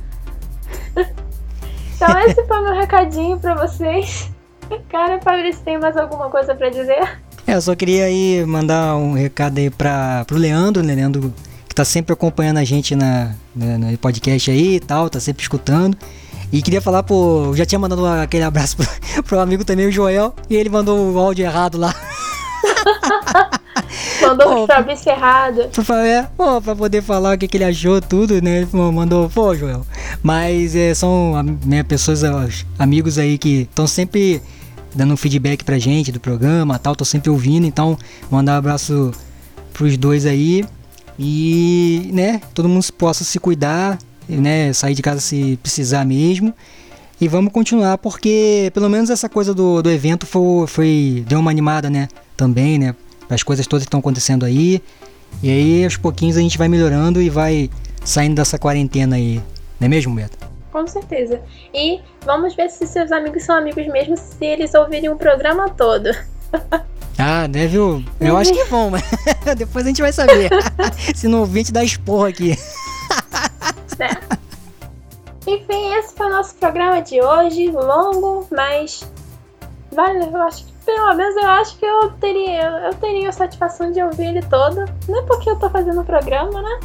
então, 0.96 2.20
esse 2.20 2.46
foi 2.46 2.60
meu 2.60 2.74
recadinho 2.74 3.38
para 3.38 3.54
vocês. 3.54 4.30
Cara, 4.88 5.20
Fabrício, 5.20 5.62
tem 5.64 5.78
mais 5.78 5.96
alguma 5.96 6.28
coisa 6.28 6.54
para 6.54 6.68
dizer? 6.68 7.18
É, 7.46 7.54
eu 7.54 7.60
só 7.60 7.74
queria 7.74 8.04
aí 8.04 8.44
mandar 8.46 8.96
um 8.96 9.14
recado 9.14 9.58
aí 9.58 9.70
para 9.70 10.24
pro 10.26 10.38
Leandro, 10.38 10.82
né? 10.82 10.94
Leandro 10.94 11.32
que 11.68 11.74
tá 11.74 11.84
sempre 11.84 12.12
acompanhando 12.12 12.58
a 12.58 12.64
gente 12.64 12.94
na, 12.94 13.34
na, 13.56 13.78
no 13.78 13.98
podcast 13.98 14.50
aí 14.50 14.76
e 14.76 14.80
tal, 14.80 15.08
tá 15.08 15.18
sempre 15.18 15.42
escutando. 15.42 15.96
E 16.52 16.60
queria 16.60 16.82
falar, 16.82 17.02
pô, 17.02 17.46
eu 17.46 17.56
já 17.56 17.64
tinha 17.64 17.78
mandado 17.78 18.06
aquele 18.06 18.44
abraço 18.44 18.76
pro, 19.14 19.22
pro 19.22 19.40
amigo 19.40 19.64
também, 19.64 19.86
o 19.86 19.92
Joel, 19.92 20.34
e 20.50 20.54
ele 20.54 20.68
mandou 20.68 21.10
o 21.10 21.18
áudio 21.18 21.46
errado 21.46 21.78
lá. 21.78 21.94
Mandou 24.20 24.66
pra 24.66 24.82
bicho 24.82 25.08
errado. 25.08 25.68
Pra, 25.84 26.06
é, 26.06 26.22
pô, 26.36 26.60
pra 26.60 26.74
poder 26.74 27.02
falar 27.02 27.34
o 27.34 27.38
que, 27.38 27.48
que 27.48 27.56
ele 27.56 27.64
achou, 27.64 28.00
tudo, 28.00 28.40
né? 28.42 28.58
Ele 28.62 28.68
mandou, 28.72 29.28
pô, 29.28 29.54
Joel. 29.54 29.84
Mas 30.22 30.74
é, 30.74 30.94
são 30.94 31.34
né, 31.64 31.82
pessoas, 31.82 32.22
amigos 32.78 33.18
aí 33.18 33.36
que 33.38 33.62
estão 33.62 33.86
sempre 33.86 34.40
dando 34.94 35.14
um 35.14 35.16
feedback 35.16 35.64
pra 35.64 35.78
gente 35.78 36.12
do 36.12 36.20
programa 36.20 36.78
tal, 36.78 36.94
tô 36.94 37.04
sempre 37.04 37.30
ouvindo, 37.30 37.66
então 37.66 37.98
mandar 38.30 38.54
um 38.54 38.56
abraço 38.56 39.12
pros 39.72 39.96
dois 39.96 40.26
aí. 40.26 40.64
E, 41.18 42.10
né, 42.12 42.40
todo 42.54 42.68
mundo 42.68 42.84
possa 42.92 43.22
se 43.24 43.38
cuidar, 43.38 43.98
né, 44.28 44.72
sair 44.72 44.94
de 44.94 45.02
casa 45.02 45.20
se 45.20 45.58
precisar 45.62 46.04
mesmo. 46.04 46.54
E 47.22 47.28
vamos 47.28 47.52
continuar, 47.52 47.98
porque 47.98 48.72
pelo 48.74 48.90
menos 48.90 49.08
essa 49.08 49.28
coisa 49.28 49.54
do, 49.54 49.80
do 49.80 49.88
evento 49.88 50.26
foi, 50.26 50.66
foi 50.66 51.24
deu 51.24 51.38
uma 51.38 51.52
animada, 51.52 51.88
né, 51.88 52.08
também, 52.36 52.80
né, 52.80 52.96
as 53.30 53.44
coisas 53.44 53.64
todas 53.64 53.84
que 53.84 53.86
estão 53.86 54.00
acontecendo 54.00 54.44
aí. 54.44 54.82
E 55.40 55.48
aí, 55.48 55.84
aos 55.84 55.96
pouquinhos, 55.96 56.36
a 56.36 56.40
gente 56.40 56.58
vai 56.58 56.66
melhorando 56.66 57.22
e 57.22 57.30
vai 57.30 57.70
saindo 58.04 58.34
dessa 58.34 58.58
quarentena 58.58 59.14
aí. 59.14 59.40
Não 59.78 59.86
é 59.86 59.88
mesmo, 59.88 60.12
Beto? 60.16 60.36
Com 60.72 60.84
certeza. 60.88 61.40
E 61.72 62.00
vamos 62.26 62.56
ver 62.56 62.68
se 62.70 62.88
seus 62.88 63.12
amigos 63.12 63.44
são 63.44 63.56
amigos 63.56 63.86
mesmo 63.86 64.16
se 64.16 64.44
eles 64.44 64.74
ouvirem 64.74 65.08
o 65.08 65.14
programa 65.14 65.68
todo. 65.70 66.10
Ah, 67.18 67.46
né, 67.46 67.66
viu? 67.66 68.02
Eu 68.18 68.36
acho 68.38 68.52
que 68.52 68.64
vão, 68.64 68.90
mas 68.90 69.04
depois 69.56 69.84
a 69.84 69.88
gente 69.88 70.00
vai 70.00 70.12
saber. 70.12 70.50
se 71.14 71.28
não 71.28 71.40
ouvir, 71.40 71.58
a 71.58 71.62
gente 71.62 71.72
dá 71.72 71.84
esporro 71.84 72.24
aqui. 72.24 72.58
É. 74.00 74.16
Enfim, 75.46 75.94
esse 75.94 76.14
foi 76.14 76.26
o 76.26 76.30
nosso 76.30 76.54
programa 76.56 77.02
de 77.02 77.20
hoje. 77.20 77.70
Longo, 77.70 78.46
mas. 78.50 79.02
Vale, 79.90 80.24
eu 80.24 80.42
acho 80.42 80.64
que 80.66 80.72
pelo 80.84 81.14
menos 81.14 81.36
eu 81.36 81.48
acho 81.50 81.76
que 81.76 81.84
eu 81.84 82.10
teria, 82.12 82.68
eu 82.86 82.94
teria 82.94 83.28
a 83.28 83.32
satisfação 83.32 83.92
de 83.92 84.02
ouvir 84.02 84.26
ele 84.26 84.42
todo. 84.42 84.84
Não 85.08 85.18
é 85.18 85.22
porque 85.22 85.50
eu 85.50 85.58
tô 85.58 85.68
fazendo 85.70 86.00
o 86.00 86.04
programa, 86.04 86.62
né? 86.62 86.80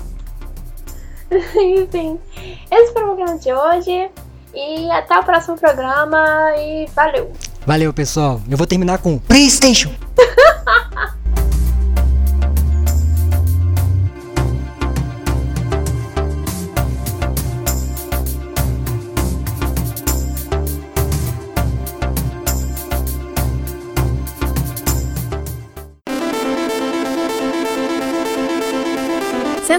Enfim, 1.55 2.19
esse 2.69 2.93
foi 2.93 3.03
o 3.03 3.05
programa 3.05 3.37
de 3.37 3.53
hoje. 3.53 4.11
E 4.53 4.91
até 4.91 5.19
o 5.19 5.23
próximo 5.23 5.57
programa. 5.57 6.17
E 6.57 6.87
valeu! 6.95 7.31
Valeu, 7.65 7.93
pessoal. 7.93 8.41
Eu 8.49 8.57
vou 8.57 8.65
terminar 8.65 8.97
com 8.99 9.17
PlayStation. 9.19 9.91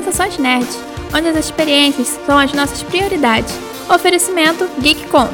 Sensações 0.08 0.38
Nerd, 0.38 0.66
onde 1.14 1.28
as 1.28 1.36
experiências 1.36 2.18
são 2.24 2.38
as 2.38 2.54
nossas 2.54 2.82
prioridades. 2.82 3.54
Oferecimento 3.90 4.66
GeekCon. 4.80 5.28